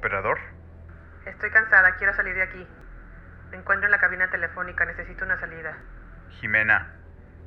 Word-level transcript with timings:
Operador. 0.00 0.38
Estoy 1.26 1.50
cansada, 1.50 1.94
quiero 1.96 2.14
salir 2.14 2.34
de 2.34 2.42
aquí. 2.42 2.66
Me 3.50 3.58
encuentro 3.58 3.84
en 3.86 3.90
la 3.90 3.98
cabina 3.98 4.30
telefónica, 4.30 4.86
necesito 4.86 5.26
una 5.26 5.38
salida. 5.38 5.76
Jimena, 6.30 6.94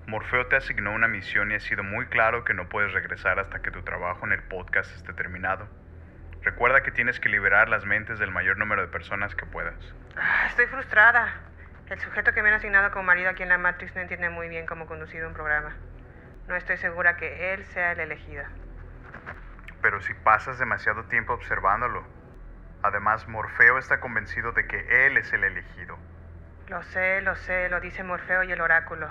Morfeo 0.05 0.45
te 0.45 0.57
asignó 0.57 0.91
una 0.91 1.07
misión 1.07 1.49
y 1.49 1.55
ha 1.55 1.59
sido 1.59 1.81
muy 1.81 2.05
claro 2.05 2.43
que 2.43 2.53
no 2.53 2.69
puedes 2.69 2.93
regresar 2.93 3.39
hasta 3.39 3.63
que 3.63 3.71
tu 3.71 3.81
trabajo 3.81 4.27
en 4.27 4.33
el 4.33 4.43
podcast 4.43 4.95
esté 4.95 5.13
terminado. 5.13 5.67
Recuerda 6.43 6.83
que 6.83 6.91
tienes 6.91 7.19
que 7.19 7.27
liberar 7.27 7.69
las 7.69 7.85
mentes 7.85 8.19
del 8.19 8.29
mayor 8.29 8.59
número 8.59 8.83
de 8.83 8.87
personas 8.87 9.33
que 9.33 9.47
puedas. 9.47 9.73
Ah, 10.15 10.45
Estoy 10.47 10.67
frustrada. 10.67 11.33
El 11.89 11.99
sujeto 12.01 12.33
que 12.33 12.43
me 12.43 12.49
han 12.49 12.55
asignado 12.55 12.91
como 12.91 13.05
marido 13.05 13.31
aquí 13.31 13.41
en 13.41 13.49
la 13.49 13.57
Matrix 13.57 13.95
no 13.95 14.01
entiende 14.01 14.29
muy 14.29 14.47
bien 14.47 14.67
cómo 14.67 14.85
conducir 14.85 15.25
un 15.25 15.33
programa. 15.33 15.73
No 16.47 16.55
estoy 16.55 16.77
segura 16.77 17.17
que 17.17 17.55
él 17.55 17.65
sea 17.65 17.93
el 17.93 17.99
elegido. 18.01 18.43
Pero 19.81 20.01
si 20.01 20.13
pasas 20.13 20.59
demasiado 20.59 21.05
tiempo 21.05 21.33
observándolo. 21.33 22.21
Además, 22.83 23.27
Morfeo 23.29 23.77
está 23.77 24.01
convencido 24.01 24.51
de 24.51 24.67
que 24.67 25.07
él 25.07 25.17
es 25.17 25.31
el 25.31 25.45
elegido. 25.45 25.97
Lo 26.67 26.83
sé, 26.83 27.21
lo 27.21 27.35
sé, 27.35 27.69
lo 27.69 27.79
dice 27.79 28.03
Morfeo 28.03 28.43
y 28.43 28.51
el 28.51 28.59
oráculo. 28.59 29.09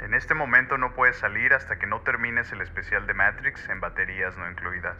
En 0.00 0.14
este 0.14 0.34
momento 0.34 0.78
no 0.78 0.94
puedes 0.94 1.16
salir 1.16 1.52
hasta 1.52 1.78
que 1.78 1.86
no 1.86 2.00
termines 2.00 2.50
el 2.52 2.62
especial 2.62 3.06
de 3.06 3.14
Matrix 3.14 3.68
en 3.68 3.80
baterías 3.80 4.36
no 4.36 4.50
incluidas. 4.50 4.96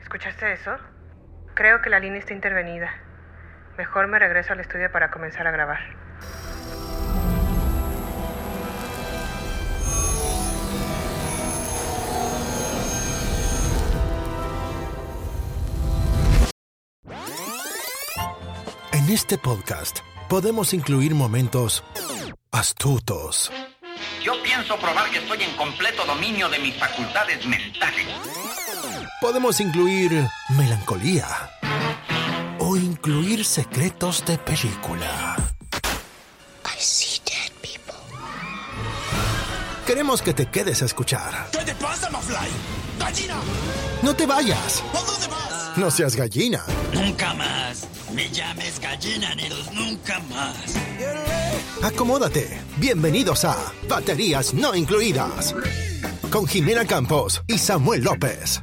¿Escuchaste 0.00 0.52
eso? 0.52 0.76
Creo 1.54 1.80
que 1.80 1.90
la 1.90 1.98
línea 1.98 2.18
está 2.18 2.34
intervenida. 2.34 2.92
Mejor 3.78 4.08
me 4.08 4.18
regreso 4.18 4.52
al 4.52 4.60
estudio 4.60 4.92
para 4.92 5.10
comenzar 5.10 5.46
a 5.46 5.50
grabar. 5.50 5.80
Este 19.12 19.36
podcast 19.36 19.98
podemos 20.28 20.72
incluir 20.72 21.14
momentos 21.14 21.84
astutos, 22.50 23.50
Yo 24.24 24.40
pienso 24.42 24.76
probar 24.78 25.10
que 25.10 25.18
estoy 25.18 25.42
en 25.42 25.54
completo 25.56 26.04
dominio 26.06 26.48
de 26.48 26.58
mis 26.58 26.74
facultades 26.76 27.44
mentales. 27.44 28.06
podemos 29.20 29.60
incluir 29.60 30.26
melancolía 30.50 31.26
o 32.58 32.76
incluir 32.76 33.44
secretos 33.44 34.24
de 34.24 34.38
película. 34.38 35.36
Queremos 39.86 40.22
que 40.22 40.32
te 40.32 40.46
quedes 40.46 40.80
a 40.80 40.86
escuchar. 40.86 41.48
¿Qué 41.52 41.58
te 41.58 41.74
pasa, 41.74 42.08
Mafly? 42.08 42.48
¡Gallina! 42.98 43.34
No 44.00 44.14
te 44.14 44.24
vayas. 44.26 44.82
¿A 44.94 45.00
dónde 45.04 45.26
vas? 45.26 45.76
No 45.76 45.90
seas 45.90 46.16
gallina. 46.16 46.64
Nunca 46.94 47.34
más. 47.34 47.86
Me 48.14 48.28
llames 48.30 48.78
gallina, 48.78 49.34
Neros, 49.34 49.72
nunca 49.72 50.20
más. 50.28 50.76
Acomódate. 51.82 52.60
Bienvenidos 52.76 53.44
a 53.46 53.56
Baterías 53.88 54.52
No 54.52 54.74
Incluidas. 54.74 55.54
Con 56.30 56.46
Jimena 56.46 56.84
Campos 56.84 57.42
y 57.46 57.56
Samuel 57.56 58.02
López. 58.02 58.60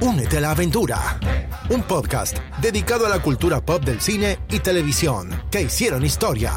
Únete 0.00 0.38
a 0.38 0.40
la 0.40 0.50
aventura. 0.52 1.20
Un 1.68 1.82
podcast 1.82 2.38
dedicado 2.62 3.04
a 3.04 3.10
la 3.10 3.20
cultura 3.20 3.60
pop 3.60 3.84
del 3.84 4.00
cine 4.00 4.38
y 4.48 4.60
televisión 4.60 5.42
que 5.50 5.62
hicieron 5.62 6.04
historia. 6.04 6.54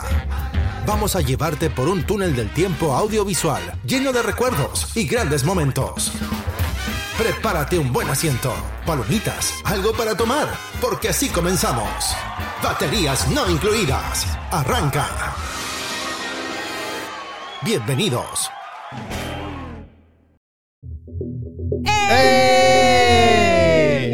Vamos 0.86 1.18
a 1.18 1.22
llevarte 1.22 1.70
por 1.70 1.90
un 1.90 2.04
túnel 2.06 2.34
del 2.34 2.54
tiempo 2.54 2.96
audiovisual 2.96 3.62
lleno 3.86 4.14
de 4.14 4.22
recuerdos 4.22 4.96
y 4.96 5.06
grandes 5.06 5.44
momentos. 5.44 6.14
Prepárate 7.22 7.78
un 7.78 7.94
buen 7.94 8.10
asiento, 8.10 8.52
palomitas, 8.84 9.54
algo 9.64 9.94
para 9.94 10.18
tomar, 10.18 10.48
porque 10.82 11.10
así 11.10 11.30
comenzamos. 11.30 12.16
Baterías 12.64 13.30
no 13.30 13.48
incluidas. 13.48 14.26
Arranca. 14.50 15.08
Bienvenidos. 17.64 18.50
¡Eh! 22.10 22.98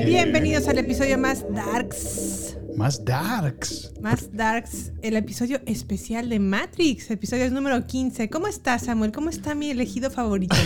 Bienvenidos 0.05 0.67
al 0.67 0.79
episodio 0.79 1.17
más 1.17 1.45
darks. 1.49 2.36
Más 2.77 3.03
darks. 3.03 3.91
Más 4.01 4.29
darks, 4.31 4.93
el 5.01 5.15
episodio 5.17 5.59
especial 5.65 6.29
de 6.29 6.37
Matrix, 6.39 7.09
episodio 7.09 7.49
número 7.49 7.87
15. 7.87 8.29
¿Cómo 8.29 8.47
estás, 8.47 8.83
Samuel? 8.85 9.11
¿Cómo 9.11 9.29
está 9.31 9.55
mi 9.55 9.71
elegido 9.71 10.11
favorito? 10.11 10.55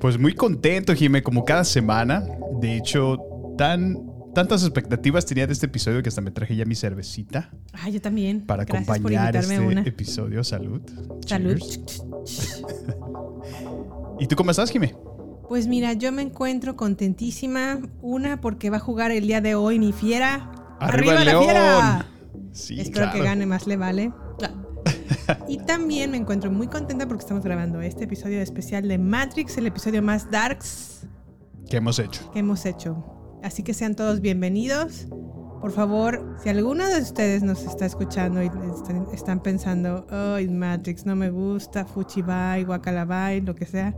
Pues 0.00 0.18
muy 0.18 0.34
contento, 0.34 0.94
Jimé, 0.94 1.22
como 1.24 1.44
cada 1.44 1.64
semana. 1.64 2.24
De 2.60 2.76
hecho, 2.76 3.18
tan, 3.58 3.98
tantas 4.34 4.62
expectativas 4.62 5.26
tenía 5.26 5.46
de 5.48 5.52
este 5.52 5.66
episodio 5.66 6.00
que 6.02 6.08
hasta 6.10 6.20
me 6.20 6.30
traje 6.30 6.54
ya 6.54 6.64
mi 6.64 6.76
cervecita 6.76 7.50
Ah, 7.72 7.88
yo 7.88 8.00
también. 8.00 8.42
para 8.46 8.64
Gracias 8.64 8.88
acompañar 8.88 9.34
este 9.36 9.58
una. 9.58 9.80
episodio. 9.82 10.44
Salud. 10.44 10.80
Salud. 11.26 11.58
¿Y 14.20 14.26
tú 14.28 14.36
cómo 14.36 14.52
estás, 14.52 14.70
Jimé? 14.70 14.94
Pues 15.48 15.66
mira, 15.66 15.92
yo 15.94 16.12
me 16.12 16.22
encuentro 16.22 16.76
contentísima. 16.76 17.80
Una, 18.00 18.40
porque 18.40 18.70
va 18.70 18.76
a 18.76 18.80
jugar 18.80 19.10
el 19.10 19.26
día 19.26 19.40
de 19.40 19.56
hoy 19.56 19.80
mi 19.80 19.92
fiera. 19.92 20.52
¡Arriba, 20.80 21.22
el 21.22 21.26
la 21.26 21.38
fiera! 21.40 22.06
Sí, 22.52 22.80
Espero 22.80 23.10
que 23.12 23.22
gane 23.22 23.46
más 23.46 23.66
le 23.66 23.76
vale. 23.76 24.12
Y 25.48 25.58
también 25.58 26.12
me 26.12 26.16
encuentro 26.16 26.50
muy 26.52 26.68
contenta 26.68 27.06
porque 27.06 27.22
estamos 27.22 27.42
grabando 27.42 27.80
este 27.80 28.04
episodio 28.04 28.40
especial 28.40 28.86
de 28.86 28.96
Matrix, 28.96 29.58
el 29.58 29.66
episodio 29.66 30.00
más 30.00 30.30
darks 30.30 31.06
¿Qué 31.68 31.78
hemos 31.78 31.98
hecho? 31.98 32.30
que 32.30 32.38
hemos 32.38 32.64
hecho. 32.64 33.04
Así 33.42 33.62
que 33.64 33.74
sean 33.74 33.96
todos 33.96 34.20
bienvenidos. 34.20 35.08
Por 35.60 35.72
favor, 35.72 36.36
si 36.42 36.48
alguno 36.48 36.86
de 36.86 37.00
ustedes 37.00 37.42
nos 37.42 37.64
está 37.64 37.86
escuchando 37.86 38.40
y 38.42 38.46
están, 38.46 39.06
están 39.12 39.40
pensando, 39.40 40.06
ay, 40.10 40.48
Matrix 40.48 41.06
no 41.06 41.16
me 41.16 41.30
gusta, 41.30 41.84
Fuchibai, 41.84 42.62
Guacalabai, 42.64 43.40
lo 43.40 43.54
que 43.54 43.66
sea, 43.66 43.96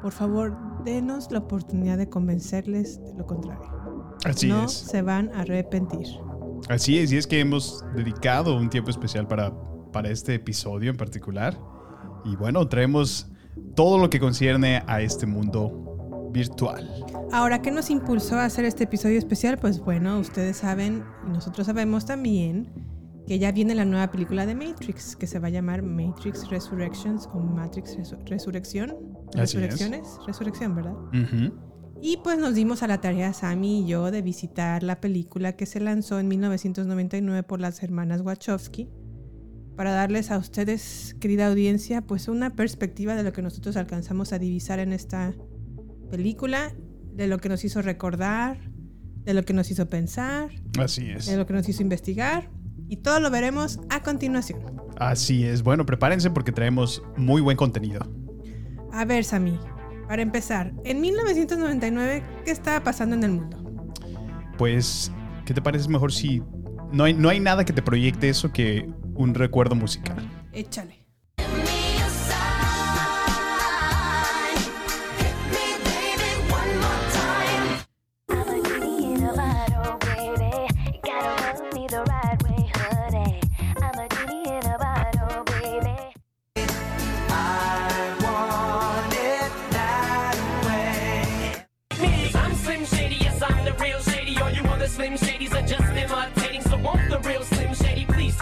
por 0.00 0.12
favor, 0.12 0.56
denos 0.84 1.30
la 1.30 1.40
oportunidad 1.40 1.98
de 1.98 2.08
convencerles 2.08 3.02
de 3.02 3.14
lo 3.14 3.26
contrario. 3.26 3.81
Así 4.24 4.48
no 4.48 4.64
es. 4.64 4.72
se 4.72 5.02
van 5.02 5.30
a 5.34 5.40
arrepentir. 5.40 6.06
Así 6.68 6.98
es, 6.98 7.12
y 7.12 7.16
es 7.16 7.26
que 7.26 7.40
hemos 7.40 7.84
dedicado 7.94 8.56
un 8.56 8.70
tiempo 8.70 8.90
especial 8.90 9.26
para, 9.26 9.52
para 9.92 10.10
este 10.10 10.34
episodio 10.34 10.90
en 10.90 10.96
particular. 10.96 11.58
Y 12.24 12.36
bueno, 12.36 12.66
traemos 12.68 13.26
todo 13.74 13.98
lo 13.98 14.08
que 14.10 14.20
concierne 14.20 14.82
a 14.86 15.00
este 15.00 15.26
mundo 15.26 16.30
virtual. 16.32 16.88
Ahora, 17.32 17.60
¿qué 17.62 17.70
nos 17.70 17.90
impulsó 17.90 18.36
a 18.36 18.44
hacer 18.44 18.64
este 18.64 18.84
episodio 18.84 19.18
especial? 19.18 19.58
Pues 19.58 19.80
bueno, 19.80 20.18
ustedes 20.20 20.58
saben 20.58 21.02
y 21.26 21.30
nosotros 21.30 21.66
sabemos 21.66 22.06
también 22.06 22.70
que 23.26 23.38
ya 23.38 23.52
viene 23.52 23.74
la 23.74 23.84
nueva 23.84 24.10
película 24.10 24.46
de 24.46 24.54
Matrix, 24.54 25.16
que 25.16 25.26
se 25.26 25.38
va 25.38 25.48
a 25.48 25.50
llamar 25.50 25.82
Matrix 25.82 26.48
Resurrections 26.48 27.28
o 27.34 27.38
Matrix 27.40 27.96
Resu- 27.98 28.18
Resurrección. 28.28 28.94
Resurrecciones, 29.34 30.16
Resurrección, 30.26 30.74
¿verdad? 30.74 30.94
Ujú. 30.94 31.54
Y 32.04 32.16
pues 32.16 32.36
nos 32.36 32.56
dimos 32.56 32.82
a 32.82 32.88
la 32.88 33.00
tarea, 33.00 33.32
Sammy 33.32 33.82
y 33.82 33.86
yo, 33.86 34.10
de 34.10 34.22
visitar 34.22 34.82
la 34.82 35.00
película 35.00 35.52
que 35.52 35.66
se 35.66 35.78
lanzó 35.78 36.18
en 36.18 36.26
1999 36.26 37.44
por 37.44 37.60
las 37.60 37.80
hermanas 37.80 38.22
Wachowski, 38.22 38.90
para 39.76 39.92
darles 39.92 40.32
a 40.32 40.38
ustedes, 40.38 41.14
querida 41.20 41.46
audiencia, 41.46 42.02
pues 42.02 42.26
una 42.26 42.50
perspectiva 42.50 43.14
de 43.14 43.22
lo 43.22 43.32
que 43.32 43.40
nosotros 43.40 43.76
alcanzamos 43.76 44.32
a 44.32 44.40
divisar 44.40 44.80
en 44.80 44.92
esta 44.92 45.32
película, 46.10 46.74
de 47.14 47.28
lo 47.28 47.38
que 47.38 47.48
nos 47.48 47.64
hizo 47.64 47.80
recordar, 47.82 48.58
de 49.24 49.32
lo 49.32 49.44
que 49.44 49.52
nos 49.52 49.70
hizo 49.70 49.88
pensar, 49.88 50.50
Así 50.80 51.08
es. 51.08 51.26
de 51.26 51.36
lo 51.36 51.46
que 51.46 51.52
nos 51.52 51.68
hizo 51.68 51.82
investigar, 51.82 52.50
y 52.88 52.96
todo 52.96 53.20
lo 53.20 53.30
veremos 53.30 53.78
a 53.90 54.02
continuación. 54.02 54.60
Así 54.96 55.44
es. 55.44 55.62
Bueno, 55.62 55.86
prepárense 55.86 56.30
porque 56.30 56.50
traemos 56.50 57.00
muy 57.16 57.40
buen 57.40 57.56
contenido. 57.56 58.00
A 58.92 59.04
ver, 59.04 59.24
Sammy, 59.24 59.56
para 60.12 60.20
empezar, 60.20 60.74
en 60.84 61.00
1999, 61.00 62.22
¿qué 62.44 62.50
estaba 62.50 62.84
pasando 62.84 63.16
en 63.16 63.24
el 63.24 63.30
mundo? 63.30 63.56
Pues, 64.58 65.10
¿qué 65.46 65.54
te 65.54 65.62
parece 65.62 65.88
mejor 65.88 66.12
si 66.12 66.42
no 66.92 67.04
hay, 67.04 67.14
no 67.14 67.30
hay 67.30 67.40
nada 67.40 67.64
que 67.64 67.72
te 67.72 67.80
proyecte 67.80 68.28
eso 68.28 68.52
que 68.52 68.86
un 69.14 69.32
recuerdo 69.32 69.74
musical? 69.74 70.18
Échale. 70.52 71.01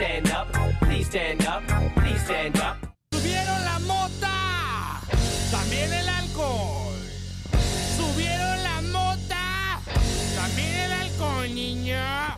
stand 0.00 0.30
up, 0.30 0.48
please 0.80 1.08
up, 1.46 1.62
please 1.94 2.30
up. 2.62 2.76
Subieron 3.12 3.64
la 3.64 3.78
mota, 3.80 5.00
también 5.50 5.92
el 5.92 6.08
alcohol. 6.08 6.94
Subieron 7.98 8.62
la 8.62 8.80
mota, 8.92 9.80
también 10.34 10.74
el 10.86 10.92
alcohol, 10.92 11.54
niña. 11.54 12.36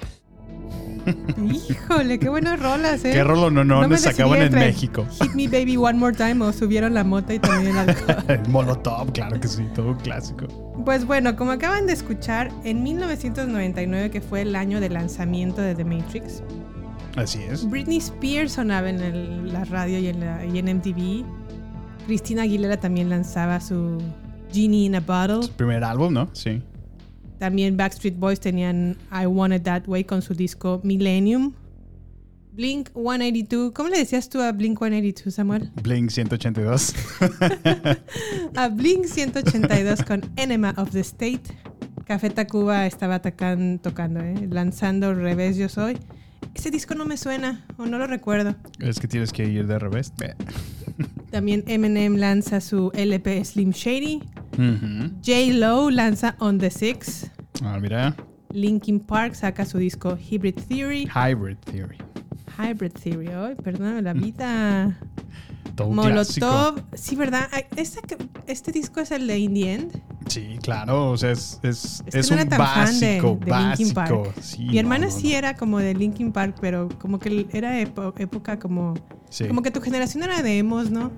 Híjole, 1.68 2.18
qué 2.18 2.28
buenas 2.28 2.60
rolas, 2.60 3.04
¿eh? 3.04 3.12
Qué 3.12 3.22
rolo 3.22 3.50
no, 3.50 3.62
no, 3.62 3.86
no 3.86 3.96
sacaban 3.96 4.42
en 4.42 4.54
México. 4.54 5.06
Hit 5.20 5.34
Me 5.34 5.46
Baby 5.46 5.76
One 5.76 5.98
More 5.98 6.16
Time 6.16 6.44
o 6.44 6.52
subieron 6.52 6.94
la 6.94 7.04
mota 7.04 7.32
y 7.32 7.38
también 7.38 7.76
el 7.76 7.90
alcohol. 7.90 8.24
el 8.28 8.48
Molotov, 8.48 9.12
claro 9.12 9.38
que 9.38 9.46
sí, 9.46 9.64
todo 9.74 9.90
un 9.90 10.00
clásico. 10.00 10.48
Pues 10.84 11.04
bueno, 11.04 11.36
como 11.36 11.52
acaban 11.52 11.86
de 11.86 11.92
escuchar, 11.92 12.50
en 12.64 12.82
1999, 12.82 14.10
que 14.10 14.20
fue 14.20 14.42
el 14.42 14.56
año 14.56 14.80
de 14.80 14.88
lanzamiento 14.88 15.62
de 15.62 15.76
The 15.76 15.84
Matrix, 15.84 16.42
Así 17.16 17.40
es. 17.42 17.68
Britney 17.68 17.98
Spears 17.98 18.52
sonaba 18.52 18.88
en 18.88 19.00
el- 19.00 19.52
la 19.52 19.64
radio 19.64 19.98
y 19.98 20.06
en, 20.08 20.20
la- 20.20 20.44
y 20.46 20.58
en 20.58 20.68
MTV. 20.68 21.24
Cristina 22.06 22.42
Aguilera 22.42 22.78
también 22.78 23.08
lanzaba 23.10 23.60
su 23.60 23.98
Genie 24.52 24.86
in 24.86 24.94
a 24.96 25.00
Bottle. 25.00 25.42
Su 25.46 25.52
primer 25.52 25.84
álbum, 25.84 26.12
¿no? 26.12 26.28
Sí. 26.32 26.62
También 27.38 27.76
Backstreet 27.76 28.16
Boys 28.18 28.40
tenían 28.40 28.96
I 29.12 29.26
Want 29.26 29.54
It 29.54 29.62
That 29.64 29.82
Way 29.88 30.04
con 30.04 30.22
su 30.22 30.34
disco 30.34 30.80
Millennium. 30.84 31.52
Blink 32.52 32.90
182. 32.94 33.72
¿Cómo 33.72 33.88
le 33.88 33.98
decías 33.98 34.28
tú 34.28 34.40
a 34.40 34.52
Blink 34.52 34.78
182, 34.78 35.34
Samuel? 35.34 35.70
Blink 35.82 36.10
182. 36.10 36.94
A 38.56 38.68
Blink 38.68 39.06
182 39.06 40.02
con 40.02 40.20
Enema 40.36 40.74
of 40.76 40.90
the 40.90 41.00
State. 41.00 41.42
Café 42.04 42.28
Tacuba 42.30 42.86
estaba 42.86 43.20
tocando, 43.22 44.20
¿eh? 44.20 44.48
lanzando 44.50 45.14
Revés 45.14 45.56
Yo 45.56 45.68
Soy. 45.68 45.96
Ese 46.54 46.70
disco 46.70 46.94
no 46.94 47.04
me 47.04 47.16
suena 47.16 47.64
o 47.76 47.86
no 47.86 47.98
lo 47.98 48.06
recuerdo. 48.06 48.54
es 48.78 49.00
que 49.00 49.08
tienes 49.08 49.32
que 49.32 49.44
ir 49.44 49.66
de 49.66 49.78
revés. 49.78 50.12
También 51.30 51.64
Eminem 51.66 52.16
lanza 52.16 52.60
su 52.60 52.90
LP 52.94 53.44
Slim 53.44 53.70
Shady. 53.70 54.20
J. 55.24 55.52
Lo 55.54 55.90
lanza 55.90 56.36
On 56.38 56.58
the 56.58 56.70
Six. 56.70 57.30
Ah, 57.62 57.78
mira. 57.80 58.14
Linkin 58.52 59.00
Park 59.00 59.34
saca 59.34 59.64
su 59.64 59.78
disco 59.78 60.16
Hybrid 60.16 60.56
Theory. 60.68 61.08
Hybrid 61.08 61.56
Theory. 61.58 61.98
Hybrid 62.58 62.92
Theory. 62.92 63.28
Ay, 63.28 63.54
perdóname 63.62 64.02
la 64.02 64.12
vida. 64.12 64.98
Todo 65.74 65.88
un 65.88 65.96
clásico. 65.96 66.46
Molotov. 66.46 66.84
Sí, 66.94 67.16
¿verdad? 67.16 67.48
Este, 67.76 68.00
este 68.46 68.72
disco 68.72 69.00
es 69.00 69.10
el 69.10 69.26
de 69.26 69.38
In 69.38 69.54
the 69.54 69.72
End. 69.72 70.02
Sí, 70.26 70.58
claro. 70.62 71.10
O 71.10 71.16
sea, 71.16 71.30
es, 71.32 71.58
es, 71.62 72.02
Es 72.06 72.12
que 72.12 72.20
es 72.20 72.30
no 72.30 72.36
un 72.36 72.48
de, 72.48 72.56
básico, 72.58 73.38
de 73.44 73.50
básico. 73.50 74.32
Sí, 74.40 74.64
Mi 74.64 74.78
hermana 74.78 75.06
no, 75.06 75.12
no, 75.12 75.18
sí 75.18 75.34
era 75.34 75.54
como 75.56 75.78
de 75.78 75.94
Linkin 75.94 76.32
Park, 76.32 76.56
pero 76.60 76.88
como 76.98 77.18
que 77.18 77.46
era 77.52 77.78
época 77.80 78.58
como... 78.58 78.94
Sí. 79.30 79.48
Como 79.48 79.62
que 79.62 79.70
tu 79.70 79.80
generación 79.80 80.22
era 80.24 80.42
de 80.42 80.58
emos, 80.58 80.90
¿no? 80.90 81.10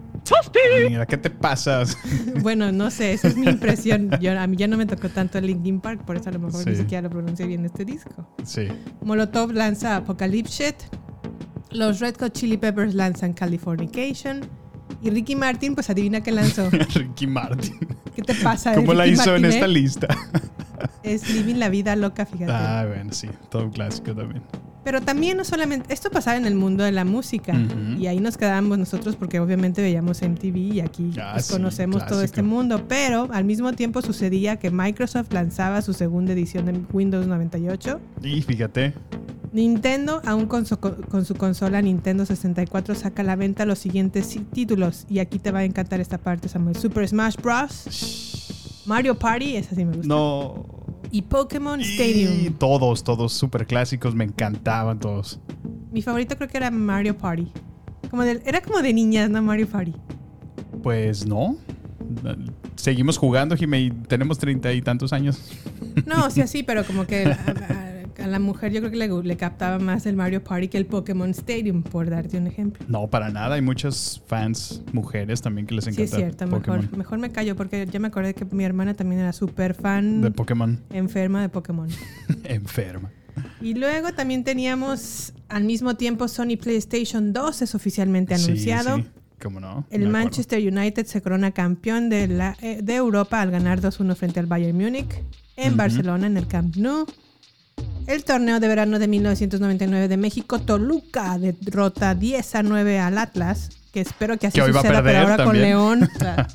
Mira, 0.89 1.07
¿qué 1.07 1.17
te 1.17 1.31
pasas? 1.31 1.97
Bueno, 2.43 2.73
no 2.73 2.91
sé, 2.91 3.13
esa 3.13 3.29
es 3.29 3.37
mi 3.37 3.47
impresión. 3.49 4.11
Yo, 4.21 4.39
a 4.39 4.47
mí 4.47 4.57
ya 4.57 4.67
no 4.69 4.77
me 4.77 4.87
tocó 4.87 5.09
tanto 5.09 5.39
el 5.39 5.47
Linkin 5.47 5.81
Park, 5.81 6.05
por 6.05 6.17
eso 6.17 6.29
a 6.29 6.33
lo 6.33 6.39
mejor 6.39 6.67
ni 6.67 6.77
siquiera 6.77 7.03
lo 7.03 7.11
pronuncié 7.11 7.47
bien 7.47 7.65
este 7.65 7.85
disco. 7.85 8.27
sí. 8.45 8.69
Molotov 9.03 9.53
lanza 9.53 9.97
Apocalypse 9.97 10.65
Shit. 10.65 10.77
Los 11.71 12.01
Red 12.01 12.17
Hot 12.21 12.33
Chili 12.33 12.57
Peppers 12.57 12.95
lanzan 12.95 13.33
Californication. 13.33 14.43
Y 15.05 15.11
Ricky 15.11 15.37
Martin, 15.37 15.75
pues 15.75 15.91
adivina 15.91 16.23
qué 16.23 16.33
lanzó. 16.33 16.71
Ricky 16.95 17.27
Martin. 17.27 17.77
¿Qué 18.17 18.23
te 18.23 18.35
pasa? 18.35 18.75
¿Cómo 18.75 18.95
la 18.95 19.05
Ricky 19.05 19.21
hizo 19.21 19.37
en 19.37 19.45
esta 19.45 19.67
eh? 19.67 19.69
lista? 19.69 20.09
Es 21.03 21.29
Living 21.29 21.57
la 21.57 21.69
Vida 21.69 21.95
Loca, 21.95 22.25
fíjate. 22.25 22.51
Ah, 22.51 22.87
bueno, 22.89 23.13
sí. 23.13 23.29
Todo 23.51 23.65
un 23.65 23.71
clásico 23.71 24.15
también. 24.15 24.43
Pero 24.83 25.03
también 25.03 25.37
no 25.37 25.45
solamente, 25.45 25.93
esto 25.93 26.11
pasaba 26.11 26.37
en 26.39 26.47
el 26.47 26.55
mundo 26.55 26.85
de 26.85 26.93
la 26.93 27.05
música 27.05 27.55
y 27.99 28.07
ahí 28.07 28.21
nos 28.21 28.37
quedábamos 28.37 28.79
nosotros 28.79 29.17
porque 29.17 29.41
obviamente 29.41 29.81
veíamos 29.81 30.21
MTV 30.21 30.57
y 30.57 30.81
aquí 30.81 31.11
Ah, 31.19 31.33
pues, 31.35 31.47
sí, 31.47 31.53
conocemos 31.55 32.07
todo 32.07 32.23
este 32.23 32.43
mundo, 32.43 32.85
pero 32.87 33.29
al 33.33 33.45
mismo 33.45 33.73
tiempo 33.73 34.03
sucedía 34.03 34.57
que 34.57 34.71
Microsoft 34.71 35.33
lanzaba 35.33 35.81
su 35.81 35.95
segunda 35.95 36.35
edición 36.35 36.67
de 36.67 36.79
Windows 36.93 37.27
98, 37.27 37.99
Y 38.23 38.43
fíjate, 38.43 38.93
Nintendo 39.55 40.21
aún 40.27 40.47
con 40.47 40.67
su, 40.67 40.77
con 40.79 41.25
su 41.25 41.35
consola 41.37 41.81
Nintendo 41.81 42.27
64 42.27 42.95
saca 42.97 43.23
a 43.23 43.25
la 43.25 43.37
venta 43.37 43.65
los 43.65 43.79
siguientes 43.79 44.27
si- 44.27 44.41
títulos 44.41 45.07
y 45.09 45.21
aquí 45.21 45.39
te 45.39 45.53
va 45.53 45.61
a 45.61 45.65
encantar 45.65 46.01
esta 46.01 46.19
parte 46.19 46.49
Samuel, 46.49 46.77
Super 46.77 47.07
Smash 47.09 47.37
Bros, 47.41 48.83
Mario 48.85 49.17
Party, 49.19 49.57
esa 49.57 49.75
sí 49.77 49.85
me 49.85 49.93
gusta, 49.97 50.09
no. 50.09 50.67
y 51.11 51.23
Pokémon 51.23 51.81
Y 51.81 51.85
Stadium. 51.85 52.55
todos, 52.55 53.05
todos 53.05 53.33
súper 53.33 53.67
clásicos. 53.67 54.15
Me 54.15 54.25
encantaban 54.25 54.99
todos. 54.99 55.39
Mi 55.93 56.03
favorito 56.03 56.37
creo 56.37 56.49
que 56.49 56.57
era 56.57 56.71
Mario 56.73 57.17
Party. 57.17 57.51
Como 58.11 58.23
de- 58.25 58.43
era 58.45 58.61
como 58.61 58.83
de 58.83 58.93
niñas, 58.93 59.31
¿no? 59.31 59.41
Mario 59.41 59.69
Party. 59.69 59.95
Pues 60.83 61.27
no. 61.27 61.57
Seguimos 62.75 63.17
jugando, 63.17 63.57
Jimé, 63.57 63.81
y 63.83 63.91
tenemos 63.91 64.39
treinta 64.39 64.73
y 64.73 64.83
tantos 64.83 65.13
años. 65.13 65.41
No, 66.07 66.27
o 66.27 66.31
sea, 66.31 66.47
sí, 66.49 66.63
pero 66.65 66.85
como 66.85 67.07
que 67.07 67.25
a, 68.23 68.27
la 68.27 68.39
mujer 68.39 68.73
yo 68.73 68.81
creo 68.81 68.91
que 68.91 68.97
le, 68.97 69.09
le 69.23 69.37
captaba 69.37 69.79
más 69.79 70.07
el 70.07 70.17
Mario 70.17 70.43
Party 70.45 70.69
que 70.69 70.79
el 70.79 70.87
Pokémon 70.87 71.31
Stadium, 71.31 71.83
por 71.83 72.09
darte 72.11 72.39
un 72.39 72.47
ejemplo. 72.47 72.85
No, 72.89 73.07
para 73.09 73.31
nada. 73.31 73.55
Hay 73.57 73.63
muchas 73.63 74.23
fans 74.27 74.83
mujeres 74.93 75.43
también 75.43 75.67
que 75.67 75.75
les 75.75 75.85
Sí, 75.85 75.91
encanta 75.91 76.05
es 76.05 76.11
cierto, 76.23 76.49
Pokémon. 76.49 76.81
mejor, 76.81 76.99
mejor 76.99 77.19
me 77.19 77.31
callo 77.31 77.57
porque 77.57 77.87
ya 77.91 77.99
me 78.01 78.09
acordé 78.09 78.35
que 78.35 78.45
mi 78.47 78.65
hermana 78.65 78.95
también 78.95 79.21
era 79.21 79.33
súper 79.33 79.75
fan 79.75 80.21
De 80.21 80.31
Pokémon. 80.31 80.81
enferma 80.91 81.43
de 81.43 81.49
Pokémon. 81.49 81.89
Enferma. 82.45 83.11
Y 83.61 83.75
luego 83.75 84.13
también 84.13 84.45
teníamos 84.45 85.33
al 85.49 85.65
mismo 85.65 85.97
tiempo 85.97 86.29
Sony 86.29 86.57
PlayStation 86.61 87.33
2 87.33 87.63
es 87.63 87.75
oficialmente 87.75 88.37
Sí, 88.39 88.45
anunciado. 88.45 88.97
sí. 88.99 89.07
¿Cómo 89.43 89.59
no? 89.61 89.85
El 89.91 90.03
Me 90.03 90.07
acuerdo. 90.07 90.11
Manchester 90.13 90.73
United 90.73 91.07
se 91.07 91.21
corona 91.21 91.51
campeón 91.51 92.09
de, 92.09 92.29
la, 92.29 92.57
eh, 92.63 92.81
de 92.83 92.95
Europa 92.95 93.41
al 93.43 93.51
ganar 93.51 93.81
2-1 93.81 94.15
frente 94.15 94.41
al 94.41 94.47
Bayern 94.47 94.79
Múnich 94.79 95.21
en. 95.57 95.77
Barcelona 95.77 96.29
en 96.29 96.37
el 96.37 96.47
Camp 96.47 96.77
Nou. 96.77 97.05
El 98.07 98.25
torneo 98.25 98.61
de 98.61 98.69
verano 98.69 98.99
de 98.99 99.09
1999 99.09 100.09
de 100.09 100.17
México, 100.17 100.59
Toluca 100.59 101.39
derrota 101.39 102.15
10 102.15 102.55
a 102.55 102.63
9 102.63 102.99
al 102.99 103.19
Atlas, 103.19 103.71
que 103.93 104.01
espero 104.01 104.39
que 104.39 104.49
así 104.49 104.61
Que 104.61 104.73
suceda, 104.73 105.03
pero 105.03 105.21
ahora 105.21 105.45
con. 105.45 105.61
León. 105.61 106.03
o 106.03 106.19
sea, 106.19 106.47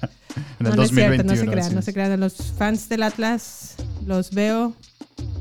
En 0.59 0.67
el 0.67 0.71
no, 0.71 0.75
no 0.75 0.83
es 0.83 0.91
cierto, 0.91 1.23
2021. 1.23 1.23
no 1.23 1.35
se 1.35 1.47
crean, 1.47 1.75
no 1.75 1.81
se 1.81 1.93
crean. 1.93 2.19
Los 2.19 2.35
fans 2.57 2.87
del 2.87 3.03
Atlas 3.03 3.75
los 4.05 4.31
veo, 4.31 4.73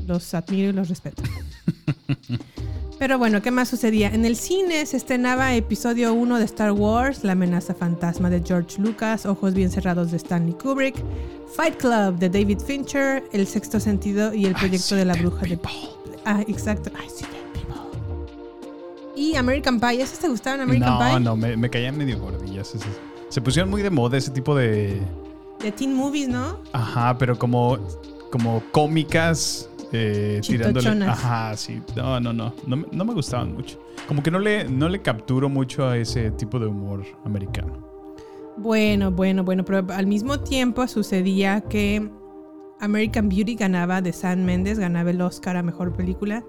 los 0.07 0.33
admiro 0.33 0.69
y 0.69 0.73
los 0.73 0.89
respeto. 0.89 1.21
Pero 2.99 3.17
bueno, 3.17 3.41
¿qué 3.41 3.49
más 3.49 3.69
sucedía? 3.69 4.09
En 4.09 4.25
el 4.25 4.35
cine 4.35 4.85
se 4.85 4.97
estrenaba 4.97 5.55
episodio 5.55 6.13
1 6.13 6.37
de 6.37 6.43
Star 6.43 6.73
Wars, 6.73 7.23
La 7.23 7.31
amenaza 7.31 7.73
fantasma 7.73 8.29
de 8.29 8.43
George 8.45 8.81
Lucas, 8.81 9.25
Ojos 9.25 9.53
bien 9.53 9.71
cerrados 9.71 10.11
de 10.11 10.17
Stanley 10.17 10.53
Kubrick, 10.53 10.95
Fight 11.55 11.77
Club 11.77 12.17
de 12.19 12.29
David 12.29 12.59
Fincher, 12.59 13.23
El 13.31 13.47
sexto 13.47 13.79
sentido 13.79 14.33
y 14.33 14.45
el 14.45 14.53
proyecto 14.53 14.97
de 14.97 15.05
la 15.05 15.13
bruja 15.13 15.45
de... 15.45 15.57
Ah, 16.31 16.43
exacto. 16.47 16.91
Ay, 16.95 17.07
sí, 17.13 17.25
Y 19.15 19.35
American 19.35 19.79
Pie, 19.79 20.01
¿esos 20.01 20.19
te 20.19 20.27
gustaban 20.29 20.61
American 20.61 20.93
No, 20.93 20.99
Pie? 20.99 21.19
no, 21.19 21.35
me, 21.35 21.57
me 21.57 21.69
caían 21.69 21.97
medio 21.97 22.19
gordillas. 22.19 22.73
esas. 22.75 22.87
Se 23.29 23.41
pusieron 23.41 23.69
muy 23.69 23.81
de 23.81 23.89
moda 23.89 24.17
ese 24.17 24.31
tipo 24.31 24.55
de. 24.55 25.01
De 25.59 25.71
teen 25.71 25.93
movies, 25.93 26.29
¿no? 26.29 26.57
Ajá, 26.71 27.17
pero 27.17 27.37
como, 27.37 27.77
como 28.31 28.63
cómicas. 28.71 29.69
Eh, 29.91 30.39
tirándole. 30.45 30.87
Ajá, 31.05 31.57
sí. 31.57 31.81
No, 31.95 32.19
no, 32.19 32.31
no. 32.31 32.53
No, 32.67 32.75
me- 32.77 32.85
no 32.91 33.05
me 33.05 33.13
gustaban 33.13 33.53
mucho. 33.55 33.79
Como 34.07 34.21
que 34.23 34.29
no 34.31 34.37
le, 34.39 34.65
no 34.65 34.87
le 34.87 35.01
capturo 35.01 35.49
mucho 35.49 35.87
a 35.87 35.97
ese 35.97 36.29
tipo 36.31 36.59
de 36.59 36.67
humor 36.67 37.03
americano. 37.25 37.89
Bueno, 38.55 39.09
bueno, 39.11 39.43
bueno, 39.43 39.65
pero 39.65 39.85
al 39.93 40.05
mismo 40.05 40.39
tiempo 40.41 40.87
sucedía 40.87 41.61
que 41.61 42.09
American 42.79 43.29
Beauty 43.29 43.55
ganaba 43.55 44.01
de 44.01 44.13
Sam 44.13 44.39
Mendes, 44.39 44.79
ganaba 44.79 45.09
el 45.11 45.21
Oscar 45.21 45.57
a 45.57 45.63
Mejor 45.63 45.91
Película, 45.93 46.43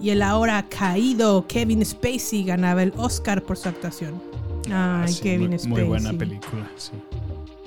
y 0.00 0.10
el 0.10 0.22
ahora 0.22 0.66
caído 0.68 1.46
Kevin 1.46 1.84
Spacey 1.84 2.44
ganaba 2.44 2.82
el 2.82 2.92
Oscar 2.96 3.42
por 3.42 3.56
su 3.56 3.68
actuación. 3.68 4.14
Ay, 4.66 4.72
Ah, 4.72 5.04
sí, 5.08 5.22
Kevin 5.22 5.48
muy, 5.50 5.58
Spacey. 5.58 5.70
muy 5.70 5.82
buena 5.84 6.12
película, 6.12 6.68
sí. 6.76 6.92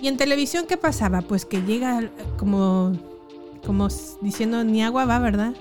Y 0.01 0.07
en 0.07 0.17
televisión, 0.17 0.65
¿qué 0.67 0.75
pasaba? 0.77 1.21
Pues 1.21 1.45
que 1.45 1.61
llega 1.61 2.09
como, 2.37 2.91
como 3.65 3.87
diciendo, 4.21 4.63
ni 4.63 4.83
agua 4.83 5.05
va, 5.05 5.19
¿verdad? 5.19 5.53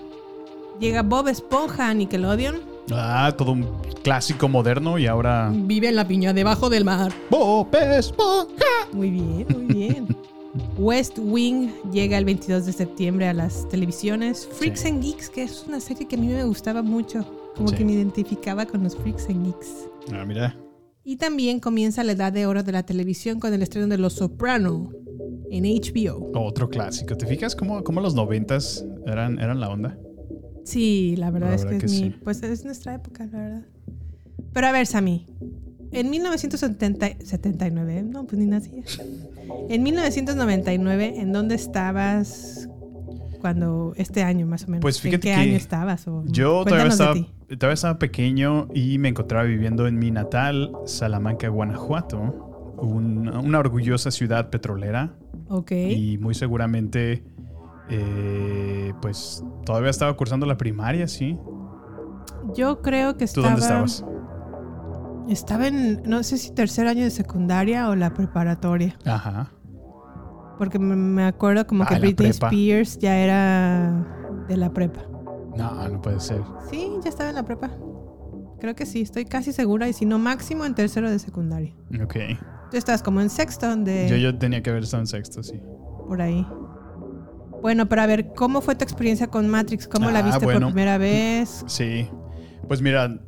Llega 0.80 1.02
Bob 1.02 1.28
Esponja 1.28 1.88
a 1.90 1.94
Nickelodeon, 1.94 2.61
Ah, 2.90 3.32
todo 3.38 3.52
un 3.52 3.64
clásico 4.02 4.49
moderno 4.49 4.99
y 4.99 5.06
ahora. 5.06 5.52
vive 5.54 5.88
en 5.88 5.94
la 5.94 6.06
piña 6.08 6.32
debajo 6.32 6.68
del 6.68 6.84
mar. 6.84 7.12
Bob 7.30 7.68
Esponja. 7.72 8.49
Muy 8.92 9.11
bien, 9.11 9.46
muy 9.49 9.66
bien. 9.66 10.16
West 10.78 11.18
Wing 11.18 11.68
llega 11.92 12.18
el 12.18 12.25
22 12.25 12.66
de 12.66 12.73
septiembre 12.73 13.26
a 13.28 13.32
las 13.32 13.68
televisiones. 13.68 14.47
Freaks 14.52 14.80
Sí. 14.80 14.88
and 14.88 15.02
Geeks, 15.02 15.30
que 15.30 15.42
es 15.44 15.64
una 15.66 15.80
serie 15.80 16.06
que 16.06 16.16
a 16.16 16.18
mí 16.18 16.26
me 16.28 16.44
gustaba 16.44 16.82
mucho. 16.82 17.25
Como 17.56 17.68
Sí. 17.68 17.76
que 17.76 17.85
me 17.85 17.92
identificaba 17.92 18.66
con 18.66 18.82
los 18.82 18.97
Freaks 18.97 19.28
and 19.28 19.47
Geeks. 19.47 19.88
Ah, 20.12 20.25
mira. 20.26 20.56
Y 21.04 21.16
también 21.16 21.59
comienza 21.61 22.04
la 22.04 22.12
edad 22.12 22.32
de 22.32 22.47
oro 22.47 22.62
de 22.62 22.73
la 22.73 22.82
televisión 22.85 23.40
con 23.40 23.52
el 23.52 23.62
estreno 23.62 23.88
de 23.88 23.99
Los 23.99 24.14
Soprano 24.14 24.90
en 25.50 25.64
HBO. 25.64 26.30
Otro 26.35 26.68
clásico. 26.68 27.16
¿Te 27.16 27.26
fijas 27.26 27.56
cómo, 27.56 27.82
cómo 27.82 28.00
los 28.00 28.14
noventas 28.14 28.85
eran, 29.06 29.38
eran 29.38 29.59
la 29.61 29.68
onda? 29.71 29.99
Sí, 30.64 31.16
la 31.16 31.30
verdad 31.30 31.49
La 31.50 31.54
es 31.56 31.64
que, 31.64 31.76
es 31.87 31.92
mi, 31.92 31.99
sí. 31.99 32.14
pues 32.23 32.42
es 32.42 32.64
nuestra 32.64 32.94
época, 32.94 33.26
la 33.26 33.38
verdad. 33.38 33.62
Pero 34.52 34.66
a 34.66 34.73
ver, 34.73 34.87
Sammy. 34.87 35.26
En 35.92 36.08
1979, 36.11 37.99
¿eh? 37.99 38.02
no, 38.02 38.25
pues 38.25 38.38
ni 38.38 38.46
nacía. 38.46 38.82
En 39.68 39.82
1999, 39.82 41.14
¿en 41.20 41.32
dónde 41.32 41.54
estabas 41.54 42.68
cuando 43.40 43.92
este 43.96 44.22
año 44.22 44.46
más 44.46 44.64
o 44.64 44.68
menos? 44.68 44.80
Pues 44.82 45.00
fíjate 45.00 45.16
¿En 45.16 45.20
qué 45.37 45.42
que 45.42 45.49
año 45.50 45.56
estabas? 45.56 46.06
O- 46.08 46.25
Yo 46.26 46.64
todavía 46.64 46.87
estaba, 46.88 47.14
ti. 47.14 47.28
todavía 47.58 47.75
estaba 47.75 47.99
pequeño 47.99 48.68
y 48.75 48.99
me 48.99 49.08
encontraba 49.08 49.44
viviendo 49.44 49.87
en 49.87 49.99
mi 49.99 50.11
natal, 50.11 50.72
Salamanca, 50.87 51.49
Guanajuato, 51.49 52.76
un- 52.80 53.28
una 53.28 53.58
orgullosa 53.58 54.11
ciudad 54.11 54.49
petrolera 54.50 55.14
Ok. 55.49 55.72
y 55.72 56.18
muy 56.18 56.34
seguramente, 56.34 57.22
eh, 57.90 58.92
pues 59.02 59.44
todavía 59.66 59.90
estaba 59.90 60.16
cursando 60.16 60.46
la 60.46 60.56
primaria, 60.56 61.06
sí. 61.06 61.37
Yo 62.56 62.80
creo 62.80 63.12
que 63.16 63.26
¿Tú 63.26 63.40
estaba. 63.42 63.46
dónde 63.50 63.61
estabas? 63.61 64.04
Estaba 65.29 65.67
en, 65.69 66.02
no 66.05 66.23
sé 66.23 66.37
si 66.38 66.52
tercer 66.52 66.87
año 66.87 67.05
de 67.05 67.11
secundaria 67.11 67.88
o 67.88 67.95
la 67.95 68.12
preparatoria. 68.14 68.97
Ajá. 69.05 69.52
Porque 70.59 70.79
me, 70.79 70.95
me 70.97 71.25
acuerdo 71.25 71.67
como 71.67 71.85
Ah, 71.85 71.87
que 71.87 71.95
la 71.95 72.00
Britney 72.00 72.31
prepa. 72.31 72.47
Spears 72.49 72.99
ya 72.99 73.17
era 73.19 74.45
de 74.49 74.57
la 74.57 74.73
prepa. 74.73 75.02
No, 75.57 75.88
no 75.88 76.00
puede 76.00 76.21
ser. 76.21 76.41
Sí, 76.71 76.91
ya 77.02 77.09
estaba 77.11 77.31
en 77.31 77.37
la 77.37 77.45
prepa. 77.45 77.71
Creo 78.61 78.75
que 78.75 78.87
sí, 78.87 79.00
estoy 79.02 79.25
casi 79.25 79.52
segura. 79.52 79.88
Y 79.88 79.93
si 79.93 80.05
no, 80.07 80.19
máximo 80.19 80.64
en 80.64 80.75
tercero 80.75 81.11
de 81.11 81.19
secundaria. 81.19 81.75
Ok. 82.02 82.17
Tú 82.71 82.76
estás 82.76 83.02
como 83.02 83.21
en 83.21 83.29
sexto, 83.31 83.69
donde 83.69 84.09
Yo, 84.09 84.17
yo 84.17 84.38
tenía 84.38 84.62
que 84.62 84.71
haber 84.71 84.85
estado 84.85 85.02
en 85.02 85.07
sexto, 85.07 85.43
sí. 85.43 85.61
por 86.09 86.23
ahí. 86.23 86.47
Bueno, 87.61 87.88
pero 87.88 88.02
a 88.02 88.07
ver, 88.07 88.33
¿cómo 88.35 88.61
fue 88.61 88.75
tu 88.75 88.83
experiencia 88.85 89.29
con 89.29 89.49
Matrix? 89.49 89.87
¿Cómo 89.87 90.11
la 90.11 90.21
Ah, 90.21 90.23
viste 90.23 90.45
bueno. 90.45 90.61
por 90.67 90.69
primera 90.75 90.99
vez? 90.99 91.64
Sí. 91.67 92.09
Pues 92.67 92.81
mira, 92.83 93.21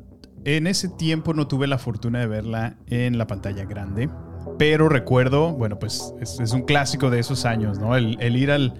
en 0.44 0.66
ese 0.66 0.88
tiempo 0.88 1.34
no 1.34 1.46
tuve 1.46 1.66
la 1.66 1.78
fortuna 1.78 2.20
de 2.20 2.26
verla 2.26 2.76
en 2.86 3.18
la 3.18 3.26
pantalla 3.26 3.64
grande. 3.64 4.08
Pero 4.58 4.88
recuerdo, 4.88 5.52
bueno, 5.52 5.78
pues 5.78 6.14
es, 6.20 6.38
es 6.38 6.52
un 6.52 6.62
clásico 6.62 7.10
de 7.10 7.18
esos 7.18 7.44
años, 7.44 7.78
¿no? 7.78 7.96
El, 7.96 8.16
el 8.20 8.36
ir 8.36 8.50
al. 8.50 8.74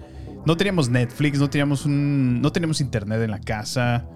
No 0.45 0.55
teníamos 0.57 0.89
Netflix, 0.89 1.39
no 1.39 1.49
teníamos 1.49 1.85
un. 1.85 2.41
No 2.41 2.51
teníamos 2.51 2.81
internet 2.81 3.21
en 3.21 3.31
la 3.31 3.39
casa. 3.41 4.07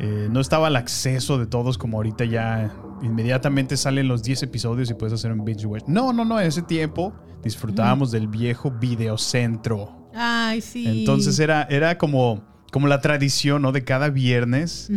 eh, 0.00 0.28
no 0.30 0.40
estaba 0.40 0.66
al 0.66 0.76
acceso 0.76 1.38
de 1.38 1.46
todos 1.46 1.78
como 1.78 1.96
ahorita 1.98 2.24
ya. 2.24 2.74
Inmediatamente 3.02 3.76
salen 3.76 4.08
los 4.08 4.22
10 4.22 4.42
episodios 4.44 4.90
y 4.90 4.94
puedes 4.94 5.12
hacer 5.12 5.30
un 5.32 5.44
binge 5.44 5.66
watch. 5.66 5.84
No, 5.86 6.12
no, 6.12 6.24
no. 6.24 6.40
En 6.40 6.46
ese 6.48 6.62
tiempo 6.62 7.14
disfrutábamos 7.42 8.10
del 8.10 8.26
viejo 8.26 8.70
videocentro. 8.72 10.10
Ay, 10.14 10.60
sí. 10.60 10.86
Entonces 11.00 11.38
era, 11.38 11.62
era 11.70 11.96
como, 11.98 12.42
como 12.72 12.88
la 12.88 13.00
tradición, 13.00 13.62
¿no? 13.62 13.72
De 13.72 13.84
cada 13.84 14.10
viernes. 14.10 14.90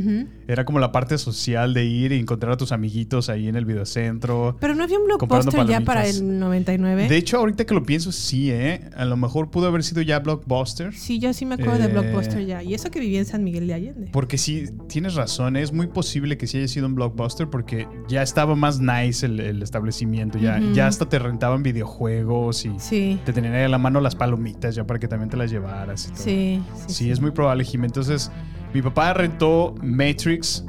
Era 0.48 0.66
como 0.66 0.80
la 0.80 0.92
parte 0.92 1.18
social 1.18 1.74
de 1.74 1.86
ir 1.86 2.12
y 2.12 2.20
encontrar 2.20 2.54
a 2.54 2.58
tus 2.58 2.72
amiguitos 2.72 3.30
ahí 3.30 3.48
en 3.48 3.56
el 3.56 3.66
videocentro. 3.66 4.58
Pero 4.60 4.76
no 4.76 4.84
había 4.84 4.98
un 5.00 5.06
blockbuster 5.06 5.66
ya 5.68 5.82
para 5.82 6.08
el 6.08 6.40
99. 6.40 7.08
De 7.08 7.16
hecho, 7.18 7.38
ahorita 7.38 7.66
que 7.66 7.74
lo 7.74 7.84
pienso, 7.84 8.12
sí, 8.12 8.50
¿eh? 8.52 8.90
A 8.96 9.06
lo 9.06 9.16
mejor 9.18 9.52
pudo 9.52 9.68
haber 9.68 9.84
sido 9.84 10.02
ya 10.02 10.20
Blockbuster. 10.20 10.94
Sí, 10.94 11.20
yo 11.20 11.34
sí 11.34 11.46
me 11.46 11.56
acuerdo 11.56 11.78
de 11.78 11.86
Eh, 11.86 11.88
Blockbuster 11.90 12.46
ya. 12.46 12.64
Y 12.64 12.74
eso 12.74 12.90
que 12.92 13.00
vivía 13.00 13.20
en 13.20 13.26
San 13.26 13.44
Miguel 13.44 13.68
de 13.68 13.74
Allende. 13.76 14.10
Porque 14.12 14.38
sí, 14.38 14.66
tienes 14.88 15.16
razón, 15.16 15.56
es 15.56 15.72
muy 15.72 15.88
posible 15.88 16.38
que 16.38 16.48
sí 16.48 16.58
haya 16.58 16.68
sido 16.68 16.88
un 16.88 16.96
blockbuster 16.96 17.50
porque 17.50 17.88
ya 18.08 18.22
estaba 18.24 18.56
más 18.56 18.80
nice 18.80 19.26
el, 19.26 19.40
el 19.40 19.62
establecimiento, 19.62 20.38
ya, 20.40 20.60
ya 20.74 20.88
hasta 20.88 21.08
te 21.08 21.20
rentaban 21.20 21.64
videojuegos 21.64 22.66
y 22.66 22.72
Sí, 22.80 23.20
te 23.26 23.34
tenían 23.34 23.54
ahí 23.54 23.64
a 23.64 23.70
la 23.70 23.78
mano 23.78 24.00
las 24.02 24.16
palomitas 24.16 24.76
ya 24.76 24.86
para 24.86 25.00
que 25.00 25.08
también 25.08 25.30
te 25.30 25.38
las 25.38 25.52
llevaras 25.52 26.06
y 26.08 26.12
todo. 26.14 26.24
sí, 26.24 26.62
sí. 26.88 26.94
Sí, 27.00 27.12
es 27.12 27.20
muy 27.22 27.32
probable, 27.32 27.59
Entonces, 27.88 28.32
mi 28.74 28.82
papá 28.82 29.14
rentó 29.14 29.76
Matrix 29.82 30.66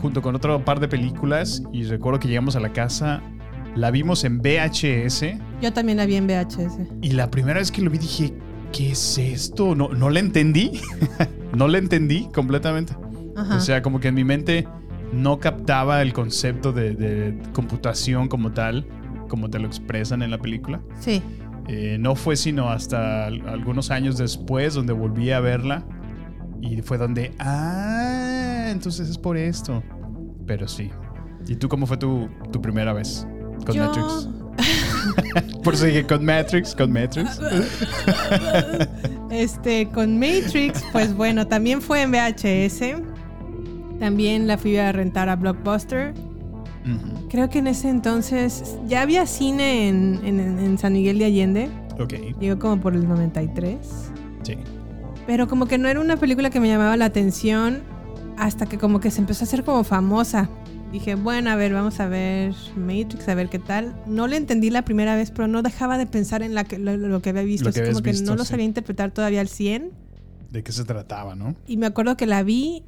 junto 0.00 0.20
con 0.22 0.34
otro 0.34 0.64
par 0.64 0.80
de 0.80 0.88
películas 0.88 1.62
y 1.72 1.84
recuerdo 1.84 2.18
que 2.20 2.28
llegamos 2.28 2.56
a 2.56 2.60
la 2.60 2.72
casa, 2.72 3.22
la 3.76 3.90
vimos 3.90 4.24
en 4.24 4.38
VHS 4.40 5.24
Yo 5.62 5.72
también 5.72 5.98
la 5.98 6.06
vi 6.06 6.16
en 6.16 6.26
VHS. 6.26 6.78
y 7.02 7.12
la 7.12 7.30
primera 7.30 7.58
vez 7.60 7.70
que 7.70 7.80
lo 7.82 7.90
vi 7.90 7.98
dije, 7.98 8.34
¿qué 8.72 8.90
es 8.92 9.18
esto? 9.18 9.74
No, 9.74 9.88
no 9.90 10.10
le 10.10 10.20
entendí. 10.20 10.80
no 11.56 11.68
le 11.68 11.78
entendí 11.78 12.28
completamente. 12.34 12.94
Ajá. 13.36 13.56
O 13.56 13.60
sea, 13.60 13.82
como 13.82 14.00
que 14.00 14.08
en 14.08 14.14
mi 14.14 14.24
mente 14.24 14.66
no 15.12 15.38
captaba 15.38 16.02
el 16.02 16.12
concepto 16.12 16.72
de, 16.72 16.94
de 16.94 17.38
computación 17.52 18.26
como 18.28 18.52
tal, 18.52 18.86
como 19.28 19.48
te 19.50 19.58
lo 19.58 19.66
expresan 19.66 20.22
en 20.22 20.30
la 20.30 20.38
película. 20.38 20.80
sí. 21.00 21.22
Eh, 21.66 21.96
no 21.98 22.14
fue 22.14 22.36
sino 22.36 22.68
hasta 22.68 23.24
al- 23.24 23.48
algunos 23.48 23.90
años 23.90 24.18
después 24.18 24.74
donde 24.74 24.92
volví 24.92 25.30
a 25.30 25.40
verla 25.40 25.86
y 26.60 26.80
fue 26.82 26.98
donde, 26.98 27.32
ah, 27.38 28.66
entonces 28.70 29.08
es 29.08 29.18
por 29.18 29.36
esto. 29.36 29.82
Pero 30.46 30.66
sí. 30.68 30.90
¿Y 31.46 31.56
tú 31.56 31.68
cómo 31.68 31.86
fue 31.86 31.96
tu, 31.96 32.28
tu 32.52 32.60
primera 32.62 32.92
vez 32.92 33.26
con 33.66 33.74
Yo- 33.74 33.86
Matrix? 33.86 34.28
Por 35.64 35.74
eso 35.74 35.86
dije 35.86 36.04
con 36.06 36.24
Matrix, 36.24 36.74
con 36.74 36.92
Matrix. 36.92 37.40
Este, 39.30 39.88
con 39.88 40.18
Matrix, 40.18 40.84
pues 40.92 41.14
bueno, 41.14 41.46
también 41.46 41.82
fue 41.82 42.02
en 42.02 42.12
VHS. 42.12 43.02
También 43.98 44.46
la 44.46 44.58
fui 44.58 44.76
a 44.76 44.92
rentar 44.92 45.28
a 45.28 45.36
Blockbuster. 45.36 46.14
Creo 47.30 47.48
que 47.48 47.58
en 47.58 47.66
ese 47.66 47.88
entonces 47.88 48.76
ya 48.86 49.02
había 49.02 49.26
cine 49.26 49.88
en, 49.88 50.20
en- 50.24 50.58
en 50.58 50.78
San 50.78 50.92
Miguel 50.92 51.18
de 51.18 51.24
Allende. 51.24 51.68
Ok, 51.98 52.12
Llegó 52.40 52.58
como 52.58 52.80
por 52.80 52.94
el 52.94 53.08
93. 53.08 53.78
sí. 54.42 54.56
Pero 55.26 55.48
como 55.48 55.66
que 55.66 55.78
no 55.78 55.88
era 55.88 56.00
una 56.00 56.16
película 56.16 56.50
que 56.50 56.60
me 56.60 56.68
llamaba 56.68 56.96
la 56.96 57.06
atención 57.06 57.82
hasta 58.36 58.66
que 58.66 58.78
como 58.78 59.00
que 59.00 59.10
se 59.10 59.20
empezó 59.20 59.44
a 59.44 59.46
hacer 59.46 59.64
como 59.64 59.84
famosa. 59.84 60.48
Dije, 60.92 61.16
bueno, 61.16 61.50
a 61.50 61.56
ver, 61.56 61.72
vamos 61.72 61.98
a 61.98 62.06
ver 62.06 62.54
Matrix, 62.76 63.28
a 63.28 63.34
ver 63.34 63.48
qué 63.48 63.58
tal. 63.58 64.00
No 64.06 64.28
le 64.28 64.36
entendí 64.36 64.70
la 64.70 64.82
primera 64.82 65.16
vez, 65.16 65.30
pero 65.30 65.48
no 65.48 65.62
dejaba 65.62 65.98
de 65.98 66.06
pensar 66.06 66.42
en 66.42 66.54
la 66.54 66.64
que, 66.64 66.78
lo, 66.78 66.96
lo 66.96 67.20
que 67.20 67.30
había 67.30 67.42
visto. 67.42 67.72
Que 67.72 67.80
Así 67.80 67.90
como 67.90 68.02
que 68.02 68.12
visto, 68.12 68.30
no 68.30 68.36
lo 68.36 68.44
sí. 68.44 68.50
sabía 68.50 68.64
interpretar 68.64 69.10
todavía 69.10 69.40
al 69.40 69.48
100. 69.48 69.90
¿De 70.52 70.62
qué 70.62 70.70
se 70.70 70.84
trataba, 70.84 71.34
no? 71.34 71.56
Y 71.66 71.78
me 71.78 71.86
acuerdo 71.86 72.16
que 72.16 72.26
la 72.26 72.44
vi, 72.44 72.84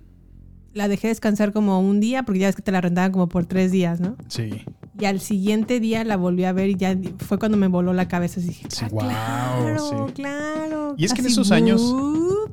la 0.73 0.87
dejé 0.87 1.09
descansar 1.09 1.52
como 1.52 1.81
un 1.81 1.99
día, 1.99 2.23
porque 2.23 2.38
ya 2.40 2.47
ves 2.47 2.55
que 2.55 2.62
te 2.62 2.71
la 2.71 2.81
rentaban 2.81 3.11
como 3.11 3.28
por 3.28 3.47
tres 3.47 3.73
días, 3.73 3.99
¿no? 3.99 4.16
Sí. 4.28 4.50
Y 4.99 5.05
al 5.05 5.21
siguiente 5.21 5.79
día 5.81 6.05
la 6.05 6.17
volví 6.17 6.45
a 6.45 6.53
ver 6.53 6.71
y 6.71 6.75
ya 6.76 6.97
fue 7.19 7.38
cuando 7.38 7.59
me 7.59 7.69
voló 7.69 7.93
la 7.93 8.09
cabeza. 8.09 8.41
Así 8.41 8.49
dije, 8.49 8.67
Sí, 8.71 8.85
"Ah, 8.85 8.88
guau, 8.91 9.07
claro, 9.09 10.07
sí. 10.07 10.12
claro. 10.15 10.95
Y 10.97 11.05
es 11.05 11.12
que 11.12 11.21
en 11.21 11.26
esos 11.26 11.50
años-. 11.53 11.95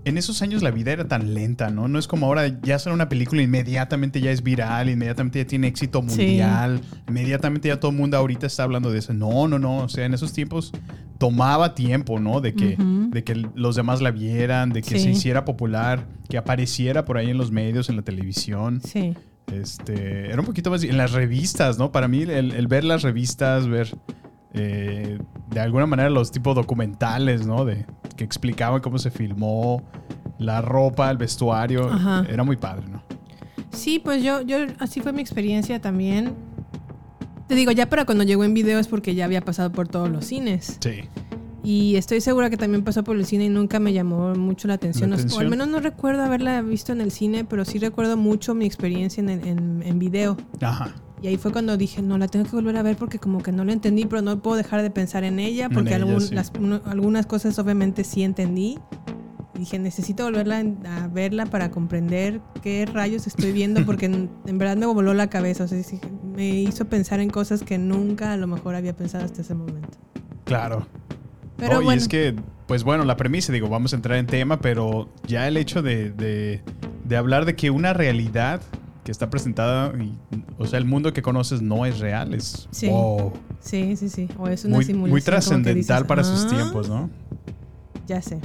En 0.05 0.17
esos 0.17 0.41
años 0.41 0.61
la 0.61 0.71
vida 0.71 0.91
era 0.91 1.07
tan 1.07 1.33
lenta, 1.33 1.69
¿no? 1.69 1.87
No 1.87 1.97
es 1.97 2.07
como 2.07 2.25
ahora 2.25 2.59
ya 2.61 2.77
sale 2.77 2.93
una 2.93 3.07
película 3.07 3.41
inmediatamente 3.41 4.19
ya 4.19 4.31
es 4.31 4.43
viral, 4.43 4.89
inmediatamente 4.89 5.39
ya 5.39 5.47
tiene 5.47 5.67
éxito 5.67 6.01
Sí. 6.01 6.17
mundial, 6.17 6.81
inmediatamente 7.07 7.69
ya 7.69 7.79
todo 7.79 7.91
el 7.91 7.97
mundo 7.97 8.17
ahorita 8.17 8.45
está 8.47 8.63
hablando 8.63 8.91
de 8.91 8.99
eso. 8.99 9.13
No, 9.13 9.47
no, 9.47 9.59
no. 9.59 9.77
O 9.77 9.87
sea, 9.89 10.05
en 10.05 10.13
esos 10.13 10.33
tiempos 10.33 10.73
tomaba 11.19 11.73
tiempo, 11.73 12.19
¿no? 12.19 12.41
De 12.41 12.53
que, 12.53 12.75
de 12.77 13.23
que 13.23 13.35
los 13.55 13.77
demás 13.77 14.01
la 14.01 14.11
vieran, 14.11 14.71
de 14.71 14.81
que 14.81 14.97
Sí. 14.97 15.03
se 15.05 15.09
hiciera 15.11 15.45
popular, 15.45 16.05
que 16.27 16.37
apareciera 16.37 17.05
por 17.05 17.17
ahí 17.17 17.29
en 17.29 17.37
los 17.37 17.51
medios, 17.51 17.87
en 17.87 17.95
la 17.95 18.01
televisión. 18.01 18.81
Sí. 18.83 19.13
Este, 19.51 20.29
era 20.29 20.39
un 20.39 20.45
poquito 20.45 20.71
más 20.71 20.83
en 20.83 20.97
las 20.97 21.11
revistas, 21.11 21.77
¿no? 21.77 21.91
Para 21.91 22.07
mí 22.07 22.21
el, 22.23 22.51
el 22.51 22.67
ver 22.67 22.83
las 22.83 23.01
revistas, 23.03 23.67
ver 23.67 23.95
eh, 24.53 25.17
de 25.49 25.59
alguna 25.59 25.85
manera 25.87 26.09
los 26.09 26.31
tipos 26.31 26.55
documentales, 26.55 27.45
¿no? 27.45 27.65
De 27.65 27.85
que 28.15 28.23
explicaban 28.23 28.81
cómo 28.81 28.99
se 28.99 29.09
filmó, 29.09 29.83
la 30.37 30.61
ropa, 30.61 31.09
el 31.09 31.17
vestuario, 31.17 31.91
Ajá. 31.91 32.25
era 32.29 32.43
muy 32.43 32.57
padre, 32.57 32.87
¿no? 32.87 33.03
Sí, 33.71 33.99
pues 33.99 34.23
yo, 34.23 34.41
yo, 34.41 34.57
así 34.79 35.01
fue 35.01 35.11
mi 35.11 35.21
experiencia 35.21 35.81
también. 35.81 36.35
Te 37.47 37.55
digo, 37.55 37.71
ya 37.71 37.89
para 37.89 38.05
cuando 38.05 38.23
llegó 38.23 38.43
en 38.43 38.53
video 38.53 38.79
es 38.79 38.87
porque 38.87 39.15
ya 39.15 39.25
había 39.25 39.41
pasado 39.41 39.71
por 39.71 39.87
todos 39.87 40.09
los 40.09 40.25
cines. 40.25 40.77
Sí. 40.79 41.01
Y 41.63 41.95
estoy 41.95 42.19
segura 42.19 42.49
que 42.49 42.57
también 42.57 42.83
pasó 42.83 43.03
por 43.05 43.15
el 43.15 43.25
cine 43.25 43.45
y 43.45 43.49
nunca 43.49 43.79
me 43.79 43.93
llamó 43.93 44.35
mucho 44.35 44.67
la 44.67 44.73
atención. 44.73 45.09
La 45.11 45.15
O- 45.15 45.19
O, 45.19 45.21
atención. 45.21 45.43
al 45.43 45.49
menos 45.49 45.67
no 45.69 45.79
recuerdo 45.79 46.21
haberla 46.23 46.61
visto 46.61 46.91
en 46.91 46.99
el 46.99 47.11
cine, 47.11 47.45
pero 47.45 47.63
sí 47.63 47.79
recuerdo 47.79 48.17
mucho 48.17 48.53
mi 48.53 48.65
experiencia 48.65 49.21
en, 49.21 49.29
en, 49.29 49.81
en 49.83 49.99
video. 49.99 50.35
Ajá. 50.61 50.93
Y 51.21 51.27
ahí 51.27 51.37
fue 51.37 51.53
cuando 51.53 51.77
dije, 51.77 52.01
no, 52.01 52.17
la 52.17 52.27
tengo 52.27 52.43
que 52.45 52.51
volver 52.51 52.75
a 52.75 52.83
ver 52.83 52.97
porque 52.97 53.17
como 53.17 53.41
que 53.41 53.53
no 53.53 53.63
la 53.63 53.71
entendí, 53.71 54.03
pero 54.05 54.21
no 54.21 54.41
puedo 54.41 54.57
dejar 54.57 54.81
de 54.81 54.89
pensar 54.89 55.23
en 55.23 55.39
ella 55.39 55.65
En 55.67 55.71
porque 55.71 55.95
ella, 55.95 56.03
algún- 56.03 56.19
sí. 56.19 56.35
las- 56.35 56.51
uno- 56.59 56.81
algunas 56.85 57.25
cosas 57.27 57.57
obviamente 57.59 58.03
sí 58.03 58.23
entendí. 58.23 58.77
Y 59.55 59.59
dije, 59.59 59.79
necesito 59.79 60.25
volverla 60.25 60.59
en- 60.59 60.85
a 60.85 61.07
verla 61.07 61.45
para 61.45 61.71
comprender 61.71 62.41
qué 62.61 62.85
rayos 62.91 63.25
estoy 63.25 63.53
viendo 63.53 63.85
porque 63.85 64.07
en, 64.07 64.29
en 64.47 64.57
verdad 64.57 64.75
me 64.75 64.85
voló 64.87 65.13
la 65.13 65.29
cabeza. 65.29 65.63
O 65.63 65.67
sea, 65.69 65.81
me 66.35 66.49
hizo 66.49 66.83
pensar 66.89 67.21
en 67.21 67.29
cosas 67.29 67.63
que 67.63 67.77
nunca 67.77 68.33
a 68.33 68.37
lo 68.37 68.47
mejor 68.47 68.75
había 68.75 68.93
pensado 68.93 69.23
hasta 69.23 69.43
ese 69.43 69.55
momento. 69.55 69.97
Claro. 70.43 70.85
Pero 71.57 71.81
No, 71.81 71.91
y 71.93 71.95
es 71.95 72.07
que, 72.07 72.35
pues 72.67 72.83
bueno, 72.83 73.05
la 73.05 73.15
premisa, 73.17 73.53
digo, 73.53 73.69
vamos 73.69 73.93
a 73.93 73.95
entrar 73.95 74.17
en 74.17 74.25
tema, 74.27 74.59
pero 74.59 75.09
ya 75.27 75.47
el 75.47 75.57
hecho 75.57 75.81
de, 75.81 76.11
de- 76.11 76.61
de 77.05 77.17
hablar 77.17 77.45
de 77.45 77.55
que 77.55 77.69
una 77.69 77.93
realidad 77.93 78.61
que 79.03 79.11
está 79.11 79.29
presentada, 79.29 79.91
y, 80.01 80.17
o 80.57 80.65
sea, 80.65 80.79
el 80.79 80.85
mundo 80.85 81.11
que 81.13 81.21
conoces 81.21 81.61
no 81.61 81.85
es 81.85 81.99
real, 81.99 82.33
es 82.33 82.67
Sí. 82.71 82.87
wow, 82.87 83.33
sí, 83.59 83.95
sí, 83.97 84.07
sí. 84.09 84.29
O 84.39 84.47
es 84.47 84.63
una 84.65 84.75
muy, 84.77 84.85
simulación. 84.85 85.11
muy 85.11 85.21
trascendental 85.21 86.05
para 86.05 86.23
sus 86.23 86.45
"Ah". 86.45 86.47
tiempos, 86.55 86.87
¿no? 86.89 87.09
Ya 88.07 88.21
sé. 88.21 88.39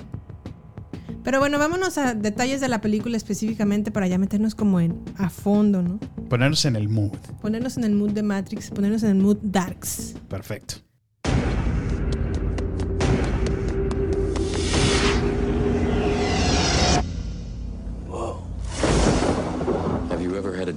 Pero 1.25 1.39
bueno, 1.41 1.59
vámonos 1.59 1.97
a 1.99 2.15
detalles 2.15 2.61
de 2.61 2.69
la 2.69 2.81
película 2.81 3.17
específicamente 3.17 3.91
para 3.91 4.07
ya 4.07 4.19
meternos 4.19 4.55
como 4.55 4.81
en 4.81 5.01
a 5.17 5.31
fondo, 5.31 5.83
¿no? 5.83 5.99
Ponernos 6.29 6.65
en 6.65 6.75
el 6.77 6.89
mood. 6.89 7.13
Ponernos 7.41 7.77
en 7.77 7.85
el 7.85 7.95
mood 7.95 8.11
de 8.13 8.23
Matrix, 8.23 8.71
ponernos 8.71 9.03
en 9.03 9.11
el 9.11 9.17
mood 9.17 9.37
Darks. 9.43 10.15
Perfecto. 10.29 10.77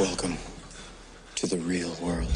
Welcome 0.00 0.38
to 1.34 1.46
the 1.46 1.58
real 1.58 1.90
world. 2.00 2.26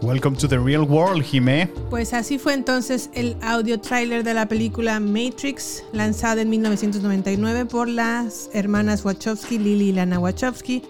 Welcome 0.00 0.36
to 0.36 0.48
the 0.48 0.58
real 0.58 0.86
world, 0.86 1.22
Jimé. 1.22 1.68
Pues 1.90 2.14
así 2.14 2.38
fue 2.38 2.54
entonces 2.54 3.10
el 3.12 3.36
audio 3.42 3.78
trailer 3.78 4.24
de 4.24 4.32
la 4.32 4.48
película 4.48 5.00
Matrix, 5.00 5.84
lanzada 5.92 6.40
en 6.40 6.48
1999 6.48 7.66
por 7.66 7.88
las 7.88 8.48
hermanas 8.54 9.04
Wachowski, 9.04 9.58
Lily 9.58 9.90
y 9.90 9.92
Lana 9.92 10.18
Wachowski, 10.18 10.82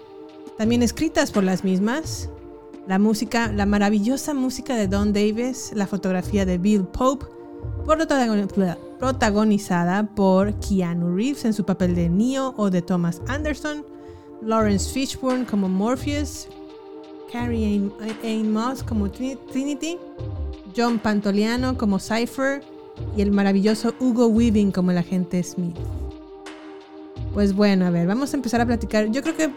también 0.57 0.81
escritas 0.81 1.31
por 1.31 1.43
las 1.43 1.65
mismas. 1.65 2.29
La 2.87 2.97
música, 2.97 3.51
la 3.51 3.65
maravillosa 3.65 4.33
música 4.33 4.77
de 4.77 4.87
Don 4.87 5.11
Davis, 5.11 5.71
la 5.75 5.85
fotografía 5.85 6.45
de 6.45 6.57
Bill 6.57 6.85
Pope, 6.85 7.25
protagonizada 8.99 10.03
por 10.15 10.53
Keanu 10.59 11.15
Reeves 11.15 11.45
en 11.45 11.53
su 11.53 11.63
papel 11.65 11.95
de 11.95 12.09
Neo 12.09 12.53
o 12.57 12.69
de 12.69 12.81
Thomas 12.81 13.21
Anderson, 13.27 13.85
Lawrence 14.41 14.91
Fishburne 14.91 15.45
como 15.45 15.67
Morpheus, 15.69 16.47
Carrie 17.31 17.81
Ann, 18.23 18.51
Moss 18.51 18.83
como 18.83 19.07
Trini- 19.07 19.37
Trinity, 19.51 19.97
John 20.75 20.99
Pantoliano 20.99 21.77
como 21.77 21.99
Cypher 21.99 22.63
y 23.17 23.21
el 23.21 23.31
maravilloso 23.31 23.93
Hugo 23.99 24.27
Weaving 24.27 24.71
como 24.71 24.91
el 24.91 24.97
agente 24.97 25.41
Smith. 25.43 25.75
Pues 27.33 27.55
bueno, 27.55 27.85
a 27.85 27.89
ver, 27.89 28.07
vamos 28.07 28.33
a 28.33 28.35
empezar 28.37 28.59
a 28.61 28.65
platicar. 28.65 29.09
Yo 29.11 29.21
creo 29.21 29.35
que 29.35 29.49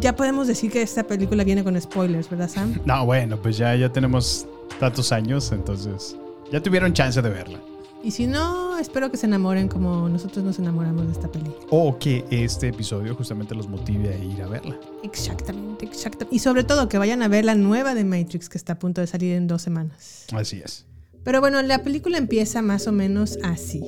ya 0.00 0.14
podemos 0.14 0.46
decir 0.46 0.70
que 0.70 0.82
esta 0.82 1.02
película 1.04 1.42
viene 1.44 1.64
con 1.64 1.80
spoilers, 1.80 2.30
¿verdad, 2.30 2.48
Sam? 2.48 2.78
No, 2.84 3.04
bueno, 3.04 3.36
pues 3.40 3.56
ya, 3.58 3.74
ya 3.74 3.92
tenemos 3.92 4.46
tantos 4.78 5.10
años, 5.12 5.50
entonces 5.52 6.16
ya 6.52 6.62
tuvieron 6.62 6.92
chance 6.92 7.20
de 7.20 7.28
verla. 7.28 7.60
Y 8.02 8.12
si 8.12 8.28
no, 8.28 8.78
espero 8.78 9.10
que 9.10 9.16
se 9.16 9.26
enamoren 9.26 9.66
como 9.66 10.08
nosotros 10.08 10.44
nos 10.44 10.58
enamoramos 10.58 11.06
de 11.06 11.12
esta 11.12 11.30
película. 11.30 11.66
O 11.70 11.98
que 11.98 12.24
este 12.30 12.68
episodio 12.68 13.14
justamente 13.14 13.54
los 13.54 13.68
motive 13.68 14.14
a 14.14 14.16
ir 14.16 14.40
a 14.40 14.46
verla. 14.46 14.78
Exactamente, 15.02 15.84
exactamente. 15.84 16.34
Y 16.34 16.38
sobre 16.38 16.62
todo 16.62 16.88
que 16.88 16.96
vayan 16.96 17.22
a 17.22 17.28
ver 17.28 17.44
la 17.44 17.56
nueva 17.56 17.94
de 17.94 18.04
Matrix 18.04 18.48
que 18.48 18.56
está 18.56 18.74
a 18.74 18.78
punto 18.78 19.00
de 19.00 19.08
salir 19.08 19.34
en 19.34 19.48
dos 19.48 19.62
semanas. 19.62 20.26
Así 20.32 20.62
es. 20.64 20.86
Pero 21.24 21.40
bueno, 21.40 21.60
la 21.62 21.82
película 21.82 22.18
empieza 22.18 22.62
más 22.62 22.86
o 22.86 22.92
menos 22.92 23.38
así. 23.42 23.82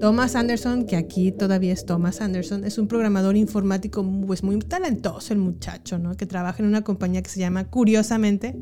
Thomas 0.00 0.34
Anderson, 0.34 0.86
que 0.86 0.96
aquí 0.96 1.30
todavía 1.30 1.72
es 1.74 1.84
Thomas 1.84 2.22
Anderson, 2.22 2.64
es 2.64 2.78
un 2.78 2.86
programador 2.86 3.36
informático 3.36 4.02
pues 4.26 4.42
muy 4.42 4.58
talentoso 4.60 5.34
el 5.34 5.40
muchacho, 5.40 5.98
¿no? 5.98 6.16
Que 6.16 6.24
trabaja 6.24 6.62
en 6.62 6.68
una 6.68 6.82
compañía 6.82 7.20
que 7.20 7.28
se 7.28 7.40
llama, 7.40 7.64
curiosamente, 7.64 8.56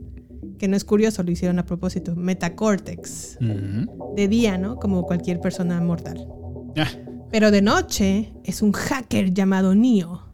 que 0.58 0.68
no 0.68 0.76
es 0.76 0.84
curioso, 0.84 1.22
lo 1.22 1.30
hicieron 1.30 1.58
a 1.58 1.64
propósito, 1.64 2.14
Metacortex. 2.16 3.38
Ujú. 3.40 4.14
De 4.14 4.28
día, 4.28 4.58
¿no? 4.58 4.76
Como 4.76 5.04
cualquier 5.04 5.40
persona 5.40 5.80
mortal. 5.80 6.26
Ah, 6.76 6.88
Pero 7.30 7.50
de 7.50 7.62
noche 7.62 8.32
es 8.44 8.62
un 8.62 8.72
hacker 8.72 9.32
llamado 9.32 9.74
Neo. 9.74 10.24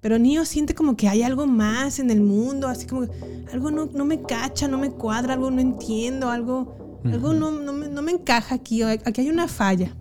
Pero 0.00 0.18
Neo 0.18 0.44
siente 0.44 0.74
como 0.74 0.96
que 0.96 1.08
hay 1.08 1.22
algo 1.22 1.46
más 1.46 1.98
en 1.98 2.10
el 2.10 2.20
mundo, 2.20 2.68
así 2.68 2.86
como 2.86 3.02
que 3.02 3.10
algo 3.52 3.70
no, 3.70 3.86
no 3.86 4.04
me 4.04 4.22
cacha, 4.22 4.68
no 4.68 4.78
me 4.78 4.90
cuadra, 4.90 5.34
algo 5.34 5.50
no 5.50 5.60
entiendo, 5.60 6.30
algo, 6.30 7.00
algo 7.04 7.34
no, 7.34 7.50
no 7.50 7.72
me, 7.72 7.88
no 7.88 8.02
me 8.02 8.12
encaja 8.12 8.54
aquí, 8.54 8.82
aquí 8.82 9.20
hay 9.20 9.28
una 9.28 9.48
falla. 9.48 9.96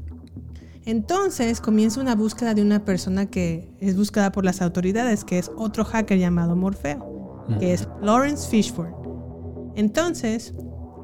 Entonces 0.86 1.60
comienza 1.60 2.00
una 2.00 2.16
búsqueda 2.16 2.54
de 2.54 2.62
una 2.62 2.86
persona 2.86 3.26
que 3.26 3.70
es 3.82 3.98
buscada 3.98 4.32
por 4.32 4.46
las 4.46 4.62
autoridades, 4.62 5.26
que 5.26 5.38
es 5.38 5.52
otro 5.58 5.84
hacker 5.84 6.18
llamado 6.18 6.56
Morfeo, 6.56 7.46
que 7.60 7.74
es 7.74 7.90
Lawrence 8.02 8.48
Fishburne. 8.50 8.96
Entonces, 9.78 10.54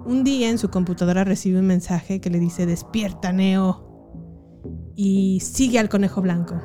un 0.06 0.24
día 0.24 0.50
en 0.50 0.58
su 0.58 0.70
computadora 0.70 1.24
recibe 1.24 1.60
un 1.60 1.68
mensaje 1.68 2.20
que 2.20 2.30
le 2.30 2.40
dice, 2.40 2.66
despierta 2.66 3.32
Neo 3.32 3.90
y 4.96 5.40
sigue 5.42 5.80
al 5.80 5.88
conejo 5.90 6.22
blanco. 6.22 6.56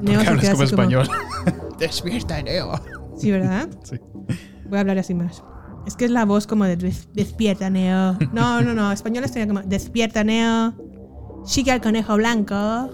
Neo 0.00 0.20
se 0.20 0.26
queda 0.38 0.52
como 0.52 0.62
así 0.62 0.74
como- 0.74 0.82
español. 0.84 1.08
Despierta, 1.78 2.42
Neo. 2.42 2.72
Sí, 3.16 3.30
¿verdad? 3.30 3.68
Sí. 3.84 3.96
Voy 4.68 4.76
a 4.78 4.80
hablar 4.82 4.98
así 4.98 5.14
más. 5.14 5.42
Es 5.86 5.96
que 5.96 6.04
es 6.04 6.10
la 6.10 6.24
voz 6.26 6.46
como 6.46 6.64
de 6.64 6.76
"Des- 6.76 7.08
despierta 7.14 7.70
Neo. 7.70 8.16
No, 8.32 8.60
no, 8.62 8.74
no. 8.74 8.92
Español 8.92 9.24
estoy 9.24 9.46
como 9.46 9.62
despierta 9.62 10.22
Neo. 10.24 10.74
Sigue 11.44 11.72
al 11.72 11.80
conejo 11.80 12.16
blanco. 12.16 12.90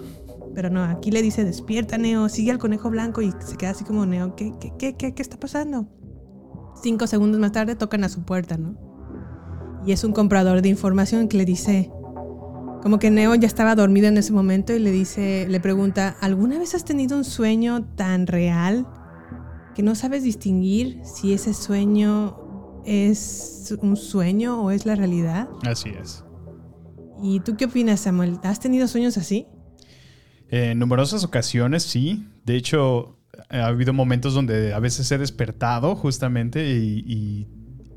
Pero 0.55 0.69
no, 0.69 0.83
aquí 0.85 1.11
le 1.11 1.21
dice 1.21 1.43
despierta 1.43 1.97
Neo, 1.97 2.29
sigue 2.29 2.49
al 2.51 2.57
conejo 2.59 2.89
blanco 2.89 3.21
y 3.21 3.31
se 3.45 3.57
queda 3.57 3.71
así 3.71 3.83
como 3.83 4.05
Neo. 4.05 4.35
¿Qué, 4.35 4.53
qué, 4.59 4.71
qué, 4.79 4.95
qué, 4.95 5.13
qué 5.13 5.21
está 5.21 5.37
pasando? 5.37 5.87
Cinco 6.81 7.07
segundos 7.07 7.39
más 7.39 7.51
tarde 7.51 7.75
tocan 7.75 8.03
a 8.03 8.09
su 8.09 8.23
puerta, 8.23 8.57
¿no? 8.57 8.75
Y 9.85 9.91
es 9.91 10.03
un 10.03 10.13
comprador 10.13 10.61
de 10.61 10.69
información 10.69 11.27
que 11.27 11.37
le 11.37 11.45
dice, 11.45 11.91
como 12.81 12.99
que 12.99 13.11
Neo 13.11 13.35
ya 13.35 13.47
estaba 13.47 13.75
dormido 13.75 14.07
en 14.07 14.17
ese 14.17 14.33
momento 14.33 14.73
y 14.73 14.79
le 14.79 14.91
dice, 14.91 15.47
le 15.49 15.59
pregunta, 15.59 16.15
¿alguna 16.21 16.59
vez 16.59 16.75
has 16.75 16.85
tenido 16.85 17.17
un 17.17 17.23
sueño 17.23 17.83
tan 17.95 18.27
real 18.27 18.87
que 19.75 19.83
no 19.83 19.95
sabes 19.95 20.23
distinguir 20.23 21.01
si 21.03 21.33
ese 21.33 21.53
sueño 21.53 22.81
es 22.85 23.75
un 23.81 23.95
sueño 23.95 24.61
o 24.61 24.71
es 24.71 24.85
la 24.85 24.95
realidad? 24.95 25.49
Así 25.63 25.89
es. 25.89 26.23
¿Y 27.21 27.39
tú 27.39 27.55
qué 27.57 27.65
opinas, 27.65 28.01
Samuel? 28.01 28.39
¿Has 28.43 28.59
tenido 28.59 28.87
sueños 28.87 29.17
así? 29.17 29.47
En 30.49 30.79
numerosas 30.79 31.23
ocasiones, 31.23 31.83
sí. 31.83 32.27
De 32.45 32.55
hecho, 32.55 33.17
ha 33.49 33.65
habido 33.67 33.93
momentos 33.93 34.33
donde 34.33 34.73
a 34.73 34.79
veces 34.79 35.11
he 35.11 35.17
despertado 35.17 35.95
justamente 35.95 36.69
y, 36.77 37.03
y- 37.05 37.47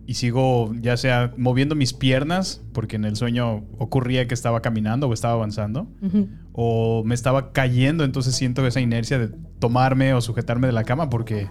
y 0.06 0.14
sigo 0.14 0.72
ya 0.80 0.96
sea 0.96 1.34
moviendo 1.36 1.74
mis 1.74 1.92
piernas, 1.92 2.62
porque 2.72 2.96
en 2.96 3.04
el 3.04 3.14
sueño 3.16 3.66
ocurría 3.78 4.26
que 4.26 4.32
estaba 4.32 4.62
caminando 4.62 5.06
o 5.06 5.12
estaba 5.12 5.34
avanzando, 5.34 5.86
Ujú. 6.00 6.28
o 6.52 7.02
me 7.04 7.14
estaba 7.14 7.52
cayendo, 7.52 8.04
entonces 8.04 8.34
siento 8.34 8.66
esa 8.66 8.80
inercia 8.80 9.18
de 9.18 9.28
tomarme 9.58 10.14
o 10.14 10.22
sujetarme 10.22 10.66
de 10.66 10.72
la 10.72 10.84
cama 10.84 11.10
porque 11.10 11.50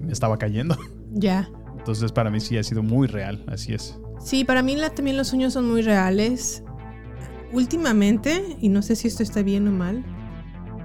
me 0.00 0.12
estaba 0.12 0.36
cayendo. 0.38 0.76
Ya. 1.16 1.48
Entonces 1.78 2.10
para 2.12 2.28
mí 2.30 2.40
sí 2.40 2.58
ha 2.58 2.62
sido 2.64 2.82
muy 2.82 3.06
real, 3.06 3.44
así 3.46 3.72
es. 3.72 3.98
Sí, 4.18 4.44
para 4.44 4.62
mí 4.62 4.74
la- 4.76 4.90
también 4.90 5.16
los 5.16 5.28
sueños 5.28 5.52
son 5.52 5.66
muy 5.70 5.80
reales. 5.80 6.62
Últimamente, 7.52 8.56
y 8.60 8.68
no 8.68 8.82
sé 8.82 8.96
si 8.96 9.06
esto 9.08 9.22
está 9.22 9.42
bien 9.42 9.68
o 9.68 9.70
mal, 9.72 10.04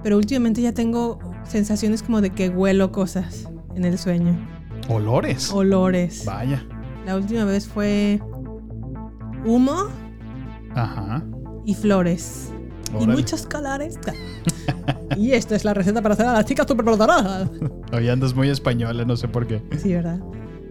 pero 0.02 0.16
últimamente 0.16 0.62
ya 0.62 0.72
tengo 0.72 1.18
sensaciones 1.44 2.02
como 2.02 2.20
de 2.20 2.30
que 2.30 2.48
huelo 2.48 2.92
cosas 2.92 3.48
en 3.74 3.84
el 3.84 3.98
sueño. 3.98 4.36
Olores. 4.88 5.52
Olores. 5.52 6.24
Vaya. 6.24 6.64
La 7.06 7.16
última 7.16 7.44
vez 7.44 7.68
fue 7.68 8.20
humo 9.44 9.88
Ajá. 10.74 11.24
y 11.64 11.74
flores. 11.74 12.52
Y 13.00 13.06
muchos 13.06 13.46
colores. 13.46 13.98
y 15.16 15.32
esta 15.32 15.54
es 15.54 15.64
la 15.64 15.74
receta 15.74 16.02
para 16.02 16.14
hacer 16.14 16.26
a 16.26 16.32
las 16.32 16.44
chicas 16.44 16.66
superpoderosas. 16.66 17.48
Hoy 17.92 18.08
andas 18.08 18.34
muy 18.34 18.48
española, 18.48 19.04
no 19.04 19.16
sé 19.16 19.28
por 19.28 19.46
qué. 19.46 19.62
Sí, 19.78 19.92
¿verdad? 19.92 20.20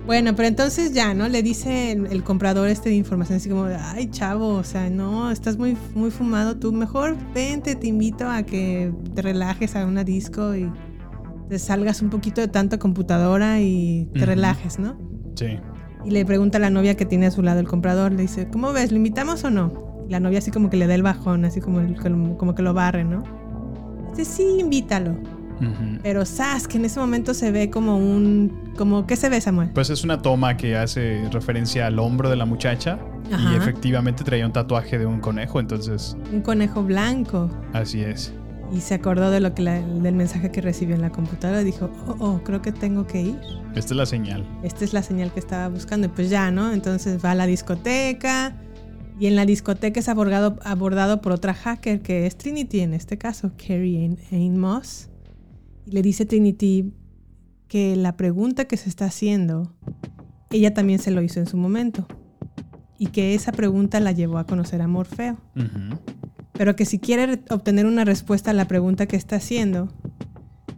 Bueno, 0.09 0.35
pero 0.35 0.47
entonces 0.47 0.91
ya, 0.91 1.13
¿no? 1.13 1.27
Le 1.27 1.43
dice 1.43 1.91
el, 1.91 2.07
el 2.07 2.23
comprador 2.23 2.67
este 2.67 2.89
de 2.89 2.95
información 2.95 3.37
así 3.37 3.47
como, 3.47 3.65
ay, 3.65 4.07
chavo, 4.09 4.55
o 4.55 4.63
sea, 4.63 4.89
no, 4.89 5.29
estás 5.29 5.59
muy, 5.59 5.77
muy 5.93 6.09
fumado 6.09 6.57
tú. 6.57 6.71
Mejor 6.73 7.15
vente, 7.31 7.75
te 7.75 7.85
invito 7.85 8.27
a 8.27 8.41
que 8.41 8.91
te 9.13 9.21
relajes 9.21 9.75
a 9.75 9.85
una 9.85 10.03
disco 10.03 10.55
y 10.55 10.67
te 11.47 11.59
salgas 11.59 12.01
un 12.01 12.09
poquito 12.09 12.41
de 12.41 12.47
tanta 12.47 12.79
computadora 12.79 13.61
y 13.61 14.09
te 14.15 14.25
relajes, 14.25 14.79
¿no? 14.79 14.97
Sí. 15.35 15.59
Y 16.03 16.09
le 16.09 16.25
pregunta 16.25 16.57
a 16.57 16.61
la 16.61 16.71
novia 16.71 16.97
que 16.97 17.05
tiene 17.05 17.27
a 17.27 17.31
su 17.31 17.43
lado 17.43 17.59
el 17.59 17.67
comprador, 17.67 18.11
le 18.11 18.23
dice, 18.23 18.49
¿cómo 18.49 18.73
ves? 18.73 18.89
¿Lo 18.89 18.97
invitamos 18.97 19.43
o 19.43 19.51
no? 19.51 20.01
Y 20.07 20.11
la 20.11 20.19
novia 20.19 20.39
así 20.39 20.49
como 20.49 20.71
que 20.71 20.77
le 20.77 20.87
da 20.87 20.95
el 20.95 21.03
bajón, 21.03 21.45
así 21.45 21.61
como, 21.61 21.81
el- 21.81 21.95
como 22.35 22.55
que 22.55 22.63
lo 22.63 22.73
barre, 22.73 23.03
¿no? 23.03 23.21
Dice, 24.17 24.25
sí, 24.25 24.57
invítalo. 24.59 25.17
Pero 26.03 26.25
Sas, 26.25 26.67
que 26.67 26.77
en 26.77 26.85
ese 26.85 26.99
momento 26.99 27.33
se 27.33 27.51
ve 27.51 27.69
como 27.69 27.97
un... 27.97 28.71
Como, 28.77 29.05
¿Qué 29.05 29.15
se 29.15 29.29
ve, 29.29 29.41
Samuel? 29.41 29.69
Pues 29.73 29.89
es 29.89 30.03
una 30.03 30.21
toma 30.21 30.55
que 30.57 30.77
hace 30.77 31.27
referencia 31.31 31.87
al 31.87 31.99
hombro 31.99 32.29
de 32.29 32.35
la 32.37 32.45
muchacha 32.45 32.97
Ajá. 33.31 33.53
y 33.53 33.55
efectivamente 33.57 34.23
traía 34.23 34.45
un 34.45 34.53
tatuaje 34.53 34.97
de 34.97 35.05
un 35.05 35.19
conejo, 35.19 35.59
entonces 35.59 36.15
Un 36.31 36.41
conejo 36.41 36.83
blanco. 36.83 37.49
así 37.73 38.01
es. 38.01 38.33
Y 38.71 38.81
se 38.81 38.93
acordó 38.93 39.31
de 39.31 39.39
lo 39.39 39.55
que 39.55 39.63
la- 39.63 39.81
del 39.81 40.13
mensaje 40.13 40.51
que 40.51 40.61
recibió 40.61 40.93
en 40.95 41.01
la 41.01 41.09
computadora 41.11 41.61
y 41.61 41.65
dijo, 41.65 41.89
oh, 42.07 42.15
oh, 42.19 42.41
creo 42.43 42.61
que 42.61 42.71
tengo 42.71 43.07
que 43.07 43.21
ir. 43.23 43.39
Esta 43.75 43.93
es 43.93 43.97
la 43.97 44.05
señal. 44.05 44.45
Esta 44.63 44.85
es 44.85 44.93
la 44.93 45.01
señal 45.01 45.31
que 45.33 45.39
estaba 45.39 45.67
buscando. 45.69 46.05
Y 46.05 46.09
pues 46.11 46.29
ya, 46.29 46.51
¿no? 46.51 46.71
Entonces 46.71 47.17
va 47.23 47.31
a 47.31 47.35
la 47.35 47.47
discoteca. 47.47 48.55
Y 49.19 49.25
en 49.25 49.35
la 49.35 49.45
discoteca 49.45 49.99
es 49.99 50.07
abordado, 50.07 50.57
abordado 50.63 51.19
por 51.19 51.31
otra 51.33 51.53
hacker 51.53 52.01
que 52.01 52.25
es 52.27 52.37
Trinity, 52.37 52.79
en 52.81 52.93
este 52.93 53.17
caso, 53.17 53.51
Carrie 53.57 54.15
Ann 54.31 54.57
Moss. 54.59 55.08
Y 55.85 55.91
le 55.91 56.01
dice 56.01 56.25
Trinity 56.25 56.93
que 57.67 57.95
la 57.95 58.17
pregunta 58.17 58.65
que 58.65 58.77
se 58.77 58.89
está 58.89 59.05
haciendo, 59.05 59.73
ella 60.49 60.73
también 60.73 60.99
se 60.99 61.11
lo 61.11 61.21
hizo 61.21 61.39
en 61.39 61.47
su 61.47 61.57
momento. 61.57 62.07
Y 62.97 63.07
que 63.07 63.33
esa 63.35 63.51
pregunta 63.51 63.99
la 63.99 64.11
llevó 64.11 64.37
a 64.39 64.45
conocer 64.45 64.81
a 64.81 64.87
Morfeo. 64.87 65.37
Pero 66.53 66.75
que 66.75 66.85
si 66.85 66.99
quiere 66.99 67.25
re- 67.27 67.41
obtener 67.49 67.85
una 67.85 68.03
respuesta 68.03 68.51
a 68.51 68.53
la 68.53 68.67
pregunta 68.67 69.05
que 69.05 69.15
está 69.15 69.37
haciendo, 69.37 69.87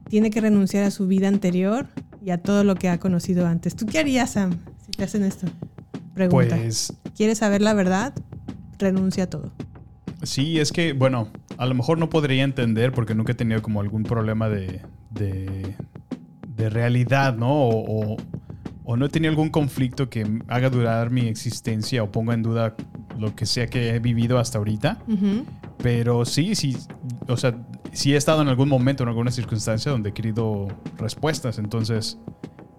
tiene 0.09 0.29
que 0.29 0.41
renunciar 0.41 0.83
a 0.83 0.91
su 0.91 1.07
vida 1.07 1.27
anterior 1.27 1.87
y 2.23 2.29
a 2.29 2.37
todo 2.41 2.63
lo 2.63 2.75
que 2.75 2.89
ha 2.89 2.99
conocido 2.99 3.47
antes. 3.47 3.75
¿Tú 3.75 3.85
qué 3.87 3.97
harías, 3.99 4.31
Sam, 4.31 4.51
si 4.85 4.91
te 4.91 5.03
hacen 5.05 5.23
esto? 5.23 5.47
Pregunta. 6.13 6.55
Pues 6.57 6.93
¿Quieres 7.15 7.39
saber 7.39 7.61
la 7.61 7.73
verdad? 7.73 8.13
Renuncia 8.77 9.23
a 9.23 9.27
todo. 9.29 9.51
Sí, 10.23 10.59
es 10.59 10.71
que, 10.71 10.93
bueno, 10.93 11.27
a 11.57 11.65
lo 11.65 11.73
mejor 11.75 11.97
no 11.97 12.09
podría 12.09 12.43
entender 12.43 12.91
porque 12.91 13.15
nunca 13.15 13.31
he 13.31 13.35
tenido 13.35 13.61
como 13.61 13.81
algún 13.81 14.03
problema 14.03 14.49
de, 14.49 14.81
de, 15.09 15.75
de 16.47 16.69
realidad, 16.69 17.35
¿no? 17.35 17.51
O, 17.51 18.13
o- 18.13 18.17
o 18.83 18.97
no 18.97 19.05
he 19.05 19.09
tenido 19.09 19.29
algún 19.29 19.49
conflicto 19.49 20.09
que 20.09 20.25
haga 20.47 20.69
durar 20.69 21.11
mi 21.11 21.27
existencia 21.27 22.03
o 22.03 22.11
ponga 22.11 22.33
en 22.33 22.41
duda 22.41 22.75
lo 23.17 23.35
que 23.35 23.45
sea 23.45 23.67
que 23.67 23.91
he 23.95 23.99
vivido 23.99 24.39
hasta 24.39 24.57
ahorita. 24.57 24.97
Pero 25.77 26.25
sí, 26.25 26.55
sí, 26.55 26.75
o 27.27 27.37
sea, 27.37 27.55
sí 27.93 28.13
he 28.13 28.17
estado 28.17 28.41
en 28.41 28.47
algún 28.47 28.67
momento, 28.69 29.03
en 29.03 29.09
alguna 29.09 29.31
circunstancia 29.31 29.91
donde 29.91 30.09
he 30.09 30.13
querido 30.13 30.67
respuestas. 30.97 31.57
Entonces, 31.59 32.17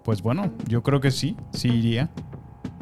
pues 0.04 0.22
bueno, 0.22 0.52
yo 0.68 0.82
creo 0.82 1.00
que 1.00 1.10
sí, 1.12 1.36
sí 1.52 1.68
iría. 1.68 2.10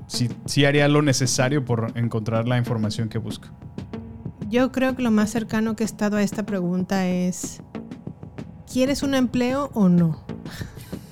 Sí, 0.07 0.29
sí 0.47 0.65
haría 0.65 0.89
lo 0.89 1.03
necesario 1.03 1.65
por 1.65 1.93
encontrar 1.97 2.49
la 2.49 2.57
información 2.59 3.09
que 3.11 3.19
busco. 3.19 3.49
Yo 4.51 4.73
creo 4.73 4.97
que 4.97 5.03
lo 5.03 5.11
más 5.13 5.31
cercano 5.31 5.77
que 5.77 5.85
he 5.85 5.87
estado 5.87 6.17
a 6.17 6.23
esta 6.23 6.45
pregunta 6.45 7.07
es, 7.07 7.61
¿quieres 8.71 9.03
un 9.05 9.15
empleo 9.15 9.71
o 9.75 9.89
no? 9.89 10.25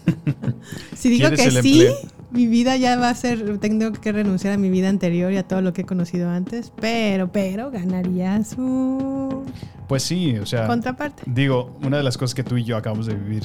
si 0.96 1.08
digo 1.10 1.28
¿Quieres 1.28 1.54
que 1.54 1.62
sí, 1.62 1.82
empleo? 1.82 1.94
mi 2.32 2.46
vida 2.48 2.76
ya 2.76 2.96
va 2.96 3.10
a 3.10 3.14
ser, 3.14 3.58
tengo 3.58 3.92
que 3.92 4.10
renunciar 4.12 4.54
a 4.54 4.58
mi 4.58 4.70
vida 4.70 4.88
anterior 4.88 5.32
y 5.32 5.36
a 5.36 5.46
todo 5.46 5.60
lo 5.62 5.72
que 5.72 5.82
he 5.82 5.86
conocido 5.86 6.28
antes, 6.28 6.72
pero, 6.80 7.30
pero 7.30 7.70
ganaría 7.70 8.42
su 8.44 9.44
Pues 9.86 10.02
sí, 10.02 10.36
o 10.38 10.44
sea, 10.46 10.66
contraparte. 10.66 11.22
digo, 11.26 11.78
una 11.82 11.98
de 11.98 12.02
las 12.02 12.18
cosas 12.18 12.34
que 12.34 12.42
tú 12.42 12.56
y 12.56 12.64
yo 12.64 12.76
acabamos 12.76 13.06
de 13.06 13.14
vivir 13.14 13.44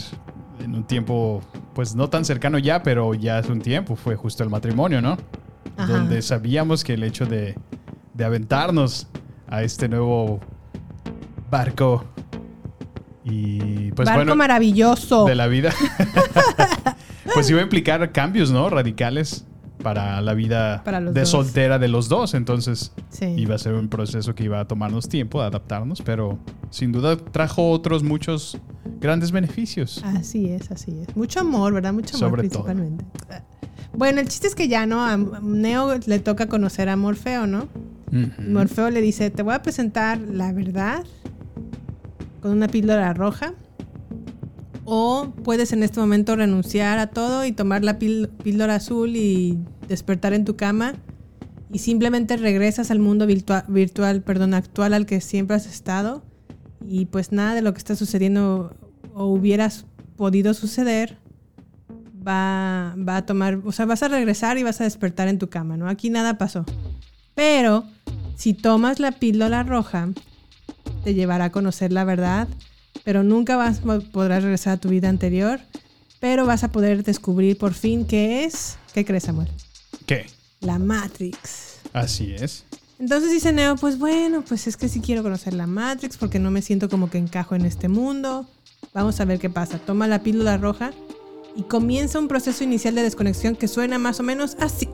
en 0.59 0.73
un 0.75 0.85
tiempo, 0.85 1.41
pues 1.75 1.93
no 1.95 2.09
tan 2.09 2.25
cercano 2.25 2.57
ya, 2.57 2.81
pero 2.81 3.13
ya 3.13 3.37
hace 3.37 3.51
un 3.51 3.61
tiempo, 3.61 3.95
fue 3.95 4.15
justo 4.15 4.43
el 4.43 4.49
matrimonio, 4.49 5.01
¿no? 5.03 5.17
Ajá. 5.77 5.91
Donde 5.93 6.21
sabíamos 6.21 6.83
que 6.83 6.93
el 6.93 7.03
hecho 7.03 7.25
de, 7.25 7.55
de 8.13 8.25
aventarnos 8.25 9.07
a 9.53 9.61
este 9.61 9.87
nuevo 9.87 10.39
barco 11.51 12.03
y 13.23 13.91
pues 13.91 14.07
Barco 14.07 14.19
bueno, 14.21 14.35
maravilloso. 14.35 15.25
de 15.25 15.35
la 15.35 15.45
vida, 15.47 15.71
pues 17.33 17.49
iba 17.49 17.59
a 17.59 17.63
implicar 17.63 18.11
cambios, 18.11 18.51
¿no? 18.51 18.69
Radicales 18.69 19.45
para 19.81 20.21
la 20.21 20.33
vida 20.33 20.81
Para 20.83 20.99
de 21.01 21.19
dos. 21.21 21.29
soltera 21.29 21.77
de 21.77 21.87
los 21.87 22.09
dos. 22.09 22.33
Entonces 22.33 22.93
Sí. 23.09 23.25
iba 23.37 23.53
a 23.55 23.57
ser 23.57 23.75
un 23.75 23.89
proceso 23.89 24.33
que 24.33 24.43
iba 24.45 24.59
a 24.59 24.67
tomarnos 24.67 25.07
tiempo 25.07 25.39
de 25.41 25.47
adaptarnos, 25.47 26.01
pero 26.01 26.39
sin 26.69 26.91
duda 26.91 27.15
trajo 27.17 27.69
otros 27.69 28.01
muchos 28.03 28.57
grandes 28.99 29.31
beneficios. 29.31 30.01
Así 30.03 30.49
es, 30.49 30.71
así 30.71 30.99
es. 31.07 31.15
Mucho 31.15 31.41
amor, 31.41 31.73
¿verdad? 31.73 31.93
Mucho 31.93 32.17
amor 32.17 32.29
Sobre 32.29 32.49
todo. 32.49 32.63
principalmente. 32.65 33.05
Bueno, 33.95 34.19
el 34.21 34.27
chiste 34.27 34.47
es 34.47 34.55
que 34.55 34.67
ya, 34.67 34.85
¿no? 34.87 35.05
A 35.05 35.15
Neo 35.17 35.95
le 36.07 36.19
toca 36.19 36.47
conocer 36.47 36.89
a 36.89 36.95
Morfeo, 36.97 37.45
¿no? 37.45 37.67
Morfeo 38.47 38.89
le 38.89 39.01
dice, 39.01 39.29
te 39.29 39.41
voy 39.43 39.53
a 39.53 39.61
presentar 39.61 40.19
la 40.19 40.51
verdad 40.53 41.03
con 42.41 42.51
una 42.51 42.67
píldora 42.67 43.13
roja. 43.13 43.53
O 44.85 45.31
puedes 45.43 45.71
en 45.71 45.81
este 45.81 45.99
momento 45.99 46.35
renunciar 46.35 46.99
a 46.99 47.07
todo 47.07 47.45
y 47.45 47.53
tomar 47.53 47.83
la 47.83 47.97
píl- 47.99 48.29
píldora 48.43 48.75
azul 48.75 49.15
y 49.15 49.57
despertar 49.87 50.33
en 50.33 50.43
tu 50.45 50.55
cama. 50.55 50.93
Y 51.71 51.79
simplemente 51.79 52.37
regresas 52.37 52.91
al 52.91 52.99
mundo 52.99 53.25
virtua- 53.25 53.65
virtual, 53.67 54.21
perdón, 54.21 54.53
actual 54.53 54.93
al 54.93 55.05
que 55.05 55.21
siempre 55.21 55.55
has 55.55 55.65
estado. 55.65 56.23
Y 56.87 57.05
pues 57.05 57.31
nada 57.31 57.55
de 57.55 57.61
lo 57.61 57.73
que 57.73 57.77
está 57.77 57.95
sucediendo 57.95 58.75
o 59.13 59.25
hubieras 59.27 59.85
podido 60.17 60.53
suceder 60.53 61.17
va, 62.27 62.95
va 62.97 63.17
a 63.17 63.25
tomar, 63.25 63.59
o 63.63 63.71
sea, 63.71 63.85
vas 63.85 64.03
a 64.03 64.07
regresar 64.09 64.57
y 64.57 64.63
vas 64.63 64.81
a 64.81 64.83
despertar 64.83 65.27
en 65.29 65.39
tu 65.39 65.49
cama, 65.49 65.77
¿no? 65.77 65.87
Aquí 65.87 66.09
nada 66.09 66.37
pasó. 66.37 66.65
Pero 67.35 67.85
si 68.35 68.53
tomas 68.53 68.99
la 68.99 69.11
píldora 69.11 69.63
roja, 69.63 70.09
te 71.03 71.13
llevará 71.13 71.45
a 71.45 71.51
conocer 71.51 71.91
la 71.91 72.03
verdad, 72.03 72.47
pero 73.03 73.23
nunca 73.23 73.57
vas, 73.57 73.81
podrás 74.11 74.43
regresar 74.43 74.73
a 74.73 74.77
tu 74.77 74.89
vida 74.89 75.09
anterior, 75.09 75.59
pero 76.19 76.45
vas 76.45 76.63
a 76.63 76.71
poder 76.71 77.03
descubrir 77.03 77.57
por 77.57 77.73
fin 77.73 78.05
qué 78.05 78.45
es, 78.45 78.77
¿qué 78.93 79.03
crees, 79.05 79.23
Samuel? 79.23 79.49
¿Qué? 80.05 80.25
La 80.61 80.79
Matrix. 80.79 81.79
Así 81.91 82.33
es. 82.33 82.63
Entonces 82.99 83.31
dice 83.31 83.51
Neo, 83.51 83.75
pues 83.75 83.97
bueno, 83.97 84.43
pues 84.47 84.67
es 84.67 84.77
que 84.77 84.87
sí 84.87 85.01
quiero 85.01 85.23
conocer 85.23 85.53
la 85.53 85.67
Matrix 85.67 86.17
porque 86.17 86.39
no 86.39 86.51
me 86.51 86.61
siento 86.61 86.87
como 86.89 87.09
que 87.09 87.17
encajo 87.17 87.55
en 87.55 87.65
este 87.65 87.89
mundo. 87.89 88.47
Vamos 88.93 89.19
a 89.19 89.25
ver 89.25 89.39
qué 89.39 89.49
pasa. 89.49 89.79
Toma 89.79 90.07
la 90.07 90.23
píldora 90.23 90.57
roja 90.57 90.91
y 91.55 91.63
comienza 91.63 92.19
un 92.19 92.27
proceso 92.27 92.63
inicial 92.63 92.95
de 92.95 93.03
desconexión 93.03 93.55
que 93.55 93.67
suena 93.67 93.97
más 93.97 94.19
o 94.19 94.23
menos 94.23 94.55
así. 94.59 94.87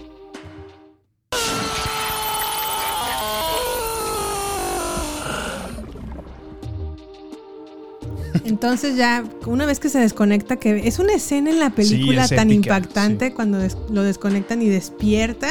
Entonces 8.50 8.98
ya, 8.98 9.24
una 9.46 9.66
vez 9.66 9.80
que 9.80 9.90
se 9.90 10.00
desconecta, 10.00 10.56
que 10.58 10.88
es 10.88 11.00
una 11.00 11.14
escena 11.14 11.52
en 11.52 11.60
la 11.60 11.70
película 11.70 12.28
tan 12.28 12.50
épica, 12.52 12.78
impactante 12.78 13.34
cuando 13.34 13.58
des- 13.60 13.78
lo 13.92 14.02
desconectan 14.04 14.62
y 14.62 14.70
despierta, 14.70 15.50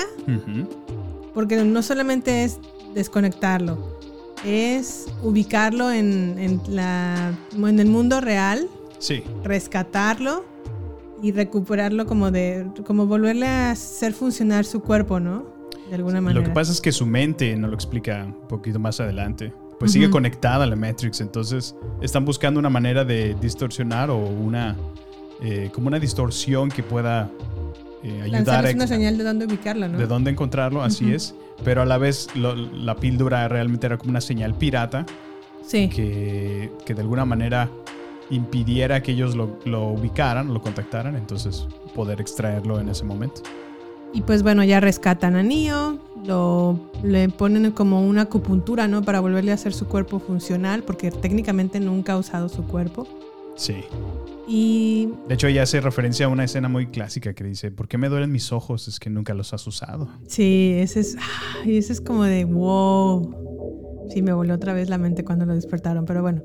porque 1.35 1.63
no 1.65 1.83
solamente 1.83 2.45
es 2.45 2.59
desconectarlo, 2.95 3.79
es 4.45 5.07
ubicarlo 5.23 5.91
en, 5.93 6.39
en 6.39 6.61
la, 6.69 7.33
en 7.57 7.81
el 7.81 7.87
mundo 7.87 8.21
real, 8.21 8.69
Sí. 8.99 9.23
rescatarlo 9.45 10.45
y 11.23 11.31
recuperarlo 11.33 12.07
como 12.07 12.31
de, 12.33 12.67
como 12.85 13.07
volverle 13.07 13.47
a 13.47 13.71
hacer 13.71 14.13
funcionar 14.13 14.65
su 14.65 14.81
cuerpo, 14.81 15.21
¿no? 15.21 15.45
De 15.89 15.95
alguna 15.95 16.21
manera. 16.21 16.41
Lo 16.41 16.47
que 16.47 16.53
pasa 16.53 16.73
es 16.73 16.81
que 16.81 16.91
su 16.93 17.07
mente, 17.07 17.57
no 17.57 17.69
lo 17.69 17.75
explica 17.75 18.25
un 18.27 18.49
poquito 18.49 18.79
más 18.81 18.99
adelante, 19.01 19.53
pues 19.79 19.93
sigue 19.93 20.11
conectada 20.11 20.64
a 20.64 20.67
la 20.67 20.77
Matrix. 20.77 21.21
Entonces 21.21 21.75
están 22.01 22.25
buscando 22.25 22.59
una 22.61 22.71
manera 22.71 23.05
de 23.05 23.35
distorsionar 23.41 24.11
o 24.11 24.17
una, 24.19 24.77
eh, 25.43 25.71
como 25.73 25.88
una 25.88 25.99
distorsión 25.99 26.69
que 26.69 26.83
pueda 26.83 27.31
eh, 28.03 28.23
ayudar 28.23 28.67
a 28.67 28.71
una 28.71 28.87
señal 28.87 29.19
de 29.19 29.25
dónde 29.25 29.47
ubicarla, 29.47 29.88
¿no? 29.88 29.99
de 29.99 30.07
dónde 30.07 30.31
encontrarlo, 30.31 30.83
así 30.83 31.12
es. 31.12 31.35
Pero 31.64 31.83
a 31.83 31.85
la 31.85 31.99
vez 31.99 32.29
lo- 32.37 32.55
la 32.55 32.95
píldora 32.97 33.47
realmente 33.49 33.87
era 33.87 33.99
como 33.99 34.11
una 34.11 34.21
señal 34.21 34.55
pirata 34.55 35.05
Sí. 35.67 35.88
que, 35.88 36.71
que 36.87 36.95
de 36.95 37.01
alguna 37.03 37.25
manera 37.25 37.69
impidiera 38.31 39.03
que 39.03 39.12
ellos 39.12 39.35
lo, 39.35 39.59
lo 39.64 39.88
ubicaran, 39.88 40.53
lo 40.55 40.61
contactaran, 40.62 41.17
entonces 41.17 41.67
poder 41.95 42.21
extraerlo 42.21 42.79
en 42.81 42.88
ese 42.88 43.05
momento. 43.05 43.43
Y 44.12 44.23
pues 44.23 44.42
bueno, 44.42 44.64
ya 44.64 44.81
rescatan 44.81 45.37
a 45.37 45.42
Neo, 45.42 45.99
lo, 46.25 46.90
le 47.03 47.29
ponen 47.29 47.71
como 47.73 48.07
una 48.07 48.23
acupuntura, 48.23 48.88
¿no? 48.88 49.03
Para 49.03 49.21
volverle 49.21 49.51
a 49.51 49.55
hacer 49.55 49.73
su 49.75 49.87
cuerpo 49.87 50.18
funcional, 50.18 50.83
porque 50.83 51.11
técnicamente 51.11 51.79
nunca 51.81 52.14
ha 52.14 52.18
usado 52.18 52.49
su 52.49 52.64
cuerpo. 52.64 53.07
Sí. 53.57 53.85
Y 54.47 55.11
De 55.29 55.35
hecho, 55.35 55.47
ella 55.47 55.64
hace 55.64 55.81
referencia 55.81 56.27
a 56.27 56.29
una 56.31 56.44
escena 56.44 56.68
muy 56.68 56.87
clásica 56.87 57.35
que 57.35 57.44
dice, 57.44 57.71
¿por 57.71 57.87
qué 57.87 57.99
me 57.99 58.09
duelen 58.09 58.33
mis 58.33 58.51
ojos? 58.53 58.88
Es 58.88 58.99
que 58.99 59.11
nunca 59.11 59.35
los 59.35 59.53
has 59.53 59.66
usado. 59.66 60.09
sí, 60.27 60.73
ese 60.79 61.01
es, 61.01 61.16
ay, 61.62 61.77
ese 61.77 61.92
es 61.92 62.01
como 62.01 62.25
de 62.25 62.44
wow. 62.44 64.07
Sí, 64.11 64.23
me 64.23 64.33
volvió 64.33 64.55
otra 64.55 64.73
vez 64.73 64.88
la 64.88 64.97
mente 64.97 65.23
cuando 65.23 65.44
lo 65.44 65.55
despertaron, 65.55 66.07
pero 66.07 66.23
bueno. 66.23 66.42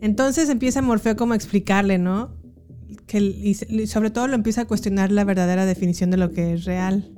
Entonces 0.00 0.48
empieza 0.48 0.82
Morfeo 0.82 1.14
como 1.14 1.34
a 1.34 1.36
explicarle, 1.36 1.98
¿no? 1.98 2.30
Que, 3.06 3.18
y 3.18 3.54
sobre 3.86 4.10
todo 4.10 4.26
lo 4.26 4.34
empieza 4.34 4.62
a 4.62 4.64
cuestionar 4.64 5.12
la 5.12 5.24
verdadera 5.24 5.64
definición 5.64 6.10
de 6.10 6.16
lo 6.16 6.32
que 6.32 6.54
es 6.54 6.64
real. 6.64 7.12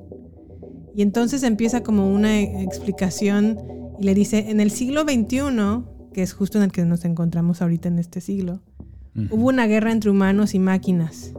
Y 0.95 1.03
entonces 1.03 1.43
empieza 1.43 1.83
como 1.83 2.13
una 2.13 2.41
e- 2.41 2.63
explicación 2.63 3.59
y 3.99 4.05
le 4.05 4.15
dice, 4.15 4.51
en 4.51 4.61
el 4.61 4.71
siglo 4.71 5.03
XXI, 5.03 5.85
que 6.13 6.23
es 6.23 6.33
justo 6.33 6.59
en 6.59 6.65
el 6.65 6.73
que 6.73 6.85
nos 6.85 7.05
encontramos 7.05 7.63
ahorita 7.63 7.89
en 7.89 7.99
este 7.99 8.21
siglo, 8.21 8.61
Hubo 9.31 9.49
una 9.49 9.67
guerra 9.67 9.91
entre 9.91 10.11
humanos 10.11 10.55
y 10.55 10.61
máquinas, 10.61 11.33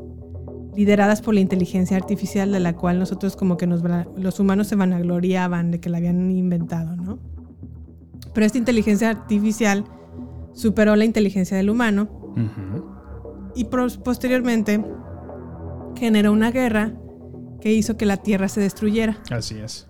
lideradas 0.76 1.22
por 1.22 1.34
la 1.34 1.40
inteligencia 1.40 1.96
artificial 1.96 2.52
de 2.52 2.60
la 2.60 2.76
cual 2.76 3.00
nosotros 3.00 3.38
como 3.38 3.56
que 3.56 3.68
nos, 3.68 3.82
los 4.18 4.40
humanos 4.40 4.68
se 4.68 4.76
vanagloriaban 4.76 5.72
de 5.72 5.80
que 5.80 5.88
la 5.88 6.00
habían 6.00 6.30
inventado, 6.30 6.98
¿no? 6.98 7.20
Pero 8.34 8.46
esta 8.46 8.58
inteligencia 8.58 9.10
artificial 9.10 9.86
superó 10.52 10.98
la 10.98 11.06
inteligencia 11.06 11.56
del 11.56 11.70
humano 11.70 12.10
Ujú. 12.34 12.86
Y 13.60 13.66
posteriormente 13.66 14.82
generó 15.98 16.32
una 16.32 16.50
guerra 16.50 16.94
que 17.60 17.74
hizo 17.74 17.98
que 17.98 18.06
la 18.06 18.16
Tierra 18.18 18.48
se 18.48 18.62
destruyera. 18.62 19.18
Así 19.32 19.58
es. 19.60 19.86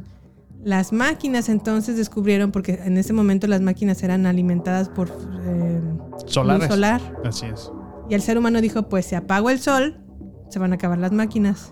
Las 0.64 0.92
máquinas 0.92 1.50
entonces 1.50 1.96
descubrieron, 1.96 2.52
porque 2.52 2.80
en 2.84 2.98
ese 2.98 3.14
momento 3.14 3.46
las 3.46 3.62
máquinas 3.62 4.02
eran 4.02 4.26
alimentadas 4.26 4.90
por 4.90 5.10
eh, 5.44 5.82
luz 5.82 6.66
solar, 6.68 7.00
Así 7.24 7.46
es. 7.46 7.72
y 8.10 8.16
el 8.16 8.22
ser 8.22 8.40
humano 8.40 8.60
dijo, 8.60 8.90
pues 8.90 9.06
si 9.06 9.14
apago 9.16 9.52
el 9.52 9.60
sol, 9.60 10.02
se 10.50 10.58
van 10.58 10.72
a 10.72 10.76
acabar 10.76 10.98
las 10.98 11.12
máquinas. 11.12 11.72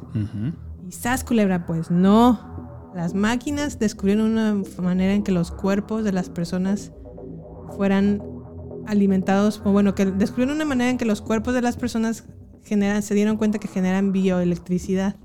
Y 0.88 0.92
sas 0.92 1.24
culebra, 1.24 1.66
pues 1.66 1.90
no. 1.90 2.92
Las 2.96 3.16
máquinas 3.16 3.80
descubrieron 3.80 4.32
una 4.32 4.62
manera 4.82 5.14
en 5.14 5.24
que 5.24 5.32
los 5.32 5.52
cuerpos 5.52 6.04
de 6.04 6.12
las 6.12 6.30
personas 6.30 6.92
fueran 7.76 8.22
alimentados, 8.88 9.62
o 9.64 9.72
bueno, 9.72 9.94
que 9.96 10.06
descubrieron 10.06 10.56
una 10.56 10.66
manera 10.66 10.90
en 10.90 10.98
que 10.98 11.06
los 11.06 11.22
cuerpos 11.22 11.54
de 11.54 11.62
las 11.62 11.78
personas 11.78 12.26
generan, 12.64 13.04
se 13.04 13.14
dieron 13.14 13.38
cuenta 13.38 13.60
que 13.60 13.68
generan 13.68 14.12
bioelectricidad 14.12 15.16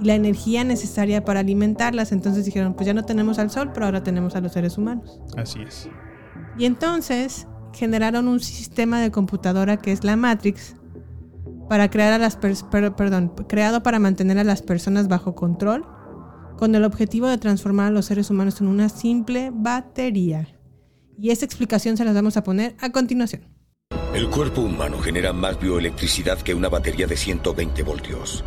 y 0.00 0.04
la 0.04 0.14
energía 0.14 0.64
necesaria 0.64 1.24
para 1.24 1.40
alimentarlas. 1.40 2.12
Entonces 2.12 2.44
dijeron, 2.44 2.74
pues 2.74 2.86
ya 2.86 2.94
no 2.94 3.04
tenemos 3.04 3.38
al 3.38 3.50
sol, 3.50 3.70
pero 3.72 3.86
ahora 3.86 4.02
tenemos 4.02 4.34
a 4.34 4.40
los 4.40 4.52
seres 4.52 4.76
humanos. 4.76 5.20
Así 5.36 5.60
es. 5.62 5.88
Y 6.58 6.64
entonces 6.64 7.46
generaron 7.72 8.28
un 8.28 8.40
sistema 8.40 9.00
de 9.00 9.10
computadora 9.10 9.76
que 9.78 9.92
es 9.92 10.04
la 10.04 10.16
Matrix 10.16 10.74
para 11.68 11.88
crear 11.88 12.12
a 12.12 12.18
las 12.18 12.36
per- 12.36 12.94
perdón, 12.94 13.32
creado 13.48 13.82
para 13.82 13.98
mantener 13.98 14.38
a 14.38 14.44
las 14.44 14.60
personas 14.60 15.08
bajo 15.08 15.34
control 15.34 15.86
con 16.58 16.74
el 16.74 16.84
objetivo 16.84 17.28
de 17.28 17.38
transformar 17.38 17.86
a 17.86 17.90
los 17.90 18.06
seres 18.06 18.28
humanos 18.30 18.60
en 18.60 18.66
una 18.66 18.88
simple 18.90 19.50
batería. 19.54 20.46
Y 21.18 21.30
esta 21.30 21.44
explicación 21.44 21.96
se 21.96 22.04
las 22.04 22.14
vamos 22.14 22.36
a 22.36 22.42
poner 22.42 22.74
a 22.80 22.90
continuación. 22.90 23.42
El 24.14 24.28
cuerpo 24.28 24.60
humano 24.60 24.98
genera 24.98 25.32
más 25.32 25.58
bioelectricidad 25.58 26.38
que 26.38 26.54
una 26.54 26.68
batería 26.68 27.06
de 27.06 27.16
120 27.16 27.82
voltios 27.82 28.44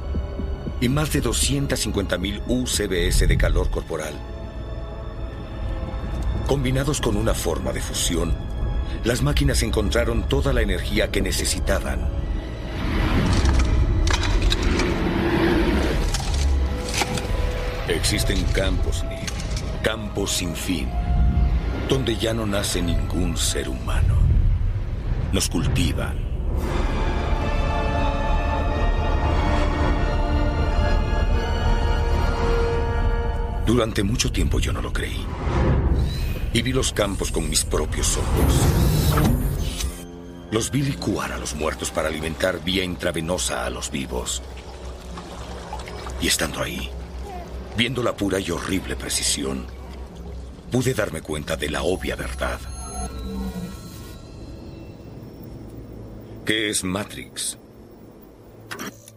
y 0.80 0.90
más 0.90 1.12
de 1.12 1.24
250.000 1.24 2.44
UCBS 2.48 3.28
de 3.28 3.38
calor 3.38 3.70
corporal. 3.72 4.14
Combinados 6.48 7.02
con 7.02 7.18
una 7.18 7.34
forma 7.34 7.74
de 7.74 7.82
fusión, 7.82 8.36
las 9.04 9.24
máquinas 9.24 9.64
encontraron 9.64 10.28
toda 10.28 10.54
la 10.54 10.62
energía 10.62 11.10
que 11.10 11.22
necesitaban. 11.22 12.08
Existen 17.88 18.44
campos, 18.46 19.04
campos 19.82 20.32
sin 20.32 20.56
fin, 20.56 20.90
donde 21.90 22.18
ya 22.18 22.34
no 22.34 22.46
nace 22.46 22.82
ningún 22.82 23.38
ser 23.38 23.70
humano. 23.70 24.16
Nos 25.32 25.50
cultivan. 25.50 26.18
Durante 33.66 34.04
mucho 34.04 34.32
tiempo 34.32 34.60
yo 34.60 34.72
no 34.74 34.82
lo 34.82 34.92
creí. 34.94 35.26
Y 36.54 36.62
vi 36.62 36.72
los 36.72 36.94
campos 36.94 37.32
con 37.32 37.50
mis 37.50 37.66
propios 37.66 38.18
ojos. 38.18 38.54
Los 40.52 40.72
vi 40.72 40.82
licuar 40.84 41.34
a 41.34 41.38
los 41.38 41.56
muertos 41.56 41.92
para 41.92 42.08
alimentar 42.08 42.64
vía 42.64 42.84
intravenosa 42.84 43.66
a 43.66 43.70
los 43.70 43.92
vivos. 43.92 44.42
Y 46.22 46.28
estando 46.28 46.62
ahí, 46.62 46.90
viendo 47.76 48.02
la 48.02 48.16
pura 48.16 48.40
y 48.40 48.50
horrible 48.52 48.96
precisión, 48.96 49.66
pude 50.76 50.94
darme 50.94 51.22
cuenta 51.22 51.56
de 51.56 51.70
la 51.70 51.84
obvia 51.84 52.18
verdad. 52.18 52.60
¿Qué 56.46 56.70
es 56.70 56.84
Matrix? 56.84 57.58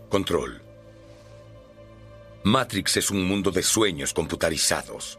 Control. 0.09 0.63
Matrix 2.45 2.99
es 2.99 3.11
un 3.11 3.27
mundo 3.27 3.51
de 3.51 3.65
sueños 3.65 4.15
computarizados, 4.15 5.19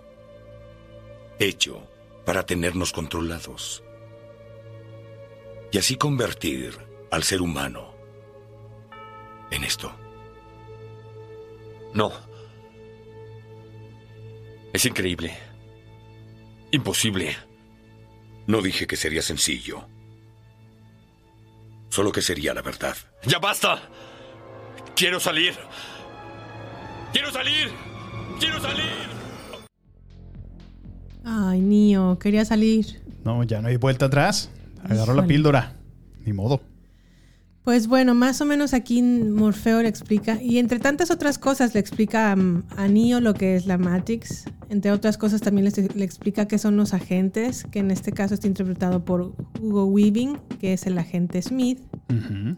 hecho 1.40 1.86
para 2.26 2.46
tenernos 2.46 2.94
controlados. 2.94 3.84
Y 5.74 5.78
así 5.78 5.98
convertir 5.98 6.74
al 7.12 7.24
ser 7.24 7.42
humano 7.42 7.94
en 9.52 9.66
esto. 9.66 9.92
No. 11.94 12.14
Es 14.72 14.86
increíble. 14.86 15.49
Imposible. 16.72 17.36
No 18.48 18.62
dije 18.62 18.88
que 18.88 18.96
sería 18.96 19.22
sencillo. 19.22 19.86
Solo 21.90 22.12
que 22.12 22.22
sería 22.22 22.54
la 22.54 22.62
verdad. 22.62 22.96
¡Ya 23.26 23.40
basta! 23.40 23.82
¡Quiero 24.96 25.20
salir! 25.20 25.54
¡Quiero 27.12 27.32
salir! 27.32 27.72
¡Quiero 28.40 28.60
salir! 28.62 29.20
Ay, 31.26 31.60
Nio, 31.60 32.18
quería 32.20 32.46
salir. 32.46 33.02
No, 33.24 33.44
ya 33.44 33.62
no 33.62 33.68
hay 33.68 33.78
vuelta 33.78 34.06
atrás. 34.06 34.52
Agarró 34.84 35.14
la 35.14 35.26
píldora. 35.26 35.76
Ni 36.26 36.34
modo. 36.34 36.62
Pues 37.70 37.86
bueno, 37.88 38.16
más 38.16 38.42
o 38.42 38.46
menos 38.46 38.74
aquí 38.74 39.00
Morfeo 39.04 39.84
le 39.84 39.90
explica, 39.90 40.42
y 40.42 40.58
entre 40.58 40.80
tantas 40.80 41.12
otras 41.12 41.38
cosas 41.38 41.76
le 41.76 41.80
explica 41.80 42.32
a 42.32 42.88
Neo 42.88 43.22
lo 43.22 43.36
que 43.36 43.56
es 43.56 43.68
la 43.68 43.78
Matrix, 43.78 44.46
entre 44.70 44.90
otras 44.92 45.20
cosas 45.20 45.40
también 45.42 45.66
le, 45.94 46.04
explica 46.04 46.48
qué 46.48 46.58
son 46.58 46.78
los 46.78 46.96
agentes, 46.96 47.66
que 47.70 47.78
en 47.78 47.92
este 47.92 48.12
caso 48.12 48.34
está 48.34 48.48
interpretado 48.48 49.06
por 49.06 49.36
Hugo 49.62 49.86
Weaving, 49.86 50.40
que 50.60 50.74
es 50.74 50.88
el 50.88 50.98
agente 50.98 51.44
Smith. 51.44 51.80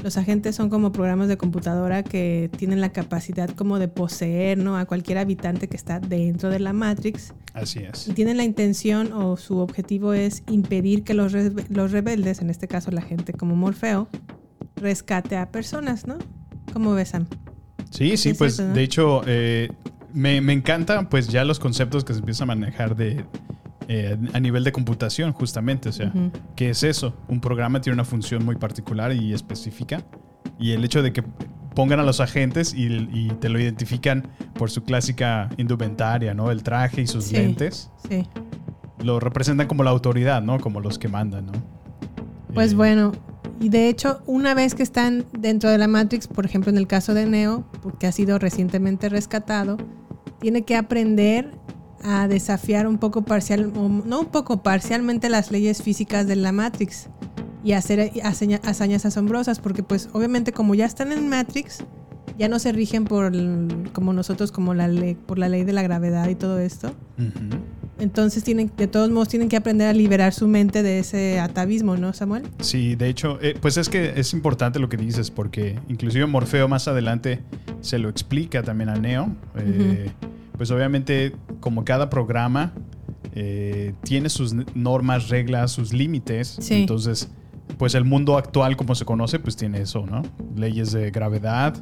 Los 0.02 0.16
agentes 0.16 0.56
son 0.56 0.70
como 0.70 0.94
programas 0.94 1.28
de 1.28 1.36
computadora 1.36 2.04
que 2.04 2.50
tienen 2.56 2.80
la 2.80 2.94
capacidad 2.94 3.50
como 3.50 3.80
de 3.80 3.90
poseer 3.90 4.58
¿no? 4.60 4.78
a 4.78 4.86
cualquier 4.86 5.18
habitante 5.18 5.68
que 5.68 5.76
está 5.76 6.00
dentro 6.00 6.50
de 6.50 6.60
la 6.60 6.72
Matrix 6.72 7.34
Así 7.54 7.80
es. 7.80 8.08
y 8.08 8.14
tienen 8.14 8.38
la 8.38 8.46
intención 8.46 9.12
o 9.12 9.36
su 9.36 9.58
objetivo 9.58 10.14
es 10.14 10.42
impedir 10.50 11.04
que 11.04 11.14
los, 11.14 11.34
re- 11.34 11.52
los 11.68 11.92
rebeldes, 11.92 12.40
en 12.40 12.50
este 12.50 12.70
caso 12.70 12.92
la 12.92 13.02
gente 13.02 13.34
como 13.34 13.58
Morfeo, 13.58 14.08
rescate 14.82 15.38
a 15.38 15.50
personas, 15.52 16.08
¿no? 16.08 16.18
¿Cómo 16.74 16.94
ves, 16.94 17.10
Sam? 17.10 17.28
Sí, 17.90 18.18
sí, 18.18 18.30
Es 18.30 18.38
pues 18.38 18.56
cierto, 18.56 18.70
¿no? 18.70 18.76
de 18.76 18.84
hecho 18.84 19.22
eh, 19.26 19.72
me, 20.14 20.42
me 20.42 20.54
encanta 20.54 21.08
pues 21.10 21.28
ya 21.28 21.44
los 21.46 21.60
conceptos 21.60 22.04
que 22.04 22.14
se 22.14 22.20
empiezan 22.20 22.50
a 22.50 22.56
manejar 22.56 22.96
de 22.96 23.26
eh, 23.88 24.18
a 24.34 24.40
nivel 24.40 24.64
de 24.64 24.72
computación 24.72 25.34
justamente, 25.34 25.90
o 25.90 25.92
sea. 25.92 26.14
¿qué 26.56 26.70
es 26.70 26.84
eso? 26.84 27.14
Un 27.28 27.42
programa 27.42 27.82
tiene 27.82 27.96
una 27.96 28.06
función 28.06 28.46
muy 28.46 28.56
particular 28.56 29.12
y 29.14 29.34
específica 29.34 30.02
y 30.60 30.72
el 30.72 30.84
hecho 30.86 31.02
de 31.02 31.12
que 31.12 31.24
pongan 31.76 32.00
a 32.00 32.04
los 32.04 32.20
agentes 32.22 32.74
y, 32.74 32.86
y 33.12 33.30
te 33.40 33.50
lo 33.50 33.60
identifican 33.60 34.28
por 34.54 34.70
su 34.70 34.84
clásica 34.84 35.50
indumentaria, 35.58 36.34
¿no? 36.34 36.52
El 36.52 36.64
traje 36.64 37.02
y 37.02 37.08
sus 37.08 37.26
Sí, 37.26 37.36
lentes, 37.36 37.90
Sí. 38.10 38.24
lo 39.04 39.20
representan 39.20 39.68
como 39.68 39.84
la 39.84 39.90
autoridad, 39.90 40.42
¿no? 40.42 40.60
Como 40.60 40.80
los 40.80 40.98
que 41.00 41.08
mandan, 41.10 41.48
¿no? 41.48 41.52
Pues 42.54 42.74
bueno, 42.76 43.12
y 43.62 43.70
de 43.70 43.88
hecho, 43.88 44.22
una 44.26 44.54
vez 44.54 44.76
que 44.76 44.84
están 44.84 45.24
dentro 45.38 45.70
de 45.70 45.78
la 45.78 45.88
Matrix, 45.88 46.28
por 46.28 46.46
ejemplo, 46.46 46.70
en 46.72 46.78
el 46.78 46.88
caso 46.88 47.14
de 47.14 47.26
Neo, 47.26 47.64
porque 47.82 48.08
ha 48.08 48.12
sido 48.12 48.40
recientemente 48.40 49.08
rescatado, 49.08 49.78
tiene 50.40 50.64
que 50.64 50.76
aprender 50.76 51.52
a 52.04 52.28
desafiar 52.28 52.88
un 52.88 52.98
poco 52.98 53.22
parcial, 53.24 53.72
no 53.74 54.20
un 54.22 54.26
poco 54.26 54.64
parcialmente 54.64 55.30
las 55.30 55.52
leyes 55.52 55.84
físicas 55.84 56.26
de 56.28 56.36
la 56.36 56.52
Matrix 56.52 57.08
y 57.64 57.74
hacer 57.74 58.12
hazaña- 58.24 58.60
hazañas 58.64 59.06
asombrosas, 59.06 59.60
porque 59.60 59.84
pues 59.84 60.10
obviamente 60.14 60.52
como 60.52 60.74
ya 60.74 60.86
están 60.86 61.12
en 61.12 61.30
Matrix, 61.30 61.84
ya 62.40 62.48
no 62.50 62.58
se 62.58 62.72
rigen 62.72 63.04
por 63.06 63.32
como 63.94 64.14
nosotros, 64.14 64.52
como 64.52 64.74
la 64.74 64.88
ley, 64.88 65.14
por 65.14 65.38
la 65.38 65.48
ley 65.48 65.64
de 65.64 65.74
la 65.74 65.84
gravedad 65.84 66.28
y 66.30 66.34
todo 66.36 66.58
esto. 66.58 66.92
Entonces 68.02 68.44
tienen, 68.44 68.72
de 68.76 68.88
todos 68.88 69.10
modos, 69.12 69.28
tienen 69.30 69.48
que 69.48 69.56
aprender 69.56 69.88
a 69.88 69.94
liberar 69.94 70.34
su 70.34 70.48
mente 70.48 70.82
de 70.84 71.00
ese 71.00 71.40
atavismo, 71.40 71.96
¿no, 71.96 72.14
Samuel? 72.14 72.44
Sí, 72.60 72.96
de 72.96 73.08
hecho, 73.10 73.38
eh, 73.42 73.56
pues 73.62 73.78
es 73.78 73.88
que 73.90 74.14
es 74.20 74.34
importante 74.34 74.80
lo 74.80 74.90
que 74.90 74.98
dices, 74.98 75.30
porque 75.30 75.80
inclusive 75.88 76.26
Morfeo 76.26 76.68
más 76.68 76.88
adelante 76.88 77.40
se 77.82 78.00
lo 78.00 78.10
explica 78.10 78.64
también 78.64 78.90
a 78.90 78.96
Neo. 78.96 79.36
Eh, 79.58 80.12
Pues 80.58 80.70
obviamente, 80.70 81.34
como 81.60 81.84
cada 81.86 82.10
programa 82.10 82.74
eh, 83.34 83.94
tiene 84.04 84.30
sus 84.30 84.54
normas, 84.76 85.30
reglas, 85.30 85.72
sus 85.72 85.92
límites. 85.94 86.58
Sí. 86.60 86.82
Entonces, 86.82 87.30
pues 87.78 87.96
el 87.96 88.04
mundo 88.04 88.38
actual, 88.38 88.78
como 88.78 88.94
se 88.94 89.06
conoce, 89.06 89.40
pues 89.40 89.56
tiene 89.56 89.82
eso, 89.82 90.06
¿no? 90.06 90.22
Leyes 90.56 90.92
de 90.92 91.10
gravedad. 91.10 91.76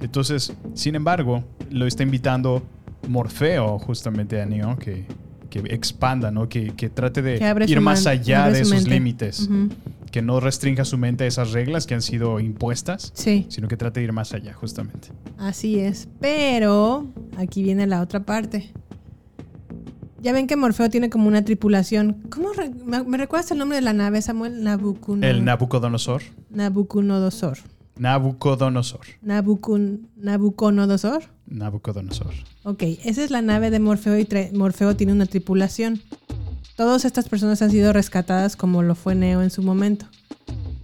Entonces, 0.00 0.54
sin 0.74 0.94
embargo, 0.94 1.44
lo 1.70 1.86
está 1.86 2.04
invitando 2.04 2.62
Morfeo 3.08 3.78
justamente 3.78 4.40
a 4.40 4.46
Neo 4.46 4.78
que, 4.78 5.04
que 5.52 5.58
expanda, 5.74 6.30
¿no? 6.30 6.48
Que, 6.48 6.72
que 6.74 6.88
trate 6.88 7.20
de 7.20 7.38
Que 7.38 7.70
ir 7.70 7.80
más 7.82 8.06
allá 8.06 8.48
de 8.50 8.62
esos 8.62 8.88
límites. 8.88 9.48
Que 10.10 10.22
no 10.22 10.40
restrinja 10.40 10.84
su 10.86 10.96
mente 10.98 11.24
a 11.24 11.26
esas 11.26 11.52
reglas 11.52 11.86
que 11.86 11.92
han 11.94 12.00
sido 12.02 12.40
impuestas, 12.40 13.12
Sí. 13.14 13.46
sino 13.50 13.68
que 13.68 13.76
trate 13.76 14.00
de 14.00 14.04
ir 14.04 14.12
más 14.12 14.32
allá, 14.32 14.54
justamente. 14.54 15.08
Así 15.38 15.78
es. 15.78 16.08
Pero 16.20 17.06
aquí 17.36 17.62
viene 17.62 17.86
la 17.86 18.00
otra 18.00 18.20
parte. 18.24 18.72
Ya 20.22 20.32
ven 20.32 20.46
que 20.46 20.56
Morfeo 20.56 20.88
tiene 20.88 21.10
como 21.10 21.28
una 21.28 21.44
tripulación. 21.44 22.22
¿Cómo 22.30 22.52
re- 22.52 22.70
me, 22.86 23.02
me 23.02 23.16
recuerdas 23.18 23.50
el 23.50 23.58
nombre 23.58 23.76
de 23.76 23.82
la 23.82 23.92
nave, 23.92 24.22
Samuel? 24.22 24.62
Nabucodonosor. 24.62 25.28
El 25.28 25.44
Nabucodonosor. 25.44 26.22
Nabucodonosor. 26.50 27.58
Nabucodonosor. 27.98 29.00
Nabucon- 29.24 30.06
Nabucodonosor. 30.16 31.24
Nabucodonosor. 31.46 32.32
Ok, 32.64 32.82
esa 33.04 33.22
es 33.24 33.30
la 33.30 33.42
nave 33.42 33.70
de 33.70 33.78
Morfeo 33.80 34.18
y 34.18 34.26
Morfeo 34.52 34.96
tiene 34.96 35.12
una 35.12 35.26
tripulación. 35.26 36.00
Todas 36.76 37.04
estas 37.04 37.28
personas 37.28 37.60
han 37.62 37.70
sido 37.70 37.92
rescatadas 37.92 38.56
como 38.56 38.82
lo 38.82 38.94
fue 38.94 39.14
Neo 39.14 39.42
en 39.42 39.50
su 39.50 39.62
momento. 39.62 40.06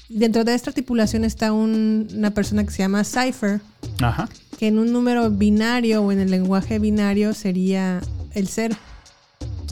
Dentro 0.08 0.44
de 0.44 0.54
esta 0.54 0.72
tripulación 0.72 1.24
está 1.24 1.52
un- 1.52 2.08
una 2.14 2.30
persona 2.32 2.64
que 2.64 2.70
se 2.70 2.78
llama 2.78 3.04
Cypher, 3.04 3.60
Ajá. 4.02 4.28
que 4.58 4.66
en 4.68 4.78
un 4.78 4.92
número 4.92 5.30
binario 5.30 6.02
o 6.02 6.12
en 6.12 6.18
el 6.20 6.30
lenguaje 6.30 6.78
binario 6.78 7.34
sería 7.34 8.00
el 8.34 8.48
cero. 8.48 8.76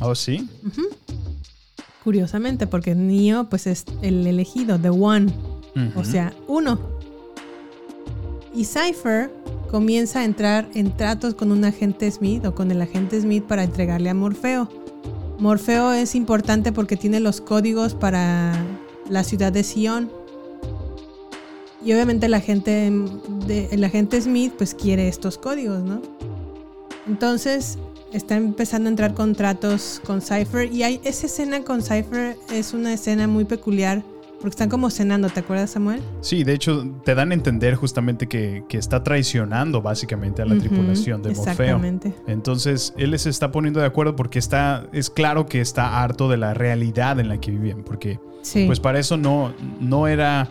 Oh, 0.03 0.15
sí. 0.15 0.49
Curiosamente, 2.05 2.67
porque 2.67 2.95
Neo 2.95 3.49
pues 3.49 3.67
es 3.67 3.85
el 4.03 4.27
elegido, 4.27 4.79
the 4.79 4.91
one, 4.91 5.33
o 5.97 6.05
sea, 6.05 6.33
uno. 6.47 6.79
Y 8.55 8.65
Cypher 8.65 9.31
comienza 9.71 10.21
a 10.21 10.25
entrar 10.25 10.69
en 10.75 10.97
tratos 10.97 11.35
con 11.35 11.53
un 11.53 11.65
agente 11.65 12.11
Smith 12.11 12.45
o 12.45 12.55
con 12.55 12.71
el 12.71 12.81
agente 12.83 13.21
Smith 13.21 13.45
para 13.45 13.65
entregarle 13.65 14.11
a 14.11 14.15
Morfeo. 14.15 14.69
Morfeo 15.39 15.93
es 15.93 16.15
importante 16.15 16.73
porque 16.73 16.97
tiene 16.97 17.21
los 17.21 17.41
códigos 17.41 17.95
para 17.95 18.55
la 19.09 19.25
ciudad 19.25 19.53
de 19.53 19.63
Sion. 19.63 20.11
Y 21.85 21.93
obviamente 21.93 22.27
el 22.27 22.35
agente, 22.35 22.91
el 23.71 23.85
agente 23.85 24.21
Smith 24.21 24.55
pues 24.57 24.75
quiere 24.75 25.09
estos 25.09 25.39
códigos, 25.39 25.83
¿no? 25.83 26.01
Entonces 27.07 27.79
está 28.13 28.37
empezando 28.37 28.89
a 28.89 28.91
entrar 28.91 29.15
contratos 29.15 30.01
con 30.05 30.21
Cypher 30.21 30.73
y 30.73 30.83
hay 30.83 31.01
esa 31.05 31.27
escena 31.27 31.63
con 31.63 31.83
Cypher 31.83 32.37
es 32.51 32.73
una 32.73 32.93
escena 32.93 33.29
muy 33.29 33.45
peculiar 33.45 34.03
porque 34.47 34.55
están 34.55 34.69
como 34.69 34.91
cenando, 34.91 35.29
¿te 35.29 35.41
acuerdas 35.41 35.71
Samuel? 35.71 36.01
Sí, 36.21 36.45
de 36.45 36.53
hecho, 36.53 36.87
te 37.05 37.17
dan 37.17 37.33
a 37.33 37.35
entender 37.35 37.75
justamente 37.75 38.29
que, 38.29 38.63
que 38.69 38.79
está 38.79 39.03
traicionando 39.03 39.83
básicamente 39.83 40.41
a 40.41 40.45
la 40.45 40.57
tripulación 40.57 41.21
de 41.21 41.31
Morfeo. 41.31 41.51
exactamente. 41.53 42.15
Entonces, 42.29 42.95
él 42.97 43.11
les 43.11 43.27
está 43.27 43.51
poniendo 43.51 43.81
de 43.81 43.87
acuerdo 43.87 44.15
porque 44.15 44.39
está, 44.39 44.87
es 44.93 45.11
claro 45.11 45.47
que 45.47 45.61
está 45.61 46.01
harto 46.01 46.29
de 46.29 46.37
la 46.37 46.55
realidad 46.55 47.19
en 47.19 47.29
la 47.29 47.41
que 47.41 47.51
vivían. 47.51 47.83
Porque, 47.83 48.21
Sí. 48.43 48.67
pues 48.69 48.79
para 48.79 49.01
eso 49.01 49.17
no, 49.17 49.53
no 49.81 50.07
era 50.07 50.47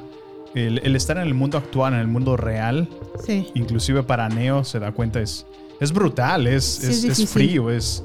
el, 0.55 0.79
el 0.79 0.97
estar 0.97 1.15
en 1.15 1.23
el 1.23 1.33
mundo 1.33 1.57
actual, 1.57 1.93
en 1.93 2.01
el 2.01 2.07
mundo 2.07 2.35
real. 2.35 2.89
Sí. 3.25 3.47
Inclusive 3.53 4.03
para 4.03 4.27
Neo 4.27 4.65
se 4.65 4.77
da 4.79 4.91
cuenta, 4.91 5.21
es, 5.21 5.45
es 5.79 5.93
brutal, 5.93 6.47
es, 6.47 6.65
Sí, 6.65 7.07
es, 7.07 7.29
frío, 7.29 7.71
es, 7.71 8.03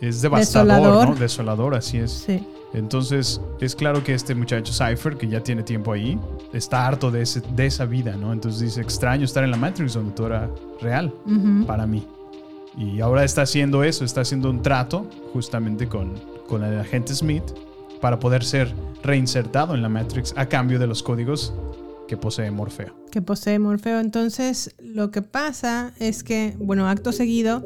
es 0.00 0.20
devastador, 0.20 0.66
Desolador. 0.74 1.08
¿no? 1.10 1.14
Desolador, 1.14 1.74
así 1.76 1.98
es. 1.98 2.10
Sí. 2.10 2.44
Entonces, 2.74 3.40
es 3.60 3.76
claro 3.76 4.02
que 4.02 4.14
este 4.14 4.34
muchacho 4.34 4.72
Cypher, 4.72 5.16
que 5.16 5.28
ya 5.28 5.42
tiene 5.42 5.62
tiempo 5.62 5.92
ahí, 5.92 6.18
está 6.52 6.86
harto 6.86 7.10
de, 7.10 7.22
ese- 7.22 7.42
de 7.54 7.66
esa 7.66 7.84
vida, 7.84 8.16
¿no? 8.16 8.32
Entonces 8.32 8.60
dice, 8.62 8.80
extraño 8.80 9.24
estar 9.24 9.44
en 9.44 9.50
la 9.50 9.56
Matrix 9.58 9.94
donde 9.94 10.12
todo 10.12 10.28
era 10.28 10.50
real 10.80 11.12
para 11.66 11.86
mí. 11.86 12.06
Y 12.76 13.00
ahora 13.00 13.24
está 13.24 13.42
haciendo 13.42 13.84
eso, 13.84 14.04
está 14.04 14.22
haciendo 14.22 14.48
un 14.48 14.62
trato 14.62 15.06
justamente 15.34 15.86
con, 15.88 16.14
con 16.48 16.64
el 16.64 16.78
agente 16.80 17.14
Smith 17.14 17.44
para 18.00 18.18
poder 18.18 18.42
ser 18.42 18.72
reinsertado 19.02 19.74
en 19.74 19.82
la 19.82 19.88
Matrix 19.90 20.32
a 20.36 20.46
cambio 20.46 20.78
de 20.78 20.86
los 20.86 21.02
códigos 21.02 21.52
que 22.08 22.16
posee 22.16 22.50
Morfeo. 22.50 22.94
que 23.10 23.20
posee 23.22 23.58
Morfeo. 23.58 24.00
Entonces, 24.00 24.74
lo 24.82 25.10
que 25.10 25.20
pasa 25.22 25.92
es 25.98 26.22
que, 26.24 26.54
bueno, 26.58 26.88
acto 26.88 27.12
seguido, 27.12 27.62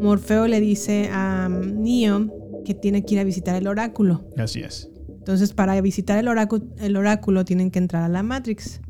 Morfeo 0.00 0.46
le 0.48 0.60
dice 0.60 1.08
a 1.12 1.48
um, 1.50 1.82
Neo 1.82 2.26
que 2.66 2.74
tiene 2.74 3.04
que 3.04 3.14
ir 3.14 3.20
a 3.20 3.24
visitar 3.24 3.56
el 3.56 3.66
oráculo. 3.68 4.28
Así 4.36 4.60
es. 4.60 4.90
Entonces, 5.08 5.52
para 5.54 5.80
visitar 5.80 6.18
el 6.18 6.28
oráculo, 6.28 6.64
el 6.78 6.96
oráculo 6.96 7.44
tienen 7.44 7.70
que 7.70 7.78
entrar 7.78 8.02
a 8.02 8.08
la 8.08 8.22
Matrix. 8.22 8.80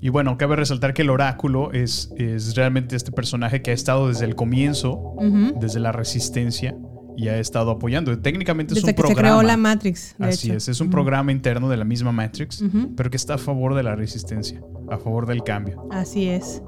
Y 0.00 0.08
bueno, 0.08 0.36
cabe 0.36 0.56
resaltar 0.56 0.92
que 0.92 1.02
el 1.02 1.10
oráculo 1.10 1.72
es, 1.72 2.12
es 2.16 2.54
realmente 2.56 2.96
este 2.96 3.12
personaje 3.12 3.62
que 3.62 3.70
ha 3.70 3.74
estado 3.74 4.08
desde 4.08 4.24
el 4.24 4.34
comienzo, 4.34 5.14
desde 5.60 5.80
la 5.80 5.92
resistencia, 5.92 6.76
y 7.16 7.28
ha 7.28 7.38
estado 7.38 7.70
apoyando. 7.70 8.18
Técnicamente 8.18 8.74
es 8.74 8.80
un 8.82 8.86
que 8.88 8.90
se 8.90 8.94
programa. 8.94 9.20
creó 9.20 9.42
la 9.42 9.56
Matrix, 9.56 10.16
de 10.18 10.26
Así 10.26 10.48
hecho. 10.48 10.56
es, 10.58 10.68
es 10.68 10.80
un 10.80 10.90
programa 10.90 11.30
interno 11.32 11.68
de 11.68 11.76
la 11.76 11.84
misma 11.84 12.10
Matrix, 12.12 12.62
pero 12.96 13.08
que 13.08 13.16
está 13.16 13.34
a 13.34 13.38
favor 13.38 13.74
de 13.74 13.82
la 13.84 13.94
resistencia, 13.94 14.60
a 14.90 14.98
favor 14.98 15.26
del 15.26 15.42
cambio. 15.44 15.86
Así 15.90 16.28
es. 16.28 16.60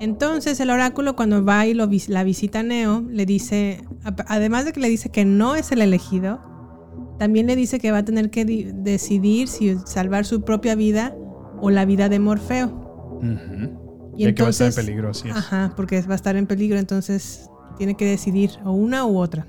Entonces 0.00 0.58
el 0.60 0.70
oráculo 0.70 1.16
cuando 1.16 1.44
va 1.44 1.66
y 1.66 1.74
lo 1.74 1.88
la 2.08 2.24
visita 2.24 2.60
a 2.60 2.62
Neo, 2.62 3.02
le 3.08 3.26
dice, 3.26 3.84
además 4.26 4.64
de 4.64 4.72
que 4.72 4.80
le 4.80 4.88
dice 4.88 5.10
que 5.10 5.24
no 5.24 5.54
es 5.56 5.70
el 5.72 5.80
elegido, 5.82 6.40
también 7.18 7.46
le 7.46 7.54
dice 7.56 7.78
que 7.78 7.92
va 7.92 7.98
a 7.98 8.04
tener 8.04 8.30
que 8.30 8.44
di- 8.44 8.70
decidir 8.74 9.46
si 9.48 9.76
salvar 9.86 10.24
su 10.24 10.42
propia 10.42 10.74
vida 10.74 11.14
o 11.60 11.70
la 11.70 11.84
vida 11.84 12.08
de 12.08 12.18
Morfeo. 12.18 13.18
Ujú. 13.18 14.12
Y 14.16 14.24
Ya 14.24 14.34
que 14.34 14.42
va 14.42 14.48
a 14.48 14.50
estar 14.50 14.66
en 14.66 14.68
entonces- 14.70 14.74
peligro, 14.76 15.10
así 15.10 15.28
es. 15.28 15.36
Ajá, 15.36 15.72
porque 15.76 16.00
va 16.02 16.12
a 16.12 16.16
estar 16.16 16.36
en 16.36 16.46
peligro, 16.46 16.78
entonces 16.78 17.48
tiene 17.78 17.96
que 17.96 18.04
decidir 18.04 18.50
o 18.64 18.72
una 18.72 19.04
u 19.06 19.18
otra. 19.18 19.46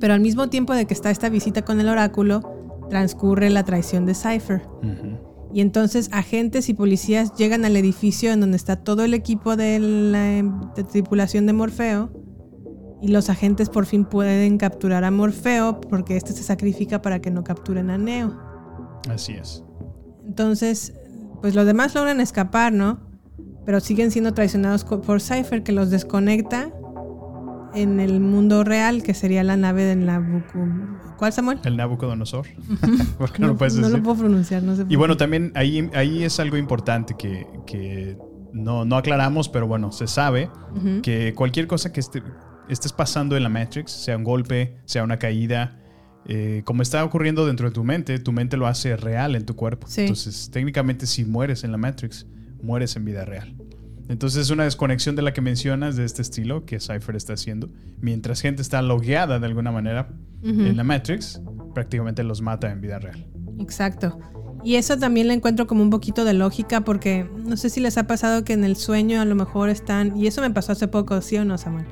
Pero 0.00 0.14
al 0.14 0.20
mismo 0.20 0.48
tiempo 0.48 0.74
de 0.74 0.86
que 0.86 0.94
está 0.94 1.10
esta 1.10 1.28
visita 1.28 1.62
con 1.62 1.80
el 1.80 1.88
oráculo, 1.88 2.42
transcurre 2.90 3.50
la 3.50 3.64
traición 3.64 4.06
de 4.06 4.14
Cypher. 4.14 4.62
Ujú. 4.82 5.35
Y 5.52 5.60
entonces 5.60 6.08
agentes 6.12 6.68
y 6.68 6.74
policías 6.74 7.34
llegan 7.34 7.64
al 7.64 7.76
edificio 7.76 8.32
en 8.32 8.40
donde 8.40 8.56
está 8.56 8.76
todo 8.76 9.04
el 9.04 9.14
equipo 9.14 9.56
de 9.56 9.78
la 9.78 10.42
de 10.74 10.84
tripulación 10.84 11.46
de 11.46 11.52
Morfeo. 11.52 12.10
Y 13.00 13.08
los 13.08 13.28
agentes 13.30 13.68
por 13.68 13.86
fin 13.86 14.04
pueden 14.04 14.58
capturar 14.58 15.04
a 15.04 15.10
Morfeo 15.10 15.80
porque 15.80 16.16
este 16.16 16.32
se 16.32 16.42
sacrifica 16.42 17.02
para 17.02 17.20
que 17.20 17.30
no 17.30 17.44
capturen 17.44 17.90
a 17.90 17.98
Neo. 17.98 18.36
Así 19.08 19.32
es. 19.34 19.62
Entonces, 20.26 20.94
pues 21.40 21.54
los 21.54 21.66
demás 21.66 21.94
logran 21.94 22.20
escapar, 22.20 22.72
¿no? 22.72 23.00
Pero 23.64 23.80
siguen 23.80 24.10
siendo 24.10 24.32
traicionados 24.34 24.84
por 24.84 25.20
Cypher 25.20 25.62
que 25.62 25.72
los 25.72 25.90
desconecta 25.90 26.72
en 27.76 28.00
el 28.00 28.20
mundo 28.20 28.64
real, 28.64 29.02
que 29.02 29.14
sería 29.14 29.44
la 29.44 29.56
nave 29.56 29.84
de 29.84 29.96
Nabucco. 29.96 30.66
¿Cuál, 31.16 31.32
Samuel? 31.32 31.58
El 31.64 31.76
Nabucodonosor. 31.76 32.46
¿Por 33.18 33.32
qué 33.32 33.38
no, 33.40 33.46
No, 33.48 33.52
lo 33.52 33.58
puedes 33.58 33.74
no 33.76 33.82
decir? 33.82 33.96
lo 33.98 34.02
puedo 34.02 34.18
pronunciar, 34.18 34.62
no 34.62 34.74
sé. 34.76 34.84
Y 34.88 34.96
bueno, 34.96 35.16
también 35.16 35.52
ahí, 35.54 35.88
ahí 35.94 36.24
es 36.24 36.38
algo 36.40 36.56
importante 36.56 37.14
que, 37.18 37.46
que 37.66 38.18
no, 38.52 38.84
no 38.84 38.96
aclaramos, 38.96 39.48
pero 39.48 39.66
bueno, 39.66 39.92
se 39.92 40.06
sabe 40.06 40.50
que 41.02 41.32
cualquier 41.34 41.66
cosa 41.66 41.92
que 41.92 42.00
esté- 42.00 42.22
estés 42.68 42.92
pasando 42.92 43.36
en 43.36 43.42
la 43.42 43.48
Matrix, 43.48 43.92
sea 43.92 44.16
un 44.16 44.24
golpe, 44.24 44.78
sea 44.84 45.04
una 45.04 45.18
caída, 45.18 45.78
eh, 46.26 46.62
como 46.64 46.82
está 46.82 47.04
ocurriendo 47.04 47.46
dentro 47.46 47.68
de 47.68 47.74
tu 47.74 47.84
mente, 47.84 48.18
tu 48.18 48.32
mente 48.32 48.56
lo 48.56 48.66
hace 48.66 48.96
real 48.96 49.36
en 49.36 49.46
tu 49.46 49.54
cuerpo. 49.54 49.86
Sí. 49.88 50.00
Entonces, 50.02 50.50
técnicamente, 50.52 51.06
si 51.06 51.24
mueres 51.24 51.62
en 51.64 51.70
la 51.72 51.78
Matrix, 51.78 52.26
mueres 52.62 52.96
en 52.96 53.04
vida 53.04 53.24
real. 53.24 53.54
Entonces, 54.08 54.42
es 54.42 54.50
una 54.50 54.64
desconexión 54.64 55.16
de 55.16 55.22
la 55.22 55.32
que 55.32 55.40
mencionas 55.40 55.96
de 55.96 56.04
este 56.04 56.22
estilo 56.22 56.64
que 56.64 56.78
Cypher 56.80 57.16
está 57.16 57.32
haciendo. 57.32 57.68
Mientras 58.00 58.40
gente 58.40 58.62
está 58.62 58.80
logueada 58.82 59.38
de 59.40 59.46
alguna 59.46 59.72
manera 59.72 60.08
en 60.42 60.76
la 60.76 60.84
Matrix, 60.84 61.40
prácticamente 61.74 62.22
los 62.22 62.40
mata 62.40 62.70
en 62.70 62.80
vida 62.80 62.98
real. 63.00 63.26
Exacto. 63.58 64.18
Y 64.62 64.76
eso 64.76 64.96
también 64.98 65.28
le 65.28 65.34
encuentro 65.34 65.66
como 65.66 65.82
un 65.82 65.90
poquito 65.90 66.24
de 66.24 66.34
lógica 66.34 66.80
porque 66.82 67.28
no 67.44 67.56
sé 67.56 67.68
si 67.70 67.80
les 67.80 67.98
ha 67.98 68.06
pasado 68.06 68.44
que 68.44 68.52
en 68.52 68.64
el 68.64 68.76
sueño 68.76 69.20
a 69.20 69.24
lo 69.24 69.34
mejor 69.34 69.70
están, 69.70 70.16
y 70.16 70.26
eso 70.26 70.40
me 70.40 70.50
pasó 70.50 70.72
hace 70.72 70.88
poco, 70.88 71.20
¿sí 71.20 71.36
o 71.36 71.44
no, 71.44 71.56
Samuel? 71.58 71.86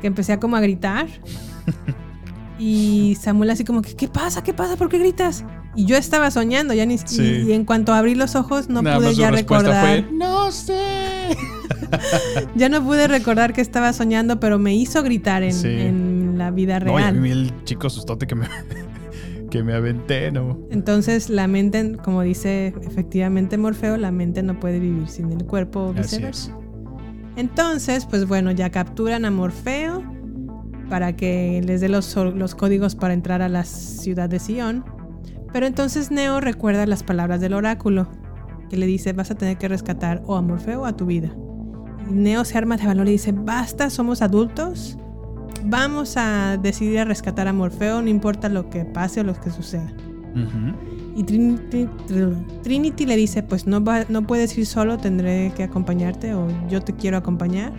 Que 0.00 0.06
empecé 0.08 0.32
a 0.34 0.40
como 0.40 0.56
a 0.56 0.60
gritar 0.60 1.06
y 2.58 3.16
Samuel 3.20 3.50
así 3.50 3.64
como 3.64 3.82
que, 3.82 3.94
¿qué 3.94 4.08
pasa? 4.08 4.42
¿Qué 4.42 4.54
pasa? 4.54 4.76
¿Por 4.76 4.88
qué 4.88 4.98
gritas? 4.98 5.44
Y 5.76 5.86
yo 5.86 5.96
estaba 5.96 6.30
soñando, 6.30 6.72
ya 6.74 6.86
ni 6.86 6.98
Sí. 6.98 7.22
y, 7.46 7.50
y 7.50 7.52
en 7.52 7.64
cuanto 7.64 7.92
abrí 7.92 8.14
los 8.14 8.34
ojos 8.36 8.68
no 8.68 8.82
Nada 8.82 8.96
pude 8.96 9.08
más 9.08 9.16
ya 9.16 9.30
recordar. 9.30 10.04
fue, 10.04 10.12
no 10.12 10.50
sé. 10.52 10.74
Ya 12.56 12.68
no 12.68 12.82
pude 12.84 13.06
recordar 13.08 13.52
que 13.52 13.60
estaba 13.60 13.92
soñando, 13.92 14.40
pero 14.40 14.58
me 14.58 14.74
hizo 14.74 15.02
gritar 15.02 15.42
en, 15.42 15.52
Sí. 15.52 15.68
en 15.68 16.34
la 16.38 16.50
vida 16.50 16.80
No, 16.80 16.98
y 16.98 17.02
a 17.02 17.10
real. 17.10 17.20
mí 17.20 17.30
el 17.30 17.52
chico 17.64 17.88
sustote 17.90 18.26
que 18.26 18.34
me, 18.34 18.46
que 19.50 19.62
me 19.62 19.74
aventé, 19.74 20.30
¿no? 20.32 20.58
Entonces 20.70 21.30
la 21.30 21.46
mente, 21.46 21.96
como 22.02 22.22
dice 22.22 22.74
efectivamente 22.82 23.56
Morfeo, 23.58 23.96
la 23.96 24.10
mente 24.10 24.42
no 24.42 24.58
puede 24.58 24.80
vivir 24.80 25.08
sin 25.08 25.30
el 25.32 25.44
cuerpo 25.44 25.80
o 25.88 25.92
viceversa. 25.92 26.50
es. 26.50 26.56
Entonces, 27.36 28.06
pues 28.06 28.26
bueno, 28.28 28.50
ya 28.52 28.70
capturan 28.70 29.24
a 29.24 29.30
Morfeo 29.30 30.02
para 30.88 31.16
que 31.16 31.62
les 31.64 31.80
dé 31.80 31.88
los, 31.88 32.14
los 32.16 32.54
códigos 32.54 32.94
para 32.94 33.14
entrar 33.14 33.42
a 33.42 33.48
la 33.48 33.64
ciudad 33.64 34.28
de 34.28 34.38
Sion. 34.38 34.84
Pero 35.52 35.66
entonces 35.66 36.10
Neo 36.10 36.40
recuerda 36.40 36.86
las 36.86 37.02
palabras 37.02 37.40
del 37.40 37.54
oráculo, 37.54 38.08
que 38.68 38.76
le 38.76 38.86
dice, 38.86 39.12
vas 39.12 39.30
a 39.30 39.34
tener 39.34 39.56
que 39.58 39.68
rescatar 39.68 40.22
o 40.26 40.36
a 40.36 40.42
Morfeo 40.42 40.82
o 40.82 40.84
a 40.86 40.96
tu 40.96 41.06
vida. 41.06 41.30
Y 42.10 42.12
Neo 42.12 42.44
se 42.44 42.58
arma 42.58 42.76
de 42.76 42.86
valor 42.86 43.08
y 43.08 43.12
dice, 43.12 43.32
basta, 43.32 43.90
somos 43.90 44.20
adultos, 44.22 44.98
vamos 45.64 46.16
a 46.16 46.58
decidir 46.60 46.98
a 47.00 47.04
rescatar 47.04 47.48
a 47.48 47.52
Morfeo, 47.52 48.02
no 48.02 48.08
importa 48.08 48.48
lo 48.48 48.68
que 48.70 48.84
pase 48.84 49.20
o 49.20 49.24
lo 49.24 49.34
que 49.40 49.50
suceda. 49.50 49.92
Y 51.16 51.22
Trinity, 51.22 51.86
Tr- 52.08 52.62
Trinity 52.62 53.06
le 53.06 53.14
dice, 53.16 53.42
pues 53.44 53.66
no, 53.68 53.82
va- 53.84 54.04
no 54.08 54.26
puedes 54.26 54.58
ir 54.58 54.66
solo, 54.66 54.98
tendré 54.98 55.52
que 55.56 55.62
acompañarte 55.62 56.34
o 56.34 56.48
yo 56.68 56.80
te 56.82 56.92
quiero 56.92 57.16
acompañar. 57.16 57.72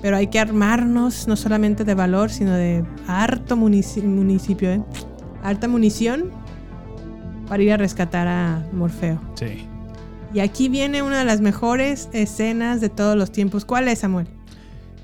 Pero 0.00 0.16
hay 0.16 0.28
que 0.28 0.38
armarnos 0.38 1.26
no 1.28 1.34
solamente 1.36 1.84
de 1.84 1.94
valor, 1.94 2.30
sino 2.30 2.52
de 2.52 2.84
harto 3.08 3.56
munici- 3.56 4.02
municipio, 4.04 4.70
¿eh? 4.70 4.82
harta 5.42 5.66
munición 5.68 6.30
para 7.48 7.62
ir 7.64 7.72
a 7.72 7.76
rescatar 7.76 8.28
a 8.28 8.64
Morfeo. 8.72 9.20
Sí. 9.34 9.66
Y 10.34 10.40
aquí 10.40 10.68
viene 10.68 11.02
una 11.02 11.18
de 11.18 11.24
las 11.24 11.40
mejores 11.40 12.08
escenas 12.12 12.80
de 12.80 12.88
todos 12.88 13.16
los 13.16 13.30
tiempos. 13.32 13.64
¿Cuál 13.64 13.88
es, 13.88 13.98
Samuel? 14.00 14.26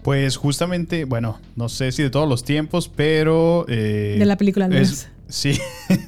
Pues 0.02 0.36
justamente, 0.36 1.04
bueno, 1.04 1.38
no 1.56 1.68
sé 1.68 1.92
si 1.92 2.02
de 2.02 2.10
todos 2.10 2.28
los 2.28 2.44
tiempos, 2.44 2.88
pero... 2.88 3.66
eh, 3.68 4.16
De 4.18 4.24
la 4.24 4.36
película 4.36 4.64
al 4.66 4.70
menos. 4.72 4.90
es- 4.90 5.08
Sí. 5.30 5.58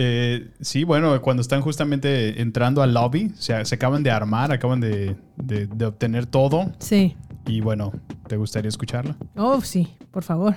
Eh, 0.00 0.48
sí, 0.60 0.84
bueno, 0.84 1.20
cuando 1.20 1.40
están 1.40 1.60
justamente 1.60 2.40
entrando 2.40 2.82
al 2.82 2.94
lobby, 2.94 3.32
se, 3.36 3.64
se 3.64 3.74
acaban 3.74 4.02
de 4.02 4.10
armar, 4.10 4.52
acaban 4.52 4.80
de, 4.80 5.16
de- 5.36 5.66
de 5.66 5.84
obtener 5.86 6.24
todo. 6.26 6.72
Sí. 6.78 7.16
Y 7.46 7.60
bueno, 7.60 7.92
¿te 8.28 8.36
gustaría 8.36 8.68
escucharlo? 8.68 9.16
Oh, 9.36 9.60
sí, 9.60 9.88
por 10.12 10.22
favor. 10.22 10.54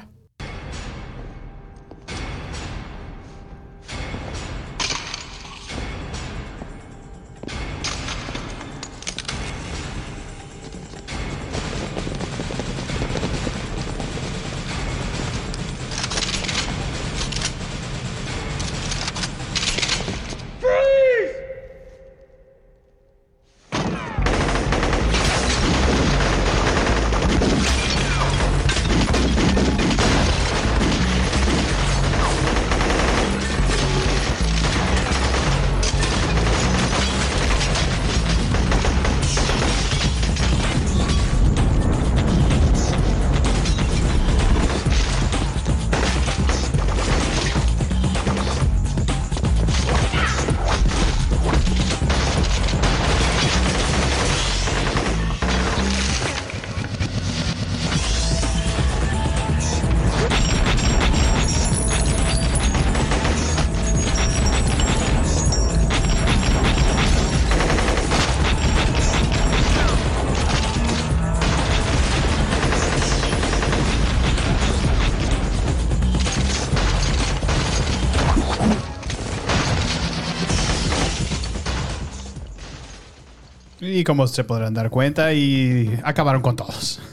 Y 84.01 84.03
como 84.03 84.25
se 84.25 84.43
podrán 84.43 84.73
dar 84.73 84.89
cuenta, 84.89 85.31
y 85.31 85.99
acabaron 86.03 86.41
con 86.41 86.55
todos. 86.55 86.99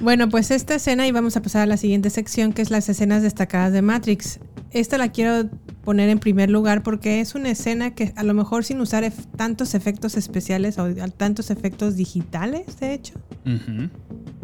Bueno, 0.00 0.28
pues 0.28 0.50
esta 0.50 0.74
escena, 0.74 1.06
y 1.06 1.12
vamos 1.12 1.36
a 1.36 1.42
pasar 1.42 1.62
a 1.62 1.66
la 1.66 1.76
siguiente 1.76 2.10
sección, 2.10 2.52
que 2.52 2.60
es 2.60 2.72
las 2.72 2.88
escenas 2.88 3.22
destacadas 3.22 3.72
de 3.72 3.82
Matrix. 3.82 4.40
Esta 4.72 4.98
la 4.98 5.12
quiero 5.12 5.48
poner 5.84 6.08
en 6.08 6.18
primer 6.18 6.50
lugar 6.50 6.82
porque 6.82 7.20
es 7.20 7.36
una 7.36 7.50
escena 7.50 7.94
que 7.94 8.12
a 8.16 8.24
lo 8.24 8.34
mejor 8.34 8.64
sin 8.64 8.80
usar 8.80 9.08
tantos 9.36 9.74
efectos 9.74 10.16
especiales 10.16 10.76
o 10.78 10.92
tantos 11.16 11.52
efectos 11.52 11.94
digitales, 11.94 12.80
de 12.80 12.94
hecho, 12.94 13.14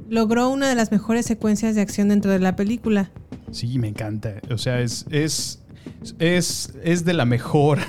logró 0.09 0.49
una 0.49 0.69
de 0.69 0.77
las 0.77 0.93
mejores 0.93 1.27
secuencias 1.27 1.75
de 1.75 1.81
acción 1.81 2.09
dentro 2.09 2.31
de 2.31 2.39
la 2.39 2.55
película. 2.55 3.11
Sí, 3.51 3.81
me 3.81 3.89
encanta. 3.89 4.35
O 4.53 4.59
sea, 4.59 4.81
es, 4.81 5.07
es, 5.11 5.61
es, 6.21 6.73
es 6.85 7.05
de 7.05 7.15
la 7.15 7.25
mejor 7.25 7.81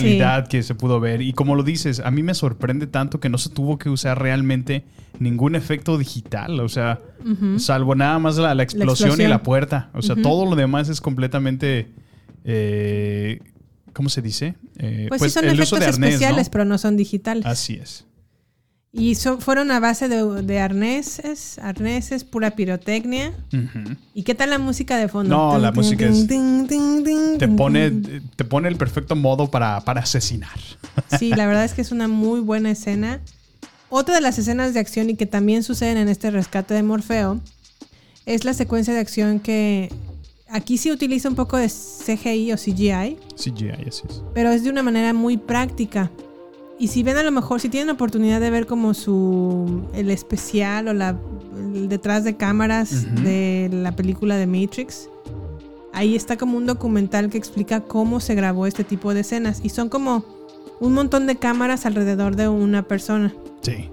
calidad 0.00 0.46
que 0.48 0.62
se 0.62 0.74
pudo 0.74 1.00
ver. 1.00 1.22
Y 1.22 1.32
como 1.32 1.54
lo 1.54 1.62
dices, 1.62 2.00
a 2.00 2.10
mí 2.10 2.22
me 2.22 2.34
sorprende 2.34 2.86
tanto 2.86 3.20
que 3.20 3.28
no 3.28 3.38
se 3.38 3.50
tuvo 3.50 3.78
que 3.78 3.88
usar 3.90 4.20
realmente 4.20 4.84
ningún 5.18 5.54
efecto 5.54 5.98
digital. 5.98 6.60
O 6.60 6.68
sea, 6.68 7.00
salvo 7.58 7.94
nada 7.94 8.18
más 8.18 8.36
la, 8.36 8.54
la 8.54 8.62
explosión 8.62 9.08
y 9.08 9.10
explosión. 9.10 9.30
la 9.30 9.42
puerta. 9.42 9.90
O 9.94 10.02
sea, 10.02 10.16
todo 10.16 10.44
lo 10.48 10.56
demás 10.56 10.88
es 10.88 11.00
completamente... 11.00 11.88
eh, 12.44 13.40
¿Cómo 13.92 14.08
se 14.08 14.22
dice? 14.22 14.56
Eh, 14.78 15.06
Pues, 15.08 15.22
sí 15.22 15.30
son 15.30 15.44
efectos 15.44 15.80
especiales, 15.80 16.48
pero 16.50 16.64
no 16.64 16.78
son 16.78 16.96
digitales. 16.96 17.46
Así 17.46 17.74
es. 17.74 18.06
Y 18.96 19.16
so- 19.16 19.40
fueron 19.40 19.72
a 19.72 19.80
base 19.80 20.08
de, 20.08 20.42
de 20.42 20.60
arneses, 20.60 21.58
arneses, 21.58 22.22
pura 22.22 22.52
pirotecnia. 22.52 23.32
¿Y 24.14 24.22
qué 24.22 24.34
tal 24.36 24.50
la 24.50 24.58
música 24.58 24.96
de 24.96 25.08
fondo? 25.08 25.36
No, 25.36 25.58
la 25.58 25.72
música 25.72 26.06
es- 26.06 26.26
Te 27.38 27.48
pone, 27.48 27.90
te 27.90 28.44
pone 28.44 28.68
el 28.68 28.76
perfecto 28.76 29.16
modo 29.16 29.50
para, 29.50 29.80
para 29.80 30.02
asesinar. 30.02 30.58
Sí, 31.18 31.30
la 31.30 31.46
verdad 31.46 31.64
es 31.64 31.72
que 31.74 31.82
es 31.82 31.90
una 31.90 32.06
muy 32.06 32.38
buena 32.40 32.70
escena. 32.70 33.20
Otra 33.90 34.14
de 34.14 34.20
las 34.20 34.38
escenas 34.38 34.74
de 34.74 34.80
acción 34.80 35.10
y 35.10 35.14
que 35.16 35.26
también 35.26 35.62
suceden 35.64 35.96
en 35.98 36.08
este 36.08 36.30
rescate 36.30 36.74
de 36.74 36.82
Morfeo 36.84 37.40
es 38.26 38.44
la 38.44 38.54
secuencia 38.54 38.94
de 38.94 39.00
acción 39.00 39.40
que 39.40 39.92
aquí 40.48 40.78
sí 40.78 40.90
utiliza 40.92 41.28
un 41.28 41.34
poco 41.34 41.56
de 41.56 41.68
CGI 41.68 42.52
o 42.52 42.56
CGI, 42.56 43.18
CGI, 43.36 43.70
así 43.88 44.02
es. 44.08 44.22
pero 44.34 44.50
es 44.50 44.62
de 44.64 44.70
una 44.70 44.82
manera 44.84 45.12
muy 45.12 45.36
práctica. 45.36 46.10
Y 46.78 46.88
si 46.88 47.02
ven 47.02 47.16
a 47.16 47.22
lo 47.22 47.30
mejor, 47.30 47.60
si 47.60 47.68
tienen 47.68 47.90
oportunidad 47.90 48.40
de 48.40 48.50
ver 48.50 48.66
como 48.66 48.94
su 48.94 49.82
el 49.94 50.10
especial 50.10 50.88
o 50.88 50.92
la 50.92 51.16
el 51.56 51.88
detrás 51.88 52.24
de 52.24 52.36
cámaras 52.36 53.06
Ujú. 53.12 53.22
de 53.22 53.70
la 53.72 53.94
película 53.94 54.36
de 54.36 54.46
Matrix, 54.48 55.08
ahí 55.92 56.16
está 56.16 56.36
como 56.36 56.56
un 56.56 56.66
documental 56.66 57.30
que 57.30 57.38
explica 57.38 57.80
cómo 57.80 58.18
se 58.18 58.34
grabó 58.34 58.66
este 58.66 58.82
tipo 58.82 59.14
de 59.14 59.20
escenas 59.20 59.60
y 59.62 59.68
son 59.68 59.88
como 59.88 60.24
un 60.80 60.92
montón 60.94 61.28
de 61.28 61.36
cámaras 61.36 61.86
alrededor 61.86 62.34
de 62.34 62.48
una 62.48 62.82
persona. 62.82 63.32
Sí. 63.60 63.88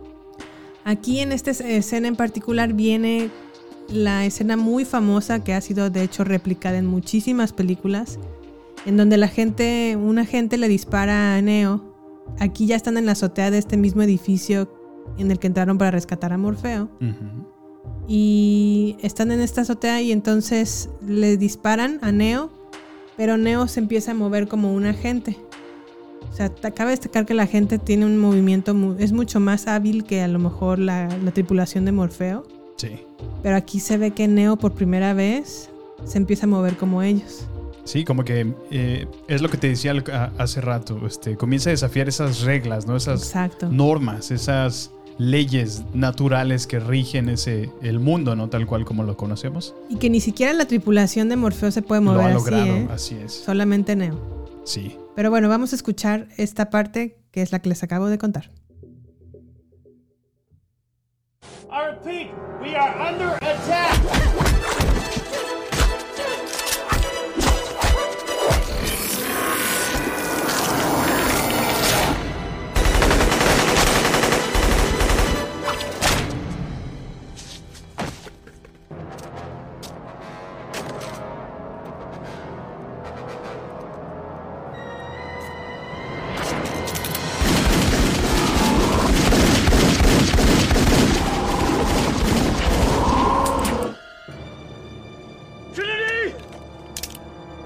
Aquí 0.84 1.20
en 1.20 1.32
esta 1.32 1.52
es- 1.52 1.62
escena 1.62 2.08
en 2.08 2.16
particular 2.16 2.74
viene 2.74 3.30
la 3.88 4.26
escena 4.26 4.58
muy 4.58 4.86
famosa 4.86 5.44
que 5.44 5.54
ha 5.54 5.62
sido 5.62 5.92
de 5.92 6.02
hecho 6.02 6.24
replicada 6.24 6.80
en 6.80 6.88
muchísimas 6.88 7.54
películas, 7.54 8.18
en 8.88 8.98
donde 8.98 9.18
la 9.18 9.28
gente, 9.28 9.96
una 10.02 10.26
gente 10.26 10.58
le 10.58 10.68
dispara 10.68 11.36
a 11.36 11.42
Neo. 11.44 11.91
Aquí 12.40 12.66
ya 12.66 12.76
están 12.76 12.98
en 12.98 13.06
la 13.06 13.12
azotea 13.14 13.52
de 13.52 13.58
este 13.58 13.78
mismo 13.78 14.02
edificio 14.02 14.72
en 15.18 15.32
el 15.32 15.40
que 15.40 15.48
entraron 15.48 15.78
para 15.78 15.92
rescatar 15.92 16.34
a 16.34 16.38
Morfeo. 16.38 16.90
Y 18.08 18.98
están 19.02 19.32
en 19.32 19.40
esta 19.42 19.62
azotea 19.62 20.02
y 20.02 20.12
entonces 20.12 20.90
le 21.06 21.38
disparan 21.38 22.00
a 22.02 22.12
Neo, 22.12 22.50
pero 23.18 23.38
Neo 23.38 23.68
se 23.68 23.80
empieza 23.80 24.12
a 24.12 24.14
mover 24.16 24.48
como 24.48 24.74
un 24.74 24.86
agente. 24.86 25.38
O 26.30 26.34
sea, 26.34 26.50
te- 26.50 26.72
cabe 26.72 26.92
destacar 26.92 27.26
que 27.26 27.34
la 27.34 27.48
gente 27.48 27.78
tiene 27.78 28.06
un 28.06 28.18
movimiento, 28.18 28.76
es 29.00 29.12
mucho 29.12 29.40
más 29.40 29.68
hábil 29.68 30.04
que 30.04 30.22
a 30.22 30.28
lo 30.28 30.40
mejor 30.40 30.80
la, 30.80 31.08
la 31.24 31.32
tripulación 31.32 31.86
de 31.86 31.92
Morfeo. 31.92 32.44
Sí. 32.78 33.00
Pero 33.44 33.56
aquí 33.56 33.80
se 33.80 33.98
ve 33.98 34.12
que 34.12 34.28
Neo 34.28 34.58
por 34.58 34.74
primera 34.74 35.14
vez 35.14 35.70
se 36.06 36.18
empieza 36.18 36.46
a 36.46 36.50
mover 36.50 36.78
como 36.78 37.02
ellos. 37.04 37.46
Sí, 37.84 38.04
como 38.06 38.24
que 38.24 38.54
eh, 38.70 39.08
es 39.28 39.42
lo 39.42 39.50
que 39.50 39.58
te 39.58 39.68
decía 39.68 39.94
hace 40.38 40.62
rato. 40.62 41.06
Este, 41.06 41.36
comienza 41.36 41.70
a 41.70 41.72
desafiar 41.72 42.08
esas 42.08 42.42
reglas, 42.42 42.86
¿no? 42.88 42.96
Esas 42.96 43.24
Exacto. 43.24 43.70
normas, 43.70 44.32
esas 44.32 44.92
leyes 45.18 45.84
naturales 45.94 46.68
que 46.68 46.80
rigen 46.80 47.30
ese 47.30 47.70
el 47.82 48.00
mundo, 48.00 48.36
¿no? 48.36 48.50
Tal 48.50 48.66
cual 48.66 48.86
como 48.86 49.04
lo 49.04 49.18
conocemos. 49.18 49.76
Y 49.90 49.98
que 49.98 50.10
ni 50.10 50.22
siquiera 50.22 50.54
la 50.54 50.66
tripulación 50.66 51.30
de 51.30 51.36
Morfeo 51.36 51.72
se 51.72 51.82
puede 51.82 52.02
Lo 52.02 52.12
mover 52.12 52.26
ha 52.26 52.28
así, 52.30 52.34
logrado, 52.36 52.66
¿eh? 52.66 52.88
así 52.92 53.16
es. 53.16 53.34
Solamente 53.34 53.96
Neo. 53.96 54.20
Sí. 54.64 54.96
Pero 55.16 55.30
bueno, 55.30 55.50
vamos 55.50 55.74
a 55.74 55.76
escuchar 55.76 56.28
esta 56.38 56.70
parte 56.70 57.18
que 57.32 57.42
es 57.42 57.52
la 57.52 57.60
que 57.60 57.70
les 57.70 57.84
acabo 57.84 58.08
de 58.08 58.18
contar. 58.18 58.52
I 61.74 61.92
repeat, 61.92 62.32
we 62.62 62.76
are 62.76 62.94
under 63.00 63.30
attack. 63.42 64.81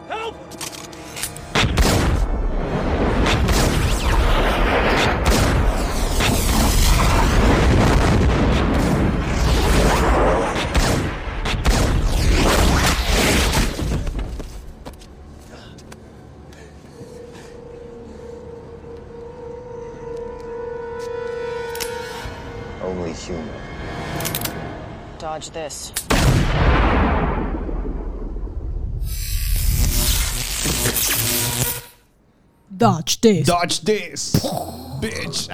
Help! 0.08 0.36
Only 22.84 23.14
human. 23.14 23.50
Dodge 25.18 25.50
this. 25.50 25.95
Dodge 32.86 33.20
this. 33.22 33.46
Dodge 33.48 33.82
this. 33.84 34.48
Bitch. 35.02 35.50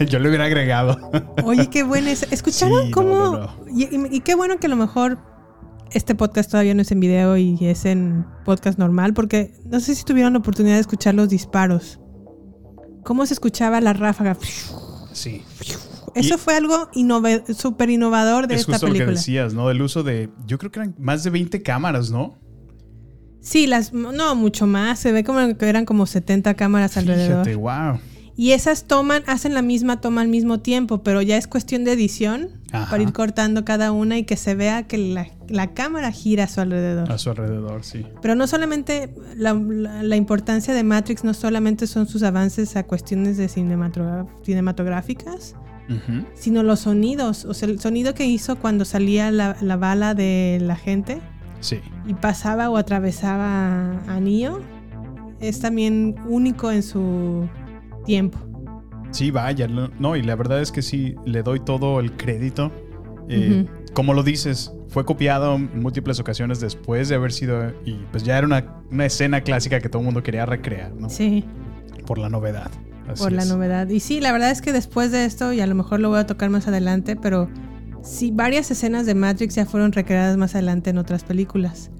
Yo 0.10 0.18
le 0.18 0.28
hubiera 0.28 0.44
agregado. 0.46 1.10
Oye, 1.44 1.68
qué 1.70 1.82
bueno 1.84 2.08
es. 2.08 2.24
¿Escucharon 2.32 2.86
Sí, 2.86 2.90
cómo? 2.90 3.14
no, 3.14 3.38
no. 3.38 3.50
Y, 3.70 3.84
y- 3.84 4.16
y 4.16 4.20
qué 4.20 4.34
bueno 4.34 4.58
que 4.58 4.66
a 4.66 4.70
lo 4.70 4.76
mejor 4.76 5.18
este 5.92 6.14
podcast 6.14 6.50
todavía 6.50 6.74
no 6.74 6.82
es 6.82 6.90
en 6.90 7.00
video 7.00 7.36
y 7.36 7.56
es 7.62 7.84
en 7.84 8.26
podcast 8.44 8.78
normal, 8.78 9.14
porque 9.14 9.54
no 9.66 9.80
sé 9.80 9.94
si 9.94 10.04
tuvieron 10.04 10.32
la 10.34 10.40
oportunidad 10.40 10.74
de 10.74 10.80
escuchar 10.80 11.14
los 11.14 11.28
disparos. 11.28 12.00
¿Cómo 13.04 13.24
se 13.24 13.34
escuchaba 13.34 13.80
la 13.80 13.92
ráfaga? 13.94 14.36
Sí. 15.12 15.42
Eso 16.14 16.34
Y- 16.34 16.38
fue 16.38 16.56
algo 16.56 16.88
súper 17.56 17.90
innovador 17.90 18.48
de 18.48 18.54
es 18.56 18.60
esta 18.62 18.72
justo 18.72 18.86
lo 18.88 18.92
que 18.92 18.98
película. 18.98 19.18
decías, 19.18 19.54
¿no? 19.54 19.68
Del 19.68 19.80
uso 19.80 20.02
de. 20.02 20.28
Yo 20.46 20.58
creo 20.58 20.70
que 20.72 20.80
eran 20.80 20.94
más 20.98 21.22
de 21.22 21.30
20 21.30 21.62
cámaras, 21.62 22.10
¿no? 22.10 22.36
Sí, 23.40 23.66
las 23.66 23.92
no 23.92 24.34
mucho 24.34 24.66
más. 24.66 24.98
Se 24.98 25.12
ve 25.12 25.24
como 25.24 25.56
que 25.56 25.68
eran 25.68 25.84
como 25.84 26.06
70 26.06 26.54
cámaras 26.54 26.96
alrededor. 26.96 27.44
Fíjate, 27.44 27.56
wow. 27.56 28.00
Y 28.36 28.52
esas 28.52 28.84
toman, 28.84 29.24
hacen 29.26 29.52
la 29.52 29.62
misma 29.62 30.00
toma 30.00 30.20
al 30.20 30.28
mismo 30.28 30.60
tiempo, 30.60 31.02
pero 31.02 31.22
ya 31.22 31.36
es 31.36 31.48
cuestión 31.48 31.82
de 31.82 31.90
edición 31.92 32.50
Ajá. 32.70 32.88
para 32.88 33.02
ir 33.02 33.12
cortando 33.12 33.64
cada 33.64 33.90
una 33.90 34.16
y 34.16 34.22
que 34.22 34.36
se 34.36 34.54
vea 34.54 34.84
que 34.84 34.96
la, 34.96 35.26
la 35.48 35.74
cámara 35.74 36.12
gira 36.12 36.44
a 36.44 36.46
su 36.46 36.60
alrededor. 36.60 37.10
A 37.10 37.18
su 37.18 37.30
alrededor, 37.30 37.82
sí. 37.82 38.06
Pero 38.22 38.36
no 38.36 38.46
solamente 38.46 39.12
la, 39.34 39.54
la- 39.54 40.04
la 40.04 40.16
importancia 40.16 40.72
de 40.72 40.84
Matrix, 40.84 41.24
no 41.24 41.34
solamente 41.34 41.88
son 41.88 42.06
sus 42.06 42.22
avances 42.22 42.76
a 42.76 42.84
cuestiones 42.84 43.38
de 43.38 43.48
cinematográficas, 43.48 45.56
sino 46.34 46.62
los 46.62 46.80
sonidos. 46.80 47.44
O 47.44 47.54
sea, 47.54 47.68
el 47.68 47.80
sonido 47.80 48.14
que 48.14 48.26
hizo 48.26 48.56
cuando 48.56 48.84
salía 48.84 49.30
la 49.32 49.76
bala 49.76 50.14
de 50.14 50.58
la 50.60 50.76
gente 50.76 51.20
Sí. 51.60 51.80
y 52.06 52.14
pasaba 52.14 52.70
o 52.70 52.76
atravesaba 52.76 53.98
a 54.06 54.20
Neo 54.20 54.60
es 55.40 55.60
también 55.60 56.16
único 56.26 56.70
en 56.70 56.82
su 56.82 57.48
tiempo. 58.04 58.38
Sí, 59.10 59.30
vaya. 59.30 59.66
No, 59.68 60.16
y 60.16 60.22
la 60.22 60.34
verdad 60.36 60.60
es 60.60 60.70
que 60.72 60.82
sí, 60.82 61.14
le 61.24 61.42
doy 61.42 61.60
todo 61.60 62.00
el 62.00 62.12
crédito. 62.16 62.70
Eh, 63.28 63.66
Como 63.94 64.14
lo 64.14 64.22
dices, 64.22 64.72
fue 64.88 65.04
copiado 65.04 65.54
en 65.54 65.80
múltiples 65.80 66.20
ocasiones 66.20 66.60
después 66.60 67.08
de 67.08 67.14
haber 67.14 67.32
sido. 67.32 67.72
Y 67.84 67.94
pues 68.10 68.22
ya 68.24 68.36
era 68.38 68.46
una, 68.46 68.82
una 68.90 69.06
escena 69.06 69.40
clásica 69.40 69.80
que 69.80 69.88
todo 69.88 70.00
el 70.00 70.06
mundo 70.06 70.22
quería 70.22 70.44
recrear, 70.46 70.92
¿no? 70.94 71.08
Sí. 71.08 71.44
Por 72.06 72.18
la 72.18 72.28
novedad. 72.28 72.70
Así 73.08 73.22
por 73.22 73.32
la 73.32 73.44
novedad. 73.46 73.88
Y 73.88 74.00
sí, 74.00 74.20
la 74.20 74.32
verdad 74.32 74.50
es 74.50 74.60
que 74.60 74.72
después 74.72 75.10
de 75.12 75.24
esto, 75.24 75.52
y 75.52 75.60
a 75.60 75.66
lo 75.66 75.74
mejor 75.74 76.00
lo 76.00 76.10
voy 76.10 76.18
a 76.18 76.26
tocar 76.26 76.50
más 76.50 76.68
adelante, 76.68 77.16
pero 77.16 77.48
sí, 78.08 78.30
varias 78.32 78.70
escenas 78.70 79.06
de 79.06 79.14
Matrix 79.14 79.54
ya 79.54 79.66
fueron 79.66 79.92
recreadas 79.92 80.36
más 80.36 80.54
adelante 80.54 80.90
en 80.90 80.98
otras 80.98 81.24
películas. 81.24 81.90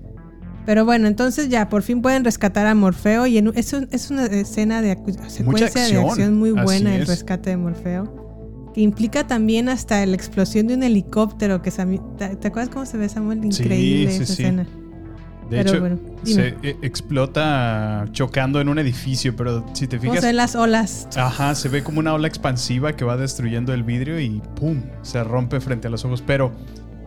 Pero 0.66 0.84
bueno, 0.84 1.08
entonces 1.08 1.48
ya 1.48 1.68
por 1.68 1.82
fin 1.82 2.02
pueden 2.02 2.24
rescatar 2.24 2.66
a 2.66 2.74
Morfeo 2.74 3.26
y 3.26 3.38
en- 3.38 3.52
es, 3.54 3.72
un- 3.72 3.88
es 3.90 4.10
una 4.10 4.26
escena 4.26 4.82
de 4.82 4.96
secuencia 5.28 5.66
de 5.68 5.80
acción, 5.80 6.04
acción 6.10 6.34
muy 6.38 6.50
buena 6.50 6.94
el 6.94 7.02
es. 7.02 7.08
rescate 7.08 7.50
de 7.50 7.56
Morfeo. 7.56 8.70
Que 8.74 8.82
implica 8.82 9.26
también 9.26 9.68
hasta 9.70 10.04
la 10.04 10.14
explosión 10.14 10.66
de 10.66 10.74
un 10.74 10.82
helicóptero 10.82 11.62
que 11.62 11.70
¿te, 11.70 12.36
te 12.36 12.48
acuerdas 12.48 12.68
cómo 12.68 12.84
se 12.84 12.98
ve 12.98 13.08
Samuel? 13.08 13.42
Increíble 13.44 14.10
sí, 14.12 14.22
esa 14.22 14.26
sí. 14.34 14.42
escena. 14.42 14.66
De 15.50 15.56
Pero 15.56 15.70
hecho, 15.70 15.80
bueno, 15.80 15.98
se 16.24 16.48
eh, 16.62 16.76
explota 16.82 18.04
chocando 18.12 18.60
en 18.60 18.68
un 18.68 18.78
edificio, 18.78 19.34
pero 19.34 19.64
si 19.72 19.86
te 19.86 19.96
¿Cómo 19.98 20.10
fijas. 20.12 20.24
ven 20.24 20.36
las 20.36 20.54
olas? 20.54 21.08
Ajá, 21.16 21.54
se 21.54 21.68
ve 21.70 21.82
como 21.82 22.00
una 22.00 22.12
ola 22.12 22.28
expansiva 22.28 22.94
que 22.94 23.04
va 23.04 23.16
destruyendo 23.16 23.72
el 23.72 23.82
vidrio 23.82 24.20
y 24.20 24.42
¡pum! 24.56 24.82
se 25.02 25.24
rompe 25.24 25.60
frente 25.60 25.86
a 25.86 25.90
los 25.90 26.04
ojos. 26.04 26.22
Pero 26.26 26.52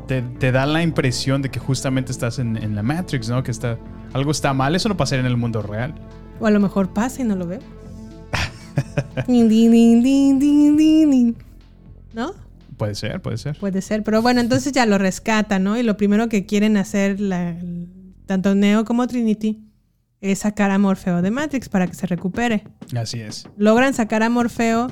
te, 0.08 0.24
te 0.24 0.52
da 0.52 0.66
la 0.66 0.82
impresión 0.82 1.44
de 1.44 1.50
que 1.50 1.60
justamente 1.60 2.12
estás 2.12 2.39
en, 2.39 2.58
en 2.58 2.74
la 2.76 2.82
Matrix, 2.82 3.30
¿no? 3.30 3.44
Que 3.44 3.52
está, 3.52 3.78
algo 4.14 4.32
está 4.32 4.54
mal. 4.54 4.74
Eso 4.76 4.89
no 4.89 4.98
pasaría 4.98 5.20
en 5.22 5.28
el 5.28 5.38
mundo 5.38 5.62
real. 5.62 5.94
O 6.39 6.48
a 6.48 6.52
lo 6.52 6.60
mejor 6.60 6.92
pasa 6.94 7.22
y 7.22 7.26
no 7.26 7.36
lo 7.36 7.46
veo. 7.46 7.60
Din, 9.28 9.50
din, 9.50 9.72
din, 9.72 10.02
din, 10.02 10.39
din, 10.39 10.78
din, 10.78 11.10
din. 11.12 11.36
¿No? 12.14 12.34
Puede 12.78 12.96
ser, 12.96 13.22
puede 13.22 13.38
ser. 13.38 13.58
Puede 13.60 13.82
ser, 13.82 14.02
pero 14.04 14.22
bueno, 14.24 14.42
entonces 14.42 14.72
ya 14.74 14.86
lo 14.88 14.98
rescatan, 14.98 15.64
¿no? 15.64 15.78
Y 15.78 15.84
lo 15.84 15.98
primero 15.98 16.30
que 16.30 16.46
quieren 16.48 16.78
hacer 16.78 17.20
la- 17.20 17.56
tanto 18.32 18.56
Neo 18.56 18.86
como 18.86 19.08
Trinity 19.08 19.62
es 20.22 20.40
sacar 20.40 20.72
a 20.72 20.78
Morfeo 20.78 21.22
de 21.22 21.32
Matrix 21.32 21.68
para 21.68 21.86
que 21.88 21.96
se 21.96 22.08
recupere. 22.08 22.64
Así 22.96 23.20
es. 23.20 23.46
Logran 23.58 23.94
sacar 23.94 24.24
a 24.24 24.30
Morfeo, 24.30 24.88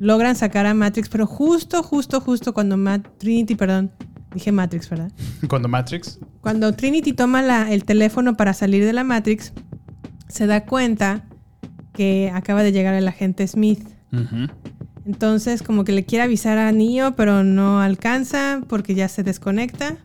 logran 0.00 0.34
sacar 0.34 0.66
a 0.66 0.74
Matrix, 0.74 1.08
pero 1.08 1.26
justo, 1.28 1.82
justo, 1.84 2.20
justo 2.20 2.52
cuando 2.52 2.76
Trinity, 3.18 3.54
perdón, 3.54 3.92
dije 4.34 4.50
Matrix, 4.50 4.90
¿verdad? 4.90 5.12
Cuando 5.48 5.68
Matrix. 5.68 6.18
Cuando 6.40 6.72
Trinity 6.72 7.12
toma 7.12 7.40
la- 7.42 7.70
el 7.70 7.84
teléfono 7.84 8.36
para 8.36 8.52
salir 8.52 8.84
de 8.84 8.92
la 8.92 9.04
Matrix, 9.04 9.52
se 10.26 10.48
da 10.48 10.64
cuenta 10.64 11.26
que 11.92 12.32
acaba 12.34 12.64
de 12.64 12.72
llegar 12.72 12.94
el 12.94 13.06
agente 13.06 13.46
Smith. 13.46 13.86
Entonces, 15.04 15.62
como 15.62 15.84
que 15.84 15.92
le 15.92 16.04
quiere 16.04 16.24
avisar 16.24 16.58
a 16.58 16.72
Neo, 16.72 17.14
pero 17.16 17.44
no 17.44 17.80
alcanza 17.80 18.60
porque 18.68 18.94
ya 18.94 19.08
se 19.08 19.22
desconecta. 19.22 19.98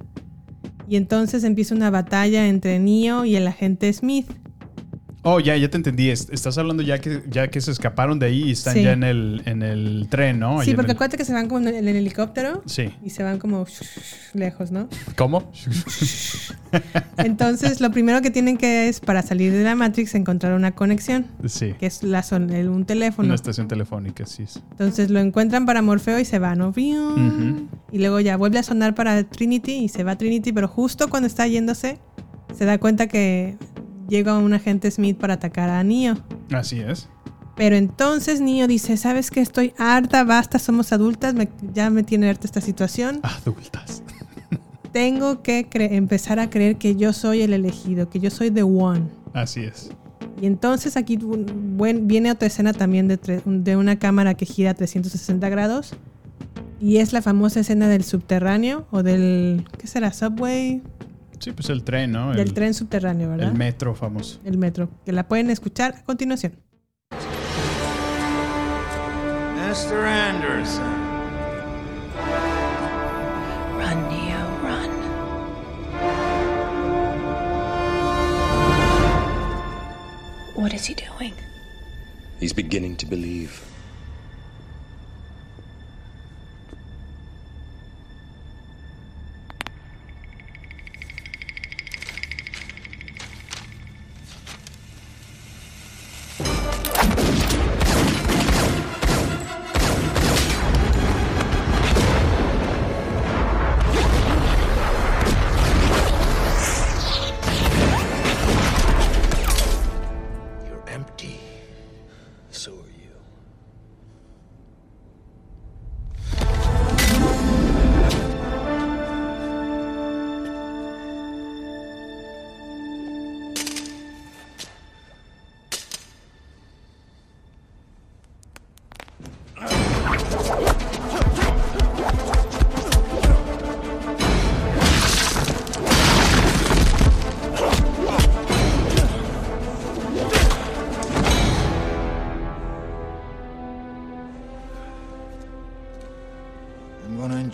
Y 0.88 0.96
entonces 0.96 1.44
empieza 1.44 1.76
una 1.76 1.90
batalla 1.90 2.48
entre 2.48 2.80
Neo 2.80 3.26
y 3.26 3.36
el 3.36 3.48
agente 3.48 3.92
Smith. 3.92 4.28
Oh, 5.24 5.40
ya, 5.42 5.58
ya 5.58 5.70
te 5.70 5.76
entendí. 5.78 6.10
Es- 6.10 6.30
Estás 6.32 6.58
hablando 6.58 6.84
ya 6.84 7.00
que, 7.00 7.22
ya 7.30 7.50
que 7.50 7.60
se 7.60 7.72
escaparon 7.72 8.18
de 8.20 8.28
ahí 8.28 8.44
y 8.44 8.52
están 8.52 8.76
Sí. 8.76 8.84
ya 8.84 8.94
en 8.94 9.04
el, 9.04 9.42
en 9.46 9.62
el 9.62 10.08
tren, 10.10 10.40
¿no? 10.40 10.62
Sí, 10.62 10.74
porque 10.74 10.92
el- 10.92 10.96
acuérdate 10.96 11.18
que 11.18 11.26
se 11.26 11.34
van 11.34 11.48
como 11.48 11.68
en 11.68 11.76
el 11.76 11.88
helicóptero 11.88 12.62
Sí. 12.66 12.94
y 13.04 13.10
se 13.10 13.24
van 13.24 13.38
como 13.40 13.66
lejos, 14.34 14.72
¿no? 14.72 14.88
¿Cómo? 15.18 15.52
Entonces, 17.18 17.82
lo 17.82 17.92
primero 17.92 18.22
que 18.22 18.30
tienen 18.32 18.58
que 18.58 18.88
es 18.88 19.00
para 19.00 19.22
salir 19.22 19.52
de 19.52 19.64
la 19.64 19.76
Matrix 19.76 20.16
encontrar 20.16 20.54
una 20.54 20.72
conexión, 20.72 21.26
sí. 21.46 21.74
que 21.80 21.88
es 21.88 22.04
la 22.04 22.24
son- 22.24 22.50
el- 22.52 22.70
un 22.70 22.86
teléfono. 22.86 23.26
Una 23.28 23.36
estación 23.36 23.68
telefónica, 23.68 24.26
sí. 24.26 24.44
es. 24.44 24.62
Entonces 24.72 25.10
lo 25.10 25.20
encuentran 25.20 25.66
para 25.66 25.82
Morfeo 25.82 26.20
y 26.20 26.26
se 26.26 26.40
va, 26.40 26.56
¿no? 26.56 26.70
Ujú. 26.70 27.68
Y 27.92 27.98
luego 28.00 28.20
ya 28.20 28.38
vuelve 28.38 28.60
a 28.60 28.64
sonar 28.64 28.96
para 28.96 29.24
Trinity 29.24 29.74
y 29.74 29.90
se 29.90 30.04
va 30.04 30.16
Trinity, 30.18 30.52
pero 30.54 30.68
justo 30.68 31.10
cuando 31.10 31.28
está 31.28 31.48
yéndose, 31.48 31.98
se 32.58 32.66
da 32.66 32.78
cuenta 32.78 33.08
que 33.08 33.58
llega 34.08 34.38
un 34.38 34.54
agente 34.54 34.90
Smith 34.92 35.18
para 35.18 35.36
atacar 35.36 35.70
a 35.70 35.84
Neo. 35.84 36.18
Así 36.54 36.80
es. 36.80 37.10
Pero 37.56 37.76
entonces 37.76 38.40
Neo 38.42 38.68
dice, 38.68 38.98
¿sabes 38.98 39.32
qué? 39.32 39.42
Estoy 39.42 39.74
harta, 39.78 40.24
basta, 40.24 40.60
somos 40.60 40.94
adultas, 40.94 41.34
me- 41.34 41.50
ya 41.74 41.90
me 41.90 42.04
tiene 42.04 42.30
harta 42.30 42.46
esta 42.46 42.62
situación. 42.62 43.20
Adultas. 43.24 44.04
Tengo 44.92 45.42
que 45.42 45.68
empezar 45.74 46.40
a 46.40 46.50
creer 46.50 46.78
que 46.78 46.96
yo 46.96 47.14
soy 47.14 47.42
el 47.42 47.54
elegido, 47.54 48.10
que 48.10 48.20
yo 48.20 48.30
soy 48.30 48.52
the 48.52 48.64
one. 48.64 49.02
Así 49.34 49.62
es. 49.62 49.90
Y 50.42 50.46
entonces 50.46 50.98
aquí 50.98 51.18
buen- 51.18 52.08
viene 52.08 52.32
otra 52.32 52.48
escena 52.48 52.74
también 52.74 53.08
de, 53.08 53.18
de 53.46 53.76
una 53.76 53.98
cámara 53.98 54.36
que 54.36 54.46
gira 54.46 54.74
360 54.74 55.50
grados. 55.50 55.94
Y 56.80 56.98
es 56.98 57.12
la 57.12 57.24
famosa 57.24 57.60
escena 57.62 57.88
del 57.88 58.04
subterráneo 58.04 58.86
o 58.92 59.02
del, 59.02 59.66
¿qué 59.80 59.88
será? 59.88 60.14
Subway. 60.14 60.84
Sí, 61.40 61.52
pues 61.52 61.70
el 61.70 61.84
tren, 61.84 62.12
¿no? 62.12 62.32
Del 62.32 62.40
el, 62.40 62.54
tren 62.54 62.74
subterráneo, 62.74 63.30
¿verdad? 63.30 63.50
El 63.50 63.58
metro 63.58 63.94
famoso. 63.96 64.40
El 64.44 64.58
metro, 64.58 64.90
que 65.06 65.12
la 65.12 65.28
pueden 65.28 65.50
escuchar 65.50 65.96
a 65.96 66.04
continuación. 66.04 66.54
Mr. 69.56 70.06
Anderson. 70.06 70.84
Run, 73.78 74.10
Neo, 74.10 74.48
run. 74.64 74.92
What 80.56 80.74
is 80.74 80.88
he 80.88 80.96
doing? 80.96 81.34
He's 82.40 82.54
beginning 82.54 82.96
to 82.98 83.06
believe. 83.06 83.62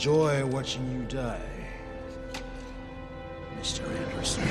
Enjoy 0.04 0.44
watching 0.52 0.84
you 0.92 1.06
die, 1.08 1.38
Mr. 3.58 3.84
Anderson. 4.12 4.44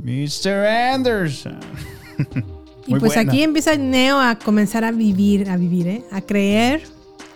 Mr. 0.00 0.66
Anderson. 0.94 1.58
Y 2.86 2.92
Muy 2.92 3.00
pues 3.00 3.14
buena. 3.14 3.30
aquí 3.32 3.42
empieza 3.42 3.76
Neo 3.76 4.20
a 4.20 4.38
comenzar 4.38 4.84
a 4.84 4.92
vivir, 4.92 5.50
a 5.50 5.56
vivir, 5.56 5.88
¿eh? 5.88 6.04
A 6.12 6.20
creer 6.20 6.82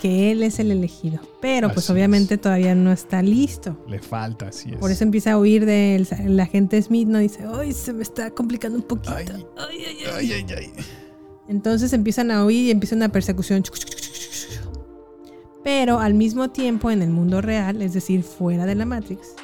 que 0.00 0.30
él 0.30 0.44
es 0.44 0.60
el 0.60 0.70
elegido. 0.70 1.20
Pero 1.40 1.72
pues 1.72 1.86
Así 1.86 1.92
obviamente 1.92 2.38
todavía 2.38 2.76
no 2.76 2.92
está 2.92 3.20
listo. 3.20 3.76
Le 3.88 3.98
falta, 3.98 4.46
así 4.48 4.70
es. 4.70 4.76
Por 4.76 4.92
eso 4.92 5.02
empieza 5.02 5.32
a 5.32 5.38
huir 5.38 5.66
del 5.66 6.06
el 6.20 6.38
agente 6.38 6.80
Smith, 6.80 7.08
¿no? 7.08 7.18
Dice, 7.18 7.40
ay, 7.52 7.72
se 7.72 7.92
me 7.92 8.04
está 8.04 8.30
complicando 8.30 8.78
un 8.78 8.84
poquito. 8.84 9.12
Ay, 9.14 9.26
ay, 9.58 10.32
ay, 10.32 10.46
ay. 10.56 10.72
Entonces 11.48 11.92
empiezan 11.92 12.30
a 12.30 12.44
huir 12.44 12.66
y 12.66 12.70
empieza 12.70 12.96
una 12.96 13.08
persecución. 13.10 13.62
Pero 15.64 16.00
al 16.00 16.14
mismo 16.14 16.50
tiempo, 16.50 16.90
en 16.90 17.02
el 17.02 17.10
mundo 17.10 17.40
real, 17.40 17.82
es 17.82 17.92
decir, 17.92 18.22
fuera 18.22 18.66
de 18.66 18.74
la 18.74 18.84
Matrix, 18.84 19.34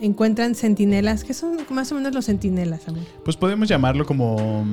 encuentran 0.00 0.54
sentinelas. 0.54 1.24
¿Qué 1.24 1.34
son 1.34 1.58
más 1.70 1.92
o 1.92 1.94
menos 1.94 2.14
los 2.14 2.24
sentinelas, 2.24 2.88
amor? 2.88 3.02
Pues 3.24 3.36
podemos 3.36 3.68
llamarlo 3.68 4.06
como, 4.06 4.64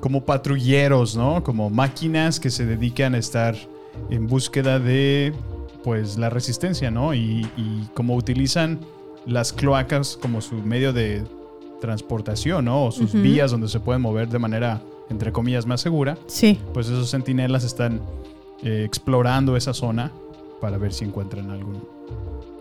como 0.00 0.24
patrulleros, 0.24 1.16
¿no? 1.16 1.42
Como 1.42 1.70
máquinas 1.70 2.38
que 2.38 2.50
se 2.50 2.66
dedican 2.66 3.14
a 3.14 3.18
estar 3.18 3.56
en 4.10 4.26
búsqueda 4.26 4.78
de 4.78 5.32
pues 5.84 6.16
la 6.16 6.30
resistencia, 6.30 6.90
¿no? 6.90 7.14
Y, 7.14 7.46
y 7.56 7.88
como 7.94 8.14
utilizan 8.14 8.78
las 9.26 9.52
cloacas 9.52 10.18
como 10.20 10.40
su 10.40 10.56
medio 10.56 10.92
de 10.92 11.24
transportación, 11.80 12.66
¿no? 12.66 12.86
O 12.86 12.92
sus 12.92 13.12
vías 13.12 13.50
donde 13.50 13.68
se 13.68 13.80
pueden 13.80 14.02
mover 14.02 14.28
de 14.28 14.38
manera, 14.38 14.80
entre 15.10 15.32
comillas, 15.32 15.66
más 15.66 15.80
segura. 15.80 16.18
Sí. 16.26 16.58
Pues 16.72 16.86
esos 16.86 17.10
sentinelas 17.10 17.64
están 17.64 18.00
eh, 18.62 18.84
explorando 18.84 19.56
esa 19.56 19.74
zona 19.74 20.12
para 20.60 20.78
ver 20.78 20.92
si 20.92 21.04
encuentran 21.04 21.50
algún, 21.50 21.82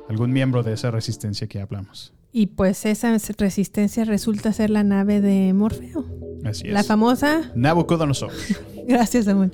algún 0.10 0.32
miembro 0.32 0.64
de 0.64 0.74
esa 0.74 0.92
resistencia 0.92 1.48
que 1.48 1.62
hablamos. 1.62 2.14
Y 2.34 2.48
pues 2.48 2.86
esa 2.86 3.16
resistencia 3.38 4.06
resulta 4.06 4.54
ser 4.54 4.70
la 4.70 4.84
nave 4.84 5.22
de 5.22 5.54
Morfeo. 5.54 6.06
Así 6.46 6.68
es. 6.68 6.74
La 6.74 6.84
famosa. 6.84 7.52
Nabucodonosor. 7.56 8.32
Gracias, 8.88 9.26
Samuel. 9.26 9.52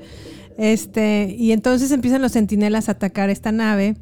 Este, 0.57 1.35
y 1.37 1.51
entonces 1.51 1.91
empiezan 1.91 2.21
los 2.21 2.31
sentinelas 2.31 2.89
a 2.89 2.93
atacar 2.93 3.29
esta 3.29 3.51
nave. 3.51 3.95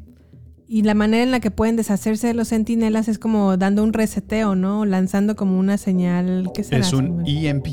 Y 0.68 0.82
la 0.82 0.94
manera 0.94 1.22
en 1.22 1.30
la 1.30 1.40
que 1.40 1.50
pueden 1.50 1.76
deshacerse 1.76 2.26
de 2.26 2.34
los 2.34 2.48
sentinelas 2.48 3.08
es 3.08 3.18
como 3.18 3.56
dando 3.56 3.84
un 3.84 3.92
reseteo, 3.92 4.56
¿no? 4.56 4.84
Lanzando 4.84 5.36
como 5.36 5.58
una 5.58 5.78
señal. 5.78 6.50
¿Qué 6.54 6.64
será? 6.64 6.78
Es 6.78 6.92
un 6.92 7.06
Samuel? 7.06 7.46
EMP, 7.46 7.66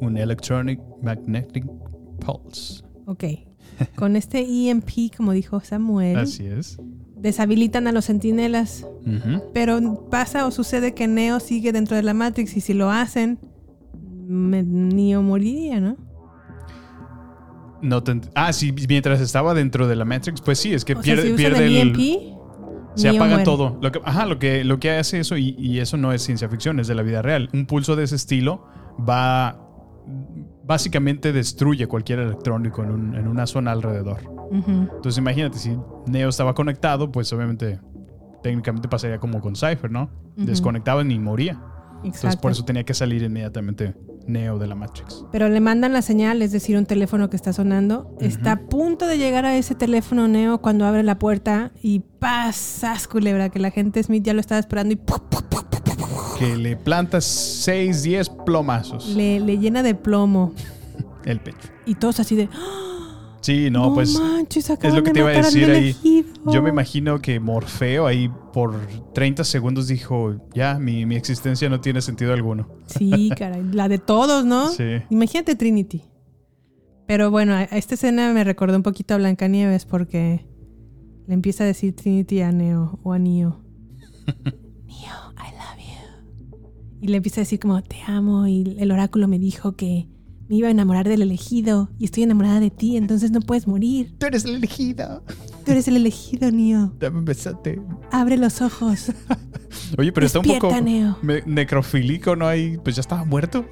un 0.00 0.16
Electronic 0.16 0.80
Magnetic 1.02 1.64
Pulse. 2.20 2.82
Ok. 3.06 3.24
Con 3.96 4.16
este 4.16 4.40
EMP, 4.68 5.14
como 5.16 5.32
dijo 5.32 5.60
Samuel, 5.60 6.16
Así 6.18 6.46
es. 6.46 6.78
deshabilitan 7.16 7.86
a 7.86 7.92
los 7.92 8.04
sentinelas. 8.04 8.86
Pero 9.54 10.06
pasa 10.10 10.46
o 10.46 10.50
sucede 10.50 10.92
que 10.94 11.06
Neo 11.08 11.40
sigue 11.40 11.72
dentro 11.72 11.96
de 11.96 12.02
la 12.02 12.12
Matrix 12.14 12.56
y 12.56 12.60
si 12.60 12.74
lo 12.74 12.90
hacen, 12.90 13.38
me- 14.26 14.62
Neo 14.62 15.22
moriría, 15.22 15.80
¿no? 15.80 15.96
No 17.82 18.02
te 18.02 18.20
ah, 18.34 18.52
sí, 18.52 18.74
mientras 18.88 19.20
estaba 19.22 19.54
dentro 19.54 19.88
de 19.88 19.96
la 19.96 20.04
Matrix, 20.04 20.42
pues 20.42 20.58
sí, 20.58 20.74
es 20.74 20.84
que 20.84 20.92
O 20.92 20.96
sea, 20.96 21.02
pierde, 21.02 21.22
si 21.22 21.28
usan 21.32 21.36
pierde 21.36 21.66
el 21.66 21.76
el. 21.76 21.88
EMP, 21.88 22.36
se 22.94 23.04
Neo 23.08 23.16
apaga 23.16 23.30
muere. 23.30 23.44
todo. 23.44 23.78
Lo 23.80 23.90
que, 23.90 24.00
ajá, 24.04 24.26
lo 24.26 24.38
que, 24.38 24.64
lo 24.64 24.78
que 24.78 24.90
hace 24.90 25.20
eso, 25.20 25.38
y, 25.38 25.54
y 25.58 25.78
eso 25.78 25.96
no 25.96 26.12
es 26.12 26.20
ciencia 26.22 26.48
ficción, 26.50 26.78
es 26.78 26.88
de 26.88 26.94
la 26.94 27.02
vida 27.02 27.22
real. 27.22 27.48
Un 27.54 27.64
pulso 27.64 27.96
de 27.96 28.04
ese 28.04 28.16
estilo 28.16 28.66
va. 29.08 29.66
Básicamente 30.70 31.32
destruye 31.32 31.88
cualquier 31.88 32.20
electrónico 32.20 32.84
en, 32.84 32.92
un- 32.92 33.14
en 33.16 33.26
una 33.26 33.44
zona 33.48 33.72
alrededor. 33.72 34.18
Entonces 34.52 35.18
imagínate, 35.18 35.58
si 35.58 35.76
Neo 36.06 36.28
estaba 36.28 36.54
conectado, 36.54 37.10
pues 37.10 37.32
obviamente 37.32 37.80
técnicamente 38.40 38.86
pasaría 38.86 39.18
como 39.18 39.40
con 39.40 39.56
Cypher, 39.56 39.90
¿no? 39.90 40.04
Ujú. 40.36 40.46
Desconectaban 40.46 41.10
y 41.10 41.18
moría. 41.18 41.60
Entonces 42.04 42.22
Exacto. 42.24 42.40
por 42.42 42.52
eso 42.52 42.64
tenía 42.64 42.84
que 42.84 42.94
salir 42.94 43.20
inmediatamente 43.24 43.96
Neo 44.28 44.60
de 44.60 44.68
la 44.68 44.76
Matrix. 44.76 45.24
Pero 45.32 45.48
le 45.48 45.58
mandan 45.58 45.92
la 45.92 46.02
señal, 46.02 46.40
es 46.40 46.52
decir, 46.52 46.76
un 46.76 46.86
teléfono 46.86 47.28
que 47.30 47.36
está 47.36 47.52
sonando. 47.52 48.14
Está 48.20 48.52
a 48.52 48.60
punto 48.60 49.08
de 49.08 49.18
llegar 49.18 49.44
a 49.46 49.56
ese 49.56 49.74
teléfono 49.74 50.28
Neo 50.28 50.58
cuando 50.60 50.86
abre 50.86 51.02
la 51.02 51.18
puerta 51.18 51.72
y 51.82 51.98
pasas, 52.20 53.08
culebra, 53.08 53.48
que 53.48 53.58
la 53.58 53.72
gente 53.72 54.00
Smith 54.04 54.22
ya 54.22 54.34
lo 54.34 54.40
estaba 54.40 54.60
esperando 54.60 54.92
y 54.92 54.96
¡pum! 54.96 55.18
Que 56.40 56.56
le 56.56 56.76
plantas 56.76 57.24
6, 57.24 58.02
10 58.02 58.28
plomazos. 58.46 59.08
le, 59.14 59.40
le 59.40 59.58
llena 59.58 59.82
de 59.82 59.94
plomo. 59.94 60.52
El 61.24 61.40
pecho. 61.40 61.68
Y 61.86 61.94
todos 61.94 62.18
así 62.20 62.34
de. 62.34 62.48
¡Ah! 62.52 62.86
Sí, 63.42 63.70
no, 63.70 63.86
No 63.86 63.94
pues 63.94 64.18
manches, 64.20 64.68
es 64.68 64.94
lo 64.94 65.02
que 65.02 65.12
te 65.12 65.20
iba 65.20 65.30
a 65.30 65.32
decir 65.32 65.70
ahí. 65.70 65.96
Yo 66.52 66.62
me 66.62 66.68
imagino 66.68 67.20
que 67.22 67.40
Morfeo 67.40 68.06
ahí 68.06 68.30
por 68.52 68.78
30 69.14 69.44
segundos 69.44 69.88
dijo, 69.88 70.36
ya, 70.54 70.78
mi, 70.78 71.06
mi 71.06 71.16
existencia 71.16 71.68
no 71.70 71.80
tiene 71.80 72.02
sentido 72.02 72.34
alguno. 72.34 72.68
Sí, 72.86 73.30
caray. 73.38 73.62
La 73.72 73.88
de 73.88 73.98
todos, 73.98 74.44
¿no? 74.44 74.68
Sí. 74.68 74.84
Imagínate 75.08 75.54
Trinity. 75.54 76.02
Pero 77.06 77.30
bueno, 77.30 77.54
a- 77.54 77.62
esta 77.64 77.94
escena 77.94 78.30
me 78.34 78.44
recordó 78.44 78.76
un 78.76 78.82
poquito 78.82 79.14
a 79.14 79.16
Blancanieves 79.16 79.86
porque 79.86 80.46
le 81.26 81.32
empieza 81.32 81.64
a 81.64 81.66
decir 81.66 81.96
Trinity 81.96 82.42
a 82.42 82.52
Neo 82.52 82.98
o 83.02 83.12
a 83.14 83.18
Neo. 83.18 83.62
Y 87.00 87.08
le 87.08 87.16
empieza 87.16 87.40
a 87.40 87.44
decir 87.44 87.58
como, 87.60 87.82
te 87.82 87.96
amo 88.06 88.46
y 88.46 88.76
el 88.78 88.90
oráculo 88.92 89.26
me 89.28 89.38
dijo 89.38 89.72
que 89.76 90.06
me 90.48 90.56
iba 90.56 90.68
a 90.68 90.70
enamorar 90.72 91.08
del 91.08 91.22
elegido 91.22 91.90
y 91.98 92.04
estoy 92.06 92.24
enamorada 92.24 92.58
de 92.60 92.70
ti, 92.70 92.96
entonces 92.96 93.30
no 93.30 93.40
puedes 93.40 93.66
morir. 93.68 94.14
Tú 94.18 94.26
eres 94.26 94.44
el 94.44 94.56
elegido. 94.56 95.22
Tú 95.64 95.70
eres 95.72 95.86
el 95.88 95.96
elegido, 95.96 96.50
Neo. 96.50 96.92
Dame 96.98 97.18
un 97.20 97.24
besote. 97.24 97.80
Abre 98.10 98.36
los 98.36 98.60
ojos. 98.60 99.12
Oye, 99.98 100.12
pero 100.12 100.26
está 100.26 100.40
un 100.40 100.46
poco 100.46 100.72
me- 101.22 101.42
necrofílico, 101.46 102.34
¿no? 102.36 102.46
Ahí, 102.48 102.78
pues 102.82 102.96
ya 102.96 103.00
estaba 103.00 103.24
muerto. 103.24 103.64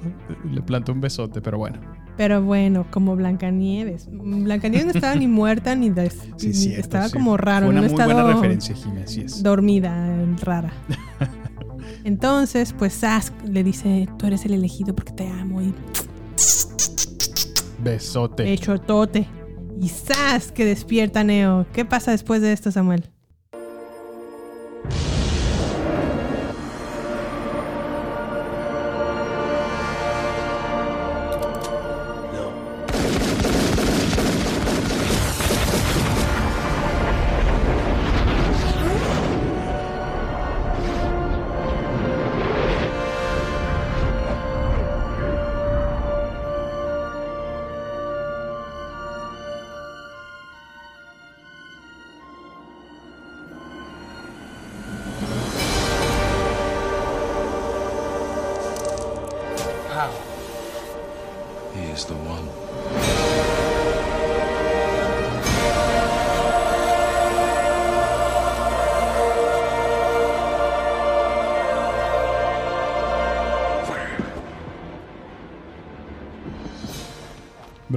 Le 0.49 0.61
plantó 0.61 0.93
un 0.93 1.01
besote, 1.01 1.41
pero 1.41 1.57
bueno. 1.57 1.79
Pero 2.15 2.41
bueno, 2.41 2.85
como 2.91 3.15
Blancanieves. 3.15 4.07
Blancanieves 4.11 4.85
no 4.87 4.91
estaba 4.93 5.15
ni 5.15 5.27
muerta 5.27 5.75
ni, 5.75 5.89
des- 5.89 6.17
Sí, 6.37 6.47
ni- 6.47 6.53
cierto, 6.53 6.79
estaba 6.81 7.07
sí. 7.07 7.13
como 7.13 7.35
raro. 7.37 7.65
Fue 7.67 7.71
una 7.75 7.81
un 7.81 7.87
muy 7.87 7.95
buena 7.95 8.11
estado 8.13 8.33
referencia, 8.33 8.75
Jimé, 8.75 9.03
así 9.03 9.21
es. 9.21 9.43
Dormida, 9.43 10.25
rara. 10.41 10.73
Entonces, 12.03 12.73
pues 12.77 12.93
Sask 12.93 13.33
le 13.45 13.63
dice, 13.63 14.07
tú 14.17 14.27
eres 14.27 14.45
el 14.45 14.53
elegido 14.53 14.95
porque 14.95 15.13
te 15.13 15.27
amo. 15.27 15.61
Y 15.61 15.73
Besote. 17.83 18.51
hecho 18.51 18.77
tote. 18.79 19.27
Y 19.81 19.89
Sask 19.89 20.51
que 20.53 20.65
despierta 20.65 21.23
Neo. 21.23 21.65
¿Qué 21.73 21.85
pasa 21.85 22.11
después 22.11 22.41
de 22.41 22.51
esto, 22.51 22.71
Samuel? 22.71 23.09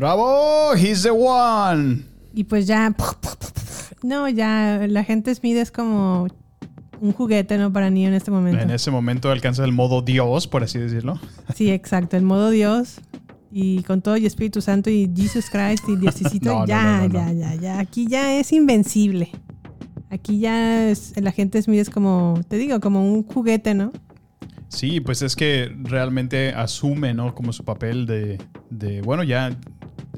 ¡Bravo! 0.03 0.74
¡He's 0.74 1.05
the 1.05 1.12
one! 1.12 2.03
Y 2.34 2.42
pues 2.42 2.66
ya... 2.66 2.92
No, 4.03 4.28
ya 4.28 4.84
la 4.88 5.05
gente 5.05 5.32
Smith 5.32 5.57
es 5.57 5.70
como 5.70 6.26
un 7.00 7.12
juguete, 7.12 7.57
¿no? 7.57 7.72
Para 7.72 7.88
Neo 7.88 8.09
en 8.09 8.14
este 8.14 8.32
momento. 8.32 8.61
En 8.61 8.72
ese 8.72 8.90
momento 8.90 9.30
alcanza 9.30 9.64
el 9.64 9.70
modo 9.70 10.03
Dios, 10.03 10.48
por 10.48 10.64
así 10.64 10.80
decirlo. 10.80 11.20
Sí, 11.55 11.70
exacto. 11.70 12.16
El 12.16 12.24
modo 12.24 12.50
Dios. 12.50 12.96
Y 13.53 13.84
con 13.84 14.03
todo 14.03 14.16
y 14.16 14.26
Espíritu 14.26 14.61
Santo 14.61 14.90
y 14.90 15.09
Jesus 15.14 15.48
Christ 15.48 15.88
y 15.88 15.94
Diosicito. 15.94 16.50
No, 16.53 16.66
ya, 16.66 17.03
no, 17.03 17.09
no, 17.09 17.14
ya, 17.14 17.32
ya, 17.32 17.55
ya. 17.55 17.78
Aquí 17.78 18.09
ya 18.09 18.40
es 18.40 18.53
invencible. 18.53 19.30
Aquí 20.11 20.40
ya 20.40 20.88
es, 20.88 21.16
el 21.16 21.28
agente 21.28 21.62
Smith 21.62 21.78
es 21.78 21.90
como, 21.90 22.40
te 22.48 22.57
digo, 22.57 22.80
como 22.80 23.09
un 23.09 23.22
juguete, 23.22 23.72
¿no? 23.74 23.92
Sí, 24.66 25.00
pues 25.00 25.22
es 25.22 25.36
que 25.36 25.72
realmente 25.84 26.48
asume, 26.55 27.14
¿no? 27.14 27.36
Como 27.36 27.53
su 27.53 27.62
papel 27.64 28.07
de, 28.07 28.40
de, 28.68 29.00
bueno, 29.03 29.22
ya 29.22 29.57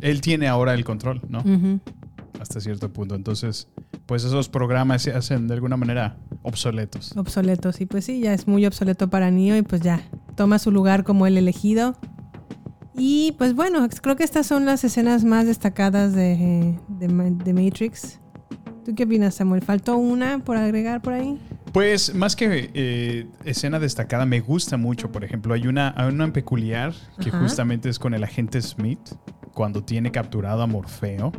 él 0.00 0.20
tiene 0.20 0.48
ahora 0.48 0.74
el 0.74 0.84
control, 0.84 1.22
¿no? 1.28 1.42
Hasta 2.40 2.60
cierto 2.60 2.92
punto. 2.92 3.14
Entonces, 3.14 3.68
pues 4.06 4.24
esos 4.24 4.48
programas 4.48 5.02
se 5.02 5.12
hacen 5.12 5.46
de 5.48 5.54
alguna 5.54 5.76
manera 5.76 6.16
obsoletos. 6.42 7.16
Obsoletos. 7.16 7.80
Y 7.80 7.86
pues 7.86 8.04
sí, 8.04 8.20
ya 8.20 8.34
es 8.34 8.46
muy 8.46 8.66
obsoleto 8.66 9.08
para 9.08 9.30
Neo 9.30 9.56
y 9.56 9.62
pues 9.62 9.80
ya 9.82 10.00
toma 10.36 10.58
su 10.58 10.70
lugar 10.70 11.04
como 11.04 11.26
el 11.26 11.38
elegido. 11.38 11.96
Y 12.96 13.32
pues 13.38 13.54
bueno, 13.54 13.88
creo 14.02 14.16
que 14.16 14.24
estas 14.24 14.46
son 14.46 14.64
las 14.66 14.84
escenas 14.84 15.24
más 15.24 15.46
destacadas 15.46 16.12
de, 16.12 16.78
de, 16.88 17.08
Ma- 17.08 17.24
de 17.24 17.52
Matrix. 17.54 18.20
¿Tú 18.84 18.94
qué 18.94 19.04
opinas, 19.04 19.34
Samuel? 19.36 19.62
¿Faltó 19.62 19.96
una 19.96 20.40
por 20.40 20.56
agregar 20.56 21.00
por 21.02 21.14
ahí? 21.14 21.38
Pues 21.72 22.14
más 22.14 22.36
que 22.36 22.70
eh, 22.74 23.26
escena 23.44 23.80
destacada, 23.80 24.26
me 24.26 24.40
gusta 24.40 24.76
mucho. 24.76 25.10
Por 25.10 25.24
ejemplo, 25.24 25.54
hay 25.54 25.66
una, 25.66 25.92
hay 25.96 26.12
una 26.12 26.32
peculiar 26.32 26.92
que 27.20 27.30
Ajá. 27.30 27.40
justamente 27.40 27.88
es 27.88 27.98
con 27.98 28.12
el 28.14 28.22
agente 28.22 28.60
Smith 28.60 29.00
cuando 29.54 29.82
tiene 29.82 30.10
capturado 30.10 30.62
a 30.62 30.66
Morfeo. 30.66 31.32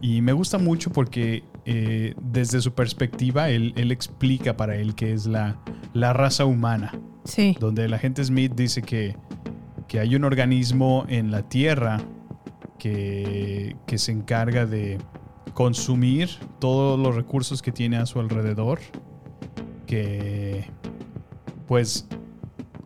Y 0.00 0.22
me 0.22 0.32
gusta 0.32 0.58
mucho 0.58 0.90
porque 0.90 1.44
eh, 1.64 2.14
desde 2.20 2.60
su 2.60 2.72
perspectiva 2.72 3.50
él, 3.50 3.72
él 3.76 3.92
explica 3.92 4.56
para 4.56 4.74
él 4.76 4.94
que 4.96 5.12
es 5.12 5.26
la, 5.26 5.58
la 5.92 6.12
raza 6.12 6.44
humana. 6.44 6.92
Sí. 7.24 7.56
Donde 7.60 7.84
el 7.84 7.94
agente 7.94 8.24
Smith 8.24 8.52
dice 8.56 8.82
que, 8.82 9.16
que 9.86 10.00
hay 10.00 10.16
un 10.16 10.24
organismo 10.24 11.04
en 11.08 11.30
la 11.30 11.48
Tierra 11.48 12.00
que, 12.78 13.76
que 13.86 13.98
se 13.98 14.10
encarga 14.10 14.66
de 14.66 14.98
consumir 15.54 16.30
todos 16.58 16.98
los 16.98 17.14
recursos 17.14 17.62
que 17.62 17.70
tiene 17.70 17.98
a 17.98 18.06
su 18.06 18.18
alrededor. 18.18 18.80
Que 19.86 20.64
pues 21.68 22.08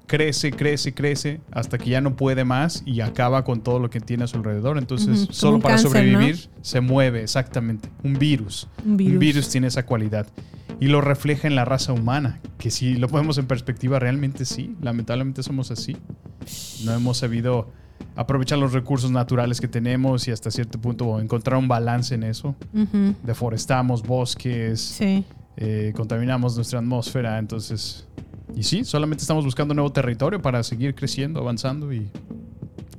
crece, 0.06 0.52
crece, 0.52 0.94
crece 0.94 1.40
hasta 1.50 1.78
que 1.78 1.90
ya 1.90 2.00
no 2.00 2.16
puede 2.16 2.44
más 2.44 2.82
y 2.86 3.00
acaba 3.00 3.44
con 3.44 3.60
todo 3.62 3.78
lo 3.78 3.90
que 3.90 4.00
tiene 4.00 4.24
a 4.24 4.26
su 4.26 4.36
alrededor. 4.36 4.78
Entonces, 4.78 5.28
solo 5.30 5.58
para 5.60 5.74
cáncer, 5.74 5.90
sobrevivir 5.90 6.48
se 6.62 6.80
mueve, 6.80 7.22
exactamente. 7.22 7.88
Un 8.02 8.14
virus. 8.14 8.68
Un 8.84 8.96
virus. 8.96 9.48
tiene 9.48 9.66
esa 9.66 9.84
cualidad. 9.86 10.26
Y 10.78 10.88
lo 10.88 11.00
refleja 11.00 11.48
en 11.48 11.54
la 11.54 11.64
raza 11.64 11.92
humana, 11.92 12.40
que 12.58 12.70
si 12.70 12.96
lo 12.96 13.08
ponemos 13.08 13.38
en 13.38 13.46
perspectiva, 13.46 13.98
realmente 13.98 14.44
sí. 14.44 14.76
Lamentablemente 14.82 15.42
somos 15.42 15.70
así. 15.70 15.96
No 16.84 16.92
hemos 16.92 17.16
sabido 17.18 17.70
aprovechar 18.14 18.58
los 18.58 18.72
recursos 18.72 19.10
naturales 19.10 19.60
que 19.60 19.68
tenemos 19.68 20.28
y 20.28 20.32
hasta 20.32 20.50
cierto 20.50 20.78
punto 20.80 21.18
encontrar 21.20 21.58
un 21.58 21.66
balance 21.68 22.14
en 22.14 22.24
eso. 22.24 22.54
Deforestamos 23.22 24.02
bosques, 24.02 24.80
Sí. 24.80 25.24
eh, 25.56 25.92
contaminamos 25.96 26.56
nuestra 26.56 26.78
atmósfera, 26.78 27.38
entonces... 27.38 28.06
Y 28.54 28.62
sí, 28.62 28.84
solamente 28.84 29.22
estamos 29.22 29.44
buscando 29.44 29.74
nuevo 29.74 29.90
territorio 29.92 30.40
para 30.40 30.62
seguir 30.62 30.94
creciendo, 30.94 31.40
avanzando 31.40 31.92
y 31.92 32.08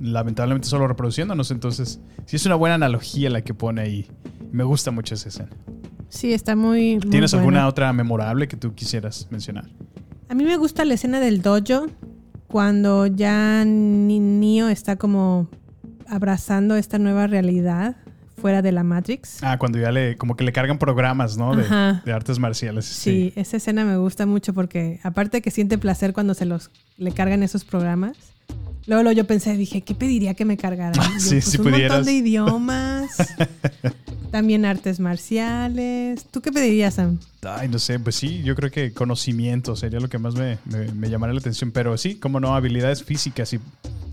lamentablemente 0.00 0.68
solo 0.68 0.86
reproduciéndonos. 0.86 1.50
Entonces, 1.50 2.00
sí 2.26 2.36
es 2.36 2.46
una 2.46 2.54
buena 2.54 2.74
analogía 2.76 3.30
la 3.30 3.42
que 3.42 3.54
pone 3.54 3.80
ahí. 3.80 4.06
Me 4.52 4.64
gusta 4.64 4.90
mucho 4.90 5.14
esa 5.14 5.28
escena. 5.28 5.50
Sí, 6.08 6.32
está 6.32 6.54
muy. 6.56 6.98
muy 6.98 7.10
¿Tienes 7.10 7.32
buena. 7.32 7.42
alguna 7.42 7.68
otra 7.68 7.92
memorable 7.92 8.48
que 8.48 8.56
tú 8.56 8.74
quisieras 8.74 9.26
mencionar? 9.30 9.68
A 10.28 10.34
mí 10.34 10.44
me 10.44 10.56
gusta 10.56 10.84
la 10.84 10.94
escena 10.94 11.20
del 11.20 11.42
dojo 11.42 11.86
cuando 12.46 13.06
ya 13.06 13.64
Ni- 13.66 14.20
Neo 14.20 14.68
está 14.68 14.96
como 14.96 15.48
abrazando 16.06 16.76
esta 16.76 16.98
nueva 16.98 17.26
realidad 17.26 17.96
fuera 18.38 18.62
de 18.62 18.72
la 18.72 18.82
Matrix. 18.82 19.42
Ah, 19.42 19.58
cuando 19.58 19.78
ya 19.78 19.90
le, 19.92 20.16
como 20.16 20.34
que 20.36 20.44
le 20.44 20.52
cargan 20.52 20.78
programas, 20.78 21.36
¿no? 21.36 21.54
De, 21.54 22.12
artes 22.12 22.38
marciales. 22.38 22.86
Sí, 22.86 23.32
esa 23.36 23.58
escena 23.58 23.84
me 23.84 23.96
gusta 23.98 24.24
mucho 24.24 24.54
porque 24.54 25.00
aparte 25.02 25.42
que 25.42 25.50
siente 25.50 25.76
placer 25.76 26.12
cuando 26.14 26.32
se 26.34 26.46
los 26.46 26.70
le 26.96 27.12
cargan 27.12 27.42
esos 27.42 27.64
programas. 27.64 28.16
Luego, 28.86 29.02
luego 29.02 29.16
yo 29.18 29.26
pensé, 29.26 29.54
dije, 29.54 29.82
¿qué 29.82 29.94
pediría 29.94 30.32
que 30.32 30.46
me 30.46 30.56
cargaran? 30.56 30.94
Yo, 31.14 31.20
Sí, 31.20 31.34
pues, 31.34 31.44
si 31.44 31.58
un 31.58 31.64
pudieras. 31.64 31.98
montón 31.98 32.06
de 32.06 32.12
idiomas, 32.14 33.18
también 34.30 34.64
artes 34.64 34.98
marciales. 34.98 36.24
¿Tú 36.30 36.40
qué 36.40 36.50
pedirías, 36.52 36.94
Sam? 36.94 37.18
Ay, 37.42 37.68
no 37.68 37.78
sé, 37.78 37.98
pues 38.00 38.16
sí, 38.16 38.42
yo 38.42 38.54
creo 38.54 38.70
que 38.70 38.92
conocimiento 38.94 39.76
sería 39.76 40.00
lo 40.00 40.08
que 40.08 40.18
más 40.18 40.34
me, 40.34 40.56
me, 40.64 40.90
me 40.92 41.10
llamaría 41.10 41.34
la 41.34 41.40
atención. 41.40 41.70
Pero 41.70 41.98
sí, 41.98 42.14
como 42.14 42.40
no, 42.40 42.54
habilidades 42.54 43.04
físicas. 43.04 43.52
Y, 43.52 43.60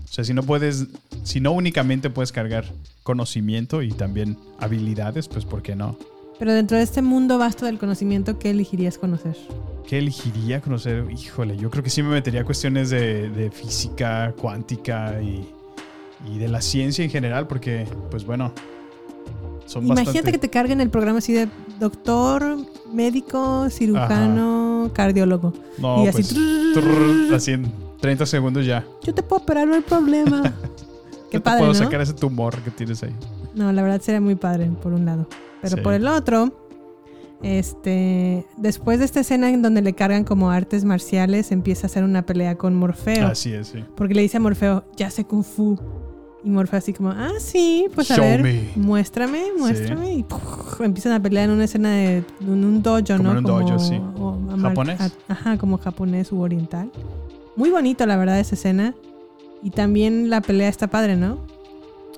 o 0.08 0.12
sea, 0.12 0.24
si 0.24 0.32
no 0.32 0.42
puedes, 0.42 0.86
si 1.24 1.40
no 1.40 1.52
únicamente 1.52 2.10
puedes 2.10 2.32
cargar 2.32 2.64
conocimiento 3.02 3.82
y 3.82 3.90
también 3.92 4.38
habilidades, 4.58 5.28
pues 5.28 5.44
¿por 5.44 5.62
qué 5.62 5.74
no? 5.74 5.98
Pero 6.38 6.52
dentro 6.52 6.76
de 6.76 6.84
este 6.84 7.02
mundo 7.02 7.38
vasto 7.38 7.66
del 7.66 7.78
conocimiento, 7.78 8.38
¿qué 8.38 8.50
elegirías 8.50 8.98
conocer? 8.98 9.36
¿Qué 9.88 9.98
elegiría 9.98 10.60
conocer? 10.60 11.06
Híjole, 11.10 11.56
yo 11.56 11.70
creo 11.70 11.82
que 11.82 11.90
sí 11.90 12.02
me 12.02 12.10
metería 12.10 12.42
a 12.42 12.44
cuestiones 12.44 12.90
de, 12.90 13.30
de 13.30 13.50
física 13.50 14.34
cuántica 14.40 15.20
y, 15.22 15.48
y 16.30 16.38
de 16.38 16.48
la 16.48 16.60
ciencia 16.60 17.04
en 17.04 17.10
general, 17.10 17.46
porque, 17.46 17.86
pues 18.10 18.24
bueno, 18.24 18.52
son 19.66 19.84
Imagínate 19.84 20.06
bastante... 20.06 20.32
que 20.32 20.38
te 20.38 20.50
carguen 20.50 20.80
el 20.80 20.90
programa 20.90 21.18
así 21.18 21.32
de 21.32 21.48
doctor, 21.80 22.56
médico, 22.92 23.68
cirujano, 23.70 24.90
cardiólogo. 24.92 25.52
No, 25.78 26.04
y 26.04 26.08
así, 26.08 26.22
pues, 26.22 26.34
trrr, 26.74 27.34
así 27.34 27.52
en 27.52 27.85
30 28.00 28.26
segundos 28.26 28.64
ya. 28.66 28.84
yo 29.02 29.14
te 29.14 29.22
puedo 29.22 29.42
operar, 29.42 29.66
no 29.66 29.74
hay 29.74 29.80
problema. 29.82 30.42
Qué 31.30 31.38
te 31.38 31.40
padre, 31.40 31.58
puedo 31.60 31.72
¿no? 31.72 31.78
sacar 31.78 32.00
ese 32.00 32.12
tumor 32.12 32.56
que 32.62 32.70
tienes 32.70 33.02
ahí. 33.02 33.14
No, 33.54 33.72
la 33.72 33.82
verdad 33.82 34.00
sería 34.00 34.20
muy 34.20 34.34
padre, 34.36 34.70
por 34.82 34.92
un 34.92 35.04
lado. 35.04 35.26
Pero 35.62 35.76
Sí. 35.76 35.82
por 35.82 35.94
el 35.94 36.06
otro, 36.06 36.52
este, 37.42 38.46
después 38.56 38.98
de 38.98 39.04
esta 39.04 39.20
escena 39.20 39.50
en 39.50 39.62
donde 39.62 39.82
le 39.82 39.92
cargan 39.94 40.24
como 40.24 40.50
artes 40.50 40.84
marciales, 40.84 41.52
empieza 41.52 41.86
a 41.86 41.88
hacer 41.88 42.04
una 42.04 42.24
pelea 42.24 42.56
con 42.56 42.74
Morfeo. 42.74 43.26
Así 43.28 43.52
es, 43.52 43.68
sí. 43.68 43.84
Porque 43.96 44.14
le 44.14 44.22
dice 44.22 44.36
a 44.36 44.40
Morfeo, 44.40 44.84
ya 44.96 45.10
sé 45.10 45.24
Kung 45.24 45.42
Fu. 45.44 45.78
Y 46.44 46.50
Morfeo 46.50 46.78
así 46.78 46.92
como, 46.92 47.10
ah, 47.10 47.32
sí, 47.40 47.86
pues 47.94 48.10
a 48.12 48.16
Show 48.16 48.24
ver, 48.24 48.42
me. 48.42 48.68
muéstrame, 48.76 49.42
muéstrame. 49.58 50.14
Y 50.14 50.22
¡puf! 50.22 50.80
empiezan 50.80 51.12
a 51.12 51.20
pelear 51.20 51.46
en 51.46 51.50
una 51.50 51.64
escena 51.64 51.90
de 51.92 52.22
un 52.46 52.82
dojo, 52.82 53.00
Como 53.04 53.22
¿no? 53.24 53.30
en 53.32 53.36
un 53.38 53.44
dojo, 53.44 53.78
sí. 53.80 54.00
o 54.18 54.38
¿Japonés? 54.60 55.00
a- 55.00 55.10
ajá, 55.32 55.58
como 55.58 55.76
japonés 55.78 56.30
u 56.30 56.40
oriental. 56.40 56.90
Muy 57.56 57.70
bonito, 57.70 58.04
la 58.06 58.16
verdad, 58.16 58.38
esa 58.38 58.54
escena. 58.54 58.94
Y 59.62 59.70
también 59.70 60.30
la 60.30 60.40
pelea 60.40 60.68
está 60.68 60.86
padre, 60.88 61.16
¿no? 61.16 61.38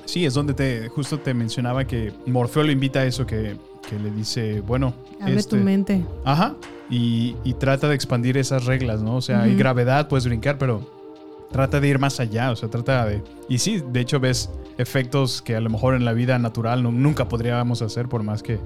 Sí, 0.04 0.24
es 0.24 0.34
donde 0.34 0.54
te 0.54 0.88
justo 0.88 1.18
te 1.20 1.34
mencionaba 1.34 1.84
que 1.86 2.12
Morfeo 2.26 2.62
lo 2.64 2.72
invita 2.72 3.00
a 3.00 3.04
eso, 3.04 3.26
que, 3.26 3.56
que 3.88 3.98
le 3.98 4.10
dice, 4.10 4.60
bueno, 4.62 4.94
Abre 5.20 5.34
este- 5.36 5.56
tu 5.58 5.62
mente. 5.62 6.04
Ajá. 6.24 6.54
Y, 6.90 7.36
y 7.44 7.52
trata 7.54 7.88
de 7.88 7.94
expandir 7.94 8.38
esas 8.38 8.64
reglas, 8.64 9.02
¿no? 9.02 9.16
O 9.16 9.20
sea, 9.20 9.42
hay 9.42 9.54
gravedad, 9.54 10.08
puedes 10.08 10.24
brincar, 10.26 10.56
pero 10.58 10.90
trata 11.52 11.78
de 11.80 11.88
ir 11.88 11.98
más 11.98 12.18
allá. 12.20 12.50
O 12.50 12.56
sea, 12.56 12.70
trata 12.70 13.04
de. 13.06 13.22
Y 13.48 13.58
sí, 13.58 13.82
de 13.92 14.00
hecho, 14.00 14.18
ves 14.20 14.50
efectos 14.78 15.42
que 15.42 15.54
a 15.54 15.60
lo 15.60 15.68
mejor 15.68 15.94
en 15.94 16.04
la 16.06 16.14
vida 16.14 16.38
natural 16.38 16.82
no- 16.82 16.90
nunca 16.92 17.28
podríamos 17.28 17.82
hacer, 17.82 18.08
por 18.08 18.22
más 18.22 18.42
que 18.42 18.58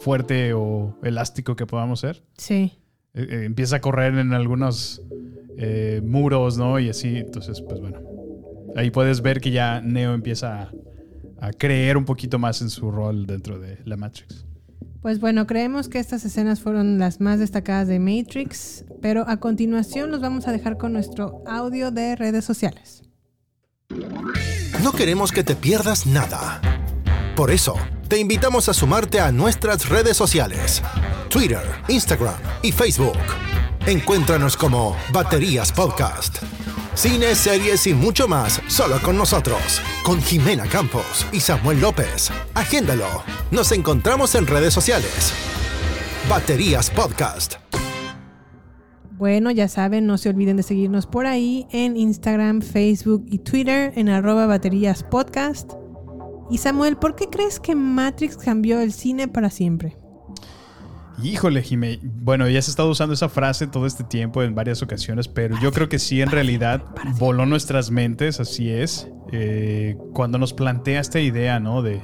fuerte 0.00 0.52
o 0.54 0.94
elástico 1.04 1.54
que 1.56 1.66
podamos 1.66 2.00
ser. 2.00 2.22
Sí. 2.36 2.72
Eh, 3.18 3.26
eh, 3.28 3.44
empieza 3.44 3.76
a 3.76 3.80
correr 3.80 4.14
en 4.14 4.32
algunos 4.32 5.02
eh, 5.56 6.00
muros, 6.04 6.56
¿no? 6.56 6.78
Y 6.78 6.88
así, 6.88 7.16
entonces, 7.16 7.60
pues 7.60 7.80
bueno. 7.80 8.00
Ahí 8.76 8.90
puedes 8.90 9.22
ver 9.22 9.40
que 9.40 9.50
ya 9.50 9.80
Neo 9.80 10.14
empieza 10.14 10.62
a, 11.40 11.48
a 11.48 11.52
creer 11.52 11.96
un 11.96 12.04
poquito 12.04 12.38
más 12.38 12.62
en 12.62 12.70
su 12.70 12.92
rol 12.92 13.26
dentro 13.26 13.58
de 13.58 13.78
la 13.84 13.96
Matrix. 13.96 14.46
Pues 15.02 15.18
bueno, 15.18 15.48
creemos 15.48 15.88
que 15.88 15.98
estas 15.98 16.24
escenas 16.24 16.60
fueron 16.60 16.98
las 16.98 17.20
más 17.20 17.40
destacadas 17.40 17.88
de 17.88 17.98
Matrix, 17.98 18.84
pero 19.00 19.24
a 19.28 19.38
continuación 19.38 20.12
los 20.12 20.20
vamos 20.20 20.46
a 20.46 20.52
dejar 20.52 20.76
con 20.76 20.92
nuestro 20.92 21.42
audio 21.46 21.90
de 21.90 22.14
redes 22.14 22.44
sociales. 22.44 23.02
No 24.82 24.92
queremos 24.92 25.32
que 25.32 25.42
te 25.42 25.56
pierdas 25.56 26.06
nada. 26.06 26.60
Por 27.38 27.52
eso, 27.52 27.76
te 28.08 28.18
invitamos 28.18 28.68
a 28.68 28.74
sumarte 28.74 29.20
a 29.20 29.30
nuestras 29.30 29.88
redes 29.88 30.16
sociales. 30.16 30.82
Twitter, 31.28 31.62
Instagram 31.86 32.34
y 32.64 32.72
Facebook. 32.72 33.16
Encuéntranos 33.86 34.56
como 34.56 34.96
Baterías 35.12 35.70
Podcast. 35.70 36.38
Cine, 36.94 37.36
series 37.36 37.86
y 37.86 37.94
mucho 37.94 38.26
más 38.26 38.60
solo 38.66 39.00
con 39.00 39.16
nosotros. 39.16 39.80
Con 40.02 40.20
Jimena 40.20 40.64
Campos 40.66 41.24
y 41.30 41.38
Samuel 41.38 41.80
López. 41.80 42.32
Agéndalo. 42.54 43.22
Nos 43.52 43.70
encontramos 43.70 44.34
en 44.34 44.48
redes 44.48 44.74
sociales. 44.74 45.32
Baterías 46.28 46.90
Podcast. 46.90 47.54
Bueno, 49.12 49.52
ya 49.52 49.68
saben, 49.68 50.08
no 50.08 50.18
se 50.18 50.28
olviden 50.28 50.56
de 50.56 50.64
seguirnos 50.64 51.06
por 51.06 51.26
ahí 51.26 51.68
en 51.70 51.96
Instagram, 51.96 52.62
Facebook 52.62 53.26
y 53.28 53.38
Twitter 53.38 53.92
en 53.94 54.08
arroba 54.08 54.46
baterías 54.46 55.04
podcast. 55.04 55.74
Y 56.50 56.58
Samuel, 56.58 56.96
¿por 56.96 57.14
qué 57.14 57.28
crees 57.28 57.60
que 57.60 57.74
Matrix 57.74 58.36
cambió 58.36 58.80
el 58.80 58.92
cine 58.92 59.28
para 59.28 59.50
siempre? 59.50 59.96
Híjole, 61.22 61.62
Jimé. 61.62 61.98
Bueno, 62.02 62.48
ya 62.48 62.62
se 62.62 62.70
ha 62.70 62.72
estado 62.72 62.90
usando 62.90 63.12
esa 63.14 63.28
frase 63.28 63.66
todo 63.66 63.86
este 63.86 64.04
tiempo 64.04 64.42
en 64.42 64.54
varias 64.54 64.82
ocasiones, 64.82 65.26
pero 65.26 65.58
yo 65.60 65.72
creo 65.72 65.88
que 65.88 65.98
sí, 65.98 66.22
en 66.22 66.30
realidad, 66.30 66.84
voló 67.18 67.44
nuestras 67.44 67.90
mentes, 67.90 68.38
así 68.40 68.70
es. 68.70 69.08
eh, 69.32 69.96
cuando 70.14 70.38
nos 70.38 70.54
plantea 70.54 71.00
esta 71.00 71.20
idea, 71.20 71.60
¿no? 71.60 71.82
De. 71.82 72.02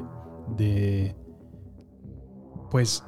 de 0.56 1.16
pues. 2.70 3.04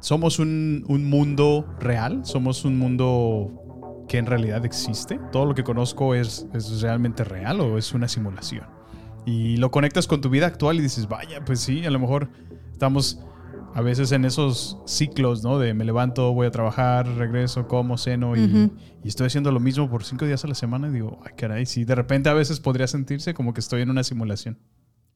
Somos 0.00 0.38
un, 0.38 0.84
un 0.88 1.10
mundo 1.10 1.76
real, 1.78 2.24
somos 2.24 2.64
un 2.64 2.78
mundo 2.78 4.04
que 4.08 4.16
en 4.16 4.24
realidad 4.24 4.64
existe. 4.64 5.20
Todo 5.30 5.44
lo 5.44 5.54
que 5.54 5.62
conozco 5.62 6.14
es, 6.14 6.46
es 6.54 6.80
realmente 6.80 7.22
real 7.22 7.60
o 7.60 7.76
es 7.76 7.92
una 7.92 8.08
simulación. 8.08 8.79
Y 9.26 9.56
lo 9.58 9.70
conectas 9.70 10.06
con 10.06 10.20
tu 10.20 10.30
vida 10.30 10.46
actual 10.46 10.78
y 10.78 10.82
dices, 10.82 11.08
vaya, 11.08 11.44
pues 11.44 11.60
sí, 11.60 11.84
a 11.84 11.90
lo 11.90 11.98
mejor 11.98 12.28
estamos 12.72 13.20
a 13.74 13.82
veces 13.82 14.10
en 14.12 14.24
esos 14.24 14.78
ciclos, 14.86 15.44
¿no? 15.44 15.58
De 15.58 15.74
me 15.74 15.84
levanto, 15.84 16.32
voy 16.32 16.46
a 16.46 16.50
trabajar, 16.50 17.06
regreso, 17.06 17.68
como, 17.68 17.98
ceno 17.98 18.34
y, 18.36 18.70
y 19.04 19.08
estoy 19.08 19.28
haciendo 19.28 19.52
lo 19.52 19.60
mismo 19.60 19.88
por 19.88 20.02
cinco 20.04 20.26
días 20.26 20.44
a 20.44 20.48
la 20.48 20.54
semana 20.54 20.88
y 20.88 20.92
digo, 20.92 21.20
ay, 21.24 21.32
caray, 21.36 21.66
sí, 21.66 21.84
de 21.84 21.94
repente 21.94 22.28
a 22.28 22.34
veces 22.34 22.58
podría 22.58 22.86
sentirse 22.88 23.34
como 23.34 23.54
que 23.54 23.60
estoy 23.60 23.82
en 23.82 23.90
una 23.90 24.02
simulación. 24.02 24.58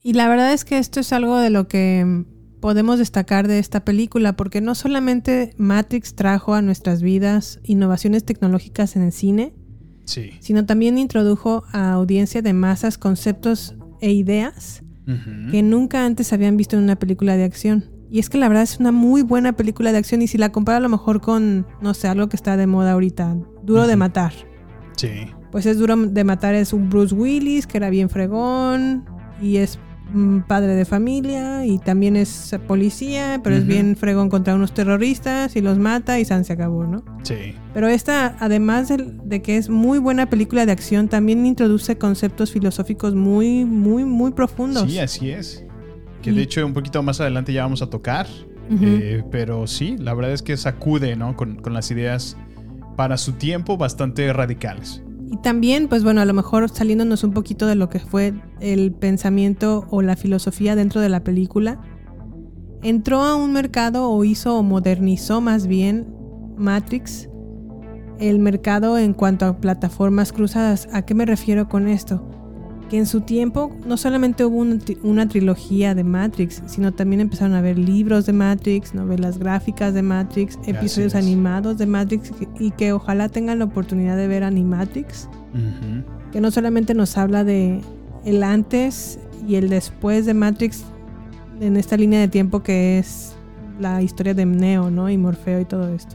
Y 0.03 0.13
la 0.13 0.29
verdad 0.29 0.53
es 0.53 0.65
que 0.65 0.79
esto 0.79 1.01
es 1.01 1.13
algo 1.13 1.39
de 1.39 1.51
lo 1.51 1.67
que 1.67 2.25
podemos 2.61 2.99
destacar 2.99 3.49
de 3.49 3.59
esta 3.59 3.85
película, 3.85 4.37
porque 4.37 4.61
no 4.61 4.75
solamente 4.75 5.55
Matrix 5.59 6.15
trajo 6.15 6.55
a 6.55 6.63
nuestras 6.63 7.03
vidas 7.03 7.59
innovaciones 7.65 8.25
tecnológicas 8.25 8.97
en 8.97 9.03
el 9.03 9.13
cine, 9.13 9.55
Sí. 10.05 10.33
sino 10.41 10.67
también 10.67 10.99
introdujo 10.99 11.65
a 11.73 11.93
audiencia 11.93 12.43
de 12.43 12.53
masas 12.53 12.99
conceptos 12.99 13.75
e 14.05 14.13
ideas 14.13 14.83
que 15.51 15.63
nunca 15.63 16.07
antes 16.07 16.33
habían 16.33 16.57
visto 16.57 16.77
en 16.77 16.83
una 16.83 16.97
película 16.97 17.37
de 17.37 17.45
acción. 17.45 17.85
Y 18.11 18.21
es 18.21 18.31
que 18.31 18.39
la 18.39 18.49
verdad 18.49 18.63
es 18.63 18.79
una 18.79 18.93
muy 18.93 19.23
buena 19.23 19.55
película 19.55 19.93
de 19.93 19.99
acción 19.99 20.23
y 20.23 20.29
si 20.29 20.39
la 20.39 20.51
comparo 20.53 20.79
a 20.79 20.81
lo 20.81 20.89
mejor 20.89 21.21
con, 21.21 21.67
no 21.81 21.95
sé, 21.95 22.09
algo 22.09 22.29
que 22.29 22.37
está 22.37 22.57
de 22.57 22.67
moda 22.67 22.93
ahorita, 22.93 23.37
Duro 23.63 23.87
de 23.87 23.97
Matar. 23.97 24.33
Sí. 24.97 25.27
Pues 25.51 25.67
es 25.67 25.79
Duro 25.79 25.97
de 25.97 26.25
Matar, 26.25 26.55
es 26.55 26.73
un 26.73 26.89
Bruce 26.89 27.15
Willis 27.15 27.67
que 27.67 27.79
era 27.79 27.91
bien 27.91 28.09
fregón 28.09 29.05
y 29.43 29.57
es 29.57 29.79
padre 30.47 30.75
de 30.75 30.85
familia 30.85 31.67
y 31.67 31.79
también 31.79 32.17
es 32.17 32.57
policía, 32.67 33.41
pero 33.43 33.57
es 33.57 33.67
bien 33.67 33.97
fregón 33.97 34.29
contra 34.29 34.55
unos 34.55 34.73
terroristas 34.75 35.57
y 35.57 35.61
los 35.61 35.79
mata 35.79 36.19
y 36.21 36.25
San 36.25 36.45
se 36.45 36.53
acabó, 36.53 36.85
¿no? 36.85 37.05
Sí. 37.23 37.55
Pero 37.73 37.89
esta, 37.89 38.37
además 38.41 38.89
de, 39.25 39.43
que 39.43 39.57
es 39.57 39.69
muy 39.69 39.99
buena 39.99 40.31
película 40.31 40.67
de 40.67 40.73
acción, 40.73 41.09
también 41.09 41.45
introduce 41.47 41.99
conceptos 41.99 42.53
filosóficos 42.53 43.15
muy, 43.15 43.65
muy, 43.65 44.05
muy 44.05 44.33
profundos. 44.33 44.91
Sí, 44.91 44.99
así 44.99 45.31
es. 45.31 45.65
Que 46.23 46.31
Y- 46.31 46.35
de 46.35 46.43
hecho 46.43 46.65
un 46.65 46.73
poquito 46.73 47.03
más 47.03 47.21
adelante 47.21 47.53
ya 47.53 47.63
vamos 47.63 47.83
a 47.83 47.91
tocar. 47.91 48.27
Eh, 48.81 49.23
pero 49.31 49.67
sí, 49.67 49.97
la 49.99 50.15
verdad 50.15 50.33
es 50.33 50.41
que 50.41 50.57
sacude, 50.57 51.17
¿no? 51.17 51.37
Con, 51.37 51.57
con 51.57 51.75
las 51.75 51.91
ideas 51.91 52.37
para 52.97 53.19
su 53.19 53.33
tiempo 53.33 53.77
bastante 53.77 54.33
radicales. 54.33 55.03
Y 55.31 55.37
también, 55.39 55.89
pues 55.89 56.05
bueno, 56.05 56.21
a 56.21 56.25
lo 56.25 56.35
mejor 56.35 56.69
saliéndonos 56.69 57.25
un 57.25 57.33
poquito 57.33 57.67
de 57.67 57.75
lo 57.75 57.89
que 57.89 57.99
fue 57.99 58.35
el 58.61 58.93
pensamiento 58.93 59.87
o 59.91 60.03
la 60.03 60.17
filosofía 60.17 60.77
dentro 60.77 61.01
de 61.01 61.09
la 61.09 61.25
película, 61.25 61.81
entró 62.83 63.23
a 63.23 63.35
un 63.35 63.53
mercado 63.53 64.11
o 64.11 64.25
hizo 64.25 64.59
o 64.59 64.63
modernizó 64.63 65.41
más 65.41 65.67
bien 65.67 66.15
Matrix 66.57 67.29
el 68.21 68.39
mercado 68.39 68.99
en 68.99 69.13
cuanto 69.15 69.47
a 69.47 69.61
plataformas 69.61 70.33
cruzadas. 70.33 70.89
¿A 70.93 71.03
qué 71.03 71.15
me 71.15 71.27
refiero 71.27 71.69
con 71.69 71.89
esto? 71.89 72.34
Que 72.95 72.99
en 73.01 73.07
su 73.07 73.23
tiempo 73.23 73.77
no 73.85 73.97
solamente 73.97 74.45
hubo 74.45 74.59
un 74.59 74.81
una 75.03 75.27
trilogía 75.27 75.97
de 75.97 76.05
Matrix, 76.05 76.63
sino 76.67 76.93
también 76.93 77.21
empezaron 77.21 77.55
a 77.55 77.59
haber 77.59 77.77
libros 77.77 78.25
de 78.25 78.33
Matrix, 78.33 78.95
novelas 78.95 79.39
gráficas 79.39 79.95
de 79.95 80.03
Matrix, 80.03 80.61
episodios 80.65 81.17
animados 81.17 81.77
de 81.77 81.87
Matrix 81.87 82.31
y 82.61 82.71
que 82.71 82.93
ojalá 82.93 83.29
tengan 83.29 83.59
la 83.59 83.65
oportunidad 83.65 84.17
de 84.17 84.29
ver 84.29 84.45
Animatrix 84.45 85.29
que 86.31 86.41
no 86.41 86.53
solamente 86.53 86.95
nos 86.95 87.19
habla 87.19 87.43
de 87.43 87.81
el 88.25 88.45
antes 88.45 89.19
y 89.45 89.57
el 89.57 89.71
después 89.71 90.25
de 90.25 90.35
Matrix 90.35 90.85
en 91.61 91.77
esta 91.77 91.97
línea 91.97 92.21
de 92.21 92.29
tiempo 92.29 92.63
que 92.63 93.01
es 93.01 93.35
la 93.81 94.03
historia 94.03 94.35
de 94.35 94.47
Neo, 94.47 94.93
¿no? 94.93 95.11
Y 95.11 95.19
Morfeo 95.19 95.61
y 95.61 95.65
todo 95.65 95.93
esto. 95.93 96.15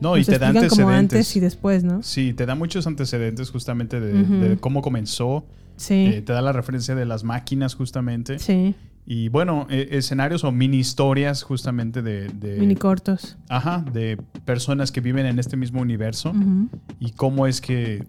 No, 0.00 0.16
y 0.16 0.24
te 0.24 0.38
da 0.38 0.50
explican 0.50 0.68
como 0.68 0.90
antecedentes. 0.90 1.18
antes 1.18 1.36
y 1.36 1.40
después, 1.40 1.82
¿no? 1.82 2.04
Sí, 2.04 2.32
te 2.34 2.46
da 2.46 2.54
muchos 2.54 2.86
antecedentes 2.86 3.50
justamente 3.50 3.98
de 3.98 4.58
cómo 4.60 4.80
comenzó. 4.80 5.44
Sí. 5.76 6.06
Eh, 6.06 6.22
te 6.22 6.32
da 6.32 6.42
la 6.42 6.52
referencia 6.52 6.94
de 6.94 7.04
las 7.04 7.24
máquinas 7.24 7.74
justamente. 7.74 8.38
Sí. 8.38 8.74
Y 9.06 9.28
bueno, 9.28 9.66
eh, 9.68 9.88
escenarios 9.92 10.44
o 10.44 10.52
mini 10.52 10.78
historias 10.78 11.42
justamente 11.42 12.00
de... 12.00 12.28
de- 12.28 12.58
Mini 12.58 12.74
cortos. 12.74 13.36
Ajá, 13.48 13.84
de 13.92 14.16
personas 14.46 14.90
que 14.92 15.00
viven 15.02 15.26
en 15.26 15.38
este 15.38 15.56
mismo 15.58 15.80
universo 15.82 16.32
y 17.00 17.10
cómo 17.12 17.46
es 17.46 17.60
que 17.60 18.04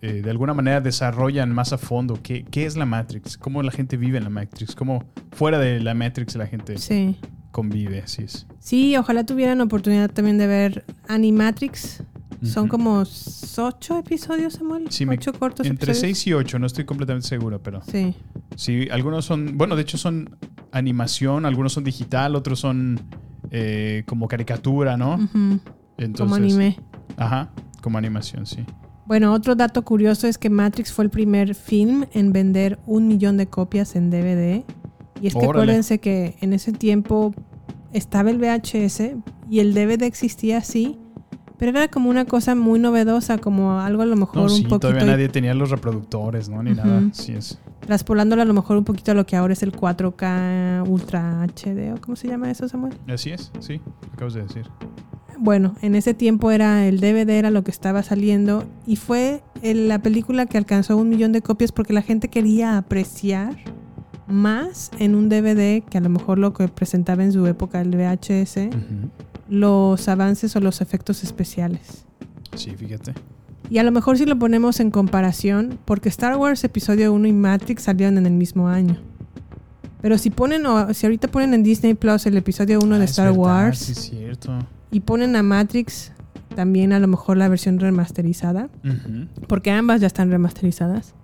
eh, 0.00 0.22
de 0.22 0.30
alguna 0.30 0.54
manera 0.54 0.80
desarrollan 0.80 1.52
más 1.52 1.72
a 1.74 1.78
fondo 1.78 2.18
qué, 2.22 2.44
qué 2.50 2.64
es 2.64 2.76
la 2.76 2.86
Matrix, 2.86 3.36
cómo 3.36 3.62
la 3.62 3.70
gente 3.72 3.96
vive 3.98 4.16
en 4.18 4.24
la 4.24 4.30
Matrix, 4.30 4.74
cómo 4.74 5.04
fuera 5.32 5.58
de 5.58 5.80
la 5.80 5.92
Matrix 5.94 6.34
la 6.36 6.46
gente 6.46 6.78
Sí. 6.78 7.16
convive, 7.50 8.00
así 8.00 8.22
es. 8.22 8.46
Sí, 8.58 8.96
ojalá 8.96 9.26
tuvieran 9.26 9.60
oportunidad 9.60 10.10
también 10.10 10.38
de 10.38 10.46
ver 10.46 10.84
Animatrix. 11.08 12.02
Son 12.42 12.68
como 12.68 13.02
ocho 13.58 13.98
episodios, 13.98 14.54
Samuel. 14.54 14.86
Sí, 14.90 15.06
me- 15.06 15.14
ocho 15.14 15.32
cortos 15.32 15.66
entre 15.66 15.92
episodios. 15.92 16.18
6 16.18 16.26
y 16.26 16.32
8, 16.32 16.58
no 16.58 16.66
estoy 16.66 16.84
completamente 16.84 17.28
seguro, 17.28 17.62
pero 17.62 17.82
Sí. 17.82 18.14
sí, 18.56 18.88
algunos 18.90 19.24
son, 19.24 19.56
bueno, 19.56 19.76
de 19.76 19.82
hecho 19.82 19.96
son 19.98 20.36
animación, 20.72 21.46
algunos 21.46 21.72
son 21.72 21.84
digital, 21.84 22.34
otros 22.36 22.58
son 22.60 23.00
eh, 23.50 24.04
como 24.06 24.28
caricatura, 24.28 24.96
¿no? 24.96 25.18
Como 26.16 26.34
anime. 26.34 26.78
Ajá, 27.16 27.52
como 27.82 27.98
animación, 27.98 28.46
sí. 28.46 28.64
Bueno, 29.06 29.32
otro 29.34 29.54
dato 29.54 29.82
curioso 29.84 30.26
es 30.26 30.38
que 30.38 30.48
Matrix 30.48 30.92
fue 30.92 31.04
el 31.04 31.10
primer 31.10 31.54
film 31.54 32.06
en 32.12 32.32
vender 32.32 32.78
un 32.86 33.08
millón 33.08 33.36
de 33.36 33.46
copias 33.48 33.94
en 33.96 34.10
DVD. 34.10 34.64
Y 35.20 35.26
es 35.26 35.34
que 35.34 35.40
Órale. 35.40 35.50
acuérdense 35.64 35.98
que 35.98 36.36
en 36.40 36.52
ese 36.54 36.72
tiempo 36.72 37.34
estaba 37.92 38.30
el 38.30 38.38
VHS 38.38 39.16
y 39.50 39.58
el 39.60 39.74
DVD 39.74 40.06
existía 40.06 40.58
así, 40.58 40.98
pero 41.62 41.78
era 41.78 41.86
como 41.86 42.10
una 42.10 42.24
cosa 42.24 42.56
muy 42.56 42.80
novedosa, 42.80 43.38
como 43.38 43.78
algo 43.78 44.02
a 44.02 44.06
lo 44.06 44.16
mejor 44.16 44.42
No, 44.42 44.48
sí, 44.48 44.62
un 44.64 44.68
poquito 44.68 44.80
todavía 44.80 45.04
nadie 45.04 45.28
tenía 45.28 45.54
los 45.54 45.70
reproductores, 45.70 46.48
¿no? 46.48 46.60
Ni 46.60 46.72
nada, 46.72 47.04
así 47.08 47.34
es. 47.34 47.56
traspolándolo 47.86 48.42
a 48.42 48.44
lo 48.44 48.52
mejor 48.52 48.78
un 48.78 48.82
poquito 48.82 49.12
a 49.12 49.14
lo 49.14 49.24
que 49.26 49.36
ahora 49.36 49.52
es 49.52 49.62
el 49.62 49.70
4K 49.70 50.88
Ultra 50.88 51.44
HD 51.44 51.92
o 51.94 52.00
cómo 52.00 52.16
se 52.16 52.26
llama 52.26 52.50
eso, 52.50 52.68
Samuel. 52.68 52.94
Así 53.06 53.30
es, 53.30 53.52
sí, 53.60 53.80
acabas 54.12 54.34
de 54.34 54.42
decir. 54.42 54.68
Bueno, 55.38 55.76
en 55.82 55.94
ese 55.94 56.14
tiempo 56.14 56.50
era 56.50 56.84
el 56.84 56.98
DVD 56.98 57.30
era 57.30 57.52
lo 57.52 57.62
que 57.62 57.70
estaba 57.70 58.02
saliendo 58.02 58.64
y 58.84 58.96
fue 58.96 59.44
la 59.62 60.00
película 60.00 60.46
que 60.46 60.58
alcanzó 60.58 60.96
un 60.96 61.10
millón 61.10 61.30
de 61.30 61.42
copias 61.42 61.70
porque 61.70 61.92
la 61.92 62.02
gente 62.02 62.26
quería 62.26 62.76
apreciar 62.76 63.54
más 64.26 64.90
en 64.98 65.14
un 65.14 65.28
DVD 65.28 65.80
que 65.84 65.98
a 65.98 66.00
lo 66.00 66.08
mejor 66.08 66.40
lo 66.40 66.54
que 66.54 66.66
presentaba 66.66 67.22
en 67.22 67.30
su 67.30 67.46
época 67.46 67.80
el 67.80 67.90
VHS, 67.90 68.68
los 69.48 70.08
avances 70.08 70.54
o 70.56 70.60
los 70.60 70.80
efectos 70.80 71.22
especiales. 71.24 72.04
Sí, 72.56 72.70
fíjate. 72.76 73.14
Y 73.70 73.78
a 73.78 73.82
lo 73.82 73.92
mejor 73.92 74.18
si 74.18 74.26
lo 74.26 74.38
ponemos 74.38 74.80
en 74.80 74.90
comparación, 74.90 75.78
porque 75.84 76.08
Star 76.10 76.36
Wars 76.36 76.62
Episodio 76.64 77.12
1 77.12 77.26
y 77.28 77.32
Matrix 77.32 77.82
salieron 77.84 78.18
en 78.18 78.26
el 78.26 78.32
mismo 78.34 78.68
año. 78.68 78.98
Pero 80.02 80.18
si 80.18 80.30
ponen, 80.30 80.66
o 80.66 80.92
si 80.92 81.06
ahorita 81.06 81.28
ponen 81.28 81.54
en 81.54 81.62
Disney 81.62 81.94
Plus 81.94 82.26
el 82.26 82.36
episodio 82.36 82.80
1 82.82 82.96
de 82.96 83.00
Ah, 83.00 83.04
es 83.04 83.10
Star 83.10 83.26
verdad, 83.28 83.38
Wars 83.40 83.78
Sí, 83.78 83.92
es 83.92 83.98
cierto. 83.98 84.58
y 84.90 85.00
ponen 85.00 85.36
a 85.36 85.42
Matrix 85.42 86.12
también 86.56 86.92
a 86.92 86.98
lo 86.98 87.08
mejor 87.08 87.38
la 87.38 87.48
versión 87.48 87.78
remasterizada, 87.78 88.68
porque 89.48 89.70
ambas 89.70 90.00
ya 90.02 90.06
están 90.08 90.30
remasterizadas, 90.30 91.14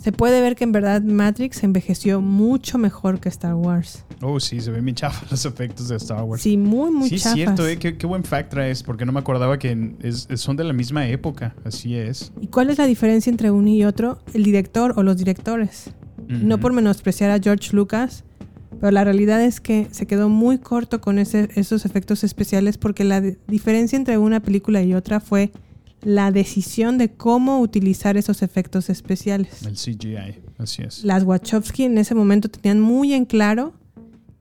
se 0.00 0.12
puede 0.12 0.40
ver 0.40 0.56
que 0.56 0.64
en 0.64 0.72
verdad 0.72 1.02
Matrix 1.02 1.62
envejeció 1.62 2.20
mucho 2.20 2.78
mejor 2.78 3.20
que 3.20 3.28
Star 3.28 3.54
Wars. 3.54 4.04
Oh, 4.22 4.40
sí, 4.40 4.60
se 4.60 4.70
ven 4.70 4.84
bien 4.84 4.94
chafas 4.94 5.30
los 5.30 5.44
efectos 5.44 5.88
de 5.88 5.96
Star 5.96 6.22
Wars. 6.24 6.42
Sí, 6.42 6.56
muy, 6.56 6.90
muy 6.90 7.08
Sí, 7.08 7.16
es 7.16 7.22
chafas. 7.22 7.34
cierto, 7.36 7.66
¿eh? 7.66 7.78
Qué, 7.78 7.96
qué 7.96 8.06
buen 8.06 8.24
fact 8.24 8.50
traes, 8.50 8.82
porque 8.82 9.04
no 9.04 9.12
me 9.12 9.20
acordaba 9.20 9.58
que 9.58 9.94
es- 10.02 10.26
es- 10.30 10.40
son 10.40 10.56
de 10.56 10.64
la 10.64 10.72
misma 10.72 11.06
época. 11.08 11.54
Así 11.64 11.94
es. 11.96 12.32
¿Y 12.40 12.46
cuál 12.48 12.70
es 12.70 12.78
la 12.78 12.86
diferencia 12.86 13.30
entre 13.30 13.50
uno 13.50 13.68
y 13.68 13.84
otro? 13.84 14.18
El 14.34 14.44
director 14.44 14.94
o 14.96 15.02
los 15.02 15.16
directores. 15.16 15.90
No 16.28 16.58
por 16.58 16.72
menospreciar 16.72 17.30
a 17.30 17.38
George 17.40 17.74
Lucas, 17.74 18.24
pero 18.80 18.90
la 18.90 19.02
realidad 19.02 19.42
es 19.42 19.60
que 19.60 19.88
se 19.92 20.06
quedó 20.06 20.28
muy 20.28 20.58
corto 20.58 21.00
con 21.00 21.18
ese- 21.18 21.48
esos 21.54 21.86
efectos 21.86 22.22
especiales 22.22 22.76
porque 22.76 23.02
la 23.04 23.20
di- 23.20 23.36
diferencia 23.46 23.96
entre 23.96 24.18
una 24.18 24.40
película 24.40 24.82
y 24.82 24.94
otra 24.94 25.20
fue 25.20 25.52
la 26.02 26.30
decisión 26.30 26.96
de 26.98 27.10
cómo 27.12 27.60
utilizar 27.60 28.16
esos 28.16 28.42
efectos 28.42 28.88
especiales. 28.90 29.62
El 29.66 29.74
CGI, 29.76 30.38
así 30.58 30.82
es. 30.82 31.04
Las 31.04 31.24
Wachowski 31.24 31.84
en 31.84 31.98
ese 31.98 32.14
momento 32.14 32.48
tenían 32.48 32.80
muy 32.80 33.14
en 33.14 33.24
claro 33.24 33.72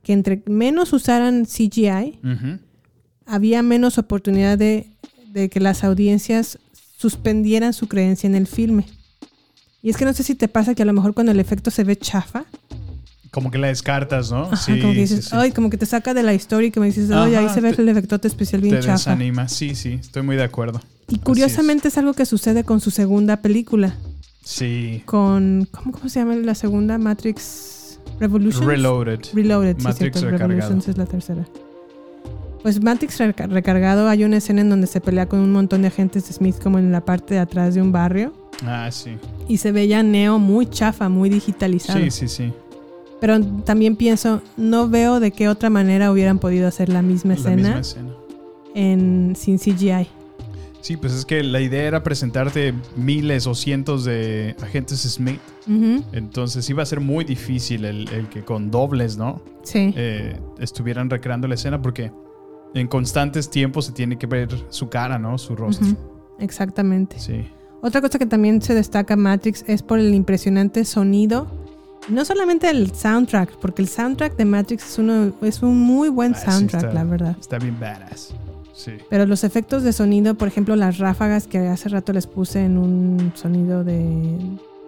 que 0.03 0.14
entre 0.14 0.43
menos 0.45 0.93
usaran 0.93 1.45
CGI, 1.45 2.20
había 3.26 3.62
menos 3.64 3.97
oportunidad 3.97 4.58
de, 4.58 4.88
de 5.32 5.49
que 5.49 5.60
las 5.60 5.84
audiencias 5.84 6.60
suspendieran 6.97 7.74
su 7.74 7.88
creencia 7.88 8.28
en 8.28 8.36
el 8.36 8.47
filme. 8.47 8.86
Y 9.82 9.89
es 9.89 9.97
que 9.97 10.05
no 10.05 10.14
sé 10.14 10.24
si 10.24 10.36
te 10.36 10.47
pasa 10.47 10.74
que 10.76 10.82
a 10.84 10.86
lo 10.86 10.93
mejor 10.93 11.14
cuando 11.14 11.32
el 11.32 11.39
efecto 11.39 11.70
se 11.72 11.84
ve 11.84 11.95
chafa, 11.97 12.45
Como 13.32 13.51
que 13.51 13.58
la 13.58 13.68
descartas, 13.68 14.32
¿no? 14.32 14.43
ajá, 14.51 14.80
como 14.80 14.93
que 14.93 15.01
dices, 15.01 15.26
sí, 15.26 15.30
sí. 15.32 15.36
ay, 15.38 15.51
como 15.51 15.70
que 15.70 15.78
te 15.78 15.86
saca 15.86 16.14
de 16.14 16.24
la 16.24 16.34
historia 16.34 16.68
y 16.70 16.72
que 16.72 16.80
me 16.80 16.88
dices, 16.88 17.12
ay, 17.12 17.36
ahí 17.36 17.49
se 17.49 17.62
ve 17.62 17.74
te- 17.74 17.82
el 17.82 17.89
efectote 17.89 18.28
especial 18.28 18.62
bien 18.62 18.76
Te 18.76 18.82
chafa. 18.82 18.93
desanima. 18.93 19.47
Sí, 19.49 19.76
sí, 19.76 19.93
estoy 19.93 20.24
muy 20.24 20.36
de 20.38 20.43
acuerdo. 20.43 20.82
Y 21.08 21.20
curiosamente 21.20 21.88
es. 21.88 21.97
algo 21.97 22.14
que 22.14 22.26
sucede 22.26 22.64
con 22.64 22.80
su 22.82 22.91
segunda 22.91 23.38
película, 23.38 23.95
Sí. 24.43 25.01
con, 25.05 25.68
¿cómo, 25.72 25.91
cómo 25.91 26.10
se 26.10 26.20
llama 26.20 26.36
la 26.36 26.55
segunda? 26.55 26.97
Matrix 26.97 27.99
Revolutions. 28.20 28.66
Reloaded. 28.66 29.20
Reloaded, 29.34 29.78
sí, 29.78 29.84
Matrix 29.84 30.20
cierto, 30.20 30.32
recargado. 30.32 30.47
Revolutions 30.62 30.88
es 30.88 30.97
la 30.97 31.05
tercera. 31.05 31.45
Pues 32.64 32.82
Matrix 32.82 33.20
reca- 33.20 33.47
recargado 33.47 34.10
hay 34.10 34.24
una 34.24 34.38
escena 34.38 34.62
en 34.62 34.70
donde 34.70 34.88
se 34.88 34.99
pelea 34.99 35.28
con 35.30 35.39
un 35.39 35.51
montón 35.53 35.82
de 35.84 35.88
agentes 35.89 36.28
de 36.28 36.34
Smith 36.34 36.55
como 36.62 36.80
en 36.80 36.91
la 36.91 37.01
parte 37.05 37.36
de 37.36 37.39
atrás 37.39 37.76
de 37.76 37.82
un 37.82 37.91
barrio. 37.91 38.34
Ah, 38.66 38.89
sí. 38.91 39.18
Y 39.47 39.58
se 39.58 39.72
veía 39.72 40.01
Neo 40.03 40.39
muy 40.39 40.66
chafa, 40.66 41.08
muy 41.08 41.30
digitalizado. 41.30 41.99
Sí, 41.99 42.12
sí, 42.12 42.28
sí. 42.28 42.51
Pero 43.22 43.39
también 43.64 43.95
pienso, 43.95 44.41
no 44.58 44.89
veo 44.89 45.20
de 45.20 45.32
qué 45.32 45.47
otra 45.49 45.70
manera 45.70 46.12
hubieran 46.12 46.39
podido 46.39 46.68
hacer 46.68 46.89
la 46.89 47.01
misma 47.01 47.34
La 47.36 47.39
escena, 47.39 47.55
misma 47.55 47.80
escena. 47.80 48.10
En, 48.76 49.34
sin 49.38 49.58
CGI. 49.60 50.08
Sí, 50.88 50.96
pues 50.96 51.12
es 51.12 51.26
que 51.26 51.44
la 51.44 51.60
idea 51.60 51.84
era 51.84 52.02
presentarte 52.02 52.74
miles 52.96 53.46
o 53.46 53.54
cientos 53.56 54.06
de 54.06 54.56
agentes 54.62 55.02
Smith. 55.02 55.42
Entonces 56.14 56.70
iba 56.70 56.82
a 56.82 56.86
ser 56.86 57.02
muy 57.02 57.26
difícil 57.26 57.84
el, 57.84 58.08
el 58.08 58.30
que 58.30 58.44
con 58.46 58.72
dobles, 58.72 59.18
¿no? 59.18 59.42
Sí. 59.64 59.94
Eh, 59.98 60.40
estuvieran 60.60 61.10
recreando 61.10 61.46
la 61.50 61.56
escena 61.56 61.82
porque 61.82 62.14
en 62.74 62.88
constantes 62.88 63.50
tiempos 63.50 63.88
se 63.88 63.92
tiene 63.92 64.18
que 64.18 64.28
ver 64.28 64.48
su 64.70 64.88
cara, 64.88 65.20
¿no? 65.20 65.38
Su 65.38 65.58
rostro. 65.58 65.88
Exactamente. 66.40 67.20
Sí. 67.20 67.46
Otra 67.82 68.00
cosa 68.00 68.18
que 68.18 68.26
también 68.26 68.62
se 68.62 68.74
destaca 68.74 69.18
Matrix 69.18 69.66
es 69.68 69.84
por 69.84 70.00
el 70.00 70.14
impresionante 70.14 70.86
sonido. 70.86 71.48
No 72.08 72.24
solamente 72.24 72.70
el 72.70 72.96
soundtrack, 72.96 73.58
porque 73.60 73.82
el 73.82 73.90
soundtrack 73.90 74.38
de 74.38 74.46
Matrix 74.46 74.86
es, 74.94 75.00
uno, 75.00 75.34
es 75.42 75.62
un 75.62 75.78
muy 75.82 76.08
buen 76.08 76.34
Ah, 76.34 76.38
sí, 76.38 76.46
soundtrack, 76.50 76.84
está- 76.84 76.94
la 76.94 77.04
verdad. 77.04 77.36
Está 77.38 77.58
bien 77.60 77.78
badass. 77.78 78.34
Sí. 78.78 78.92
Pero 79.10 79.26
los 79.26 79.44
efectos 79.44 79.82
de 79.82 79.92
sonido, 79.92 80.36
por 80.36 80.48
ejemplo, 80.48 80.76
las 80.76 81.00
ráfagas 81.00 81.48
que 81.48 81.58
hace 81.58 81.90
rato 81.90 82.14
les 82.14 82.28
puse 82.28 82.64
en 82.64 82.78
un 82.78 83.32
sonido 83.34 83.84
de, 83.84 84.38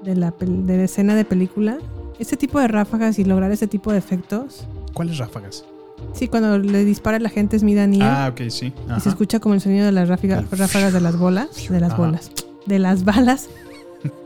de 0.03 0.15
la, 0.15 0.31
de 0.39 0.77
la 0.77 0.83
escena 0.83 1.15
de 1.15 1.25
película, 1.25 1.79
ese 2.19 2.37
tipo 2.37 2.59
de 2.59 2.67
ráfagas 2.67 3.17
y 3.17 3.23
lograr 3.25 3.51
ese 3.51 3.65
tipo 3.65 3.91
de 3.91 3.97
efectos. 3.97 4.67
¿Cuáles 4.93 5.17
ráfagas? 5.17 5.65
Sí, 6.13 6.27
cuando 6.27 6.59
le 6.59 6.85
dispara 6.85 7.17
la 7.17 7.29
gente 7.29 7.57
Smith 7.57 7.79
a 7.79 7.87
Neo 7.87 8.03
Ah, 8.05 8.29
ok, 8.31 8.49
sí. 8.49 8.71
y 8.95 8.99
se 9.01 9.09
escucha 9.09 9.39
como 9.39 9.55
el 9.55 9.61
sonido 9.61 9.85
de 9.87 9.91
las 9.91 10.07
ráfagas, 10.07 10.45
ráfagas 10.51 10.93
de 10.93 11.01
las 11.01 11.17
bolas, 11.17 11.49
de 11.67 11.79
las 11.79 11.91
Ajá. 11.93 12.01
bolas, 12.01 12.31
de 12.67 12.79
las 12.79 13.03
balas. 13.03 13.49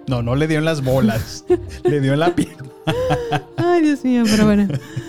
No, 0.05 0.21
no 0.21 0.35
le 0.35 0.47
dio 0.49 0.59
en 0.59 0.65
las 0.65 0.83
bolas. 0.83 1.45
le 1.85 2.01
dio 2.01 2.11
en 2.13 2.19
la 2.19 2.35
pierna. 2.35 2.67
Ay, 3.55 3.81
Dios 3.83 4.03
mío, 4.03 4.23
pero 4.29 4.45
bueno. 4.45 4.67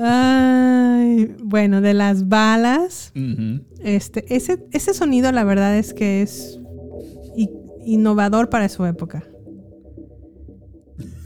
Ay, 0.00 1.34
bueno, 1.42 1.80
de 1.80 1.94
las 1.94 2.28
balas. 2.28 3.12
Este, 3.82 4.24
ese, 4.34 4.64
ese 4.72 4.94
sonido, 4.94 5.32
la 5.32 5.44
verdad 5.44 5.76
es 5.76 5.94
que 5.94 6.22
es 6.22 6.58
innovador 7.84 8.50
para 8.50 8.68
su 8.68 8.84
época. 8.84 9.24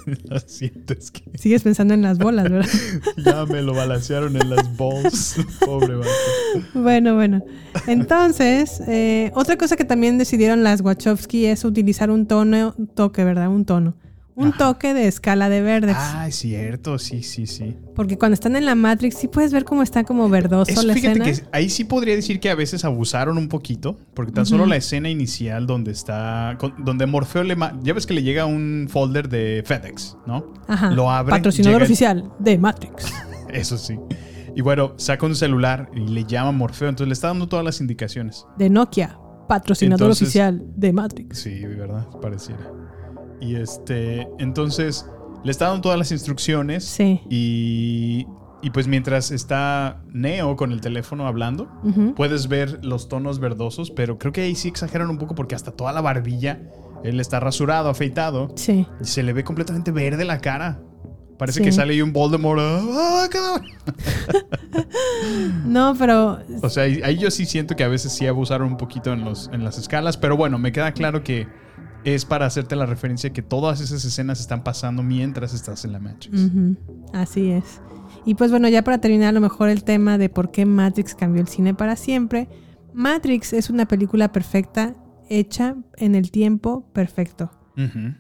Lo 0.29 0.39
siento, 0.41 0.95
es 0.95 1.11
que 1.11 1.23
Sigues 1.39 1.63
pensando 1.63 1.95
en 1.95 2.03
las 2.03 2.19
bolas, 2.19 2.51
¿verdad? 2.51 2.69
ya 3.25 3.47
me 3.47 3.63
lo 3.63 3.75
balancearon 3.75 4.37
en 4.37 4.51
las 4.51 4.77
balls. 4.77 5.37
Pobre 5.65 5.97
vato. 5.97 6.11
bueno, 6.75 7.15
bueno. 7.15 7.45
Entonces, 7.87 8.83
eh, 8.89 9.31
otra 9.35 9.57
cosa 9.57 9.77
que 9.77 9.85
también 9.85 10.19
decidieron 10.19 10.63
las 10.63 10.81
Wachowski 10.81 11.47
es 11.47 11.65
utilizar 11.65 12.11
un 12.11 12.27
tono, 12.27 12.75
un 12.77 12.87
toque, 12.89 13.25
¿verdad? 13.25 13.49
Un 13.49 13.65
tono. 13.65 13.97
Un 14.35 14.53
toque 14.53 14.95
de 14.95 15.09
escala 15.09 15.49
de 15.51 15.61
verdes. 15.61 15.95
Ah, 15.99 16.27
es 16.29 16.37
cierto, 16.37 16.99
sí, 16.99 17.23
sí, 17.23 17.47
sí. 17.47 17.77
Porque 17.95 18.17
cuando 18.17 18.33
están 18.35 18.57
en 18.57 18.65
la 18.65 18.75
Matrix, 18.75 19.17
sí 19.19 19.29
puedes 19.29 19.53
ver 19.53 19.65
cómo 19.65 19.83
está 19.83 20.05
como 20.05 20.29
verdoso 20.31 20.71
Eso, 20.73 20.83
la 20.85 20.95
fíjate 20.95 21.31
escena. 21.31 21.49
que 21.51 21.57
ahí 21.57 21.69
sí 21.69 21.85
podría 21.85 22.15
decir 22.17 22.41
que 22.41 22.49
a 22.49 22.55
veces 22.55 22.85
abusaron 22.87 23.37
un 23.37 23.49
poquito, 23.49 23.99
porque 24.15 24.33
tan 24.33 24.47
solo 24.47 24.65
la 24.65 24.77
escena 24.77 25.11
inicial 25.11 25.67
donde 25.67 25.93
está, 25.93 26.57
con- 26.59 26.83
donde 26.85 27.05
Morfeo 27.07 27.43
le, 27.45 27.57
ya 27.83 27.93
ves 27.93 28.07
que 28.07 28.15
le 28.15 28.23
llega 28.23 28.47
un 28.47 28.87
folder 28.91 29.29
de 29.29 29.63
FedEx, 29.67 30.17
¿no? 30.27 30.55
Ajá. 30.67 30.91
Lo 30.93 31.11
abre. 31.11 31.31
Patrocinador 31.31 31.83
oficial 31.83 32.33
de 32.39 32.57
Matrix. 32.59 33.13
Eso 33.53 33.77
sí. 33.77 33.99
Y 34.57 34.63
bueno, 34.63 34.95
saca 34.97 35.27
un 35.27 35.35
celular 35.35 35.91
y 35.95 36.01
le 36.09 36.25
llama 36.25 36.49
a 36.49 36.53
Morfeo, 36.53 36.89
entonces 36.89 37.09
le 37.09 37.13
está 37.15 37.29
dando 37.29 37.49
todas 37.49 37.65
las 37.65 37.81
indicaciones. 37.81 38.47
De 38.57 38.71
Nokia. 38.71 39.19
Patrocinador 39.49 40.07
Entonces- 40.07 40.23
oficial 40.29 40.63
de 40.77 40.93
Matrix. 40.95 41.39
Sí, 41.39 41.65
¿verdad? 41.67 42.07
Pareciera. 42.23 42.71
Y 43.43 43.57
este, 43.57 44.29
entonces 44.39 45.05
le 45.45 45.51
está 45.51 45.67
dando 45.67 45.81
todas 45.83 45.99
las 45.99 46.13
instrucciones. 46.13 46.85
Sí. 46.85 47.21
Y, 47.29 48.27
y 48.63 48.71
pues 48.71 48.87
mientras 48.87 49.31
está 49.33 50.01
Neo 50.13 50.55
con 50.57 50.71
el 50.71 50.81
teléfono 50.81 51.27
hablando, 51.27 51.69
puedes 52.17 52.47
ver 52.47 52.85
los 52.85 53.09
tonos 53.09 53.41
verdosos, 53.41 53.91
pero 53.91 54.19
creo 54.19 54.33
que 54.33 54.43
ahí 54.43 54.55
sí 54.55 54.69
exageran 54.69 55.11
un 55.11 55.19
poco 55.19 55.35
porque 55.35 55.57
hasta 55.57 55.73
toda 55.73 55.93
la 55.93 56.01
barbilla, 56.01 56.61
él 57.03 57.19
está 57.19 57.41
rasurado, 57.41 57.89
afeitado. 57.89 58.53
Sí. 58.55 58.87
Y 59.01 59.05
se 59.05 59.25
le 59.25 59.33
ve 59.33 59.43
completamente 59.43 59.91
verde 59.91 60.25
la 60.25 60.41
cara. 60.41 60.81
Parece 61.39 61.59
Sí. 61.59 61.65
que 61.65 61.73
sale 61.73 61.95
ahí 61.95 62.03
un 62.03 62.13
Voldemort. 62.13 62.61
¡Ah, 62.63 63.27
cabrón! 63.29 63.67
No, 65.67 65.95
pero 65.99 66.39
O 66.63 66.69
sea, 66.71 66.85
ahí 66.85 67.19
yo 67.19 67.31
sí 67.33 67.47
siento 67.47 67.75
que 67.75 67.83
a 67.85 67.89
veces 67.89 68.13
sí 68.13 68.27
abusaron 68.27 68.69
un 68.69 68.77
poquito 68.77 69.13
en, 69.13 69.25
los, 69.25 69.51
en 69.53 69.65
las 69.65 69.79
escalas, 69.79 70.17
pero 70.17 70.37
bueno, 70.37 70.59
me 70.59 70.71
queda 70.73 70.93
claro 70.93 71.25
que 71.25 71.49
es 72.05 72.25
para 72.25 72.47
hacerte 72.47 72.77
la 72.77 72.87
referencia 72.87 73.33
que 73.33 73.43
todas 73.43 73.81
esas 73.81 74.05
escenas 74.05 74.41
están 74.41 74.65
pasando 74.65 75.03
mientras 75.03 75.55
estás 75.55 75.85
en 75.85 75.93
la 75.93 75.99
Matrix. 75.99 76.51
Así 77.13 77.51
es. 77.51 77.81
Y 78.25 78.35
pues 78.35 78.51
bueno, 78.51 78.69
ya 78.69 78.83
para 78.83 78.99
terminar 78.99 79.29
a 79.29 79.33
lo 79.33 79.41
mejor 79.41 79.69
el 79.69 79.85
tema 79.85 80.19
de 80.19 80.29
por 80.29 80.51
qué 80.51 80.67
Matrix 80.67 81.15
cambió 81.15 81.41
el 81.41 81.49
cine 81.49 81.75
para 81.75 81.97
siempre. 81.97 82.49
Matrix 82.93 83.53
es 83.53 83.71
una 83.71 83.87
película 83.87 84.33
perfecta, 84.33 84.95
hecha 85.29 85.77
en 85.97 86.15
el 86.15 86.31
tiempo 86.31 86.91
perfecto. 86.93 87.51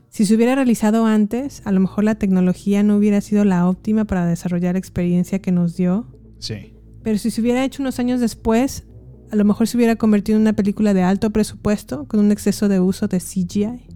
Si 0.08 0.24
se 0.24 0.34
hubiera 0.34 0.54
realizado 0.54 1.04
antes, 1.04 1.60
a 1.66 1.72
lo 1.72 1.80
mejor 1.80 2.04
la 2.04 2.14
tecnología 2.14 2.82
no 2.82 2.96
hubiera 2.96 3.20
sido 3.20 3.44
la 3.44 3.68
óptima 3.68 4.06
para 4.06 4.24
desarrollar 4.24 4.74
la 4.74 4.78
experiencia 4.78 5.40
que 5.40 5.52
nos 5.52 5.76
dio. 5.76 6.06
Sí. 6.38 6.74
Pero 7.02 7.18
si 7.18 7.30
se 7.30 7.42
hubiera 7.42 7.62
hecho 7.62 7.82
unos 7.82 7.98
años 7.98 8.18
después, 8.20 8.86
a 9.32 9.36
lo 9.36 9.44
mejor 9.44 9.66
se 9.66 9.76
hubiera 9.76 9.96
convertido 9.96 10.36
en 10.36 10.42
una 10.42 10.52
película 10.52 10.92
de 10.94 11.02
alto 11.02 11.30
presupuesto 11.30 12.04
con 12.06 12.20
un 12.20 12.30
exceso 12.30 12.68
de 12.68 12.80
uso 12.80 13.08
de 13.08 13.18
CGI. 13.18 13.86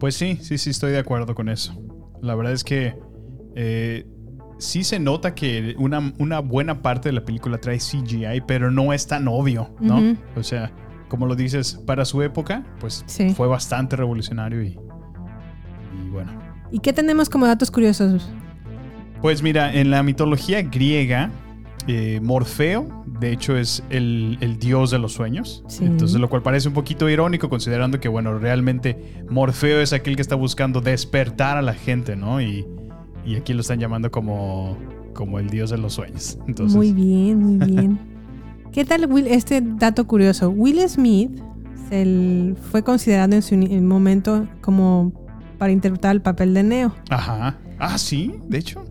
Pues 0.00 0.14
sí, 0.16 0.38
sí, 0.42 0.58
sí, 0.58 0.70
estoy 0.70 0.90
de 0.92 0.98
acuerdo 0.98 1.34
con 1.34 1.48
eso. 1.48 1.74
La 2.20 2.34
verdad 2.34 2.52
es 2.52 2.64
que 2.64 2.94
eh, 3.54 4.06
sí 4.58 4.82
se 4.84 4.98
nota 4.98 5.34
que 5.34 5.74
una, 5.78 6.12
una 6.18 6.40
buena 6.40 6.82
parte 6.82 7.08
de 7.08 7.12
la 7.14 7.24
película 7.24 7.58
trae 7.58 7.78
CGI, 7.78 8.42
pero 8.46 8.70
no 8.70 8.92
es 8.92 9.06
tan 9.06 9.28
obvio, 9.28 9.74
¿no? 9.80 10.16
O 10.36 10.42
sea, 10.42 10.72
como 11.08 11.26
lo 11.26 11.34
dices, 11.36 11.74
para 11.86 12.04
su 12.04 12.22
época, 12.22 12.64
pues 12.80 13.04
Sí. 13.06 13.30
fue 13.34 13.46
bastante 13.48 13.96
revolucionario 13.96 14.62
y, 14.62 14.76
y 16.04 16.10
bueno. 16.10 16.32
¿Y 16.70 16.80
qué 16.80 16.92
tenemos 16.92 17.28
como 17.30 17.46
datos 17.46 17.70
curiosos? 17.70 18.28
Pues 19.22 19.42
mira, 19.42 19.72
en 19.74 19.90
la 19.90 20.02
mitología 20.02 20.62
griega, 20.62 21.30
eh, 21.86 22.20
Morfeo, 22.22 22.97
de 23.20 23.32
hecho, 23.32 23.56
es 23.56 23.82
el, 23.90 24.38
el 24.40 24.58
dios 24.58 24.90
de 24.90 24.98
los 24.98 25.12
sueños. 25.12 25.64
Sí. 25.68 25.84
Entonces, 25.84 26.20
lo 26.20 26.28
cual 26.28 26.42
parece 26.42 26.68
un 26.68 26.74
poquito 26.74 27.08
irónico, 27.08 27.48
considerando 27.48 28.00
que, 28.00 28.08
bueno, 28.08 28.38
realmente 28.38 29.22
Morfeo 29.28 29.80
es 29.80 29.92
aquel 29.92 30.16
que 30.16 30.22
está 30.22 30.34
buscando 30.34 30.80
despertar 30.80 31.56
a 31.56 31.62
la 31.62 31.74
gente, 31.74 32.16
¿no? 32.16 32.40
Y, 32.40 32.66
y 33.24 33.36
aquí 33.36 33.54
lo 33.54 33.60
están 33.60 33.78
llamando 33.78 34.10
como, 34.10 34.76
como 35.14 35.38
el 35.38 35.50
dios 35.50 35.70
de 35.70 35.78
los 35.78 35.94
sueños. 35.94 36.38
Entonces, 36.46 36.76
Muy 36.76 36.92
bien, 36.92 37.38
muy 37.38 37.66
bien. 37.66 37.98
¿Qué 38.72 38.84
tal 38.84 39.06
Will, 39.10 39.26
este 39.26 39.60
dato 39.60 40.06
curioso? 40.06 40.50
Will 40.50 40.86
Smith 40.88 41.30
fue 42.70 42.82
considerado 42.82 43.34
en 43.34 43.42
su 43.42 43.56
momento 43.56 44.46
como 44.60 45.12
para 45.58 45.72
interpretar 45.72 46.14
el 46.14 46.22
papel 46.22 46.54
de 46.54 46.62
Neo. 46.62 46.94
Ajá. 47.10 47.56
Ah, 47.80 47.96
sí, 47.98 48.34
de 48.48 48.58
hecho. 48.58 48.84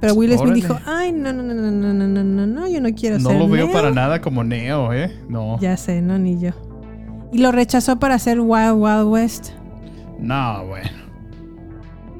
Pero 0.00 0.14
Will 0.14 0.30
Smith 0.30 0.40
Órale. 0.40 0.54
dijo, 0.54 0.78
ay, 0.86 1.12
no, 1.12 1.32
no, 1.32 1.42
no, 1.42 1.54
no, 1.54 1.70
no, 1.70 1.92
no, 1.94 2.06
no, 2.06 2.24
no, 2.24 2.46
no, 2.46 2.68
yo 2.68 2.80
no 2.80 2.90
quiero 2.94 3.18
No 3.18 3.30
ser 3.30 3.38
lo 3.38 3.48
veo 3.48 3.64
Neo". 3.66 3.72
para 3.74 3.90
nada 3.90 4.20
como 4.20 4.44
Neo, 4.44 4.92
¿eh? 4.92 5.10
No. 5.28 5.58
Ya 5.60 5.76
sé, 5.76 6.02
no, 6.02 6.18
ni 6.18 6.38
yo. 6.38 6.50
Y 7.32 7.38
lo 7.38 7.50
rechazó 7.52 7.98
para 7.98 8.16
hacer 8.16 8.38
Wild 8.40 8.74
Wild 8.76 9.04
West. 9.08 9.50
No, 10.18 10.66
bueno. 10.66 10.90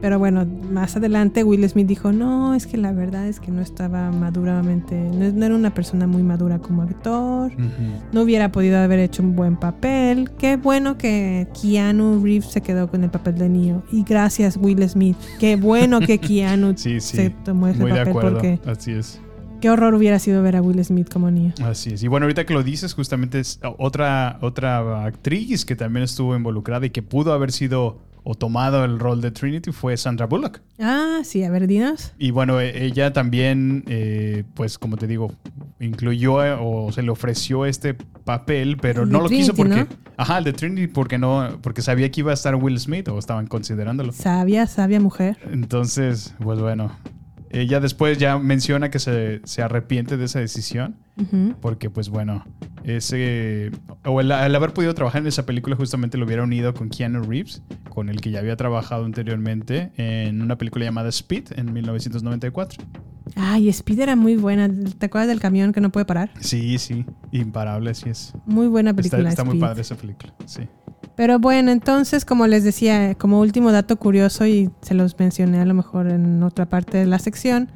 Pero 0.01 0.19
bueno, 0.19 0.47
más 0.73 0.97
adelante 0.97 1.45
Will 1.45 1.69
Smith 1.69 1.87
dijo, 1.87 2.11
no, 2.13 2.55
es 2.55 2.67
que 2.67 2.77
la 2.77 2.93
verdad 2.93 3.27
es 3.29 3.39
que 3.41 3.51
no 3.51 3.61
estaba 3.61 4.11
maduramente, 4.11 4.95
no, 4.97 5.31
no 5.31 5.45
era 5.47 5.55
una 5.55 5.75
persona 5.75 6.07
muy 6.07 6.23
madura 6.23 6.59
como 6.59 6.83
actor. 6.83 7.53
No 8.13 8.23
hubiera 8.23 8.51
podido 8.51 8.79
haber 8.79 8.99
hecho 8.99 9.23
un 9.23 9.37
buen 9.37 9.57
papel. 9.57 10.31
Qué 10.39 10.57
bueno 10.57 10.97
que 10.97 11.49
Keanu 11.61 12.23
Reeves 12.25 12.47
se 12.47 12.61
quedó 12.63 12.89
con 12.91 13.05
el 13.05 13.11
papel 13.11 13.37
de 13.39 13.49
Neo. 13.49 13.83
Y 13.93 14.03
gracias, 14.05 14.57
Will 14.57 14.89
Smith. 14.89 15.17
Qué 15.39 15.57
bueno 15.57 16.01
que 16.01 16.19
Keanu 16.19 16.73
Sí, 16.77 17.01
sí. 17.01 17.17
se 17.17 17.31
tomó 17.31 17.69
ese 17.69 17.79
Muy 17.81 17.91
de 17.93 17.99
papel 17.99 18.11
acuerdo. 18.11 18.33
porque 18.39 18.59
Así 18.67 18.93
es. 18.93 19.21
qué 19.61 19.69
horror 19.69 19.95
hubiera 19.95 20.19
sido 20.19 20.43
ver 20.43 20.57
a 20.57 20.63
Will 20.63 20.83
Smith 20.85 21.09
como 21.13 21.31
Neo. 21.31 21.53
Así 21.63 21.91
es. 21.91 22.03
Y 22.03 22.09
bueno, 22.09 22.25
ahorita 22.25 22.47
que 22.47 22.55
lo 22.55 22.63
dices, 22.63 22.95
justamente 22.95 23.39
es 23.41 23.61
otra, 23.79 24.39
otra 24.41 25.05
actriz 25.05 25.65
que 25.67 25.77
también 25.77 26.05
estuvo 26.05 26.35
involucrada 26.35 26.87
y 26.87 26.91
que 26.91 27.03
pudo 27.03 27.33
haber 27.35 27.53
sido 27.53 27.99
o 28.23 28.35
tomado 28.35 28.85
el 28.85 28.99
rol 28.99 29.21
de 29.21 29.31
Trinity 29.31 29.73
fue 29.73 29.97
Sandra 29.97 30.27
Bullock. 30.27 30.61
Ah, 30.79 31.21
sí, 31.25 31.43
a 31.45 31.51
ver, 31.51 31.67
dinos. 31.67 32.13
Y 32.19 32.31
bueno, 32.31 32.61
e- 32.61 32.85
ella 32.85 33.13
también, 33.13 33.85
eh, 33.89 34.45
pues 34.55 34.79
como 34.79 34.97
te 34.97 35.07
digo, 35.07 35.33
incluyó 35.79 36.45
eh, 36.45 36.57
o 36.59 36.93
se 36.93 37.03
le 37.03 37.11
ofreció 37.11 37.67
este 37.67 37.95
papel, 38.25 38.77
pero 38.81 39.03
El 39.03 39.11
no 39.11 39.21
lo 39.21 39.29
quiso 39.29 39.55
porque... 39.55 39.81
¿no? 39.81 39.87
Ajá, 40.17 40.39
el 40.39 40.45
de 40.45 40.53
Trinity 40.53 40.87
porque 40.87 41.17
no, 41.17 41.59
porque 41.63 41.81
sabía 41.81 42.11
que 42.11 42.21
iba 42.21 42.31
a 42.31 42.35
estar 42.35 42.55
Will 42.55 42.79
Smith 42.79 43.09
o 43.09 43.19
estaban 43.19 43.47
considerándolo. 43.47 44.13
Sabia, 44.13 44.67
sabia 44.67 45.01
mujer. 45.01 45.39
Entonces, 45.51 46.35
pues 46.43 46.59
bueno, 46.61 46.93
Ella 47.51 47.81
después 47.81 48.17
ya 48.19 48.39
menciona 48.39 48.91
que 48.91 49.01
se, 49.01 49.41
se 49.45 49.63
arrepiente 49.63 50.17
de 50.17 50.25
esa 50.25 50.39
decisión. 50.41 50.97
Porque, 51.61 51.91
pues 51.91 52.09
bueno, 52.09 52.47
ese. 52.83 53.71
O 54.07 54.23
el, 54.23 54.31
el 54.31 54.55
haber 54.55 54.73
podido 54.73 54.95
trabajar 54.95 55.21
en 55.21 55.27
esa 55.27 55.45
película 55.45 55.77
justamente 55.77 56.17
lo 56.17 56.25
hubiera 56.25 56.43
unido 56.43 56.73
con 56.73 56.89
Keanu 56.89 57.23
Reeves, 57.25 57.63
con 57.91 58.09
el 58.09 58.23
que 58.23 58.31
ya 58.31 58.39
había 58.39 58.57
trabajado 58.57 59.05
anteriormente 59.05 59.93
en 59.97 60.41
una 60.41 60.57
película 60.57 60.87
llamada 60.87 61.11
Speed 61.11 61.59
en 61.59 61.75
1994. 61.75 62.83
Ay, 63.37 63.69
Speed 63.69 64.01
era 64.01 64.17
muy 64.17 64.37
buena. 64.37 64.69
¿Te 64.99 65.07
acuerdas 65.07 65.29
del 65.29 65.41
camión 65.41 65.73
que 65.73 65.81
no 65.81 65.91
puede 65.91 66.07
parar? 66.07 66.31
Sí, 66.41 66.79
sí, 66.79 67.05
imparable, 67.31 67.95
sí 67.95 68.11
es. 68.11 68.33
Muy 68.47 68.67
buena 68.69 68.95
película. 68.95 69.29
está 69.29 69.45
muy 69.45 69.59
padre 69.59 69.83
esa 69.83 69.95
película, 69.97 70.35
sí. 70.47 70.69
Pero 71.17 71.39
bueno, 71.39 71.71
entonces, 71.71 72.25
como 72.25 72.47
les 72.47 72.65
decía, 72.65 73.15
como 73.15 73.41
último 73.41 73.73
dato 73.73 73.97
curioso, 73.97 74.47
y 74.47 74.71
se 74.81 74.95
los 74.95 75.19
mencioné 75.19 75.61
a 75.61 75.67
lo 75.67 75.75
mejor 75.75 76.09
en 76.09 76.43
otra 76.43 76.67
parte 76.67 76.99
de 76.99 77.07
la 77.07 77.19
sección, 77.19 77.71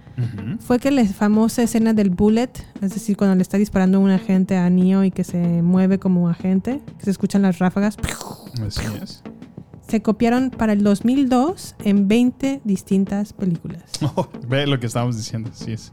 fue 0.61 0.79
que 0.79 0.91
la 0.91 1.05
famosa 1.05 1.63
escena 1.63 1.93
del 1.93 2.11
bullet, 2.11 2.51
es 2.81 2.95
decir, 2.95 3.17
cuando 3.17 3.35
le 3.35 3.43
está 3.43 3.59
disparando 3.59 4.01
un 4.01 4.11
agente 4.11 4.57
a 4.57 4.71
Neo 4.71 5.05
y 5.05 5.11
que 5.11 5.25
se 5.25 5.61
mueve 5.61 5.99
como 5.99 6.29
agente, 6.29 6.81
que 6.99 7.05
se 7.05 7.11
escuchan 7.11 7.43
las 7.43 7.59
ráfagas, 7.59 7.97
Así 8.65 8.83
es. 9.03 9.23
Se 9.89 10.03
copiaron 10.03 10.51
para 10.51 10.73
el 10.73 10.83
2002 10.83 11.77
en 11.85 12.09
20 12.09 12.63
distintas 12.65 13.33
películas. 13.33 13.83
Ve 14.49 14.67
lo 14.67 14.81
que 14.81 14.87
estábamos 14.87 15.17
diciendo, 15.17 15.51
sí 15.53 15.73
es. 15.73 15.93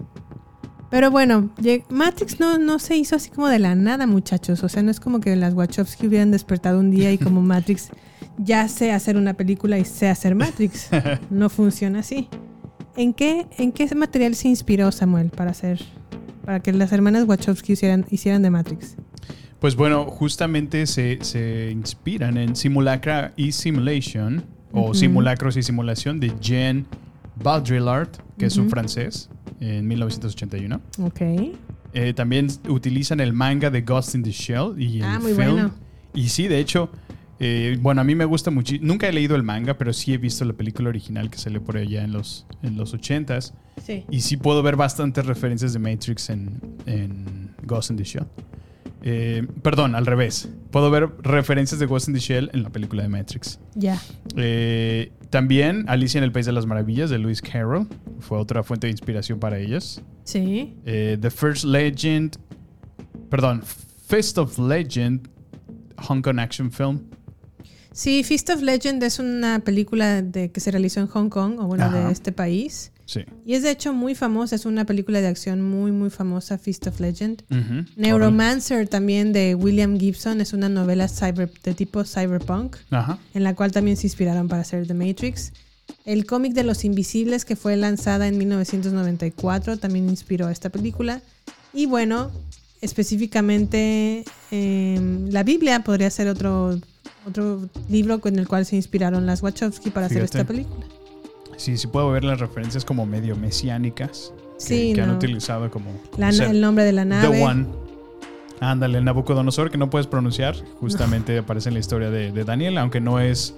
Pero 0.90 1.10
bueno, 1.10 1.50
Matrix 1.90 2.40
no, 2.42 2.58
no 2.58 2.78
se 2.78 2.98
hizo 2.98 3.16
así 3.16 3.30
como 3.30 3.48
de 3.48 3.60
la 3.60 3.76
nada, 3.76 4.08
muchachos. 4.08 4.62
O 4.62 4.68
sea, 4.68 4.84
no 4.84 4.92
es 4.92 5.00
como 5.00 5.22
que 5.22 5.36
las 5.38 5.54
Wachowski 5.54 6.08
hubieran 6.08 6.32
despertado 6.32 6.80
un 6.80 6.92
día 6.92 7.12
y 7.14 7.18
como 7.18 7.42
Matrix 7.42 7.90
ya 8.38 8.68
sé 8.68 8.92
hacer 8.92 9.16
una 9.16 9.34
película 9.34 9.78
y 9.78 9.86
sé 9.86 10.10
hacer 10.10 10.36
Matrix. 10.36 10.90
No 11.30 11.50
funciona 11.50 12.00
así. 12.00 12.28
¿En 12.98 13.14
qué, 13.14 13.48
en 13.58 13.72
qué 13.72 13.94
material 13.96 14.36
se 14.36 14.50
inspiró 14.50 14.92
Samuel 14.92 15.30
para 15.30 15.52
hacer, 15.52 15.82
para 16.44 16.60
que 16.60 16.74
las 16.74 16.92
hermanas 16.92 17.26
Wachowski 17.26 17.74
hicieran, 17.74 18.06
hicieran 18.10 18.42
de 18.42 18.50
Matrix? 18.50 18.98
Pues 19.62 19.76
bueno, 19.76 20.06
justamente 20.06 20.88
se, 20.88 21.20
se 21.22 21.70
inspiran 21.72 22.36
en 22.38 22.56
Simulacra 22.56 23.32
y 23.38 23.52
Simulation, 23.52 24.44
o. 24.74 24.94
Simulacros 24.96 25.56
y 25.56 25.62
Simulación 25.64 26.20
de 26.20 26.34
Jean 26.42 26.86
Baudrillard, 27.44 28.10
que 28.40 28.48
es 28.48 28.58
un 28.58 28.70
francés, 28.72 29.30
en 29.60 29.88
1981. 29.88 30.82
Ok. 31.04 31.22
Eh, 31.94 32.14
también 32.16 32.48
utilizan 32.70 33.20
el 33.20 33.34
manga 33.34 33.70
de 33.70 33.82
Ghost 33.82 34.16
in 34.16 34.24
the 34.24 34.32
Shell 34.32 34.74
y 34.82 34.98
el 34.98 35.04
Ah, 35.04 35.20
muy 35.20 35.34
film. 35.34 35.52
bueno. 35.54 35.72
Y 36.16 36.30
sí, 36.30 36.48
de 36.48 36.58
hecho, 36.60 36.90
eh, 37.40 37.78
bueno, 37.82 38.02
a 38.02 38.04
mí 38.04 38.16
me 38.16 38.26
gusta 38.26 38.50
mucho. 38.50 38.74
Nunca 38.82 39.08
he 39.08 39.14
leído 39.14 39.36
el 39.36 39.44
manga, 39.44 39.78
pero 39.78 39.94
sí 39.94 40.12
he 40.14 40.18
visto 40.18 40.44
la 40.44 40.54
película 40.54 40.90
original 40.90 41.30
que 41.30 41.38
salió 41.38 41.62
por 41.64 41.78
allá 41.78 42.04
en 42.04 42.14
los, 42.14 42.48
en 42.64 42.78
los 42.78 42.96
80s. 42.96 43.54
Sí. 43.86 44.06
Y 44.10 44.22
sí 44.22 44.38
puedo 44.38 44.64
ver 44.64 44.76
bastantes 44.76 45.26
referencias 45.28 45.74
de 45.74 45.80
Matrix 45.80 46.30
en, 46.32 46.60
en 46.88 47.52
Ghost 47.64 47.92
in 47.92 47.98
the 47.98 48.04
Shell. 48.06 48.26
Eh, 49.04 49.48
perdón, 49.62 49.96
al 49.96 50.06
revés. 50.06 50.50
Puedo 50.70 50.92
ver 50.92 51.10
referencias 51.22 51.80
de 51.80 51.86
Ghost 51.86 52.08
in 52.08 52.14
the 52.14 52.20
Shell 52.20 52.50
en 52.54 52.64
la 52.64 52.70
película 52.70 53.04
de 53.04 53.10
Matrix. 53.10 53.60
Ya. 53.76 54.00
Eh, 54.36 55.12
también 55.30 55.86
Alicia 55.88 56.18
en 56.20 56.24
el 56.24 56.32
País 56.32 56.46
de 56.46 56.52
las 56.52 56.66
Maravillas 56.66 57.10
de 57.10 57.18
Lewis 57.18 57.42
Carroll 57.42 57.88
fue 58.20 58.38
otra 58.38 58.64
fuente 58.64 58.88
de 58.88 58.92
inspiración 58.92 59.40
para 59.40 59.58
ellas. 59.58 60.02
Sí. 60.24 60.76
Eh, 60.86 61.18
The 61.20 61.32
First 61.32 61.66
Legend, 61.66 62.38
perdón, 63.30 63.64
Fist 64.08 64.38
of 64.38 64.58
Legend, 64.60 65.28
Hong 65.98 66.22
Kong 66.22 66.40
Action 66.40 66.72
Film. 66.72 67.02
Sí, 67.94 68.24
Feast 68.24 68.50
of 68.50 68.62
Legend 68.62 69.04
es 69.04 69.20
una 69.20 69.60
película 69.60 70.22
de, 70.22 70.52
que 70.52 70.62
se 70.62 70.72
realizó 70.72 71.02
en 71.02 71.08
Hong 71.08 71.30
Kong, 71.30 71.60
o 71.60 71.66
bueno, 71.68 71.86
Ajá. 71.86 72.06
de 72.06 72.12
este 72.12 72.32
país. 72.32 72.94
Sí. 73.12 73.26
Y 73.46 73.56
es 73.56 73.64
de 73.64 73.72
hecho 73.72 73.94
muy 73.94 74.16
famosa, 74.16 74.56
es 74.56 74.66
una 74.66 74.86
película 74.86 75.20
de 75.20 75.28
acción 75.28 75.62
muy, 75.62 75.92
muy 75.92 76.10
famosa, 76.10 76.58
Feast 76.58 76.88
of 76.88 77.02
Legend. 77.02 77.44
Neuromancer 77.98 78.88
también 78.88 79.34
de 79.34 79.54
William 79.54 80.00
Gibson 80.00 80.40
es 80.40 80.54
una 80.54 80.70
novela 80.70 81.10
cyber, 81.10 81.52
de 81.62 81.74
tipo 81.74 82.06
cyberpunk, 82.06 82.78
en 83.34 83.44
la 83.44 83.54
cual 83.54 83.74
también 83.74 83.98
se 83.98 84.08
inspiraron 84.08 84.48
para 84.48 84.62
hacer 84.62 84.88
The 84.88 84.94
Matrix. 84.94 85.52
El 86.06 86.26
cómic 86.26 86.54
de 86.54 86.64
Los 86.64 86.86
Invisibles, 86.86 87.44
que 87.44 87.58
fue 87.58 87.76
lanzada 87.76 88.30
en 88.30 88.38
1994, 88.38 89.76
también 89.76 90.08
inspiró 90.08 90.48
a 90.48 90.54
esta 90.54 90.70
película. 90.70 91.22
Y 91.74 91.88
bueno, 91.88 92.32
específicamente 92.80 94.24
eh, 94.52 95.28
la 95.30 95.44
Biblia 95.44 95.84
podría 95.84 96.10
ser 96.10 96.30
otro, 96.30 96.80
otro 97.28 97.70
libro 97.90 98.22
con 98.22 98.40
el 98.40 98.48
cual 98.48 98.66
se 98.66 98.78
inspiraron 98.78 99.26
las 99.26 99.44
Wachowski 99.44 99.90
para 99.90 100.06
hacer 100.06 100.24
esta 100.24 100.46
película. 100.46 100.86
Sí, 101.62 101.78
sí 101.78 101.86
puedo 101.86 102.10
ver 102.10 102.24
las 102.24 102.40
referencias 102.40 102.84
como 102.84 103.06
medio 103.06 103.36
mesiánicas 103.36 104.34
que, 104.58 104.64
Sí, 104.66 104.94
que 104.94 105.02
han 105.02 105.12
utilizado 105.12 105.70
como 105.70 105.92
La 106.18 106.30
el 106.30 106.60
nombre 106.60 106.84
de 106.84 106.92
la 106.92 107.06
nave. 107.06 107.30
The 107.30 107.44
One. 107.44 107.66
Ándale, 108.60 108.98
el 108.98 109.04
Nabucodonosor 109.06 109.70
que 109.70 109.78
no 109.78 109.88
puedes 109.92 110.08
pronunciar. 110.08 110.56
Justamente 110.80 111.38
aparece 111.38 111.70
en 111.70 111.74
la 111.76 111.80
historia 111.80 112.10
de, 112.10 112.32
de 112.32 112.44
Daniel, 112.44 112.80
aunque 112.80 113.00
no 113.00 113.20
es 113.20 113.54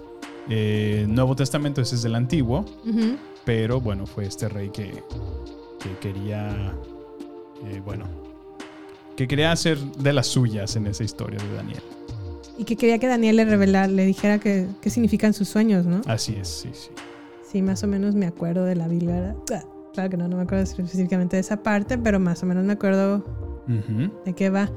eh, 0.49 1.05
Nuevo 1.07 1.33
Testamento, 1.37 1.79
ese 1.81 1.95
es 1.95 2.03
del 2.03 2.15
Antiguo. 2.15 2.65
Pero 3.45 3.79
bueno, 3.79 4.05
fue 4.05 4.25
este 4.25 4.49
rey 4.49 4.69
que, 4.69 5.01
que 5.81 5.97
quería, 6.01 6.73
eh, 7.69 7.81
bueno, 7.85 8.03
que 9.15 9.29
quería 9.29 9.53
hacer 9.53 9.77
de 9.79 10.11
las 10.11 10.27
suyas 10.27 10.75
en 10.75 10.87
esa 10.87 11.05
historia 11.05 11.39
de 11.41 11.55
Daniel. 11.55 11.83
Y 12.57 12.65
que 12.65 12.75
quería 12.75 12.99
que 12.99 13.07
Daniel 13.07 13.37
le 13.37 13.45
revelara, 13.45 13.87
le 13.87 14.05
dijera 14.05 14.39
que- 14.39 14.67
qué 14.81 14.89
significan 14.89 15.33
sus 15.33 15.47
sueños, 15.47 15.85
¿no? 15.85 16.01
Así 16.05 16.35
es, 16.39 16.49
sí, 16.49 16.69
sí. 16.73 16.89
Sí, 17.53 17.61
más 17.61 17.83
o 17.83 17.87
menos 17.87 18.15
me 18.15 18.25
acuerdo 18.25 18.65
de 18.65 18.75
la. 18.75 18.85
Ah, 19.53 19.63
Claro 19.93 20.09
que 20.09 20.17
no, 20.17 20.27
no 20.27 20.37
me 20.37 20.43
acuerdo 20.43 20.63
específicamente 20.63 21.35
de 21.37 21.41
esa 21.41 21.61
parte, 21.61 21.97
pero 21.99 22.19
más 22.19 22.41
o 22.43 22.47
menos 22.47 22.65
me 22.65 22.73
acuerdo 22.73 23.23
de 24.25 24.33
qué 24.33 24.49
va. 24.49 24.69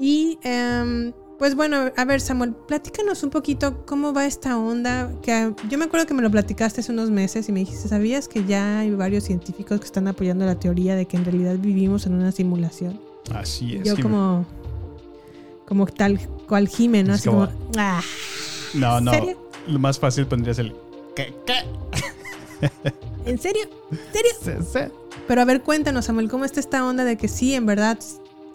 Y 0.00 0.38
em, 0.42 1.12
pues 1.38 1.54
bueno, 1.54 1.92
a 1.96 2.04
ver 2.04 2.20
Samuel, 2.20 2.54
platícanos 2.66 3.22
un 3.22 3.30
poquito 3.30 3.84
cómo 3.86 4.12
va 4.12 4.26
esta 4.26 4.58
onda. 4.58 5.12
Que 5.22 5.54
yo 5.70 5.78
me 5.78 5.84
acuerdo 5.84 6.06
que 6.06 6.14
me 6.14 6.22
lo 6.22 6.30
platicaste 6.32 6.80
hace 6.80 6.90
unos 6.90 7.08
meses 7.10 7.48
y 7.48 7.52
me 7.52 7.60
dijiste, 7.60 7.88
¿sabías 7.88 8.26
que 8.26 8.44
ya 8.44 8.80
hay 8.80 8.90
varios 8.90 9.22
científicos 9.24 9.78
que 9.78 9.86
están 9.86 10.08
apoyando 10.08 10.44
la 10.44 10.58
teoría 10.58 10.96
de 10.96 11.06
que 11.06 11.16
en 11.16 11.24
realidad 11.24 11.56
vivimos 11.56 12.04
en 12.06 12.14
una 12.14 12.32
simulación? 12.32 12.98
Así 13.32 13.76
es. 13.76 13.84
yo 13.86 13.94
como, 14.02 14.44
como 15.66 15.86
tal 15.86 16.18
cual 16.48 16.66
Jime, 16.66 17.04
¿no? 17.04 17.14
Así 17.14 17.28
como- 17.28 17.46
como, 17.46 17.58
ah, 17.76 18.00
No, 18.74 19.00
no. 19.00 19.12
¿Serio? 19.12 19.38
Lo 19.68 19.78
más 19.78 20.00
fácil 20.00 20.26
pondrías 20.26 20.58
el. 20.58 20.74
¿En 23.24 23.38
serio? 23.38 23.62
¿En 23.90 24.64
serio? 24.64 24.92
Pero 25.26 25.40
a 25.40 25.44
ver, 25.44 25.62
cuéntanos, 25.62 26.06
Samuel, 26.06 26.28
¿cómo 26.28 26.44
está 26.44 26.60
esta 26.60 26.84
onda 26.86 27.04
de 27.04 27.16
que 27.16 27.28
sí, 27.28 27.54
en 27.54 27.66
verdad, 27.66 27.98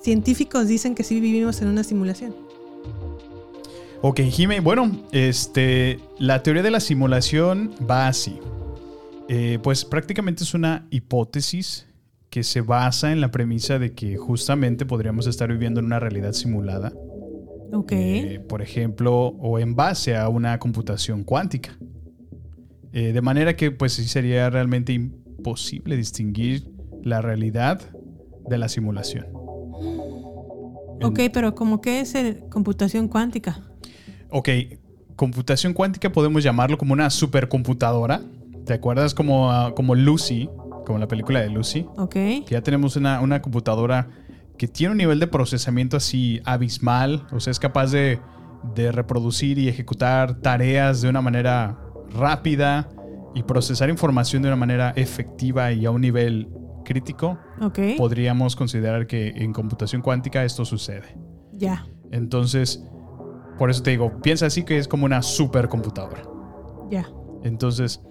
científicos 0.02 0.68
dicen 0.68 0.96
que 0.96 1.04
sí 1.04 1.20
vivimos 1.20 1.62
en 1.62 1.68
una 1.68 1.84
simulación? 1.84 2.36
Ok, 4.02 4.20
Jime, 4.22 4.60
bueno, 4.60 4.92
este, 5.12 6.00
la 6.20 6.44
teoría 6.44 6.64
de 6.64 6.72
la 6.72 6.80
simulación 6.80 7.74
va 7.90 8.08
así. 8.08 8.40
Eh, 9.30 9.60
pues 9.64 9.86
prácticamente 9.86 10.44
es 10.44 10.54
una 10.54 10.86
hipótesis 10.90 11.88
que 12.30 12.44
se 12.44 12.62
basa 12.62 13.12
en 13.12 13.22
la 13.22 13.32
premisa 13.32 13.80
de 13.80 13.94
que 13.94 14.18
justamente 14.18 14.86
podríamos 14.86 15.28
estar 15.28 15.50
viviendo 15.50 15.80
en 15.80 15.86
una 15.86 16.00
realidad 16.00 16.34
simulada. 16.34 16.92
Ok. 17.72 17.92
Eh, 17.94 18.42
por 18.50 18.62
ejemplo, 18.62 19.14
o 19.14 19.60
en 19.60 19.76
base 19.76 20.18
a 20.18 20.28
una 20.30 20.60
computación 20.60 21.24
cuántica. 21.24 21.78
Eh, 22.94 23.12
de 23.12 23.22
manera 23.22 23.56
que 23.56 23.72
pues 23.72 23.94
sí 23.94 24.06
sería 24.06 24.50
realmente 24.50 24.94
imposible 24.94 25.98
distinguir 25.98 26.70
la 27.04 27.22
realidad 27.22 27.82
de 28.48 28.58
la 28.58 28.70
simulación. 28.70 29.26
Ok, 31.02 31.20
pero 31.34 31.54
¿cómo 31.56 31.82
qué 31.82 32.00
es 32.00 32.16
el- 32.16 32.40
computación 32.50 33.08
cuántica? 33.08 33.60
Ok, 34.30 34.50
computación 35.16 35.74
cuántica 35.74 36.12
podemos 36.12 36.44
llamarlo 36.44 36.78
como 36.78 36.94
una 36.94 37.10
supercomputadora. 37.10 38.22
¿Te 38.66 38.74
acuerdas 38.74 39.14
como, 39.14 39.52
ah, 39.52 39.74
como 39.76 39.96
Lucy, 39.96 40.50
como 40.86 40.98
la 41.00 41.08
película 41.08 41.42
de 41.42 41.50
Lucy? 41.50 41.86
Ok. 41.98 42.14
Que 42.14 42.46
ya 42.52 42.62
tenemos 42.62 42.96
una, 42.96 43.20
una 43.22 43.42
computadora 43.42 44.08
que 44.58 44.68
tiene 44.68 44.92
un 44.92 44.98
nivel 44.98 45.20
de 45.20 45.28
procesamiento 45.28 45.98
así 45.98 46.40
abismal, 46.46 47.26
o 47.32 47.40
sea, 47.40 47.52
es 47.52 47.60
capaz 47.60 47.92
de, 47.92 48.20
de 48.76 48.92
reproducir 48.92 49.58
y 49.58 49.68
ejecutar 49.68 50.36
tareas 50.42 51.02
de 51.02 51.10
una 51.10 51.22
manera 51.22 51.78
rápida 52.14 52.90
y 53.36 53.44
procesar 53.44 53.90
información 53.90 54.42
de 54.44 54.50
una 54.50 54.56
manera 54.58 54.92
efectiva 54.96 55.72
y 55.72 55.86
a 55.86 55.92
un 55.92 56.02
nivel 56.02 56.50
crítico. 56.86 57.38
Podríamos 57.98 58.56
considerar 58.56 59.08
que 59.08 59.30
en 59.30 59.54
computación 59.54 60.02
cuántica 60.02 60.44
esto 60.44 60.66
sucede. 60.66 61.18
Ya, 61.54 61.86
Entonces, 62.12 62.84
por 63.58 63.70
eso 63.70 63.82
te 63.84 63.92
digo, 63.92 64.20
piensa 64.22 64.48
así 64.48 64.64
que 64.64 64.78
es 64.78 64.88
como 64.88 65.06
una 65.06 65.22
supercomputadora. 65.22 66.24
ya. 66.90 67.08
Entonces, 67.44 68.02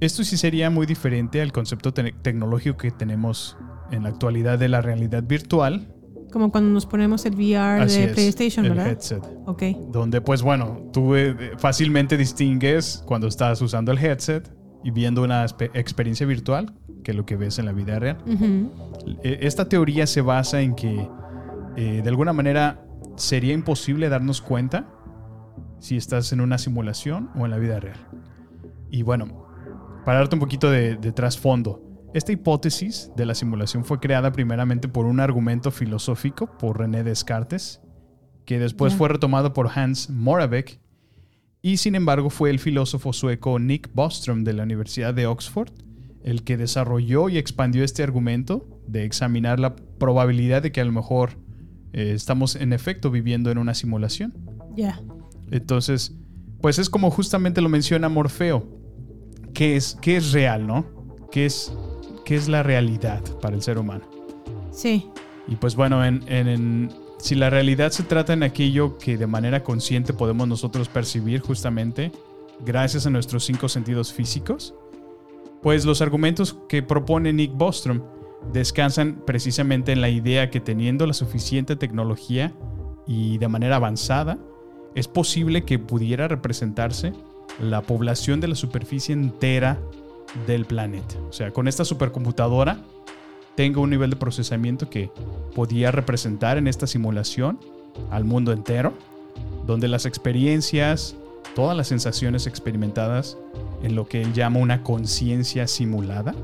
esto 0.00 0.24
sí 0.24 0.36
sería 0.36 0.70
muy 0.70 0.86
diferente 0.86 1.40
al 1.42 1.52
concepto 1.52 1.92
te- 1.92 2.12
tecnológico 2.22 2.76
que 2.76 2.90
tenemos 2.90 3.56
en 3.90 4.02
la 4.04 4.08
actualidad 4.10 4.58
de 4.58 4.68
la 4.68 4.80
realidad 4.82 5.22
virtual, 5.22 5.93
Como 6.34 6.50
cuando 6.50 6.68
nos 6.70 6.84
ponemos 6.84 7.24
el 7.26 7.34
VR 7.36 7.82
Así 7.84 8.00
de 8.00 8.06
es, 8.06 8.12
PlayStation, 8.12 8.64
el 8.66 8.72
¿verdad? 8.72 8.88
headset. 8.88 9.22
Ok. 9.46 9.62
donde 9.92 10.20
pues 10.20 10.42
bueno, 10.42 10.82
tú 10.92 11.14
eh, 11.14 11.52
fácilmente 11.58 12.16
distingues 12.16 13.04
cuando 13.06 13.28
estás 13.28 13.62
usando 13.62 13.92
el 13.92 13.98
headset 13.98 14.52
y 14.82 14.90
viendo 14.90 15.22
una 15.22 15.44
experiencia 15.74 16.26
virtual 16.26 16.74
que 17.04 17.14
lo 17.14 17.24
que 17.24 17.36
ves 17.36 17.60
en 17.60 17.66
la 17.66 17.72
vida 17.72 18.00
real. 18.00 18.18
Ujú. 18.26 18.72
Eh, 19.22 19.38
Esta 19.42 19.68
teoría 19.68 20.08
se 20.08 20.22
basa 20.22 20.60
en 20.60 20.74
que 20.74 21.08
eh, 21.76 22.00
de 22.02 22.08
alguna 22.08 22.32
manera 22.32 22.84
sería 23.14 23.54
imposible 23.54 24.08
darnos 24.08 24.40
cuenta 24.42 24.88
si 25.78 25.96
estás 25.96 26.32
en 26.32 26.40
una 26.40 26.58
simulación 26.58 27.30
o 27.38 27.44
en 27.44 27.52
la 27.52 27.58
vida 27.58 27.78
real. 27.78 27.98
Y 28.90 29.02
bueno, 29.04 29.46
para 30.04 30.18
darte 30.18 30.34
un 30.34 30.40
poquito 30.40 30.68
de, 30.68 30.96
de 30.96 31.12
trasfondo, 31.12 31.80
esta 32.14 32.32
hipótesis 32.32 33.10
de 33.16 33.26
la 33.26 33.34
simulación 33.34 33.84
fue 33.84 34.00
creada 34.00 34.32
primeramente 34.32 34.88
por 34.88 35.04
un 35.04 35.20
argumento 35.20 35.70
filosófico 35.70 36.46
por 36.58 36.78
René 36.78 37.04
Descartes, 37.04 37.80
que 38.46 38.58
después 38.58 38.94
fue 38.94 39.08
retomado 39.08 39.52
por 39.52 39.68
Hans 39.74 40.08
Moravec, 40.08 40.80
y 41.60 41.78
sin 41.78 41.94
embargo 41.94 42.30
fue 42.30 42.50
el 42.50 42.58
filósofo 42.58 43.12
sueco 43.12 43.58
Nick 43.58 43.90
Bostrom 43.94 44.44
de 44.44 44.52
la 44.52 44.62
Universidad 44.62 45.12
de 45.12 45.26
Oxford 45.26 45.70
el 46.24 46.42
que 46.42 46.56
desarrolló 46.56 47.28
y 47.28 47.36
expandió 47.36 47.84
este 47.84 48.02
argumento 48.02 48.66
de 48.88 49.04
examinar 49.04 49.60
la 49.60 49.76
probabilidad 49.76 50.62
de 50.62 50.72
que 50.72 50.80
a 50.80 50.84
lo 50.84 50.90
mejor 50.90 51.36
eh, 51.92 52.12
estamos 52.14 52.56
en 52.56 52.72
efecto 52.72 53.10
viviendo 53.10 53.50
en 53.50 53.58
una 53.58 53.74
simulación. 53.74 54.34
Ya. 54.74 55.00
Entonces, 55.50 56.14
pues 56.62 56.78
es 56.78 56.88
como 56.88 57.10
justamente 57.10 57.60
lo 57.60 57.68
menciona 57.68 58.08
Morfeo. 58.08 58.66
¿Qué 59.52 59.76
es, 59.76 59.98
qué 60.00 60.16
es 60.16 60.32
real, 60.32 60.66
no? 60.66 60.86
¿Qué 61.30 61.44
es, 61.44 61.74
¿Qué 62.24 62.36
es 62.36 62.48
la 62.48 62.62
realidad 62.62 63.22
para 63.40 63.54
el 63.54 63.62
ser 63.62 63.78
humano? 63.78 64.04
Sí. 64.70 65.08
Y 65.46 65.56
pues 65.56 65.76
bueno, 65.76 66.04
en, 66.04 66.22
en- 66.26 66.48
en- 66.48 66.90
si 67.18 67.34
la 67.34 67.48
realidad 67.50 67.90
se 67.90 68.02
trata 68.02 68.32
en 68.32 68.42
aquello 68.42 68.98
que 68.98 69.16
de 69.16 69.26
manera 69.26 69.62
consciente 69.62 70.12
podemos 70.12 70.46
nosotros 70.48 70.88
percibir 70.88 71.40
justamente 71.40 72.12
gracias 72.64 73.06
a 73.06 73.10
nuestros 73.10 73.44
cinco 73.44 73.68
sentidos 73.68 74.12
físicos, 74.12 74.74
pues 75.62 75.84
los 75.86 76.02
argumentos 76.02 76.56
que 76.68 76.82
propone 76.82 77.32
Nick 77.32 77.52
Bostrom 77.54 78.02
descansan 78.52 79.22
precisamente 79.26 79.92
en 79.92 80.02
la 80.02 80.10
idea 80.10 80.50
que 80.50 80.60
teniendo 80.60 81.06
la 81.06 81.14
suficiente 81.14 81.76
tecnología 81.76 82.52
y 83.06 83.38
de 83.38 83.48
manera 83.48 83.76
avanzada, 83.76 84.38
es 84.94 85.08
posible 85.08 85.64
que 85.64 85.78
pudiera 85.78 86.28
representarse 86.28 87.12
la 87.60 87.80
población 87.82 88.40
de 88.40 88.48
la 88.48 88.54
superficie 88.54 89.14
entera 89.14 89.80
del 90.46 90.64
planeta. 90.64 91.16
O 91.28 91.32
sea, 91.32 91.52
con 91.52 91.68
esta 91.68 91.84
supercomputadora 91.84 92.78
tengo 93.54 93.80
un 93.80 93.90
nivel 93.90 94.10
de 94.10 94.16
procesamiento 94.16 94.90
que 94.90 95.10
podía 95.54 95.90
representar 95.90 96.58
en 96.58 96.66
esta 96.66 96.86
simulación 96.86 97.58
al 98.10 98.24
mundo 98.24 98.52
entero, 98.52 98.92
donde 99.66 99.88
las 99.88 100.06
experiencias, 100.06 101.16
todas 101.54 101.76
las 101.76 101.88
sensaciones 101.88 102.46
experimentadas 102.46 103.38
en 103.82 103.94
lo 103.94 104.08
que 104.08 104.22
él 104.22 104.32
llama 104.32 104.58
una 104.58 104.82
conciencia 104.82 105.66
simulada, 105.68 106.34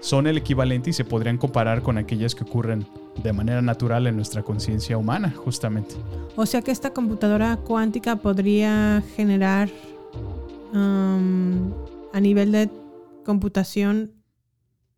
son 0.00 0.26
el 0.26 0.38
equivalente 0.38 0.90
y 0.90 0.92
se 0.92 1.04
podrían 1.04 1.38
comparar 1.38 1.82
con 1.82 1.98
aquellas 1.98 2.34
que 2.34 2.44
ocurren 2.44 2.86
de 3.22 3.32
manera 3.32 3.60
natural 3.62 4.06
en 4.06 4.16
nuestra 4.16 4.42
conciencia 4.42 4.96
humana, 4.96 5.32
justamente. 5.36 5.96
O 6.36 6.46
sea 6.46 6.62
que 6.62 6.70
esta 6.70 6.92
computadora 6.92 7.56
cuántica 7.56 8.16
podría 8.16 9.02
generar 9.16 9.68
um, 10.72 11.72
a 12.12 12.20
nivel 12.20 12.52
de 12.52 12.68
computación 13.28 14.12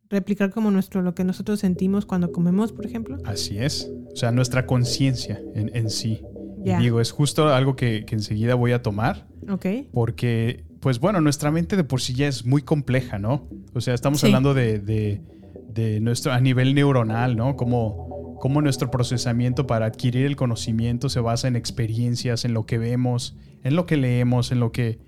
replicar 0.08 0.50
como 0.50 0.70
nuestro 0.70 1.02
lo 1.02 1.14
que 1.16 1.24
nosotros 1.24 1.58
sentimos 1.58 2.06
cuando 2.06 2.30
comemos, 2.30 2.72
por 2.72 2.86
ejemplo. 2.86 3.18
Así 3.24 3.58
es. 3.58 3.90
O 4.12 4.16
sea, 4.16 4.30
nuestra 4.30 4.66
conciencia 4.66 5.40
en, 5.54 5.70
en 5.74 5.90
sí. 5.90 6.22
Y 6.64 6.68
Ya. 6.68 6.78
digo, 6.78 7.00
es 7.00 7.10
justo 7.10 7.48
algo 7.48 7.74
que, 7.74 8.04
que 8.06 8.14
enseguida 8.14 8.54
voy 8.54 8.70
a 8.72 8.82
tomar. 8.82 9.26
Ok. 9.48 9.66
Porque, 9.92 10.64
pues 10.80 11.00
bueno, 11.00 11.20
nuestra 11.20 11.50
mente 11.50 11.76
de 11.76 11.82
por 11.84 12.00
sí 12.00 12.14
ya 12.14 12.28
es 12.28 12.44
muy 12.46 12.62
compleja, 12.62 13.18
¿no? 13.18 13.48
O 13.74 13.80
sea, 13.80 13.94
estamos 13.94 14.20
Sí. 14.20 14.26
hablando 14.26 14.54
de, 14.54 14.78
de- 14.78 15.20
de 15.74 16.00
nuestro, 16.00 16.32
a 16.32 16.40
nivel 16.40 16.74
neuronal, 16.74 17.36
¿no? 17.36 17.56
Como, 17.56 18.36
como 18.40 18.62
nuestro 18.62 18.90
procesamiento 18.92 19.66
para 19.66 19.86
adquirir 19.86 20.24
el 20.26 20.36
conocimiento 20.36 21.08
se 21.08 21.18
basa 21.20 21.48
en 21.48 21.56
experiencias, 21.56 22.44
en 22.44 22.54
lo 22.54 22.64
que 22.66 22.78
vemos, 22.78 23.36
en 23.64 23.74
lo 23.76 23.86
que 23.86 23.96
leemos, 23.96 24.50
en 24.52 24.60
lo 24.60 24.70
que 24.72 24.98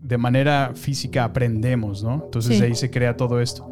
de 0.00 0.18
manera 0.18 0.72
física 0.74 1.24
aprendemos, 1.24 2.02
¿no? 2.02 2.22
Entonces 2.24 2.58
Sí. 2.58 2.64
ahí 2.64 2.74
se 2.74 2.90
crea 2.90 3.16
todo 3.16 3.40
esto. 3.40 3.68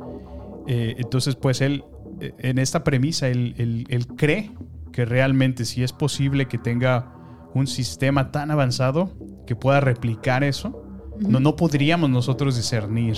Eh, 0.66 0.96
entonces, 0.98 1.36
pues 1.36 1.60
él, 1.60 1.84
eh, 2.20 2.32
en 2.38 2.58
esta 2.58 2.82
premisa, 2.84 3.28
él, 3.28 3.54
él- 3.58 3.86
él 3.88 4.06
cree 4.08 4.50
que 4.92 5.04
realmente 5.04 5.64
si 5.64 5.82
es 5.82 5.92
posible 5.92 6.46
que 6.46 6.58
tenga 6.58 7.12
un 7.54 7.66
sistema 7.66 8.32
tan 8.32 8.50
avanzado 8.50 9.10
que 9.46 9.54
pueda 9.54 9.80
replicar 9.80 10.42
eso, 10.42 10.82
no, 11.20 11.38
no 11.40 11.54
podríamos 11.56 12.10
nosotros 12.10 12.56
discernir 12.56 13.16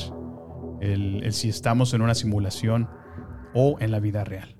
el, 0.80 1.22
el 1.24 1.32
si 1.32 1.48
estamos 1.48 1.94
en 1.94 2.02
una 2.02 2.14
simulación 2.14 2.88
o 3.54 3.76
en 3.80 3.90
la 3.90 3.98
vida 4.00 4.22
real. 4.24 4.54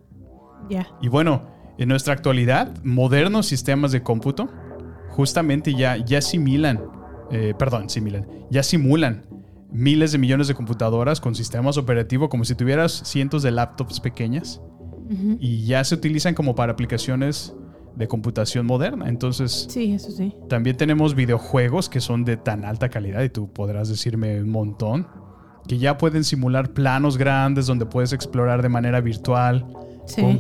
Ya. 0.68 0.88
Y 1.00 1.08
bueno, 1.08 1.42
en 1.78 1.88
nuestra 1.88 2.14
actualidad, 2.14 2.72
modernos 2.82 3.46
sistemas 3.46 3.92
de 3.92 4.02
cómputo 4.02 4.48
justamente 5.10 5.74
ya, 5.74 5.96
ya 5.96 6.18
asimilan, 6.18 6.80
eh, 7.30 7.54
perdón, 7.58 7.88
similan, 7.90 8.26
ya 8.50 8.62
simulan 8.62 9.26
miles 9.70 10.12
de 10.12 10.18
millones 10.18 10.48
de 10.48 10.54
computadoras 10.54 11.20
con 11.20 11.34
sistemas 11.34 11.76
operativos 11.76 12.28
como 12.30 12.44
si 12.44 12.54
tuvieras 12.54 13.02
cientos 13.04 13.42
de 13.42 13.50
laptops 13.50 14.00
pequeñas 14.00 14.60
y 15.40 15.64
ya 15.64 15.82
se 15.84 15.94
utilizan 15.94 16.34
como 16.34 16.54
para 16.54 16.72
aplicaciones 16.72 17.54
de 17.96 18.06
computación 18.08 18.66
moderna. 18.66 19.08
Entonces, 19.08 19.66
Sí, 19.70 19.92
eso 19.92 20.10
sí. 20.10 20.34
también 20.48 20.76
tenemos 20.76 21.14
videojuegos 21.14 21.88
que 21.88 22.00
son 22.00 22.24
de 22.26 22.36
tan 22.36 22.64
alta 22.64 22.88
calidad 22.90 23.22
y 23.22 23.28
tú 23.30 23.50
podrás 23.52 23.88
decirme 23.88 24.40
un 24.42 24.50
montón 24.50 25.06
que 25.66 25.78
ya 25.78 25.96
pueden 25.98 26.24
simular 26.24 26.72
planos 26.74 27.16
grandes 27.18 27.66
donde 27.66 27.86
puedes 27.86 28.12
explorar 28.12 28.62
de 28.62 28.68
manera 28.68 29.00
virtual 29.00 29.66
Sí. 30.06 30.22
con, 30.22 30.38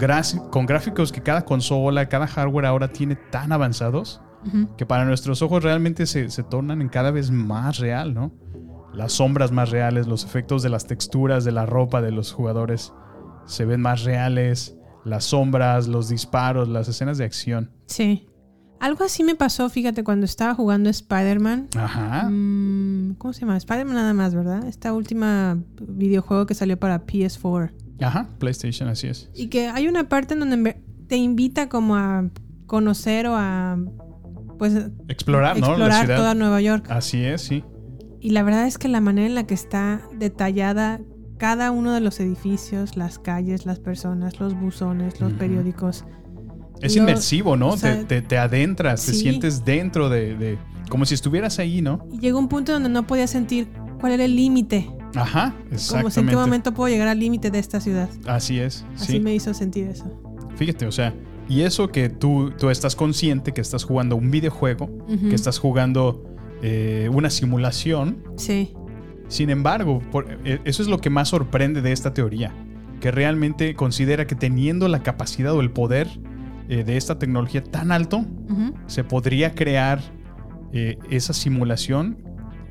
con 0.50 0.64
gráficos 0.66 1.12
que 1.12 1.20
cada 1.22 1.44
consola, 1.44 2.08
cada 2.08 2.26
hardware 2.26 2.64
ahora 2.66 2.88
tiene 2.88 3.16
tan 3.16 3.52
avanzados 3.52 4.20
Que 4.76 4.86
para 4.86 5.04
nuestros 5.04 5.42
ojos 5.42 5.62
realmente 5.62 6.06
se, 6.06 6.30
se 6.30 6.42
tornan 6.42 6.82
en 6.82 6.88
cada 6.88 7.10
vez 7.10 7.30
más 7.30 7.78
real, 7.78 8.14
¿no? 8.14 8.32
Las 8.92 9.12
sombras 9.12 9.52
más 9.52 9.70
reales, 9.70 10.06
los 10.06 10.24
efectos 10.24 10.62
de 10.62 10.70
las 10.70 10.86
texturas 10.86 11.44
de 11.44 11.52
la 11.52 11.66
ropa 11.66 12.00
de 12.00 12.10
los 12.10 12.32
jugadores 12.32 12.92
se 13.46 13.64
ven 13.64 13.80
más 13.80 14.04
reales, 14.04 14.76
las 15.04 15.24
sombras, 15.24 15.88
los 15.88 16.08
disparos, 16.08 16.68
las 16.68 16.88
escenas 16.88 17.18
de 17.18 17.24
acción. 17.24 17.70
Sí. 17.86 18.26
Algo 18.80 19.04
así 19.04 19.24
me 19.24 19.34
pasó, 19.34 19.68
fíjate, 19.68 20.04
cuando 20.04 20.24
estaba 20.24 20.54
jugando 20.54 20.88
Spider-Man. 20.88 21.68
Ajá. 21.76 22.28
Mm, 22.30 23.14
¿Cómo 23.18 23.32
se 23.32 23.40
llama? 23.40 23.56
Spider-Man 23.56 23.94
nada 23.94 24.14
más, 24.14 24.34
¿verdad? 24.34 24.64
Esta 24.66 24.92
última 24.92 25.58
videojuego 25.80 26.46
que 26.46 26.54
salió 26.54 26.78
para 26.78 27.04
PS4. 27.04 27.72
Ajá, 28.00 28.28
PlayStation, 28.38 28.88
así 28.88 29.08
es. 29.08 29.30
Y 29.34 29.48
que 29.48 29.68
hay 29.68 29.88
una 29.88 30.08
parte 30.08 30.34
en 30.34 30.40
donde 30.40 30.80
te 31.08 31.16
invita 31.16 31.68
como 31.68 31.96
a 31.96 32.26
conocer 32.66 33.26
o 33.26 33.34
a 33.36 33.78
pues 34.58 34.74
Explorar, 35.08 35.56
¿no? 35.58 35.66
La 35.68 35.72
explorar 35.72 36.04
ciudad. 36.04 36.16
toda 36.16 36.34
Nueva 36.34 36.60
York. 36.60 36.86
Así 36.90 37.22
es, 37.24 37.42
sí. 37.42 37.64
Y 38.20 38.30
la 38.30 38.42
verdad 38.42 38.66
es 38.66 38.78
que 38.78 38.88
la 38.88 39.00
manera 39.00 39.26
en 39.26 39.34
la 39.34 39.46
que 39.46 39.54
está 39.54 40.02
detallada 40.18 41.00
cada 41.38 41.70
uno 41.70 41.92
de 41.92 42.00
los 42.00 42.18
edificios, 42.20 42.96
las 42.96 43.18
calles, 43.18 43.64
las 43.66 43.78
personas, 43.78 44.40
los 44.40 44.58
buzones, 44.58 45.20
los 45.20 45.30
Ujú. 45.30 45.38
periódicos. 45.38 46.04
Es 46.80 46.94
Lo- 46.96 47.02
inmersivo, 47.02 47.56
¿no? 47.56 47.68
o 47.70 47.76
sea, 47.76 47.98
te, 48.00 48.04
te- 48.04 48.22
te 48.22 48.38
adentras, 48.38 49.04
te 49.06 49.12
sí. 49.12 49.20
sientes 49.20 49.64
dentro 49.64 50.08
de, 50.08 50.36
de- 50.36 50.58
Como 50.88 51.04
si 51.04 51.14
estuvieras 51.14 51.58
ahí, 51.58 51.80
¿no? 51.82 52.06
Y 52.12 52.18
llegó 52.18 52.38
un 52.38 52.48
punto 52.48 52.72
donde 52.72 52.88
no 52.88 53.06
podía 53.06 53.26
sentir 53.26 53.68
cuál 54.00 54.12
era 54.12 54.24
el 54.24 54.34
límite. 54.34 54.88
Ajá, 55.14 55.54
Como 55.54 55.62
si 55.62 55.68
en 55.68 55.74
exactamente. 55.74 56.30
qué 56.30 56.36
momento 56.36 56.74
puedo 56.74 56.88
llegar 56.92 57.08
al 57.08 57.18
límite 57.18 57.50
de 57.50 57.58
esta 57.58 57.80
ciudad. 57.80 58.08
Así 58.26 58.58
es, 58.60 58.84
Así 58.96 59.12
sí. 59.12 59.20
me 59.20 59.34
hizo 59.34 59.54
sentir 59.54 59.86
eso. 59.88 60.04
Fíjate, 60.56 60.86
o 60.86 60.92
sea, 60.92 61.14
y 61.48 61.62
eso 61.62 61.88
que 61.88 62.08
tú, 62.08 62.52
tú 62.58 62.70
estás 62.70 62.94
consciente 62.96 63.52
que 63.52 63.60
estás 63.60 63.84
jugando 63.84 64.16
un 64.16 64.30
videojuego, 64.30 64.90
que 65.28 65.34
estás 65.34 65.58
jugando 65.58 66.24
eh, 66.62 67.08
una 67.12 67.30
simulación. 67.30 68.18
Sí. 68.36 68.74
Sin 69.28 69.50
embargo, 69.50 70.00
por- 70.12 70.26
eh, 70.44 70.60
eso 70.64 70.82
es 70.82 70.88
lo 70.88 70.98
que 70.98 71.10
más 71.10 71.28
sorprende 71.28 71.82
de 71.82 71.92
esta 71.92 72.12
teoría, 72.14 72.52
que 73.00 73.10
realmente 73.10 73.74
considera 73.74 74.26
que 74.26 74.34
teniendo 74.34 74.88
la 74.88 75.02
capacidad 75.02 75.52
o 75.54 75.60
el 75.60 75.70
poder 75.70 76.08
eh, 76.68 76.84
de 76.84 76.96
esta 76.96 77.18
tecnología 77.18 77.62
tan 77.64 77.92
alto, 77.92 78.24
se 78.86 79.04
podría 79.04 79.54
crear 79.54 80.00
eh, 80.72 80.98
esa 81.10 81.32
simulación 81.32 82.18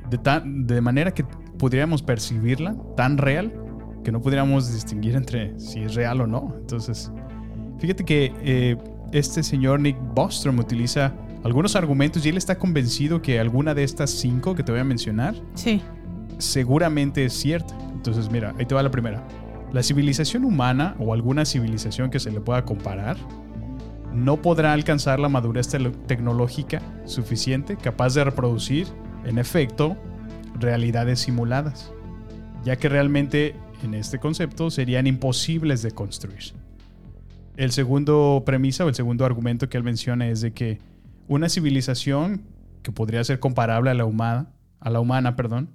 de, 0.09 0.17
tan- 0.17 0.67
de 0.67 0.81
manera 0.81 1.13
que 1.13 1.23
pudiéramos 1.57 2.01
percibirla 2.03 2.75
tan 2.95 3.17
real 3.17 3.53
que 4.03 4.11
no 4.11 4.21
pudiéramos 4.21 4.71
distinguir 4.73 5.15
entre 5.15 5.59
si 5.59 5.79
es 5.81 5.95
real 5.95 6.21
o 6.21 6.27
no. 6.27 6.53
Entonces, 6.59 7.11
fíjate 7.79 8.03
que 8.05 8.33
eh, 8.43 8.77
este 9.11 9.43
señor 9.43 9.79
Nick 9.79 9.97
Bostrom 10.13 10.59
utiliza 10.59 11.13
algunos 11.43 11.75
argumentos 11.75 12.25
y 12.25 12.29
él 12.29 12.37
está 12.37 12.57
convencido 12.57 13.21
que 13.21 13.39
alguna 13.39 13.73
de 13.73 13.83
estas 13.83 14.09
cinco 14.09 14.55
que 14.55 14.63
te 14.63 14.71
voy 14.71 14.81
a 14.81 14.83
mencionar 14.83 15.35
Sí. 15.53 15.81
seguramente 16.37 17.25
es 17.25 17.33
cierta. 17.33 17.77
Entonces, 17.93 18.29
mira, 18.31 18.53
ahí 18.59 18.65
te 18.65 18.75
va 18.75 18.83
la 18.83 18.91
primera. 18.91 19.25
La 19.73 19.83
civilización 19.83 20.45
humana 20.45 20.95
o 20.99 21.13
alguna 21.13 21.45
civilización 21.45 22.09
que 22.09 22.19
se 22.19 22.31
le 22.31 22.39
pueda 22.41 22.63
comparar 22.65 23.17
no 24.13 24.41
podrá 24.41 24.73
alcanzar 24.73 25.19
la 25.19 25.29
madurez 25.29 25.67
tecnológica 26.07 26.81
suficiente 27.05 27.75
capaz 27.75 28.13
de 28.15 28.23
reproducir, 28.23 28.87
en 29.25 29.37
efecto, 29.37 29.95
realidades 30.59 31.19
simuladas, 31.19 31.91
ya 32.63 32.77
que 32.77 32.89
realmente 32.89 33.55
en 33.83 33.93
este 33.93 34.17
concepto 34.19 34.71
serían 34.71 35.05
imposibles 35.05 35.81
de 35.81 35.91
construir. 35.91 36.53
El 37.57 37.71
segundo 37.71 38.43
premisa 38.45 38.85
o 38.85 38.89
el 38.89 38.95
segundo 38.95 39.25
argumento 39.25 39.67
que 39.67 39.77
él 39.77 39.83
menciona 39.83 40.27
es 40.29 40.41
de 40.41 40.53
que 40.53 40.77
una 41.27 41.49
civilización 41.49 42.43
que 42.83 42.91
podría 42.91 43.23
ser 43.23 43.39
comparable 43.39 43.89
a 43.89 43.95
la 43.95 44.05
humana, 44.05 44.51
a 44.79 44.91
la 44.91 44.99
humana, 44.99 45.35
perdón, 45.35 45.71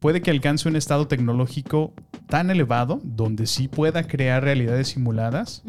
puede 0.00 0.20
que 0.20 0.32
alcance 0.32 0.68
un 0.68 0.74
estado 0.74 1.06
tecnológico 1.06 1.94
tan 2.26 2.50
elevado 2.50 3.00
donde 3.04 3.46
sí 3.46 3.68
pueda 3.68 4.02
crear 4.02 4.42
realidades 4.42 4.88
simuladas, 4.88 5.62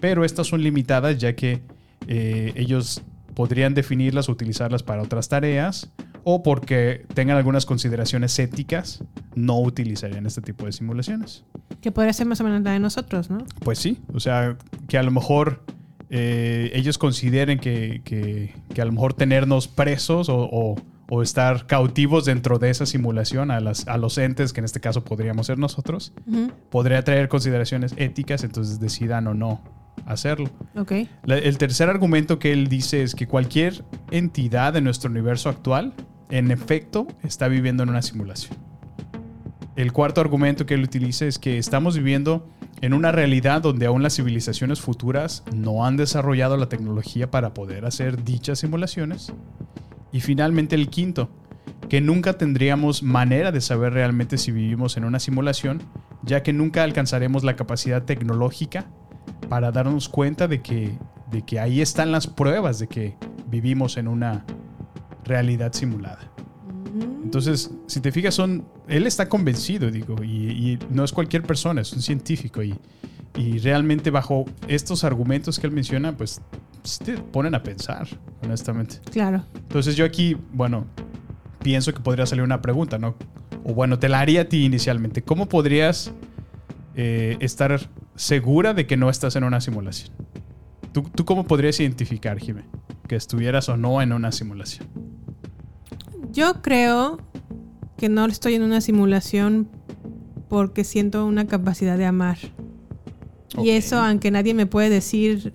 pero 0.00 0.24
estas 0.24 0.48
son 0.48 0.62
limitadas 0.62 1.18
ya 1.18 1.36
que 1.36 1.62
eh, 2.08 2.52
ellos 2.56 3.02
podrían 3.36 3.74
definirlas 3.74 4.28
o 4.28 4.32
utilizarlas 4.32 4.82
para 4.82 5.02
otras 5.02 5.28
tareas 5.28 5.92
o 6.24 6.42
porque 6.42 7.06
tengan 7.14 7.36
algunas 7.36 7.66
consideraciones 7.66 8.38
éticas, 8.38 9.02
no 9.34 9.58
utilizarían 9.60 10.26
este 10.26 10.40
tipo 10.42 10.66
de 10.66 10.72
simulaciones. 10.72 11.44
Que 11.80 11.90
podría 11.92 12.12
ser 12.12 12.26
más 12.26 12.40
o 12.40 12.44
menos 12.44 12.62
la 12.62 12.72
de 12.72 12.80
nosotros, 12.80 13.30
¿no? 13.30 13.38
Pues 13.64 13.78
sí, 13.78 13.98
o 14.12 14.20
sea, 14.20 14.56
que 14.88 14.98
a 14.98 15.02
lo 15.02 15.10
mejor 15.10 15.62
eh, 16.10 16.70
ellos 16.74 16.98
consideren 16.98 17.58
que, 17.60 18.02
que- 18.04 18.54
que 18.74 18.82
a 18.82 18.84
lo 18.84 18.92
mejor 18.92 19.14
tenernos 19.14 19.68
presos 19.68 20.28
o, 20.28 20.38
o- 20.50 20.76
o 21.12 21.22
estar 21.22 21.66
cautivos 21.66 22.24
dentro 22.24 22.58
de 22.60 22.70
esa 22.70 22.86
simulación 22.86 23.50
a, 23.50 23.58
las, 23.60 23.88
a 23.88 23.96
los 23.96 24.16
entes, 24.18 24.52
que 24.52 24.60
en 24.60 24.64
este 24.64 24.78
caso 24.80 25.02
podríamos 25.04 25.46
ser 25.48 25.58
nosotros, 25.58 26.12
podría 26.70 27.02
traer 27.02 27.28
consideraciones 27.28 27.94
éticas, 27.96 28.44
entonces 28.44 28.78
decidan 28.78 29.26
o 29.26 29.34
no 29.34 29.60
hacerlo. 30.06 30.50
La- 31.24 31.38
el 31.38 31.58
tercer 31.58 31.88
argumento 31.88 32.38
que 32.38 32.52
él 32.52 32.68
dice 32.68 33.02
es 33.02 33.14
que 33.14 33.26
cualquier 33.26 33.84
entidad 34.10 34.72
de 34.72 34.80
nuestro 34.80 35.10
universo 35.10 35.48
actual, 35.48 35.92
en 36.30 36.50
efecto, 36.50 37.06
está 37.22 37.48
viviendo 37.48 37.82
en 37.82 37.90
una 37.90 38.02
simulación. 38.02 38.56
El 39.76 39.92
cuarto 39.92 40.20
argumento 40.20 40.66
que 40.66 40.74
él 40.74 40.82
utiliza 40.82 41.26
es 41.26 41.38
que 41.38 41.58
estamos 41.58 41.96
viviendo 41.96 42.48
en 42.80 42.92
una 42.94 43.12
realidad 43.12 43.62
donde 43.62 43.86
aún 43.86 44.02
las 44.02 44.16
civilizaciones 44.16 44.80
futuras 44.80 45.42
no 45.54 45.84
han 45.86 45.96
desarrollado 45.96 46.56
la 46.56 46.68
tecnología 46.68 47.30
para 47.30 47.54
poder 47.54 47.84
hacer 47.84 48.24
dichas 48.24 48.58
simulaciones. 48.58 49.32
Y 50.12 50.20
finalmente 50.20 50.74
el 50.76 50.88
quinto, 50.88 51.30
que 51.88 52.00
nunca 52.00 52.34
tendríamos 52.34 53.02
manera 53.02 53.52
de 53.52 53.60
saber 53.60 53.92
realmente 53.92 54.38
si 54.38 54.50
vivimos 54.52 54.96
en 54.96 55.04
una 55.04 55.18
simulación, 55.18 55.82
ya 56.22 56.42
que 56.42 56.52
nunca 56.52 56.82
alcanzaremos 56.82 57.44
la 57.44 57.56
capacidad 57.56 58.02
tecnológica 58.04 58.86
para 59.48 59.70
darnos 59.72 60.08
cuenta 60.08 60.48
de 60.48 60.60
que, 60.62 60.96
de 61.30 61.42
que 61.42 61.58
ahí 61.60 61.80
están 61.80 62.12
las 62.12 62.26
pruebas 62.26 62.78
de 62.78 62.88
que 62.88 63.16
vivimos 63.46 63.96
en 63.96 64.08
una 64.08 64.44
realidad 65.24 65.72
simulada. 65.72 66.30
Entonces, 67.22 67.70
si 67.86 68.00
te 68.00 68.10
fijas, 68.10 68.34
son, 68.34 68.64
él 68.88 69.06
está 69.06 69.28
convencido, 69.28 69.90
digo, 69.90 70.22
y, 70.22 70.50
y 70.50 70.78
no 70.90 71.04
es 71.04 71.12
cualquier 71.12 71.42
persona, 71.44 71.80
es 71.80 71.92
un 71.92 72.02
científico. 72.02 72.62
Y, 72.62 72.74
y 73.36 73.58
realmente 73.58 74.10
bajo 74.10 74.44
estos 74.66 75.04
argumentos 75.04 75.58
que 75.58 75.66
él 75.66 75.72
menciona, 75.72 76.16
pues 76.16 76.40
sí 76.82 77.04
te 77.04 77.18
ponen 77.18 77.54
a 77.54 77.62
pensar, 77.62 78.08
honestamente. 78.42 78.96
Claro. 79.10 79.44
Entonces 79.54 79.94
yo 79.94 80.04
aquí, 80.04 80.36
bueno, 80.52 80.86
pienso 81.62 81.92
que 81.94 82.00
podría 82.00 82.26
salir 82.26 82.42
una 82.42 82.60
pregunta, 82.60 82.98
¿no? 82.98 83.14
O 83.64 83.74
bueno, 83.74 83.98
te 83.98 84.08
la 84.08 84.20
haría 84.20 84.42
a 84.42 84.44
ti 84.46 84.64
inicialmente. 84.64 85.22
¿Cómo 85.22 85.48
podrías 85.48 86.12
eh, 86.96 87.36
estar 87.40 87.88
segura 88.20 88.74
de 88.74 88.86
que 88.86 88.98
no 88.98 89.08
estás 89.08 89.34
en 89.36 89.44
una 89.44 89.60
simulación? 89.60 90.10
¿Tú, 90.92 91.02
tú 91.02 91.24
cómo 91.24 91.46
podrías 91.46 91.80
identificar, 91.80 92.38
Jimé, 92.38 92.64
que 93.08 93.16
estuvieras 93.16 93.68
o 93.70 93.76
no 93.76 94.02
en 94.02 94.12
una 94.12 94.30
simulación? 94.30 94.86
Yo 96.30 96.60
creo 96.60 97.18
que 97.96 98.08
no 98.08 98.26
estoy 98.26 98.54
en 98.54 98.62
una 98.62 98.82
simulación 98.82 99.68
porque 100.48 100.84
siento 100.84 101.24
una 101.24 101.46
capacidad 101.46 101.96
de 101.96 102.04
amar. 102.04 102.36
Y 103.58 103.70
eso, 103.70 103.98
aunque 103.98 104.30
nadie 104.30 104.52
me 104.52 104.66
puede 104.66 104.90
decir, 104.90 105.54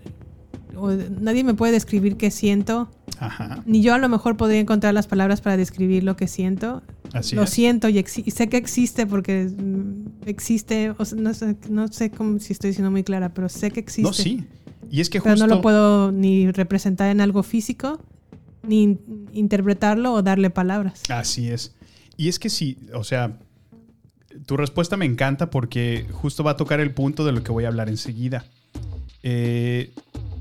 o 0.76 0.90
nadie 0.92 1.44
me 1.44 1.54
puede 1.54 1.72
describir 1.72 2.18
qué 2.18 2.32
siento, 2.32 2.90
Ajá. 3.20 3.62
ni 3.66 3.82
yo 3.82 3.94
a 3.94 4.00
lo 4.00 4.10
mejor 4.10 4.38
podría 4.38 4.60
encontrar 4.60 4.94
las 4.94 5.08
palabras 5.08 5.40
para 5.40 5.56
describir 5.56 6.04
lo 6.04 6.16
que 6.16 6.28
siento. 6.28 6.82
Así 7.16 7.36
lo 7.36 7.44
es. 7.44 7.50
siento 7.50 7.88
y, 7.90 8.04
sé 8.04 8.50
que 8.50 8.58
existe 8.58 9.08
porque 9.08 9.46
mm, 9.46 10.28
existe, 10.28 10.92
o 10.98 11.06
sea, 11.06 11.18
no 11.18 11.34
sé, 11.34 11.56
no 11.70 11.88
sé 11.88 12.12
cómo, 12.12 12.40
si 12.40 12.52
estoy 12.54 12.74
siendo 12.74 12.92
muy 12.92 13.04
clara, 13.04 13.34
pero 13.34 13.48
sé 13.50 13.72
que 13.72 13.80
existe. 13.80 14.04
No, 14.04 14.14
sí. 14.14 14.44
Y 14.92 15.02
es 15.02 15.10
que 15.10 15.22
Pero 15.22 15.34
justo... 15.36 15.48
no 15.48 15.56
lo 15.56 15.62
puedo 15.62 16.12
ni 16.12 16.52
representar 16.52 17.10
en 17.10 17.22
algo 17.22 17.42
físico, 17.42 18.02
ni 18.68 18.84
in- 18.84 19.00
interpretarlo 19.34 20.14
o 20.14 20.22
darle 20.22 20.50
palabras. 20.50 21.02
Así 21.10 21.50
es. 21.50 21.74
Y 22.18 22.28
es 22.28 22.38
que 22.38 22.50
sí, 22.50 22.78
o 22.94 23.04
sea, 23.04 23.38
tu 24.46 24.58
respuesta 24.58 24.98
me 24.98 25.06
encanta 25.06 25.50
porque 25.50 26.06
justo 26.12 26.44
va 26.44 26.52
a 26.52 26.58
tocar 26.58 26.80
el 26.82 26.94
punto 26.94 27.26
de 27.26 27.32
lo 27.32 27.44
que 27.44 27.52
voy 27.52 27.64
a 27.64 27.68
hablar 27.70 27.88
enseguida. 27.90 28.46
Eh, 29.24 29.92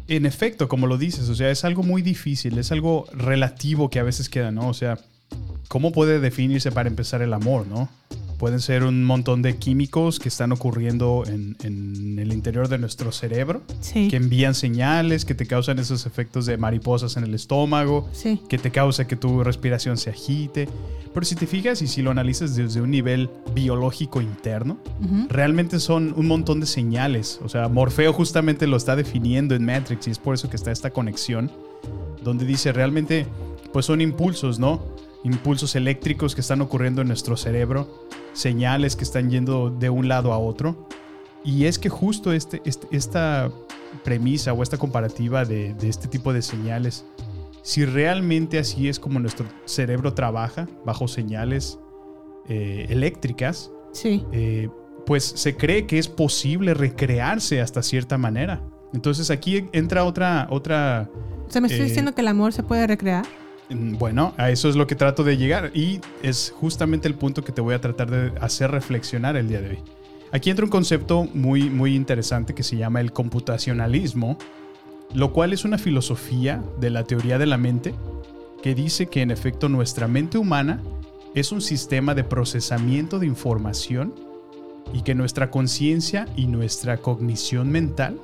en 0.08 0.26
efecto, 0.26 0.68
como 0.68 0.86
lo 0.86 0.98
dices, 0.98 1.28
o 1.28 1.34
sea, 1.34 1.50
es 1.50 1.64
algo 1.64 1.82
muy 1.82 2.02
difícil, 2.02 2.58
es 2.58 2.70
algo 2.72 3.06
relativo 3.12 3.88
que 3.88 3.98
a 3.98 4.02
veces 4.02 4.28
queda, 4.28 4.50
¿no? 4.50 4.68
O 4.68 4.74
sea, 4.74 4.98
¿cómo 5.68 5.92
puede 5.92 6.20
definirse 6.20 6.70
para 6.72 6.88
empezar 6.88 7.22
el 7.22 7.32
amor, 7.32 7.66
¿no? 7.66 7.88
Pueden 8.38 8.60
ser 8.60 8.82
un 8.82 9.04
montón 9.04 9.42
de 9.42 9.56
químicos 9.56 10.18
que 10.18 10.28
están 10.28 10.50
ocurriendo 10.52 11.22
en, 11.26 11.56
en 11.62 12.18
el 12.18 12.32
interior 12.32 12.68
de 12.68 12.78
nuestro 12.78 13.12
cerebro, 13.12 13.62
Sí. 13.80 14.08
que 14.08 14.16
envían 14.16 14.54
señales, 14.54 15.24
que 15.24 15.34
te 15.34 15.46
causan 15.46 15.78
esos 15.78 16.04
efectos 16.04 16.44
de 16.44 16.56
mariposas 16.58 17.16
en 17.16 17.22
el 17.24 17.32
estómago, 17.34 18.08
Sí. 18.12 18.40
que 18.48 18.58
te 18.58 18.70
causa 18.72 19.06
que 19.06 19.14
tu 19.16 19.42
respiración 19.44 19.96
se 19.96 20.10
agite. 20.10 20.68
Pero 21.14 21.24
si 21.24 21.36
te 21.36 21.46
fijas 21.46 21.80
y 21.80 21.86
si 21.86 22.02
lo 22.02 22.10
analizas 22.10 22.56
desde 22.56 22.80
un 22.80 22.90
nivel 22.90 23.30
biológico 23.54 24.20
interno, 24.20 24.78
Ujú. 25.00 25.26
realmente 25.30 25.78
son 25.78 26.12
un 26.16 26.26
montón 26.26 26.58
de 26.58 26.66
señales. 26.66 27.38
O 27.44 27.48
sea, 27.48 27.68
Morfeo 27.68 28.12
justamente 28.12 28.66
lo 28.66 28.76
está 28.76 28.96
definiendo 28.96 29.54
en 29.54 29.64
Matrix 29.64 30.08
y 30.08 30.10
es 30.10 30.18
por 30.18 30.34
eso 30.34 30.50
que 30.50 30.56
está 30.56 30.72
esta 30.72 30.90
conexión, 30.90 31.52
donde 32.22 32.44
dice 32.44 32.72
realmente, 32.72 33.26
pues 33.72 33.86
son 33.86 34.00
impulsos, 34.00 34.58
¿no? 34.58 34.82
Impulsos 35.24 35.74
eléctricos 35.74 36.34
que 36.34 36.40
están 36.42 36.60
ocurriendo 36.60 37.02
en 37.02 37.08
nuestro 37.08 37.36
cerebro, 37.36 38.06
señales 38.34 38.94
que 38.94 39.04
están 39.04 39.30
yendo 39.30 39.70
de 39.70 39.90
un 39.90 40.06
lado 40.06 40.32
a 40.32 40.38
otro. 40.38 40.86
Y 41.42 41.64
es 41.64 41.78
que 41.78 41.88
justo 41.88 42.32
este, 42.32 42.62
este- 42.64 42.86
esta 42.90 43.50
premisa 44.04 44.52
o 44.52 44.62
esta 44.62 44.76
comparativa 44.78 45.44
de, 45.44 45.74
de 45.74 45.88
este 45.88 46.08
tipo 46.08 46.32
de 46.32 46.42
señales, 46.42 47.04
si 47.62 47.84
realmente 47.84 48.58
así 48.58 48.88
es 48.88 48.98
como 49.00 49.18
nuestro 49.18 49.46
cerebro 49.64 50.12
trabaja, 50.14 50.68
bajo 50.84 51.08
señales 51.08 51.78
eh, 52.48 52.86
eléctricas, 52.90 53.70
Sí. 53.92 54.24
eh, 54.32 54.68
pues 55.06 55.24
se 55.24 55.56
cree 55.56 55.86
que 55.86 55.98
es 55.98 56.08
posible 56.08 56.74
recrearse 56.74 57.60
hasta 57.60 57.82
cierta 57.82 58.18
manera. 58.18 58.62
Entonces 58.92 59.30
aquí 59.30 59.66
entra 59.72 60.04
otra... 60.04 60.46
otra 60.50 61.08
O 61.48 61.50
sea, 61.50 61.60
me 61.60 61.68
estoy 61.68 61.82
eh, 61.82 61.88
diciendo 61.88 62.14
que 62.14 62.20
el 62.20 62.28
amor 62.28 62.52
se 62.52 62.62
puede 62.62 62.86
recrear. 62.86 63.24
Mm, 63.70 63.96
Bueno, 63.96 64.34
a 64.36 64.50
eso 64.50 64.68
es 64.68 64.76
lo 64.76 64.86
que 64.86 64.94
trato 64.94 65.24
de 65.24 65.36
llegar 65.36 65.70
y 65.74 66.00
es 66.22 66.52
justamente 66.56 67.08
el 67.08 67.14
punto 67.14 67.44
que 67.44 67.52
te 67.52 67.60
voy 67.60 67.74
a 67.74 67.80
tratar 67.80 68.10
de 68.10 68.38
hacer 68.40 68.70
reflexionar 68.70 69.36
el 69.36 69.48
día 69.48 69.60
de 69.60 69.70
hoy. 69.70 69.78
Aquí 70.32 70.50
entra 70.50 70.64
un 70.64 70.70
concepto 70.70 71.28
muy, 71.32 71.70
muy 71.70 71.94
interesante 71.94 72.54
que 72.54 72.64
se 72.64 72.76
llama 72.76 73.00
el 73.00 73.12
computacionalismo, 73.12 74.36
lo 75.14 75.32
cual 75.32 75.52
es 75.52 75.64
una 75.64 75.78
filosofía 75.78 76.62
de 76.80 76.90
la 76.90 77.04
teoría 77.04 77.38
de 77.38 77.46
la 77.46 77.56
mente 77.56 77.94
que 78.62 78.74
dice 78.74 79.06
que 79.06 79.22
en 79.22 79.30
efecto 79.30 79.68
nuestra 79.68 80.08
mente 80.08 80.38
humana 80.38 80.82
es 81.34 81.52
un 81.52 81.60
sistema 81.60 82.14
de 82.14 82.24
procesamiento 82.24 83.18
de 83.18 83.26
información 83.26 84.14
y 84.92 85.02
que 85.02 85.14
nuestra 85.14 85.50
conciencia 85.50 86.26
y 86.36 86.46
nuestra 86.46 86.96
cognición 86.98 87.70
mental 87.70 88.18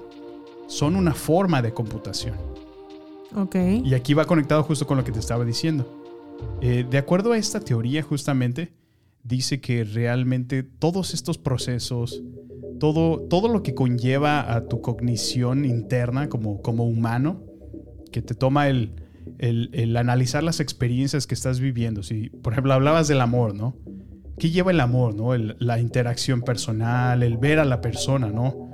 son 0.66 0.96
una 0.96 1.14
forma 1.14 1.62
de 1.62 1.72
computación. 1.72 2.49
Y 3.84 3.94
aquí 3.94 4.14
va 4.14 4.24
conectado 4.24 4.62
justo 4.62 4.86
con 4.86 4.96
lo 4.96 5.04
que 5.04 5.12
te 5.12 5.18
estaba 5.20 5.44
diciendo. 5.44 5.86
Eh, 6.60 6.84
de 6.88 6.98
acuerdo 6.98 7.32
a 7.32 7.38
esta 7.38 7.60
teoría, 7.60 8.02
justamente, 8.02 8.72
dice 9.22 9.60
que 9.60 9.84
realmente 9.84 10.62
todos 10.62 11.12
estos 11.14 11.38
procesos, 11.38 12.22
todo, 12.78 13.20
todo 13.20 13.48
lo 13.48 13.62
que 13.62 13.74
conlleva 13.74 14.54
a 14.54 14.66
tu 14.66 14.80
cognición 14.80 15.64
interna 15.64 16.28
como, 16.28 16.62
como 16.62 16.84
humano, 16.86 17.42
que 18.10 18.22
te 18.22 18.34
toma 18.34 18.68
el, 18.68 18.94
el- 19.38 19.96
analizar 19.96 20.42
las 20.42 20.60
experiencias 20.60 21.26
que 21.26 21.34
estás 21.34 21.60
viviendo. 21.60 22.02
Si, 22.02 22.30
por 22.30 22.54
ejemplo, 22.54 22.72
hablabas 22.72 23.06
del 23.06 23.20
amor, 23.20 23.54
¿no? 23.54 23.76
¿Qué 24.38 24.50
lleva 24.50 24.70
el 24.70 24.80
amor, 24.80 25.14
no? 25.14 25.36
La 25.36 25.78
interacción 25.78 26.40
personal, 26.40 27.22
el 27.22 27.36
ver 27.36 27.58
a 27.58 27.66
la 27.66 27.82
persona, 27.82 28.30
¿no? 28.30 28.69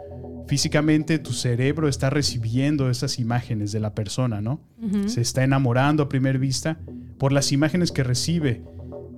Físicamente 0.47 1.19
tu 1.19 1.33
cerebro 1.33 1.89
está 1.89 2.09
recibiendo 2.09 2.89
esas 2.89 3.19
imágenes 3.19 3.73
de 3.73 3.81
la 3.81 3.95
persona, 3.95 4.41
¿no? 4.41 4.61
Se 5.07 5.21
está 5.21 5.43
enamorando 5.43 6.05
a 6.05 6.09
primera 6.09 6.39
vista 6.39 6.79
por 7.19 7.33
las 7.33 7.51
imágenes 7.51 7.91
que 7.91 8.05
recibe, 8.05 8.63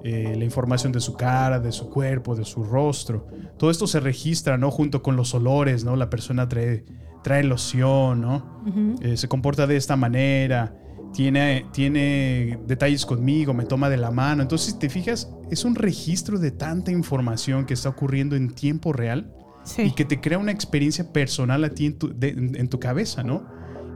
eh, 0.04 0.34
la 0.38 0.44
información 0.44 0.90
de 0.90 1.00
su 1.00 1.14
cara, 1.14 1.60
de 1.60 1.70
su 1.70 1.90
cuerpo, 1.90 2.34
de 2.34 2.46
su 2.46 2.64
rostro. 2.64 3.26
Todo 3.58 3.70
esto 3.70 3.86
se 3.86 4.00
registra, 4.00 4.56
¿no? 4.56 4.70
Junto 4.70 5.02
con 5.02 5.16
los 5.16 5.34
olores, 5.34 5.84
¿no? 5.84 5.96
La 5.96 6.08
persona 6.08 6.48
trae, 6.48 6.86
trae 7.22 7.44
loción, 7.44 8.22
¿no? 8.22 8.62
Eh, 9.02 9.18
se 9.18 9.28
comporta 9.28 9.66
de 9.66 9.76
esta 9.76 9.96
manera. 9.96 10.74
tiene, 11.12 11.66
tiene 11.72 12.58
detalles 12.66 13.04
conmigo, 13.04 13.52
me 13.52 13.64
toma 13.64 13.90
de 13.90 13.96
la 13.98 14.10
mano. 14.10 14.42
Entonces, 14.42 14.72
si 14.72 14.78
te 14.78 14.88
fijas, 14.88 15.30
es 15.50 15.64
un 15.64 15.74
registro 15.74 16.38
de 16.38 16.52
tanta 16.52 16.90
información 16.90 17.66
que 17.66 17.74
está 17.74 17.90
ocurriendo 17.90 18.34
en 18.36 18.54
tiempo 18.54 18.92
real 18.94 19.34
y 19.76 19.92
que 19.92 20.04
te 20.04 20.20
crea 20.20 20.38
una 20.38 20.52
experiencia 20.52 21.12
personal 21.12 21.64
a 21.64 21.70
ti 21.70 21.86
en 21.86 21.98
tu, 21.98 22.12
de- 22.18 22.30
en- 22.30 22.56
en 22.56 22.68
tu 22.68 22.78
cabeza, 22.80 23.22
¿no? 23.22 23.44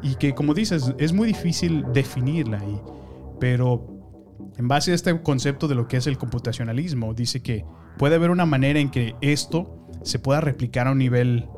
Y 0.03 0.16
que, 0.16 0.35
como 0.35 0.55
dices, 0.55 0.93
es 0.99 1.12
muy 1.12 1.28
difícil 1.28 1.85
definirla 1.93 2.59
ahí. 2.61 2.81
Pero 3.40 3.86
en 4.57 4.69
base 4.69 4.93
a 4.93 4.94
este 4.94 5.20
concepto 5.23 5.69
de 5.69 5.74
lo 5.74 5.86
que 5.89 5.97
es 5.97 6.07
el 6.07 6.19
computacionalismo, 6.19 7.15
dice 7.15 7.43
que 7.43 7.65
puede 7.99 8.16
haber 8.16 8.31
una 8.31 8.47
manera 8.47 8.81
en 8.81 8.90
que 8.90 9.15
esto 9.20 9.86
se 10.03 10.19
pueda 10.19 10.40
replicar 10.40 10.89
a 10.89 10.93
un 10.93 10.99
nivel 10.99 11.49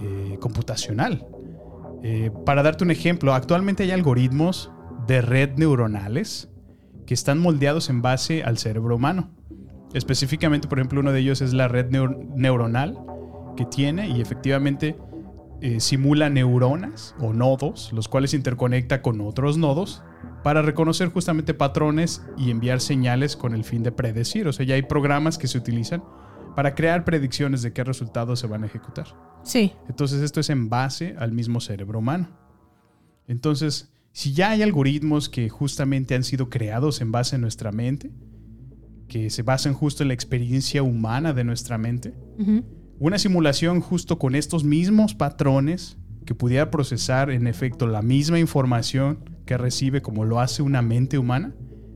eh, 0.00 0.38
computacional. 0.40 1.26
Eh, 2.02 2.30
para 2.44 2.62
darte 2.62 2.84
un 2.84 2.90
ejemplo, 2.90 3.34
actualmente 3.34 3.82
hay 3.82 3.90
algoritmos 3.90 4.70
de 5.06 5.20
red 5.20 5.50
neuronales 5.56 6.48
que 7.06 7.14
están 7.14 7.38
moldeados 7.38 7.88
en 7.90 8.02
base 8.02 8.42
al 8.42 8.58
cerebro 8.58 8.96
humano. 8.96 9.30
Específicamente, 9.94 10.68
por 10.68 10.78
ejemplo, 10.78 11.00
uno 11.00 11.12
de 11.12 11.20
ellos 11.20 11.40
es 11.40 11.52
la 11.52 11.68
red 11.68 11.90
neur- 11.90 12.18
neuronal 12.34 12.98
que 13.56 13.64
tiene 13.64 14.08
y 14.08 14.20
efectivamente 14.20 14.96
eh, 15.62 15.80
simula 15.80 16.28
neuronas 16.28 17.14
o 17.18 17.32
nodos, 17.32 17.92
los 17.92 18.08
cuales 18.08 18.34
interconecta 18.34 19.02
con 19.02 19.20
otros 19.20 19.56
nodos 19.56 20.02
para 20.44 20.62
reconocer 20.62 21.08
justamente 21.08 21.54
patrones 21.54 22.22
y 22.36 22.50
enviar 22.50 22.80
señales 22.80 23.36
con 23.36 23.54
el 23.54 23.64
fin 23.64 23.82
de 23.82 23.90
predecir. 23.90 24.46
O 24.46 24.52
sea, 24.52 24.66
ya 24.66 24.74
hay 24.74 24.82
programas 24.82 25.38
que 25.38 25.48
se 25.48 25.58
utilizan 25.58 26.04
para 26.54 26.74
crear 26.74 27.04
predicciones 27.04 27.62
de 27.62 27.72
qué 27.72 27.84
resultados 27.84 28.38
se 28.38 28.46
van 28.46 28.62
a 28.62 28.66
ejecutar. 28.66 29.06
Sí. 29.42 29.72
Entonces 29.88 30.22
esto 30.22 30.40
es 30.40 30.50
en 30.50 30.68
base 30.68 31.16
al 31.18 31.32
mismo 31.32 31.60
cerebro 31.60 31.98
humano. 32.00 32.28
Entonces, 33.26 33.92
si 34.12 34.32
ya 34.32 34.50
hay 34.50 34.62
algoritmos 34.62 35.28
que 35.28 35.48
justamente 35.48 36.14
han 36.14 36.22
sido 36.22 36.48
creados 36.48 37.00
en 37.00 37.12
base 37.12 37.36
a 37.36 37.38
nuestra 37.38 37.72
mente, 37.72 38.10
que 39.08 39.30
se 39.30 39.42
basan 39.42 39.74
justo 39.74 40.02
en 40.02 40.08
la 40.08 40.14
experiencia 40.14 40.82
humana 40.82 41.32
de 41.32 41.44
nuestra 41.44 41.78
mente. 41.78 42.14
Una 42.98 43.18
simulación 43.18 43.80
justo 43.80 44.18
con 44.18 44.34
estos 44.34 44.64
mismos 44.64 45.14
patrones 45.14 45.98
que 46.24 46.34
pudiera 46.34 46.70
procesar 46.70 47.30
en 47.30 47.46
efecto 47.46 47.86
la 47.86 48.02
misma 48.02 48.38
información 48.38 49.18
que 49.44 49.56
recibe 49.56 50.02
como 50.02 50.24
lo 50.24 50.40
hace 50.40 50.62
una 50.62 50.82
mente 50.82 51.18
humana, 51.18 51.54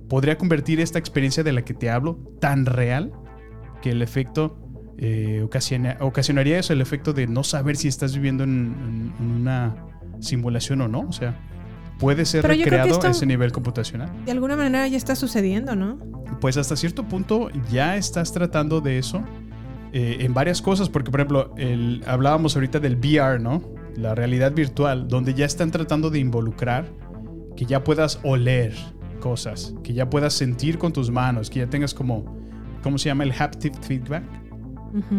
podría 0.09 0.39
convertir 0.39 0.81
esta 0.81 0.99
experiencia 0.99 1.43
de 1.43 1.53
la 1.53 1.63
que 1.63 1.75
te 1.75 1.91
hablo 1.91 2.19
tan 2.41 2.67
real 2.67 3.13
que 3.83 3.91
el 3.91 4.03
efecto 4.03 4.57
eh, 4.99 5.41
ocasiona- 5.43 5.97
ocasionaría 6.01 6.59
eso, 6.59 6.73
el 6.75 6.81
efecto 6.83 7.13
de 7.13 7.27
no 7.27 7.43
saber 7.43 7.77
si 7.77 7.89
estás 7.89 8.15
viviendo 8.15 8.45
en, 8.45 8.75
en- 9.21 9.25
en 9.25 9.31
una 9.33 9.75
simulación 10.21 10.83
o 10.83 10.89
no. 10.89 11.01
O 11.09 11.13
sea, 11.13 11.41
puede 11.99 12.27
ser 12.27 12.43
Pero 12.43 12.53
recreado 12.55 13.01
a 13.03 13.09
ese 13.11 13.25
nivel 13.25 13.51
computacional. 13.51 14.11
De 14.27 14.33
alguna 14.33 14.57
manera 14.57 14.87
ya 14.89 14.99
está 14.99 15.17
sucediendo, 15.17 15.75
¿no? 15.75 15.99
Pues 16.41 16.57
hasta 16.59 16.77
cierto 16.77 17.05
punto 17.09 17.49
ya 17.73 17.97
estás 17.97 18.33
tratando 18.33 18.81
de 18.83 18.99
eso 18.99 19.23
eh, 19.93 20.19
en 20.21 20.35
varias 20.35 20.63
cosas, 20.63 20.89
porque 20.89 21.11
por 21.11 21.21
ejemplo, 21.21 21.55
el- 21.57 22.03
hablábamos 22.07 22.55
ahorita 22.57 22.79
del 22.81 22.97
VR, 22.97 23.39
¿no? 23.41 23.63
La 23.97 24.15
realidad 24.15 24.53
virtual, 24.53 25.09
donde 25.09 25.35
ya 25.35 25.47
están 25.47 25.71
tratando 25.71 26.11
de 26.11 26.19
involucrar 26.21 26.87
que 27.57 27.65
ya 27.67 27.83
puedas 27.85 28.21
oler 28.23 28.73
cosas, 29.21 29.75
que 29.83 29.93
ya 29.93 30.09
puedas 30.09 30.33
sentir 30.33 30.79
con 30.79 30.93
tus 30.93 31.11
manos, 31.11 31.51
que 31.51 31.59
ya 31.61 31.67
tengas 31.67 31.93
como, 31.93 32.25
¿cómo 32.83 32.97
se 32.99 33.09
llama? 33.09 33.25
El 33.25 33.33
haptic 33.39 33.75
feedback. 33.83 34.23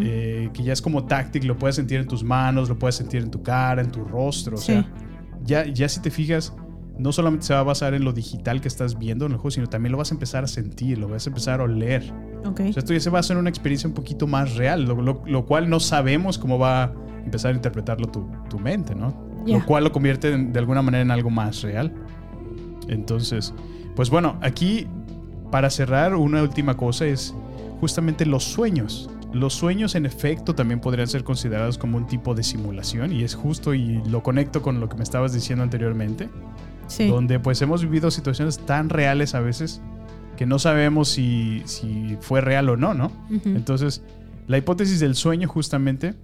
Eh, 0.01 0.49
que 0.53 0.63
ya 0.63 0.73
es 0.73 0.81
como 0.81 1.05
táctil, 1.05 1.47
lo 1.47 1.55
puedes 1.57 1.77
sentir 1.77 2.01
en 2.01 2.07
tus 2.07 2.25
manos, 2.25 2.67
lo 2.67 2.77
puedes 2.77 2.95
sentir 2.95 3.21
en 3.23 3.31
tu 3.31 3.41
cara, 3.41 3.81
en 3.81 3.89
tu 3.89 4.03
rostro. 4.03 4.55
O 4.55 4.59
Sí. 4.59 4.73
sea, 4.73 4.85
ya, 5.43 5.65
ya 5.65 5.87
si 5.87 6.01
te 6.01 6.11
fijas, 6.11 6.53
no 6.97 7.11
solamente 7.11 7.45
se 7.47 7.53
va 7.53 7.61
a 7.61 7.63
basar 7.63 7.93
en 7.93 8.03
lo 8.03 8.13
digital 8.13 8.61
que 8.61 8.67
estás 8.67 8.97
viendo 8.99 9.25
en 9.25 9.31
el 9.31 9.37
juego, 9.37 9.51
sino 9.51 9.67
también 9.67 9.91
lo 9.91 9.97
vas 9.97 10.11
a 10.11 10.13
empezar 10.15 10.43
a 10.43 10.47
sentir, 10.47 10.97
lo 10.97 11.07
vas 11.07 11.25
a 11.25 11.29
empezar 11.29 11.59
a 11.61 11.63
oler. 11.63 12.03
Ok. 12.45 12.59
O 12.59 12.73
sea, 12.73 12.79
esto 12.79 12.93
ya 12.93 12.99
se 12.99 13.09
basa 13.09 13.33
en 13.33 13.39
una 13.39 13.49
experiencia 13.49 13.87
un 13.87 13.93
poquito 13.95 14.27
más 14.27 14.55
real, 14.55 14.83
lo, 14.85 15.01
lo- 15.01 15.23
lo 15.25 15.45
cual 15.45 15.69
no 15.69 15.79
sabemos 15.79 16.37
cómo 16.37 16.59
va 16.59 16.83
a 16.83 16.93
empezar 17.25 17.51
a 17.51 17.55
interpretarlo 17.55 18.07
tu, 18.07 18.27
tu 18.49 18.59
mente, 18.59 18.93
¿no? 18.95 19.29
Lo 19.47 19.65
cual 19.65 19.83
lo 19.83 19.91
convierte 19.91 20.31
en- 20.33 20.53
de 20.53 20.59
alguna 20.59 20.81
manera 20.81 21.01
en 21.01 21.11
algo 21.11 21.29
más 21.29 21.61
real. 21.63 21.91
Entonces, 22.87 23.53
pues 23.95 24.09
bueno, 24.09 24.37
aquí 24.41 24.87
para 25.51 25.69
cerrar, 25.69 26.15
una 26.15 26.41
última 26.43 26.77
cosa 26.77 27.05
es 27.05 27.33
justamente 27.79 28.25
los 28.25 28.43
sueños. 28.43 29.09
Los 29.33 29.53
sueños 29.53 29.95
en 29.95 30.05
efecto 30.05 30.55
también 30.55 30.79
podrían 30.81 31.07
ser 31.07 31.23
considerados 31.23 31.77
como 31.77 31.97
un 31.97 32.05
tipo 32.05 32.35
de 32.35 32.43
simulación 32.43 33.13
y 33.13 33.23
es 33.23 33.33
justo 33.35 33.73
y 33.73 34.01
lo 34.09 34.21
conecto 34.23 34.61
con 34.61 34.79
lo 34.79 34.89
que 34.89 34.97
me 34.97 35.03
estabas 35.03 35.33
diciendo 35.33 35.63
anteriormente, 35.63 36.29
Sí. 36.91 37.07
donde 37.07 37.39
pues 37.39 37.61
hemos 37.61 37.81
vivido 37.83 38.11
situaciones 38.11 38.57
tan 38.59 38.89
reales 38.89 39.33
a 39.35 39.39
veces 39.39 39.81
que 40.37 40.45
no 40.45 40.59
sabemos 40.59 41.07
si, 41.09 41.61
si 41.65 42.17
fue 42.21 42.41
real 42.41 42.67
o 42.69 42.75
no, 42.77 42.93
¿no? 42.93 43.11
Entonces, 43.45 44.03
la 44.47 44.57
hipótesis 44.57 44.99
del 44.99 45.15
sueño 45.15 45.47
justamente, 45.47 46.15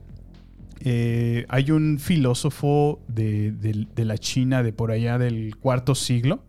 eh, 0.79 1.45
hay 1.49 1.71
un 1.71 1.99
filósofo 1.99 2.99
de, 3.07 3.51
de- 3.51 3.87
de 3.95 4.05
la 4.05 4.17
China 4.17 4.63
de 4.63 4.73
por 4.73 4.91
allá 4.91 5.17
del 5.17 5.55
cuarto 5.57 5.95
siglo, 5.95 6.43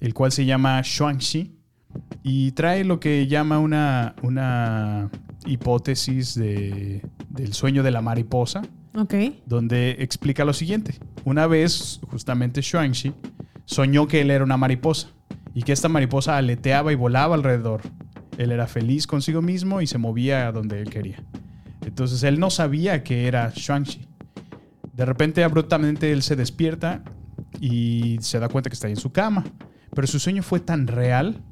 el 0.00 0.14
cual 0.14 0.30
se 0.32 0.44
llama 0.44 0.82
Xuanxi, 0.82 1.52
y 2.22 2.52
trae 2.52 2.84
lo 2.84 3.00
que 3.00 3.26
llama 3.26 3.58
una, 3.58 4.14
una 4.22 5.10
hipótesis 5.46 6.34
de- 6.34 7.02
del 7.30 7.52
sueño 7.54 7.82
de 7.82 7.90
la 7.90 8.02
mariposa, 8.02 8.62
Ok. 8.94 9.14
donde 9.46 9.96
explica 10.00 10.44
lo 10.44 10.52
siguiente. 10.52 10.94
Una 11.24 11.46
vez, 11.46 12.00
justamente 12.10 12.60
Xuanxi 12.62 13.12
soñó 13.66 14.08
que 14.08 14.22
él 14.22 14.30
era 14.30 14.42
una 14.42 14.56
mariposa 14.56 15.08
y 15.54 15.62
que 15.62 15.72
esta 15.72 15.88
mariposa 15.88 16.36
aleteaba 16.38 16.92
y 16.92 16.96
volaba 16.96 17.34
alrededor. 17.34 17.82
Él 18.38 18.52
era 18.52 18.66
feliz 18.66 19.06
consigo 19.06 19.42
mismo 19.42 19.80
y 19.80 19.86
se 19.86 19.98
movía 19.98 20.48
a 20.48 20.52
donde 20.52 20.80
él 20.80 20.90
quería. 20.90 21.22
Entonces 21.84 22.22
él 22.22 22.40
no 22.40 22.50
sabía 22.50 23.04
que 23.04 23.26
era 23.26 23.50
Xuanxi. 23.50 24.08
De 24.92 25.04
repente, 25.04 25.44
abruptamente, 25.44 26.12
él 26.12 26.22
se 26.22 26.36
despierta 26.36 27.02
y 27.60 28.16
se 28.20 28.38
da 28.38 28.48
cuenta 28.48 28.70
que 28.70 28.74
está 28.74 28.88
en 28.88 28.96
su 28.96 29.12
cama. 29.12 29.44
Pero 29.94 30.06
su 30.06 30.18
sueño 30.18 30.42
fue 30.42 30.60
tan 30.60 30.86
real 30.86 31.42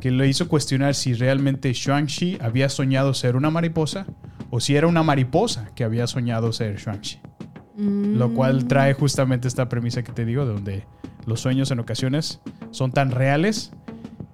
que 0.00 0.10
le 0.10 0.28
hizo 0.28 0.48
cuestionar 0.48 0.94
si 0.94 1.14
realmente 1.14 1.72
Xuanxi 1.74 2.38
había 2.40 2.68
soñado 2.68 3.12
ser 3.14 3.36
una 3.36 3.50
mariposa 3.50 4.06
o 4.50 4.60
si 4.60 4.76
era 4.76 4.86
una 4.86 5.02
mariposa 5.02 5.70
que 5.74 5.84
había 5.84 6.06
soñado 6.06 6.52
ser 6.52 6.78
Xuanxi. 6.80 7.18
Lo 7.76 8.32
cual 8.32 8.66
trae 8.66 8.94
justamente 8.94 9.48
esta 9.48 9.68
premisa 9.68 10.02
que 10.02 10.12
te 10.12 10.24
digo, 10.24 10.46
de 10.46 10.52
donde 10.54 10.84
los 11.26 11.40
sueños 11.40 11.70
en 11.70 11.80
ocasiones 11.80 12.40
son 12.70 12.92
tan 12.92 13.10
reales 13.10 13.72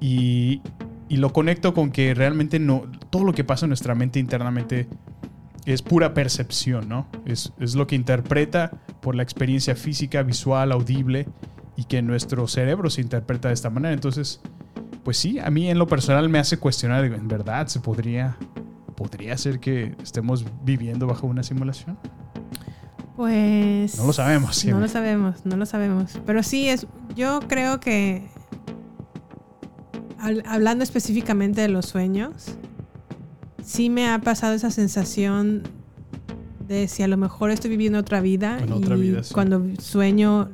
y, 0.00 0.60
y 1.08 1.16
lo 1.16 1.32
conecto 1.32 1.74
con 1.74 1.90
que 1.90 2.14
realmente 2.14 2.58
no, 2.58 2.84
todo 3.10 3.24
lo 3.24 3.32
que 3.32 3.44
pasa 3.44 3.66
en 3.66 3.70
nuestra 3.70 3.94
mente 3.94 4.18
internamente 4.18 4.88
es 5.64 5.82
pura 5.82 6.12
percepción, 6.14 6.88
¿no? 6.88 7.06
Es, 7.24 7.52
es 7.60 7.74
lo 7.74 7.86
que 7.86 7.94
interpreta 7.94 8.72
por 9.00 9.14
la 9.14 9.22
experiencia 9.22 9.74
física, 9.76 10.22
visual, 10.22 10.72
audible 10.72 11.28
y 11.76 11.84
que 11.84 12.02
nuestro 12.02 12.46
cerebro 12.48 12.90
se 12.90 13.00
interpreta 13.00 13.48
de 13.48 13.54
esta 13.54 13.70
manera. 13.70 13.94
Entonces, 13.94 14.40
pues 15.04 15.16
sí, 15.16 15.38
a 15.38 15.50
mí 15.50 15.68
en 15.68 15.78
lo 15.78 15.86
personal 15.86 16.28
me 16.28 16.38
hace 16.38 16.58
cuestionar, 16.58 17.04
¿en 17.04 17.28
verdad 17.28 17.66
se 17.66 17.80
podría, 17.80 18.36
podría 18.96 19.36
ser 19.36 19.60
que 19.60 19.94
estemos 20.02 20.44
viviendo 20.64 21.06
bajo 21.06 21.26
una 21.26 21.42
simulación? 21.42 21.98
Pues. 23.16 23.98
No 23.98 24.06
lo 24.06 24.12
sabemos, 24.12 24.48
No 24.50 24.54
siempre. 24.54 24.80
lo 24.82 24.88
sabemos, 24.88 25.44
no 25.44 25.56
lo 25.56 25.66
sabemos. 25.66 26.18
Pero 26.24 26.42
sí 26.42 26.68
es. 26.68 26.86
Yo 27.14 27.40
creo 27.46 27.78
que. 27.80 28.26
al- 30.18 30.42
hablando 30.46 30.84
específicamente 30.84 31.60
de 31.60 31.68
los 31.68 31.86
sueños, 31.86 32.54
sí 33.62 33.90
me 33.90 34.08
ha 34.08 34.18
pasado 34.20 34.54
esa 34.54 34.70
sensación 34.70 35.62
de 36.66 36.88
si 36.88 37.02
a 37.02 37.08
lo 37.08 37.16
mejor 37.16 37.50
estoy 37.50 37.70
viviendo 37.70 37.98
otra 37.98 38.20
vida 38.20 38.58
En 38.60 38.68
y 38.70 38.72
otra 38.72 38.96
vida, 38.96 39.22
sí. 39.24 39.34
cuando 39.34 39.62
sueño 39.80 40.48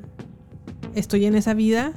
estoy 0.95 1.27
en 1.27 1.35
esa 1.37 1.55
vida 1.55 1.93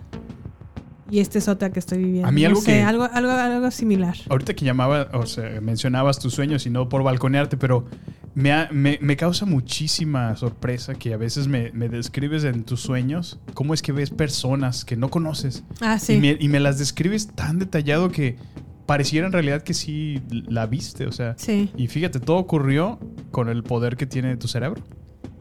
y 1.10 1.20
esta 1.20 1.38
es 1.40 1.48
otra 1.48 1.72
que 1.72 1.80
estoy 1.80 1.98
viviendo. 2.00 2.28
A 2.28 2.32
mí 2.32 2.42
No 2.44 2.50
algo 2.50 2.62
sé, 2.62 2.68
que- 2.74 2.82
algo, 2.82 3.06
algo, 3.12 3.32
algo 3.32 3.72
similar. 3.72 4.16
Ahorita 4.30 4.54
que 4.54 4.66
llamaba, 4.66 5.08
o 5.14 5.26
sea, 5.26 5.60
mencionabas 5.62 6.20
tus 6.20 6.34
sueños 6.34 6.66
y 6.66 6.70
no 6.70 6.88
por 6.90 7.04
balconearte, 7.04 7.58
pero 7.58 7.86
me, 8.34 8.52
ha- 8.54 8.70
me, 8.72 8.98
me 9.02 9.16
causa 9.18 9.46
muchísima 9.46 10.36
sorpresa 10.36 10.94
que 10.96 11.14
a 11.14 11.18
veces 11.18 11.48
me, 11.48 11.72
me 11.74 11.90
describes 11.90 12.44
en 12.44 12.64
tus 12.64 12.80
sueños 12.82 13.40
cómo 13.54 13.74
es 13.74 13.82
que 13.82 13.92
ves 13.92 14.10
personas 14.10 14.86
que 14.86 14.96
no 14.96 15.10
conoces. 15.10 15.64
Ah, 15.82 16.00
sí. 16.00 16.14
Y 16.14 16.20
me, 16.20 16.38
y 16.40 16.48
me 16.48 16.60
las 16.60 16.80
describes 16.80 17.28
tan 17.28 17.60
detallado 17.60 18.10
que 18.12 18.38
pareciera 18.86 19.28
en 19.28 19.34
realidad 19.34 19.62
que 19.64 19.74
sí 19.74 20.22
la 20.30 20.66
viste, 20.66 21.06
o 21.08 21.12
sea. 21.12 21.36
Sí. 21.38 21.72
Y 21.78 21.88
fíjate, 21.88 22.20
todo 22.20 22.38
ocurrió 22.38 23.00
con 23.32 23.50
el 23.50 23.64
poder 23.64 23.96
que 23.98 24.06
tiene 24.06 24.36
tu 24.38 24.48
cerebro. 24.48 24.82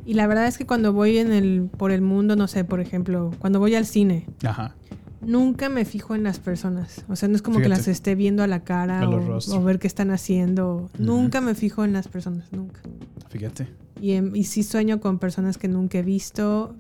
Y 0.07 0.15
la 0.15 0.27
verdad 0.27 0.47
es 0.47 0.57
que 0.59 0.67
cuando 0.67 0.93
voy 0.93 1.19
en 1.19 1.33
el, 1.33 1.69
por 1.77 1.93
el 1.93 2.01
mundo, 2.01 2.35
no 2.35 2.49
sé, 2.49 2.65
por 2.65 2.81
ejemplo, 2.81 3.31
cuando 3.39 3.59
voy 3.61 3.75
al 3.75 3.87
cine, 3.87 4.27
Ajá. 4.45 4.75
Nunca 5.21 5.69
me 5.69 5.85
fijo 5.85 6.15
en 6.15 6.23
las 6.23 6.39
personas. 6.39 7.05
O 7.09 7.17
sea, 7.17 7.29
no 7.29 7.37
es 7.37 7.43
como 7.43 7.61
que 7.61 7.69
las 7.69 7.89
esté 7.89 8.15
viendo 8.15 8.43
a 8.43 8.47
la 8.47 8.65
cara 8.65 9.01
A 9.01 9.09
o, 9.09 9.63
ver 9.63 9.79
qué 9.79 9.87
están 9.87 10.11
haciendo. 10.11 10.91
Nunca 10.99 11.41
me 11.41 11.55
fijo 11.55 11.85
en 11.85 11.93
las 11.93 12.09
personas, 12.09 12.53
nunca. 12.53 12.81
Fíjate. 13.29 13.69
Y, 14.01 14.13
em, 14.13 14.35
y 14.35 14.45
sí 14.45 14.63
sueño 14.63 15.01
con 15.01 15.19
personas 15.19 15.59
que 15.59 15.69
nunca 15.69 15.99
he 15.99 16.03
visto. 16.03 16.75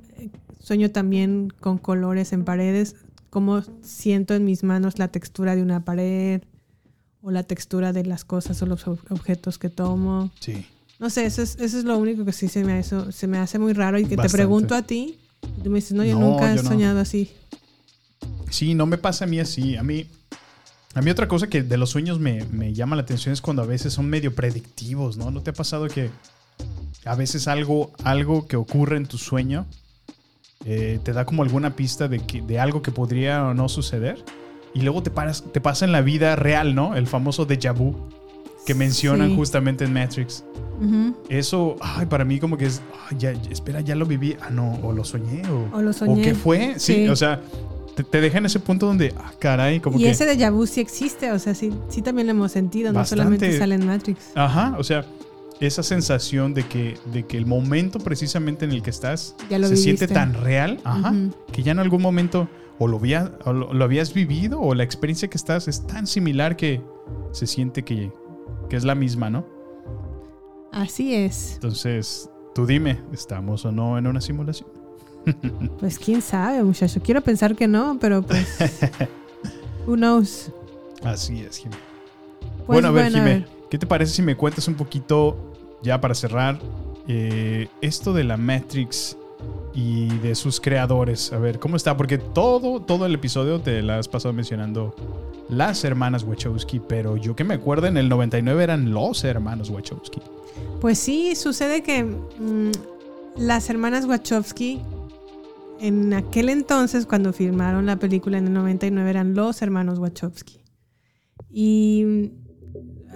Sueño 0.58 0.90
también 0.90 1.52
con 1.60 1.78
colores 1.78 2.32
en 2.32 2.44
paredes. 2.44 2.96
cómo 3.30 3.62
siento 3.82 4.34
en 4.34 4.44
mis 4.44 4.64
manos 4.64 4.98
la 4.98 5.06
textura 5.08 5.54
de 5.54 5.62
una 5.62 5.84
pared 5.84 6.42
o 7.22 7.30
la 7.30 7.44
textura 7.44 7.92
de 7.92 8.04
las 8.04 8.24
cosas 8.24 8.60
o 8.60 8.66
los 8.66 8.86
ob- 8.88 8.98
objetos 9.10 9.56
que 9.58 9.68
tomo. 9.68 10.32
Sí. 10.40 10.66
No 10.98 11.10
sé, 11.10 11.26
eso 11.26 11.40
es, 11.42 11.56
eso 11.60 11.78
es 11.78 11.84
lo 11.84 11.96
único 11.96 12.24
que 12.24 12.32
sí 12.32 12.48
se 12.48 12.64
me, 12.64 12.72
hace, 12.72 13.12
se 13.12 13.26
me 13.28 13.38
hace 13.38 13.60
muy 13.60 13.72
raro 13.72 13.98
y 14.00 14.04
que 14.04 14.16
Bastante. 14.16 14.32
te 14.32 14.36
pregunto 14.36 14.74
a 14.74 14.82
ti 14.82 15.16
y 15.58 15.62
tú 15.62 15.70
me 15.70 15.76
dices, 15.76 15.92
no, 15.92 16.04
yo 16.04 16.18
No, 16.18 16.30
nunca 16.32 16.52
he 16.52 16.56
yo 16.56 16.62
no. 16.64 16.68
soñado 16.70 16.98
así. 16.98 17.30
Sí, 18.50 18.74
no 18.74 18.84
me 18.86 18.98
pasa 18.98 19.24
a 19.24 19.28
mí 19.28 19.40
así. 19.40 19.76
A 19.76 19.82
mí, 19.82 20.06
a 20.94 21.00
mí 21.02 21.10
otra 21.10 21.26
cosa 21.28 21.46
que 21.48 21.62
de 21.62 21.76
los 21.76 21.90
sueños 21.90 22.18
me, 22.18 22.44
me 22.46 22.72
llama 22.74 22.96
la 22.96 23.02
atención 23.02 23.32
es 23.32 23.40
cuando 23.40 23.62
a 23.62 23.66
veces 23.66 23.92
son 23.94 24.06
medio 24.08 24.34
predictivos, 24.34 25.16
¿no? 25.16 25.30
¿No 25.30 25.40
te 25.42 25.50
ha 25.50 25.54
pasado 25.54 25.86
que 25.88 26.10
a 27.04 27.14
veces 27.14 27.48
algo, 27.48 27.92
algo 28.04 28.46
que 28.46 28.56
ocurre 28.56 28.96
en 28.96 29.06
tu 29.06 29.16
sueño 29.16 29.66
eh, 30.66 30.98
te 31.02 31.12
da 31.14 31.24
como 31.24 31.42
alguna 31.42 31.74
pista 31.74 32.06
de, 32.08 32.20
que, 32.20 32.42
de 32.42 32.58
algo 32.60 32.82
que 32.82 32.90
podría 32.92 33.44
o 33.46 33.54
no 33.54 33.68
suceder? 33.68 34.22
Y 34.74 34.82
luego 34.82 35.02
te, 35.02 35.10
paras, 35.10 35.42
te 35.52 35.60
pasa 35.60 35.84
en 35.84 35.92
la 35.92 36.00
vida 36.00 36.36
real, 36.36 36.74
¿no? 36.74 36.94
El 36.94 37.06
famoso 37.06 37.46
déjà 37.46 37.72
vu 37.74 37.96
que 38.66 38.74
mencionan 38.74 39.30
Sí. 39.30 39.36
justamente 39.36 39.84
en 39.84 39.92
Matrix. 39.92 40.44
Ujú. 40.80 41.16
Eso, 41.28 41.76
ay, 41.80 42.06
para 42.06 42.24
mí 42.24 42.38
como 42.38 42.56
que 42.56 42.66
es, 42.66 42.82
ay, 43.10 43.16
ya, 43.18 43.30
espera, 43.50 43.80
ya 43.80 43.94
lo 43.96 44.06
viví. 44.06 44.36
Ah, 44.40 44.50
no, 44.50 44.74
o 44.82 44.92
lo 44.92 45.02
soñé, 45.02 45.42
o, 45.48 45.76
O 45.76 45.82
lo 45.82 45.92
soñé. 45.92 46.22
qué 46.22 46.34
fue. 46.34 46.74
Sí, 46.78 46.94
Sí. 46.94 47.08
o 47.08 47.16
sea, 47.16 47.40
te, 47.94 48.04
te 48.04 48.20
deja 48.20 48.38
en 48.38 48.46
ese 48.46 48.60
punto 48.60 48.86
donde, 48.86 49.12
ah, 49.18 49.32
caray, 49.38 49.80
como 49.80 49.98
y 49.98 50.02
que... 50.04 50.10
ese 50.10 50.26
déjà 50.26 50.50
vu 50.52 50.66
sí 50.66 50.80
existe, 50.80 51.32
o 51.32 51.38
sea, 51.38 51.54
sí, 51.54 51.72
sí 51.88 52.02
también 52.02 52.26
lo 52.26 52.32
hemos 52.32 52.52
sentido, 52.52 52.92
no 52.92 53.04
solamente 53.04 53.58
sale 53.58 53.74
en 53.74 53.86
Matrix. 53.86 54.32
Ajá, 54.34 54.74
o 54.78 54.84
sea, 54.84 55.04
esa 55.60 55.82
sensación 55.82 56.54
de 56.54 56.64
que, 56.66 56.96
de 57.12 57.26
que 57.26 57.36
el 57.36 57.44
momento 57.46 57.98
precisamente 57.98 58.64
en 58.64 58.70
el 58.72 58.82
que 58.82 58.90
estás 58.90 59.36
Ya 59.50 59.58
lo 59.58 59.68
se 59.68 59.76
siente 59.76 60.08
tan 60.08 60.34
real, 60.34 60.80
ajá, 60.84 61.14
que 61.52 61.62
ya 61.62 61.72
en 61.72 61.78
algún 61.80 62.00
momento 62.00 62.48
o 62.78 62.88
lo, 62.88 62.96
había- 62.96 63.32
o 63.44 63.52
lo, 63.52 63.72
lo 63.74 63.84
habías 63.84 64.14
vivido 64.14 64.58
o 64.60 64.74
la 64.74 64.84
experiencia 64.84 65.28
que 65.28 65.36
estás 65.36 65.68
es 65.68 65.86
tan 65.86 66.06
similar 66.06 66.56
que 66.56 66.80
se 67.32 67.46
siente 67.46 67.82
que, 67.84 68.10
que 68.70 68.76
es 68.76 68.84
la 68.84 68.94
misma, 68.94 69.28
¿no? 69.28 69.44
Así 70.72 71.14
es. 71.14 71.54
Entonces, 71.54 72.30
tú 72.54 72.64
dime, 72.64 73.00
¿estamos 73.12 73.64
o 73.66 73.72
no 73.72 73.98
en 73.98 74.06
una 74.06 74.20
simulación? 74.22 74.70
Pues 75.80 75.98
quién 75.98 76.22
sabe, 76.22 76.62
muchacho. 76.62 77.00
Quiero 77.02 77.20
pensar 77.20 77.56
que 77.56 77.66
no, 77.66 77.98
pero 78.00 78.22
pues. 78.22 78.58
who 79.86 79.96
knows? 79.96 80.50
Así 81.02 81.40
es, 81.40 81.58
Jimé. 81.58 81.76
Pues 82.40 82.66
bueno, 82.66 82.88
a 82.88 82.90
ver, 82.90 83.04
bueno, 83.04 83.16
a 83.16 83.20
Jimé, 83.20 83.34
ver. 83.40 83.48
¿qué 83.70 83.78
te 83.78 83.86
parece 83.86 84.12
si 84.12 84.22
me 84.22 84.36
cuentas 84.36 84.68
un 84.68 84.74
poquito, 84.74 85.54
ya 85.82 86.00
para 86.00 86.14
cerrar, 86.14 86.60
eh, 87.08 87.68
esto 87.80 88.12
de 88.12 88.24
la 88.24 88.36
Matrix 88.36 89.16
y 89.74 90.08
de 90.18 90.34
sus 90.34 90.60
creadores? 90.60 91.32
A 91.32 91.38
ver, 91.38 91.58
¿cómo 91.58 91.76
está? 91.76 91.96
Porque 91.96 92.18
todo, 92.18 92.80
todo 92.80 93.06
el 93.06 93.14
episodio 93.14 93.60
te 93.60 93.82
la 93.82 93.98
has 93.98 94.08
pasado 94.08 94.34
mencionando 94.34 94.94
las 95.48 95.82
hermanas 95.84 96.22
Wachowski, 96.22 96.80
pero 96.80 97.16
yo 97.16 97.34
que 97.34 97.44
me 97.44 97.54
acuerdo 97.54 97.86
en 97.86 97.96
el 97.96 98.08
99 98.08 98.62
eran 98.62 98.92
los 98.92 99.24
hermanos 99.24 99.70
Wachowski. 99.70 100.20
Pues 100.80 100.98
sí, 100.98 101.34
sucede 101.34 101.82
que 101.82 102.04
mm, 102.04 102.70
las 103.36 103.68
hermanas 103.70 104.04
Wachowski, 104.06 104.80
en 105.80 106.12
aquel 106.14 106.48
entonces, 106.48 107.06
cuando 107.06 107.32
filmaron 107.32 107.86
la 107.86 107.96
película 107.98 108.38
en 108.38 108.46
el 108.48 108.52
99, 108.52 109.08
eran 109.10 109.34
los 109.34 109.62
hermanos 109.62 109.98
Wachowski. 109.98 110.60
Y 111.50 112.30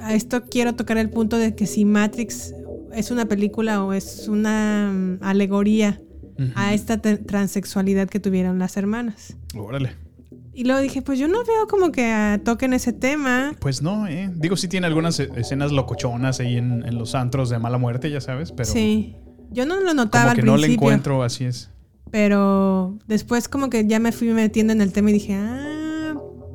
a 0.01 0.15
esto 0.15 0.45
quiero 0.45 0.74
tocar 0.74 0.97
el 0.99 1.11
punto 1.11 1.36
de 1.39 1.55
que 1.55 1.66
si 1.66 1.85
Matrix 1.85 2.55
es 2.93 3.11
una 3.11 3.27
película 3.27 3.85
o 3.85 3.93
es 3.93 4.28
una 4.28 4.91
mm, 4.93 5.19
alegoría 5.23 6.01
a 6.57 6.74
esta 6.74 7.01
transexualidad 7.01 8.09
que 8.09 8.19
tuvieron 8.19 8.59
las 8.59 8.77
hermanas. 8.77 9.36
Órale. 9.57 9.93
Y 10.53 10.65
luego 10.65 10.81
dije, 10.81 11.01
pues 11.03 11.19
yo 11.19 11.28
no 11.28 11.45
veo 11.45 11.66
como 11.69 11.93
que 11.93 12.07
ah, 12.07 12.41
toquen 12.45 12.74
ese 12.74 12.93
tema. 12.93 13.55
Pues 13.61 13.82
no, 13.82 14.07
¿eh? 14.09 14.31
Digo, 14.35 14.57
sí 14.57 14.66
tiene 14.69 14.86
algunas 14.86 15.19
e- 15.20 15.31
escenas 15.36 15.70
locochonas 15.73 16.41
ahí 16.41 16.57
en, 16.57 16.85
en 16.86 16.99
los 16.99 17.15
antros 17.15 17.51
de 17.51 17.59
mala 17.59 17.78
muerte, 17.78 18.11
ya 18.11 18.20
sabes, 18.20 18.53
pero 18.53 18.70
sí. 18.70 19.16
Yo 19.51 19.66
no 19.66 19.81
lo 19.81 19.95
notaba 19.95 20.24
como 20.24 20.31
al 20.31 20.36
que 20.36 20.43
no 20.43 20.57
le 20.57 20.62
principio. 20.62 20.89
encuentro, 20.89 21.23
así 21.23 21.45
es. 21.45 21.70
Pero 22.10 22.98
después 23.06 23.48
como 23.48 23.70
que 23.70 23.86
ya 23.86 23.98
me 23.98 24.12
fui 24.12 24.28
metiendo 24.32 24.72
en 24.72 24.81
el 24.81 24.93
tema 24.93 25.10
y 25.10 25.14
dije, 25.14 25.35
ah, 25.35 26.14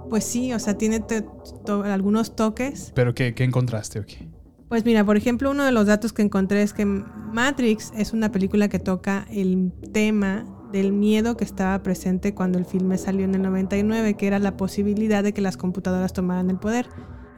pues 0.09 0.23
sí, 0.23 0.53
o 0.53 0.59
sea, 0.59 0.77
tiene 0.77 0.99
to- 1.01 1.83
algunos 1.83 2.35
toques. 2.35 2.91
¿Pero 2.95 3.13
qué, 3.13 3.33
qué 3.33 3.43
encontraste 3.43 3.99
o 3.99 4.05
qué? 4.05 4.27
Pues 4.69 4.85
mira, 4.85 5.03
por 5.03 5.17
ejemplo, 5.17 5.49
uno 5.51 5.63
de 5.65 5.71
los 5.71 5.87
datos 5.87 6.13
que 6.13 6.21
encontré 6.21 6.61
es 6.61 6.73
que 6.73 6.85
Matrix 6.85 7.91
es 7.97 8.13
una 8.13 8.31
película 8.31 8.69
que 8.69 8.79
toca 8.79 9.25
el 9.31 9.71
tema 9.91 10.45
del 10.71 10.91
miedo 10.91 11.35
que 11.35 11.43
estaba 11.43 11.81
presente 11.81 12.35
cuando 12.35 12.59
el 12.59 12.65
filme 12.65 12.99
salió 12.99 13.25
en 13.25 13.33
el 13.33 13.41
99, 13.41 14.13
que 14.15 14.27
era 14.27 14.37
la 14.37 14.55
posibilidad 14.57 15.23
de 15.23 15.33
que 15.33 15.41
las 15.41 15.57
computadoras 15.57 16.13
tomaran 16.13 16.51
el 16.51 16.57
poder. 16.59 16.87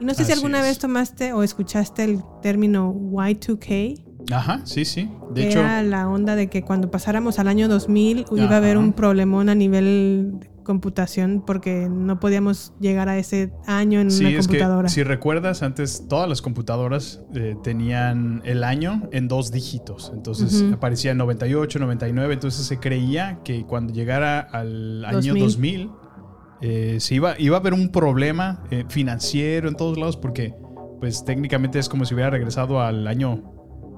Y 0.02 0.06
no 0.06 0.14
sé 0.14 0.26
si 0.26 0.32
alguna 0.34 0.60
es. 0.60 0.66
vez 0.66 0.80
tomaste 0.80 1.32
o 1.32 1.42
escuchaste 1.44 2.04
el 2.04 2.22
término 2.42 2.94
Y2K, 2.94 4.11
Ajá, 4.32 4.62
sí, 4.66 4.86
sí. 4.86 5.10
De 5.34 5.42
que 5.42 5.50
hecho, 5.50 5.60
era 5.60 5.82
la 5.84 6.10
onda 6.10 6.36
de 6.36 6.48
que 6.48 6.64
cuando 6.64 6.92
pasáramos 6.92 7.40
al 7.40 7.48
año 7.48 7.68
2000 7.68 8.26
iba 8.36 8.54
a 8.54 8.58
haber 8.58 8.78
un 8.78 8.94
problemón 8.94 9.50
a 9.50 9.56
nivel 9.56 10.34
computación 10.64 11.44
porque 11.46 11.88
no 11.90 12.20
podíamos 12.20 12.74
llegar 12.80 13.10
a 13.10 13.18
ese 13.18 13.52
año 13.66 14.00
en 14.00 14.12
sí, 14.12 14.26
una 14.26 14.30
es 14.30 14.48
que 14.48 14.58
computadora. 14.60 14.90
si 14.90 15.04
recuerdas, 15.04 15.64
antes 15.64 16.08
todas 16.08 16.30
las 16.30 16.42
computadoras 16.42 17.22
eh, 17.34 17.56
tenían 17.64 18.42
el 18.46 18.64
año 18.64 19.10
en 19.12 19.28
dos 19.28 19.52
dígitos. 19.52 20.12
Entonces 20.14 20.62
Ujú. 20.62 20.76
aparecía 20.76 21.14
98, 21.14 21.80
99. 21.80 22.34
Entonces 22.34 22.66
se 22.66 22.80
creía 22.80 23.40
que 23.44 23.66
cuando 23.66 23.94
llegara 23.94 24.40
al 24.40 25.04
año 25.06 25.34
2000. 25.34 25.88
2000, 25.88 25.92
eh, 26.62 26.98
se 27.00 27.16
iba, 27.16 27.34
iba 27.40 27.58
a 27.58 27.60
haber 27.60 27.74
un 27.74 27.90
problema 27.90 28.64
eh, 28.70 28.86
financiero 28.88 29.68
en 29.68 29.76
todos 29.76 29.98
lados 29.98 30.16
porque 30.16 30.54
pues 31.00 31.26
técnicamente 31.26 31.80
es 31.80 31.90
como 31.90 32.06
si 32.06 32.14
hubiera 32.14 32.30
regresado 32.30 32.80
al 32.80 33.08
año 33.08 33.44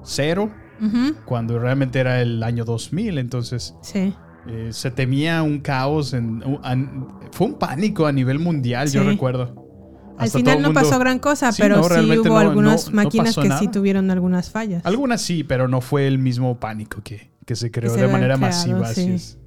cero 0.04 0.50
cuando 1.24 1.58
realmente 1.58 1.98
era 1.98 2.20
el 2.20 2.42
año 2.42 2.64
2000. 2.64 3.18
Entonces 3.18 3.74
Sí. 3.82 4.12
eh, 4.48 4.68
se 4.72 4.90
temía 4.90 5.42
un 5.42 5.60
caos, 5.60 6.12
en, 6.12 6.42
fue 7.32 7.46
un 7.46 7.54
pánico 7.58 8.06
a 8.06 8.12
nivel 8.12 8.38
mundial, 8.38 8.90
yo 8.90 9.02
recuerdo. 9.02 9.62
Al 10.16 10.30
final 10.30 10.62
no 10.62 10.68
mundo- 10.68 10.80
pasó 10.80 10.98
gran 11.00 11.18
cosa, 11.18 11.50
Sí, 11.50 11.60
pero 11.60 11.76
no, 11.78 11.82
sí 11.84 12.18
hubo 12.18 12.24
no- 12.28 12.38
algunas 12.38 12.88
no- 12.90 12.96
máquinas 12.96 13.34
que 13.34 13.48
nada. 13.48 13.58
sí 13.58 13.66
tuvieron 13.68 14.10
algunas 14.12 14.48
fallas. 14.50 14.84
Algunas 14.86 15.20
sí, 15.22 15.42
pero 15.42 15.66
no 15.66 15.80
fue 15.80 16.06
el 16.06 16.18
mismo 16.18 16.60
pánico 16.60 17.00
que, 17.02 17.30
que 17.44 17.56
se 17.56 17.70
creó 17.72 17.92
se 17.94 18.02
de 18.02 18.06
manera 18.06 18.36
creado, 18.36 18.40
masiva. 18.40 18.86
así 18.86 19.04
sí. 19.06 19.10
es. 19.12 19.38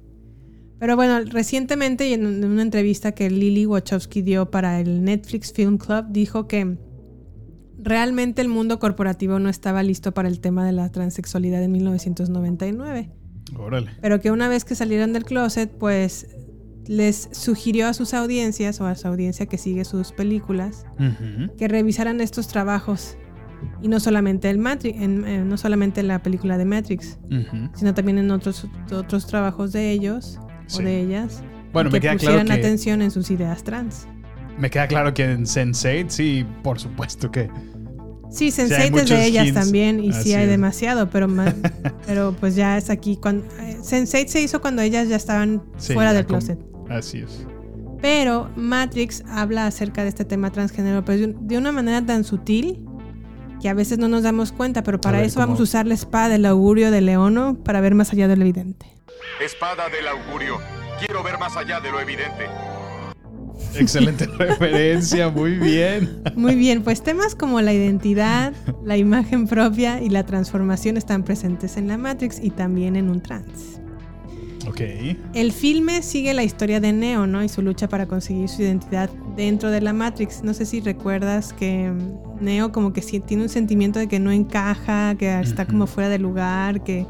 Pero 0.78 0.94
bueno, 0.94 1.20
recientemente 1.30 2.12
en 2.12 2.44
una 2.44 2.62
entrevista 2.62 3.12
que 3.12 3.30
Lily 3.30 3.64
Wachowski 3.66 4.20
dio 4.22 4.50
para 4.50 4.78
el 4.80 5.02
Netflix 5.04 5.52
Film 5.52 5.78
Club, 5.78 6.06
dijo 6.10 6.46
que 6.46 6.76
realmente 7.78 8.42
el 8.42 8.48
mundo 8.48 8.78
corporativo 8.78 9.38
no 9.38 9.48
estaba 9.48 9.82
listo 9.82 10.12
para 10.12 10.28
el 10.28 10.40
tema 10.40 10.64
de 10.66 10.72
la 10.72 10.90
transexualidad 10.90 11.62
en 11.62 11.72
1999. 11.72 13.10
Órale. 13.56 13.90
Pero 14.00 14.20
que 14.20 14.30
una 14.30 14.48
vez 14.48 14.64
que 14.64 14.74
salieron 14.74 15.12
del 15.12 15.24
closet, 15.24 15.70
pues 15.70 16.26
les 16.86 17.28
sugirió 17.32 17.86
a 17.86 17.94
sus 17.94 18.14
audiencias 18.14 18.80
o 18.80 18.86
a 18.86 18.94
su 18.94 19.06
audiencia 19.08 19.46
que 19.46 19.58
sigue 19.58 19.84
sus 19.84 20.12
películas 20.12 20.86
que 21.58 21.68
revisaran 21.68 22.20
estos 22.20 22.48
trabajos 22.48 23.16
y 23.82 23.88
no 23.88 24.00
solamente 24.00 24.48
el 24.48 24.58
Matrix, 24.58 24.98
en- 25.00 25.26
eh, 25.26 25.44
no 25.44 25.56
solamente 25.58 26.02
la 26.02 26.22
película 26.22 26.56
de 26.58 26.64
Matrix, 26.64 27.18
sino 27.74 27.92
también 27.94 28.18
en 28.18 28.30
otros 28.30 28.66
otros 28.92 29.26
trabajos 29.26 29.72
de 29.72 29.90
ellos 29.90 30.38
Sí. 30.66 30.80
o 30.80 30.84
de 30.84 31.00
ellas. 31.02 31.42
Bueno, 31.72 31.90
y 31.90 31.92
me 31.92 31.98
que 31.98 32.02
queda 32.08 32.16
claro 32.16 32.36
pusieran 32.38 32.46
que- 32.46 32.66
atención 32.66 33.02
en 33.02 33.10
sus 33.10 33.30
ideas 33.30 33.62
trans. 33.64 34.06
Me 34.58 34.70
queda 34.70 34.86
claro 34.88 35.14
que 35.14 35.24
en 35.24 35.44
Sense8 35.44 36.08
sí, 36.08 36.46
por 36.62 36.78
supuesto 36.80 37.30
que. 37.30 37.48
Sí, 38.30 38.50
Sí, 38.50 38.60
hay 38.62 38.90
Sense8 38.90 38.98
es 39.02 39.08
de 39.08 39.24
ellas 39.26 39.46
hints. 39.48 39.60
también 39.60 40.00
y 40.04 40.12
sí 40.12 40.34
hay 40.34 40.44
es. 40.44 40.50
demasiado, 40.50 41.08
pero 41.10 41.28
pero 42.06 42.34
pues 42.38 42.54
ya 42.56 42.76
es 42.76 42.90
aquí 42.90 43.16
cuando 43.16 43.44
eh, 43.60 43.78
Sense8 43.80 44.26
se 44.28 44.40
hizo 44.42 44.60
cuando 44.60 44.82
ellas 44.82 45.08
ya 45.08 45.16
estaban 45.16 45.62
Sí, 45.78 45.94
fuera 45.94 46.10
ya 46.10 46.16
del 46.18 46.26
con- 46.26 46.38
closet. 46.40 46.58
Así 46.90 47.18
es. 47.20 47.46
Pero 48.02 48.50
Matrix 48.54 49.24
habla 49.28 49.66
acerca 49.66 50.02
de 50.02 50.08
este 50.10 50.24
tema 50.24 50.50
transgénero, 50.52 51.04
pero 51.04 51.32
de- 51.40 51.58
una 51.58 51.72
manera 51.72 52.04
tan 52.04 52.22
sutil 52.24 52.84
que 53.60 53.68
a 53.68 53.74
veces 53.74 53.98
no 53.98 54.06
nos 54.08 54.22
damos 54.22 54.52
cuenta, 54.52 54.82
pero 54.84 55.00
para 55.00 55.18
ver, 55.18 55.26
eso 55.26 55.40
vamos 55.40 55.58
a 55.58 55.62
usar 55.64 55.86
la 55.86 55.94
espada 55.94 56.28
del 56.28 56.46
augurio 56.46 56.90
de 56.92 57.00
Leono 57.00 57.56
para 57.64 57.80
ver 57.80 57.94
más 57.94 58.12
allá 58.12 58.28
de 58.28 58.36
lo 58.36 58.42
evidente. 58.42 58.86
Espada 59.44 59.88
del 59.88 60.06
augurio. 60.06 60.58
Quiero 61.00 61.22
ver 61.24 61.38
más 61.38 61.56
allá 61.56 61.80
de 61.80 61.90
lo 61.90 61.98
evidente. 62.00 62.46
Excelente 63.74 64.26
referencia, 64.26 65.28
muy 65.28 65.52
bien. 65.56 66.22
Muy 66.34 66.54
bien, 66.54 66.82
pues 66.82 67.02
temas 67.02 67.34
como 67.34 67.60
la 67.60 67.72
identidad, 67.72 68.52
la 68.84 68.96
imagen 68.96 69.46
propia 69.46 70.02
y 70.02 70.08
la 70.08 70.24
transformación 70.24 70.96
están 70.96 71.22
presentes 71.22 71.76
en 71.76 71.88
la 71.88 71.98
Matrix 71.98 72.38
y 72.42 72.50
también 72.50 72.96
en 72.96 73.10
un 73.10 73.20
trans. 73.20 73.80
Ok. 74.68 74.80
El 75.34 75.52
filme 75.52 76.02
sigue 76.02 76.34
la 76.34 76.42
historia 76.42 76.78
de 76.78 76.92
Neo, 76.92 77.26
¿no? 77.26 77.42
Y 77.42 77.48
su 77.48 77.62
lucha 77.62 77.88
para 77.88 78.06
conseguir 78.06 78.48
su 78.48 78.62
identidad 78.62 79.08
dentro 79.34 79.70
de 79.70 79.80
la 79.80 79.92
Matrix. 79.92 80.42
No 80.42 80.52
sé 80.52 80.66
si 80.66 80.80
recuerdas 80.80 81.54
que 81.54 81.90
mm, 81.90 82.44
Neo 82.44 82.70
como 82.70 82.92
que 82.92 83.00
tiene 83.00 83.44
un 83.44 83.48
sentimiento 83.48 83.98
de 83.98 84.08
que 84.08 84.20
no 84.20 84.30
encaja, 84.30 85.14
que 85.14 85.40
está 85.40 85.64
como 85.66 85.86
fuera 85.86 86.10
de 86.10 86.18
lugar, 86.18 86.84
que 86.84 87.06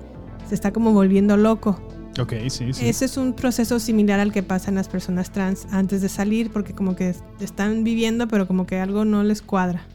se 0.49 0.55
está 0.55 0.73
como 0.73 0.93
volviendo 0.93 1.37
loco. 1.37 1.81
Ok, 2.19 2.33
sí, 2.49 2.73
sí. 2.73 2.89
Ese 2.89 3.05
es 3.05 3.17
un 3.17 3.33
proceso 3.35 3.79
similar 3.79 4.19
al 4.21 4.33
que 4.33 4.43
pasa 4.43 4.71
en 4.71 4.75
las 4.75 4.89
personas 4.89 5.31
trans 5.33 5.67
antes 5.71 6.01
de 6.03 6.09
salir, 6.09 6.51
porque 6.51 6.73
como 6.75 6.97
que 6.97 7.15
están 7.41 7.85
viviendo, 7.85 8.29
pero 8.29 8.47
como 8.47 8.67
que 8.67 8.79
algo 8.81 9.05
no 9.05 9.23
les 9.23 9.43
cuadra. 9.43 9.87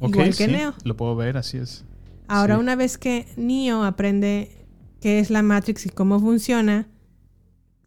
Igual 0.00 0.28
que 0.36 0.46
sí, 0.46 0.52
Neo. 0.52 0.74
Lo 0.84 0.96
puedo 0.96 1.16
ver, 1.16 1.36
así 1.36 1.56
es. 1.58 1.84
Ahora, 2.28 2.54
Sí. 2.56 2.60
una 2.60 2.76
vez 2.76 2.98
que 2.98 3.26
Neo 3.36 3.84
aprende 3.84 4.66
qué 5.00 5.18
es 5.18 5.30
la 5.30 5.42
Matrix 5.42 5.86
y 5.86 5.88
cómo 5.90 6.20
funciona, 6.20 6.88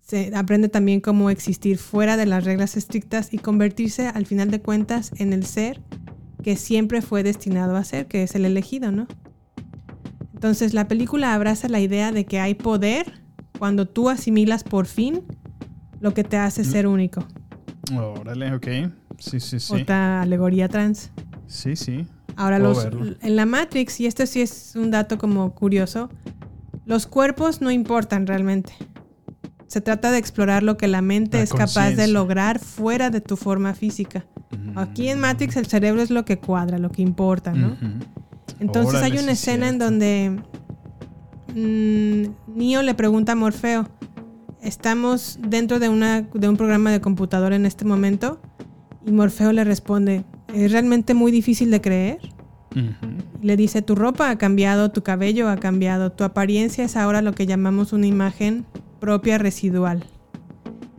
se 0.01 0.31
aprende 0.35 0.69
también 0.69 1.01
cómo 1.01 1.29
existir 1.29 1.77
fuera 1.77 2.15
de 2.17 2.25
las 2.25 2.43
reglas 2.45 2.77
estrictas 2.77 3.33
y 3.33 3.37
convertirse, 3.39 4.07
al 4.07 4.25
final 4.25 4.49
de 4.51 4.61
cuentas, 4.61 5.11
en 5.17 5.33
el 5.33 5.45
ser 5.45 5.81
que 6.43 6.55
siempre 6.55 7.01
fue 7.01 7.23
destinado 7.23 7.75
a 7.75 7.83
ser, 7.83 8.07
que 8.07 8.23
es 8.23 8.35
el 8.35 8.45
elegido, 8.45 8.91
¿no? 8.91 9.07
Entonces, 10.33 10.73
la 10.73 10.87
película 10.87 11.33
abraza 11.33 11.67
la 11.67 11.79
idea 11.79 12.11
de 12.11 12.25
que 12.25 12.39
hay 12.39 12.53
poder 12.53 13.21
cuando 13.57 13.87
tú 13.87 14.09
asimilas 14.09 14.63
por 14.63 14.85
fin 14.85 15.23
lo 15.99 16.13
que 16.13 16.23
te 16.23 16.37
hace 16.37 16.63
ser 16.63 16.87
único. 16.87 17.25
Órale, 17.95 18.53
ok. 18.53 18.67
Sí, 19.17 19.39
sí, 19.39 19.59
sí. 19.59 19.73
Otra 19.73 20.21
alegoría 20.21 20.67
trans. 20.67 21.11
Sí, 21.47 21.75
sí. 21.75 22.05
Ahora, 22.35 22.57
Puedo 22.57 22.73
los, 22.73 22.83
verlo. 22.83 23.15
en 23.19 23.35
la 23.35 23.45
Matrix, 23.45 23.99
y 23.99 24.05
esto 24.05 24.25
sí 24.25 24.41
es 24.41 24.75
un 24.75 24.91
dato 24.91 25.17
como 25.17 25.55
curioso, 25.55 26.09
los 26.85 27.07
cuerpos 27.07 27.61
no 27.61 27.71
importan 27.71 28.27
realmente. 28.27 28.73
Se 29.67 29.81
trata 29.81 30.11
de 30.11 30.17
explorar 30.17 30.63
lo 30.63 30.77
que 30.77 30.87
la 30.87 31.01
mente 31.01 31.37
La 31.37 31.43
es 31.43 31.51
capaz 31.51 31.91
de 31.91 32.07
lograr 32.07 32.59
fuera 32.59 33.09
de 33.09 33.21
tu 33.21 33.35
forma 33.35 33.73
física. 33.73 34.25
Aquí 34.75 35.09
en 35.09 35.19
Matrix 35.19 35.57
el 35.57 35.65
cerebro 35.65 36.01
es 36.01 36.09
lo 36.09 36.23
que 36.23 36.37
cuadra, 36.37 36.77
lo 36.77 36.89
que 36.89 37.01
importa, 37.01 37.51
¿no? 37.53 37.75
Entonces 38.59 38.95
Órale, 38.99 39.13
hay 39.17 39.23
una 39.23 39.33
escena 39.33 39.67
en 39.67 39.77
donde 39.77 40.29
mm, 40.31 40.41
Neo 41.57 42.83
le 42.83 42.93
pregunta 42.93 43.31
a 43.31 43.35
Morfeo, 43.35 43.87
estamos 44.61 45.39
dentro 45.41 45.79
de, 45.79 45.89
una, 45.89 46.21
de 46.21 46.49
un 46.49 46.55
programa 46.55 46.91
de 46.91 47.01
computadora 47.01 47.55
en 47.55 47.65
este 47.65 47.83
momento, 47.83 48.39
y 49.05 49.11
Morfeo 49.11 49.51
le 49.53 49.63
responde, 49.63 50.23
es 50.53 50.71
realmente 50.71 51.15
muy 51.15 51.31
difícil 51.31 51.71
de 51.71 51.81
creer. 51.81 52.19
Le 53.41 53.57
dice, 53.57 53.81
tu 53.81 53.95
ropa 53.95 54.29
ha 54.29 54.37
cambiado, 54.37 54.91
tu 54.91 55.01
cabello 55.01 55.49
ha 55.49 55.57
cambiado, 55.57 56.11
tu 56.11 56.23
apariencia 56.23 56.83
es 56.83 56.95
ahora 56.95 57.23
lo 57.23 57.33
que 57.33 57.47
llamamos 57.47 57.91
una 57.91 58.05
imagen 58.05 58.67
propia 58.99 59.39
residual. 59.39 60.05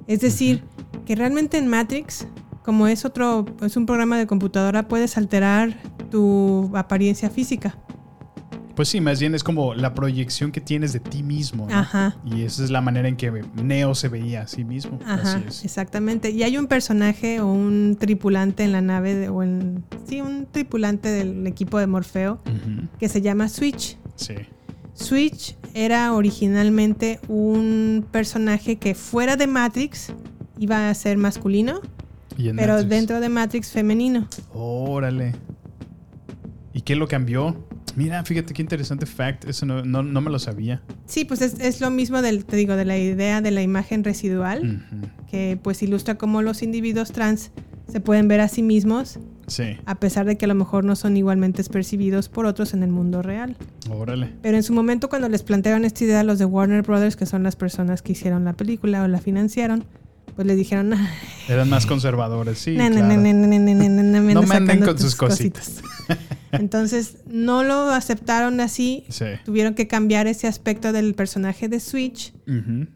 Es 0.09 0.21
decir, 0.23 0.65
que 1.07 1.15
realmente 1.15 1.57
en 1.57 1.69
Matrix, 1.69 2.27
como 2.65 2.89
es 2.89 3.05
otro, 3.05 3.47
es 3.63 3.77
un 3.77 3.87
programa 3.87 4.19
de 4.19 4.27
computadora, 4.27 4.89
puedes 4.89 5.17
alterar 5.17 5.77
tu 6.11 6.73
apariencia 6.75 7.31
física. 7.31 7.79
Pues 8.79 8.91
sí, 8.91 9.01
más 9.01 9.19
bien 9.19 9.35
es 9.35 9.43
como 9.43 9.75
la 9.75 9.93
proyección 9.93 10.53
que 10.53 10.61
tienes 10.61 10.93
de 10.93 11.01
ti 11.01 11.25
mismo. 11.25 11.67
¿no? 11.69 11.75
Ajá. 11.77 12.17
Y 12.25 12.43
esa 12.43 12.63
es 12.63 12.71
la 12.71 12.81
manera 12.81 13.09
en 13.09 13.17
que 13.17 13.43
Neo 13.61 13.93
se 13.97 14.07
veía 14.07 14.43
a 14.43 14.47
sí 14.47 14.63
mismo. 14.63 15.01
Ajá, 15.05 15.35
Así 15.39 15.45
es. 15.49 15.65
exactamente. 15.65 16.31
Y 16.31 16.45
hay 16.45 16.57
un 16.59 16.69
personaje 16.69 17.41
o 17.41 17.49
un 17.49 17.97
tripulante 17.99 18.63
en 18.63 18.71
la 18.71 18.81
nave, 18.81 19.17
de- 19.17 19.29
o 19.31 19.43
en, 19.43 19.83
sí, 20.09 20.21
un 20.21 20.47
tripulante 20.49 21.09
del 21.09 21.45
equipo 21.49 21.81
de 21.81 21.89
Morfeo, 21.89 22.41
que 23.01 23.09
se 23.09 23.21
llama 23.21 23.49
Switch. 23.49 23.97
Sí. 24.15 24.35
Switch 24.95 25.57
era 25.75 26.13
originalmente 26.15 27.19
un 27.27 28.07
personaje 28.13 28.77
que 28.77 28.95
fuera 28.95 29.35
de 29.35 29.49
Matrix 29.49 30.13
iba 30.57 30.89
a 30.89 30.95
ser 30.95 31.17
masculino, 31.19 31.81
pero 32.37 32.75
Matrix. 32.75 32.89
dentro 32.89 33.19
de 33.19 33.29
Matrix 33.29 33.73
femenino. 33.73 34.29
Órale. 34.55 35.35
¿Y 36.79 36.83
qué 36.83 36.95
lo 36.95 37.09
cambió? 37.09 37.57
Mira, 37.97 38.23
fíjate 38.23 38.55
qué 38.55 38.63
interesante 38.63 39.05
fact. 39.05 39.47
Eso 39.49 39.67
no, 39.67 39.85
no, 39.85 40.05
no 40.05 40.21
me 40.21 40.31
lo 40.31 40.39
sabía. 40.39 40.81
Sí, 41.07 41.25
pues 41.25 41.41
es, 41.43 41.59
es 41.59 41.81
lo 41.81 41.91
mismo 41.91 42.23
del, 42.23 42.45
te 42.45 42.57
digo, 42.57 42.77
de 42.77 42.85
la 42.85 42.97
idea 42.97 43.41
de 43.41 43.51
la 43.51 43.63
imagen 43.63 44.05
residual, 44.05 44.87
que 45.29 45.59
pues 45.61 45.83
ilustra 45.83 46.15
cómo 46.15 46.41
los 46.41 46.63
individuos 46.63 47.11
trans 47.11 47.51
se 47.91 47.99
pueden 47.99 48.29
ver 48.29 48.41
a 48.41 48.47
sí 48.47 48.63
mismos, 48.63 49.19
Sí. 49.49 49.77
a 49.87 49.97
pesar 49.97 50.25
de 50.25 50.39
que 50.39 50.45
a 50.45 50.49
lo 50.49 50.55
mejor 50.55 50.85
no 50.85 50.95
son 50.95 51.17
igualmente 51.17 51.65
percibidos 51.65 52.29
por 52.29 52.47
otros 52.47 52.75
en 52.75 52.85
el 52.85 52.91
mundo 52.91 53.23
real. 53.23 53.57
Órale. 53.91 54.31
Pero 54.41 54.57
en 54.57 54.63
su 54.63 54.73
momento 54.73 55.09
cuando 55.09 55.29
les 55.29 55.43
plantearon 55.43 55.85
esta 55.85 56.05
idea 56.05 56.21
a 56.21 56.23
los 56.23 56.39
de 56.39 56.45
Warner 56.45 56.83
Brothers, 56.83 57.17
que 57.17 57.27
son 57.27 57.43
las 57.43 57.57
personas 57.57 58.03
que 58.03 58.13
hicieron 58.13 58.45
la 58.45 58.53
película 58.53 59.03
o 59.03 59.09
la 59.09 59.19
financiaron, 59.21 59.85
pues 60.37 60.47
les 60.47 60.57
dijeron, 60.57 60.93
"Ah, 60.95 61.11
Eran 61.49 61.69
más 61.69 61.87
conservadores, 61.87 62.59
sí. 62.59 62.77
No, 62.77 62.89
me 64.43 64.55
anden 64.55 64.81
con 64.81 64.95
tus 64.95 65.01
sus 65.07 65.17
cositas. 65.17 65.83
Entonces 66.53 67.19
no 67.27 67.63
lo 67.65 67.91
aceptaron 67.91 68.61
así. 68.61 69.05
Sí. 69.09 69.27
Tuvieron 69.45 69.75
que 69.75 69.87
cambiar 69.87 70.27
ese 70.27 70.47
aspecto 70.47 70.93
del 70.93 71.15
personaje 71.15 71.69
de 71.69 71.81
Switch. 71.81 72.33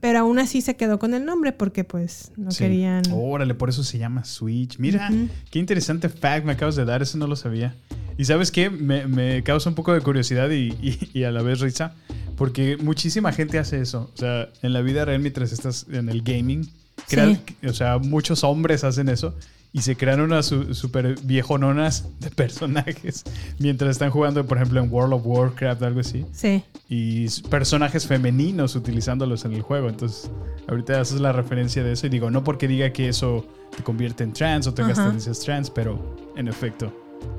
Pero 0.00 0.18
aún 0.20 0.38
así 0.38 0.60
se 0.62 0.76
quedó 0.76 0.98
con 0.98 1.12
el 1.14 1.24
nombre 1.24 1.52
porque 1.52 1.84
pues 1.84 2.32
no 2.36 2.50
Sí. 2.50 2.58
querían... 2.64 3.02
Órale, 3.12 3.54
por 3.54 3.68
eso 3.68 3.84
se 3.84 3.98
llama 3.98 4.24
Switch. 4.24 4.78
Mira, 4.78 5.10
qué 5.50 5.58
interesante 5.58 6.08
fact 6.08 6.46
me 6.46 6.52
acabas 6.52 6.76
de 6.76 6.84
dar, 6.84 7.02
eso 7.02 7.18
no 7.18 7.26
lo 7.26 7.36
sabía. 7.36 7.74
Y 8.18 8.24
sabes 8.24 8.50
qué, 8.50 8.70
me, 8.70 9.06
me 9.06 9.42
causa 9.42 9.68
un 9.68 9.74
poco 9.74 9.92
de 9.92 10.00
curiosidad 10.00 10.50
y, 10.50 10.68
y- 10.82 11.10
y 11.12 11.24
a 11.24 11.30
la 11.32 11.42
vez 11.42 11.60
risa, 11.60 11.94
porque 12.36 12.76
muchísima 12.76 13.32
gente 13.32 13.58
hace 13.58 13.80
eso. 13.80 14.10
O 14.14 14.16
sea, 14.16 14.48
en 14.62 14.72
la 14.72 14.80
vida 14.82 15.04
real 15.04 15.20
mientras 15.20 15.52
estás 15.52 15.86
en 15.90 16.08
el 16.08 16.22
gaming, 16.22 16.68
crean- 17.08 17.40
o 17.66 17.72
sea, 17.72 17.98
muchos 17.98 18.44
hombres 18.44 18.84
hacen 18.84 19.08
eso 19.08 19.34
y 19.74 19.80
se 19.80 19.96
crean 19.96 20.20
unas 20.20 20.46
su- 20.46 20.74
super 20.74 21.16
viejononas 21.22 22.06
de 22.20 22.30
personajes 22.30 23.24
mientras 23.58 23.90
están 23.92 24.10
jugando, 24.10 24.44
por 24.46 24.58
ejemplo, 24.58 24.80
en 24.82 24.92
World 24.92 25.14
of 25.14 25.22
Warcraft, 25.24 25.82
algo 25.82 26.00
así. 26.00 26.26
Sí. 26.32 26.62
Y 26.88 27.28
personajes 27.48 28.06
femeninos 28.06 28.76
utilizándolos 28.76 29.44
en 29.46 29.52
el 29.54 29.62
juego. 29.62 29.88
Entonces, 29.88 30.30
ahorita 30.68 31.00
haces 31.00 31.20
la 31.20 31.32
referencia 31.32 31.82
de 31.82 31.92
eso 31.92 32.06
y 32.06 32.10
digo, 32.10 32.30
no 32.30 32.44
porque 32.44 32.68
diga 32.68 32.92
que 32.92 33.08
eso 33.08 33.46
te 33.74 33.82
convierte 33.82 34.24
en 34.24 34.32
trans 34.34 34.66
o 34.66 34.74
tengas 34.74 34.98
tendencias 34.98 35.40
trans, 35.40 35.70
pero 35.70 36.16
en 36.36 36.48
efecto. 36.48 36.92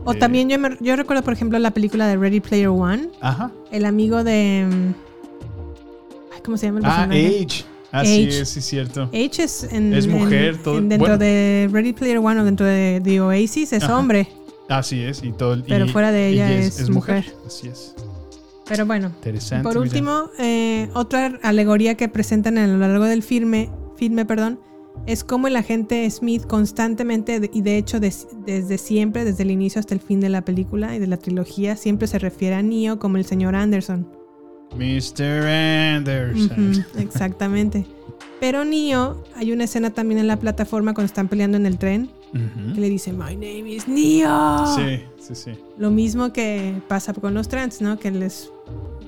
O 0.05 0.13
eh, 0.13 0.17
también 0.17 0.49
yo, 0.49 0.57
me- 0.57 0.77
yo 0.81 0.95
recuerdo, 0.95 1.21
por 1.23 1.33
ejemplo, 1.33 1.59
la 1.59 1.69
película 1.71 2.07
de 2.07 2.17
Ready 2.17 2.39
Player 2.39 2.69
One. 2.69 3.09
Ajá. 3.21 3.51
El 3.71 3.85
amigo 3.85 4.23
de... 4.23 4.67
mm, 4.71 6.41
¿Cómo 6.43 6.57
se 6.57 6.65
llama 6.65 6.79
el 6.79 6.85
Ah, 6.85 7.07
personaje? 7.07 7.45
Age. 7.45 7.65
Así 7.93 8.25
Age. 8.27 8.41
es, 8.41 8.49
sí, 8.49 8.59
es 8.59 8.65
cierto. 8.65 9.03
H 9.13 9.43
es, 9.43 9.63
en, 9.71 9.93
Es 9.93 10.07
mujer, 10.07 10.55
en- 10.55 10.63
todo- 10.63 10.77
en 10.79 10.89
dentro 10.89 11.07
bueno. 11.09 11.17
de 11.19 11.69
Ready 11.71 11.93
Player 11.93 12.17
One 12.17 12.41
o 12.41 12.43
dentro 12.43 12.65
de 12.65 12.99
The 13.03 13.21
Oasis 13.21 13.71
es 13.71 13.83
Ajá. 13.83 13.97
hombre. 13.99 14.27
Así 14.67 15.01
es, 15.01 15.23
y 15.23 15.31
todo. 15.31 15.53
el- 15.53 15.63
Pero 15.63 15.85
y- 15.85 15.89
fuera 15.89 16.11
de 16.11 16.29
ella 16.29 16.51
es 16.51 16.89
mujer. 16.89 17.25
Así 17.45 17.67
es. 17.67 17.93
Pero 18.67 18.85
bueno. 18.85 19.07
Interesante. 19.17 19.63
Por 19.63 19.77
último, 19.77 20.29
eh, 20.39 20.89
otra 20.93 21.39
alegoría 21.43 21.95
que 21.95 22.09
presentan 22.09 22.57
a 22.57 22.65
lo 22.67 22.77
largo 22.77 23.05
del 23.05 23.21
filme, 23.21 23.69
filme 23.97 24.25
perdón, 24.25 24.59
es 25.05 25.23
cómo 25.23 25.47
el 25.47 25.55
agente 25.55 26.09
Smith 26.09 26.45
constantemente, 26.47 27.49
y 27.53 27.61
de 27.61 27.77
hecho 27.77 27.99
des- 27.99 28.27
desde 28.45 28.77
siempre, 28.77 29.23
desde 29.25 29.43
el 29.43 29.51
inicio 29.51 29.79
hasta 29.79 29.93
el 29.93 29.99
fin 29.99 30.19
de 30.19 30.29
la 30.29 30.43
película 30.45 30.95
y 30.95 30.99
de 30.99 31.07
la 31.07 31.17
trilogía, 31.17 31.75
siempre 31.75 32.07
se 32.07 32.17
refiere 32.19 32.55
a 32.55 32.61
Neo 32.63 32.97
como 32.99 33.17
el 33.17 33.25
señor 33.25 33.55
Anderson. 33.55 34.07
Mr. 34.77 35.47
Anderson. 35.47 36.71
Ujú, 36.71 36.99
exactamente. 36.99 37.85
Pero 38.39 38.65
Neo, 38.65 39.23
hay 39.35 39.51
una 39.53 39.63
escena 39.65 39.91
también 39.91 40.19
en 40.19 40.27
la 40.27 40.37
plataforma 40.37 40.93
cuando 40.93 41.05
están 41.07 41.27
peleando 41.29 41.57
en 41.57 41.65
el 41.65 41.77
tren, 41.77 42.09
que 42.73 42.81
le 42.81 42.89
dice, 42.89 43.13
My 43.13 43.35
name 43.35 43.69
is 43.69 43.87
Neo. 43.87 44.75
Sí, 44.75 45.01
sí, 45.19 45.35
sí. 45.35 45.51
Lo 45.77 45.91
mismo 45.91 46.33
que 46.33 46.73
pasa 46.87 47.13
con 47.13 47.33
los 47.33 47.47
trans, 47.47 47.79
¿no? 47.81 47.97
Que 47.99 48.11
les, 48.11 48.49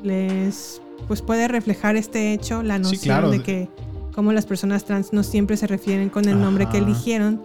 les 0.04 0.82
pues 1.08 1.22
puede 1.22 1.48
reflejar 1.48 1.96
este 1.98 2.34
hecho, 2.34 2.64
la 2.64 2.76
Sí, 2.78 2.82
noción 2.84 3.02
claro. 3.02 3.32
de 3.32 3.42
que 3.42 3.68
como 4.14 4.32
las 4.32 4.46
personas 4.46 4.86
trans 4.86 5.12
no 5.12 5.24
siempre 5.24 5.58
se 5.58 5.68
refieren 5.68 6.10
con 6.10 6.30
el 6.30 6.40
nombre 6.40 6.70
que 6.70 6.78
eligieron 6.78 7.42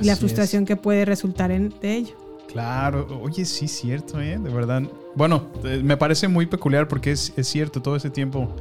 y 0.00 0.04
la 0.06 0.14
frustración 0.16 0.64
que 0.64 0.76
puede 0.76 1.04
resultar 1.04 1.50
en, 1.50 1.74
de 1.80 1.96
ello. 1.96 2.14
Claro, 2.46 3.08
oye, 3.22 3.44
sí, 3.44 3.66
cierto, 3.66 4.20
¿eh? 4.20 4.38
De 4.38 4.50
verdad. 4.50 4.82
Bueno, 5.16 5.48
eh, 5.64 5.80
me 5.84 5.96
parece 5.96 6.28
muy 6.28 6.46
peculiar 6.46 6.88
porque 6.88 7.12
es, 7.12 7.32
es 7.36 7.46
cierto, 7.46 7.80
todo 7.80 7.96
ese 7.96 8.10
tiempo 8.10 8.54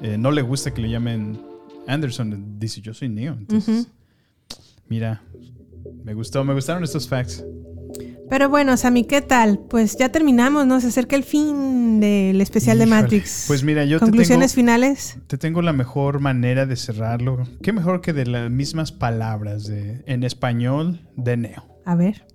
eh, 0.00 0.16
no 0.18 0.30
le 0.30 0.42
gusta 0.42 0.72
que 0.72 0.80
le 0.82 0.90
llamen 0.90 1.40
Anderson. 1.86 2.58
Dice, 2.58 2.80
yo 2.80 2.94
soy 2.94 3.08
Neo. 3.08 3.34
Entonces, 3.34 3.88
mira, 4.88 5.22
me 6.04 6.14
gustó, 6.14 6.44
me 6.44 6.54
gustaron 6.54 6.84
estos 6.84 7.08
facts. 7.08 7.44
Pero 8.28 8.48
bueno, 8.48 8.76
Sammy, 8.76 9.04
¿qué 9.04 9.20
tal? 9.22 9.60
Pues 9.70 9.96
ya 9.96 10.08
terminamos, 10.10 10.66
¿no? 10.66 10.80
Se 10.80 10.88
acerca 10.88 11.14
el 11.14 11.22
fin 11.22 12.00
del 12.00 12.40
especial 12.40 12.78
de. 12.78 12.86
Matrix. 12.86 13.44
Pues 13.46 13.62
mira, 13.62 13.84
yo 13.84 13.98
te 14.00 14.04
Conclusiones 14.06 14.52
tengo- 14.52 14.62
finales. 14.62 15.16
Te 15.28 15.38
tengo 15.38 15.62
la 15.62 15.72
mejor 15.72 16.18
manera 16.18 16.66
de 16.66 16.74
cerrarlo. 16.76 17.44
¿Qué 17.62 17.72
mejor 17.72 18.00
que 18.00 18.12
de 18.12 18.26
las 18.26 18.50
mismas 18.50 18.90
palabras 18.90 19.66
de, 19.68 20.02
en 20.06 20.24
español 20.24 21.00
de 21.16 21.36
Neo? 21.36 21.64
A 21.84 21.94
ver. 21.94 22.26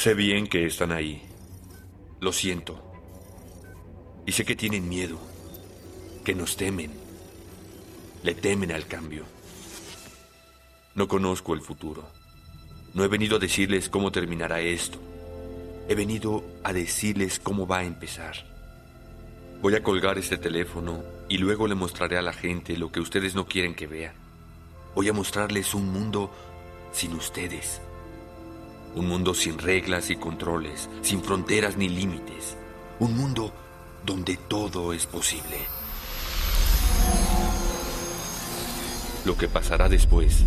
Sé 0.00 0.14
bien 0.14 0.46
que 0.46 0.64
están 0.64 0.92
ahí. 0.92 1.20
Lo 2.20 2.32
siento. 2.32 2.82
Y 4.24 4.32
sé 4.32 4.46
que 4.46 4.56
tienen 4.56 4.88
miedo. 4.88 5.18
Que 6.24 6.34
nos 6.34 6.56
temen. 6.56 6.90
Le 8.22 8.34
temen 8.34 8.72
al 8.72 8.86
cambio. 8.86 9.24
No 10.94 11.06
conozco 11.06 11.52
el 11.52 11.60
futuro. 11.60 12.08
No 12.94 13.04
he 13.04 13.08
venido 13.08 13.36
a 13.36 13.40
decirles 13.40 13.90
cómo 13.90 14.10
terminará 14.10 14.62
esto. 14.62 14.98
He 15.86 15.94
venido 15.94 16.44
a 16.64 16.72
decirles 16.72 17.38
cómo 17.38 17.66
va 17.66 17.80
a 17.80 17.84
empezar. 17.84 18.36
Voy 19.60 19.74
a 19.74 19.82
colgar 19.82 20.16
este 20.16 20.38
teléfono 20.38 21.04
y 21.28 21.36
luego 21.36 21.66
le 21.66 21.74
mostraré 21.74 22.16
a 22.16 22.22
la 22.22 22.32
gente 22.32 22.78
lo 22.78 22.90
que 22.90 23.00
ustedes 23.00 23.34
no 23.34 23.46
quieren 23.46 23.74
que 23.74 23.86
vean. 23.86 24.14
Voy 24.94 25.10
a 25.10 25.12
mostrarles 25.12 25.74
un 25.74 25.92
mundo 25.92 26.30
sin 26.90 27.12
ustedes. 27.12 27.82
Un 28.94 29.06
mundo 29.06 29.34
sin 29.34 29.58
reglas 29.58 30.10
y 30.10 30.16
controles, 30.16 30.90
sin 31.02 31.22
fronteras 31.22 31.76
ni 31.76 31.88
límites. 31.88 32.56
Un 32.98 33.16
mundo 33.16 33.52
donde 34.04 34.36
todo 34.36 34.92
es 34.92 35.06
posible. 35.06 35.58
Lo 39.24 39.36
que 39.36 39.48
pasará 39.48 39.88
después 39.88 40.44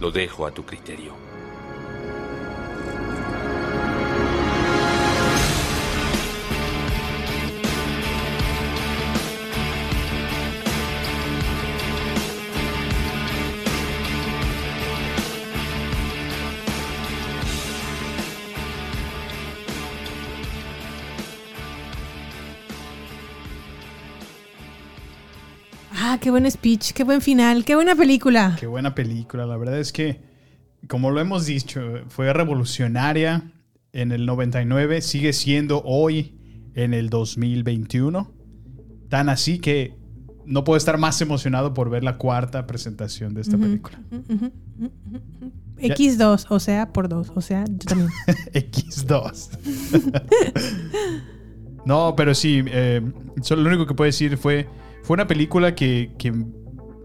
lo 0.00 0.10
dejo 0.10 0.46
a 0.46 0.50
tu 0.50 0.64
criterio. 0.64 1.23
Qué 26.24 26.30
buen 26.30 26.50
speech, 26.50 26.92
qué 26.94 27.04
buen 27.04 27.20
final, 27.20 27.66
qué 27.66 27.74
buena 27.74 27.94
película. 27.94 28.56
Qué 28.58 28.66
buena 28.66 28.94
película. 28.94 29.44
La 29.44 29.58
verdad 29.58 29.78
es 29.78 29.92
que, 29.92 30.22
como 30.88 31.10
lo 31.10 31.20
hemos 31.20 31.44
dicho, 31.44 31.82
fue 32.08 32.32
revolucionaria 32.32 33.52
en 33.92 34.10
el 34.10 34.24
99, 34.24 35.02
sigue 35.02 35.34
siendo 35.34 35.82
hoy 35.84 36.34
en 36.74 36.94
el 36.94 37.10
2021. 37.10 38.32
Tan 39.10 39.28
así 39.28 39.58
que 39.58 39.98
no 40.46 40.64
puedo 40.64 40.78
estar 40.78 40.96
más 40.96 41.20
emocionado 41.20 41.74
por 41.74 41.90
ver 41.90 42.02
la 42.02 42.16
cuarta 42.16 42.66
presentación 42.66 43.34
de 43.34 43.42
esta 43.42 43.58
película. 43.58 44.00
ujú, 44.10 44.34
ujú, 44.34 44.52
ujú, 44.78 44.90
ujú. 45.42 45.52
X2, 45.78 46.46
o 46.48 46.58
sea, 46.58 46.90
por 46.90 47.10
dos, 47.10 47.32
o 47.34 47.42
sea, 47.42 47.66
yo 47.66 47.86
también. 47.86 48.08
X2. 48.54 49.50
no, 51.84 52.14
pero 52.16 52.34
sí, 52.34 52.62
eh, 52.68 53.02
solo 53.42 53.60
lo 53.60 53.68
único 53.68 53.86
que 53.86 53.92
puedo 53.92 54.06
decir 54.06 54.38
fue, 54.38 54.66
fue 55.04 55.14
una 55.14 55.26
película 55.26 55.74
que, 55.74 56.12
que, 56.16 56.32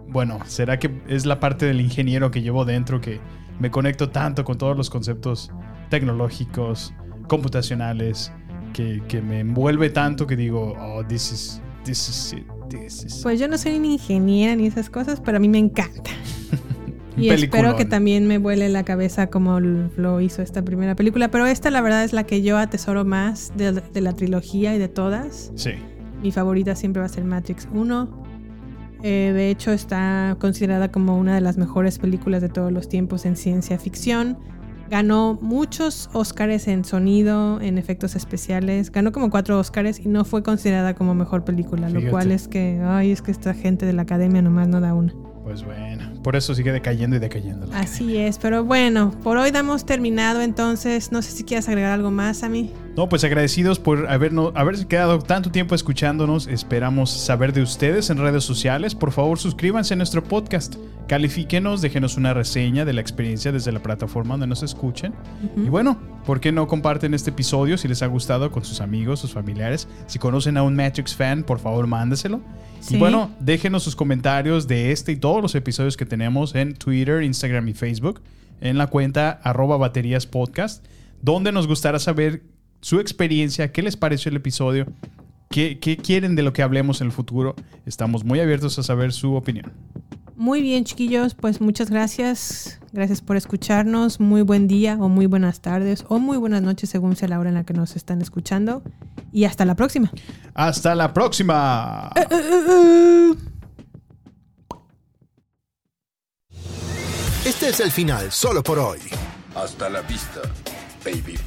bueno, 0.07 0.39
será 0.45 0.79
que 0.79 0.89
es 1.09 1.25
la 1.25 1.41
parte 1.41 1.65
del 1.65 1.81
ingeniero 1.81 2.31
que 2.31 2.41
llevo 2.41 2.63
dentro 2.63 3.01
que 3.01 3.19
me 3.59 3.69
conecto 3.69 4.09
tanto 4.09 4.45
con 4.45 4.57
todos 4.57 4.77
los 4.77 4.89
conceptos 4.89 5.51
tecnológicos, 5.89 6.93
computacionales, 7.27 8.31
que, 8.71 9.03
que 9.09 9.21
me 9.21 9.41
envuelve 9.41 9.89
tanto 9.89 10.25
que 10.27 10.37
digo, 10.37 10.75
oh, 10.79 11.03
this 11.05 11.31
is, 11.33 11.61
this 11.83 12.07
is 12.07 12.33
it, 12.33 12.47
this 12.69 13.03
is 13.03 13.19
Pues 13.21 13.37
yo 13.37 13.49
no 13.49 13.57
soy 13.57 13.77
ni 13.79 13.93
ingeniera 13.95 14.55
ni 14.55 14.67
esas 14.67 14.89
cosas, 14.89 15.19
pero 15.19 15.35
a 15.35 15.39
mí 15.41 15.49
me 15.49 15.59
encanta. 15.59 16.09
Y 17.17 17.31
espero 17.31 17.75
que 17.75 17.83
también 17.83 18.27
me 18.27 18.37
vuele 18.37 18.69
la 18.69 18.85
cabeza 18.85 19.27
como 19.27 19.59
lo 19.59 20.21
hizo 20.21 20.41
esta 20.41 20.63
primera 20.63 20.95
película. 20.95 21.29
Pero 21.29 21.47
esta, 21.47 21.69
la 21.69 21.81
verdad, 21.81 22.05
es 22.05 22.13
la 22.13 22.23
que 22.23 22.41
yo 22.41 22.57
atesoro 22.57 23.03
más 23.03 23.51
de, 23.57 23.73
de 23.73 23.99
la 23.99 24.13
trilogía 24.13 24.73
y 24.73 24.79
de 24.79 24.87
todas. 24.87 25.51
Sí. 25.55 25.71
Mi 26.21 26.31
favorita 26.31 26.75
siempre 26.75 26.99
va 26.99 27.05
a 27.05 27.09
ser 27.09 27.23
Matrix 27.23 27.67
1. 27.73 28.09
Eh, 29.01 29.31
de 29.33 29.49
hecho, 29.49 29.71
está 29.71 30.35
considerada 30.39 30.91
como 30.91 31.17
una 31.17 31.35
de 31.35 31.41
las 31.41 31.57
mejores 31.57 31.99
películas 31.99 32.41
de 32.41 32.49
todos 32.49 32.71
los 32.71 32.89
tiempos 32.89 33.25
en 33.25 33.35
ciencia 33.35 33.79
ficción. 33.79 34.37
Ganó 34.89 35.37
muchos 35.41 36.09
Oscars 36.13 36.67
en 36.67 36.83
sonido, 36.83 37.61
en 37.61 37.77
efectos 37.77 38.15
especiales. 38.15 38.91
Ganó 38.91 39.11
como 39.11 39.29
cuatro 39.29 39.59
Oscars 39.59 39.99
y 39.99 40.09
no 40.09 40.25
fue 40.25 40.41
considerada 40.41 40.95
como 40.95 41.13
mejor 41.13 41.45
película, 41.45 41.89
lo 41.89 42.09
cual 42.09 42.31
es 42.31 42.47
que, 42.47 42.81
ay, 42.83 43.11
es 43.11 43.21
que 43.21 43.31
esta 43.31 43.53
gente 43.53 43.85
de 43.85 43.93
la 43.93 44.01
academia 44.01 44.41
nomás 44.41 44.67
no 44.67 44.81
da 44.81 44.95
una. 44.95 45.13
Pues 45.43 45.63
bueno, 45.63 46.18
por 46.23 46.35
eso 46.35 46.53
sigue 46.53 46.71
decayendo 46.71 47.15
y 47.15 47.19
decayendo. 47.19 47.67
Así 47.73 48.17
es, 48.17 48.37
pero 48.37 48.63
bueno, 48.63 49.11
por 49.23 49.37
hoy 49.37 49.51
damos 49.51 49.85
terminado 49.85 50.41
entonces. 50.41 51.11
No 51.11 51.21
sé 51.21 51.31
si 51.31 51.43
quieres 51.43 51.67
agregar 51.69 51.91
algo 51.91 52.11
más 52.11 52.43
a 52.43 52.49
mí. 52.49 52.73
No, 52.95 53.07
pues 53.07 53.23
agradecidos 53.23 53.79
por 53.79 54.09
habernos, 54.09 54.51
haberse 54.55 54.85
quedado 54.85 55.19
tanto 55.19 55.51
tiempo 55.51 55.73
escuchándonos. 55.73 56.47
Esperamos 56.47 57.09
saber 57.09 57.53
de 57.53 57.61
ustedes 57.61 58.09
en 58.09 58.17
redes 58.17 58.43
sociales. 58.43 58.93
Por 58.93 59.11
favor, 59.11 59.39
suscríbanse 59.39 59.93
a 59.93 59.97
nuestro 59.97 60.21
podcast. 60.23 60.75
Califíquenos, 61.07 61.81
déjenos 61.81 62.17
una 62.17 62.33
reseña 62.33 62.83
de 62.83 62.93
la 62.93 63.01
experiencia 63.01 63.51
desde 63.51 63.71
la 63.71 63.81
plataforma 63.81 64.33
donde 64.33 64.47
nos 64.47 64.63
escuchen. 64.63 65.13
Ujú. 65.53 65.65
Y 65.65 65.69
bueno, 65.69 65.97
¿por 66.25 66.41
qué 66.41 66.51
no 66.51 66.67
comparten 66.67 67.13
este 67.13 67.29
episodio 67.29 67.77
si 67.77 67.87
les 67.87 68.03
ha 68.03 68.07
gustado 68.07 68.51
con 68.51 68.65
sus 68.65 68.81
amigos, 68.81 69.21
sus 69.21 69.31
familiares? 69.31 69.87
Si 70.07 70.19
conocen 70.19 70.57
a 70.57 70.63
un 70.63 70.75
Matrix 70.75 71.15
fan, 71.15 71.43
por 71.43 71.59
favor, 71.59 71.87
mándeselo. 71.87 72.41
Sí. 72.81 72.95
Y 72.95 72.97
bueno, 72.99 73.31
déjenos 73.39 73.83
sus 73.83 73.95
comentarios 73.95 74.67
de 74.67 74.91
este 74.91 75.13
y 75.13 75.15
todos 75.15 75.41
los 75.41 75.55
episodios 75.55 75.97
que 75.97 76.05
tenemos 76.09 76.53
en 76.55 76.73
Twitter, 76.73 77.23
Instagram 77.23 77.69
y 77.69 77.73
Facebook, 77.73 78.21
en 78.59 78.77
la 78.77 78.87
cuenta 78.87 79.39
arroba 79.43 79.77
baterías 79.77 80.25
podcast, 80.25 80.85
donde 81.21 81.53
nos 81.53 81.67
gustará 81.67 81.99
saber 81.99 82.43
su 82.81 82.99
experiencia, 82.99 83.71
qué 83.71 83.81
les 83.81 83.95
pareció 83.95 84.29
el 84.29 84.35
episodio, 84.35 84.85
qué, 85.49 85.79
qué 85.79 85.95
quieren 85.95 86.35
de 86.35 86.43
lo 86.43 86.51
que 86.51 86.61
hablemos 86.61 86.99
en 86.99 87.07
el 87.07 87.13
futuro. 87.13 87.55
Estamos 87.85 88.25
muy 88.25 88.41
abiertos 88.41 88.77
a 88.79 88.83
saber 88.83 89.13
su 89.13 89.35
opinión. 89.35 89.71
Muy 90.39 90.61
bien, 90.61 90.85
chiquillos, 90.85 91.35
pues 91.35 91.59
muchas 91.59 91.89
gracias. 91.89 92.79
Gracias 92.93 93.19
por 93.19 93.35
escucharnos. 93.35 94.21
Muy 94.21 94.41
buen 94.41 94.69
día 94.69 94.97
o 94.97 95.09
muy 95.09 95.25
buenas 95.25 95.59
tardes 95.59 96.05
o 96.07 96.17
muy 96.17 96.37
buenas 96.37 96.61
noches 96.61 96.89
según 96.89 97.17
sea 97.17 97.27
la 97.27 97.39
hora 97.39 97.49
en 97.49 97.55
la 97.55 97.65
que 97.65 97.73
nos 97.73 97.97
están 97.97 98.21
escuchando. 98.21 98.81
Y 99.33 99.43
hasta 99.43 99.65
la 99.65 99.75
próxima. 99.75 100.09
Hasta 100.53 100.95
la 100.95 101.13
próxima. 101.13 102.09
Este 107.45 107.69
es 107.69 107.79
el 107.79 107.91
final 107.91 108.31
solo 108.31 108.61
por 108.61 108.79
hoy. 108.79 108.99
Hasta 109.55 109.89
la 109.89 110.01
vista, 110.01 110.41
baby. 111.05 111.39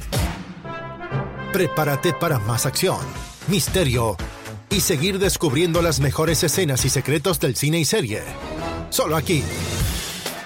Prepárate 1.51 2.13
para 2.13 2.39
más 2.39 2.65
acción, 2.65 2.99
misterio 3.47 4.17
y 4.69 4.81
seguir 4.81 5.19
descubriendo 5.19 5.83
las 5.83 5.99
mejores 5.99 6.43
escenas 6.43 6.83
y 6.85 6.89
secretos 6.89 7.39
del 7.39 7.55
cine 7.55 7.79
y 7.79 7.85
serie. 7.85 8.23
Solo 8.89 9.15
aquí, 9.15 9.43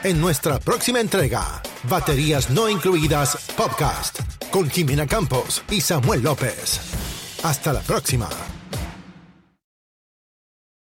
en 0.03 0.19
nuestra 0.19 0.60
próxima 0.60 0.99
entrega, 0.99 1.61
Baterías 1.84 2.49
No 2.49 2.69
Incluidas 2.69 3.38
Podcast, 3.56 4.19
con 4.52 4.69
Jimena 4.69 5.07
Campos 5.07 5.64
y 5.72 5.80
Samuel 5.80 6.24
López. 6.24 6.82
Hasta 7.44 7.72
la 7.72 7.82
próxima. 7.82 8.28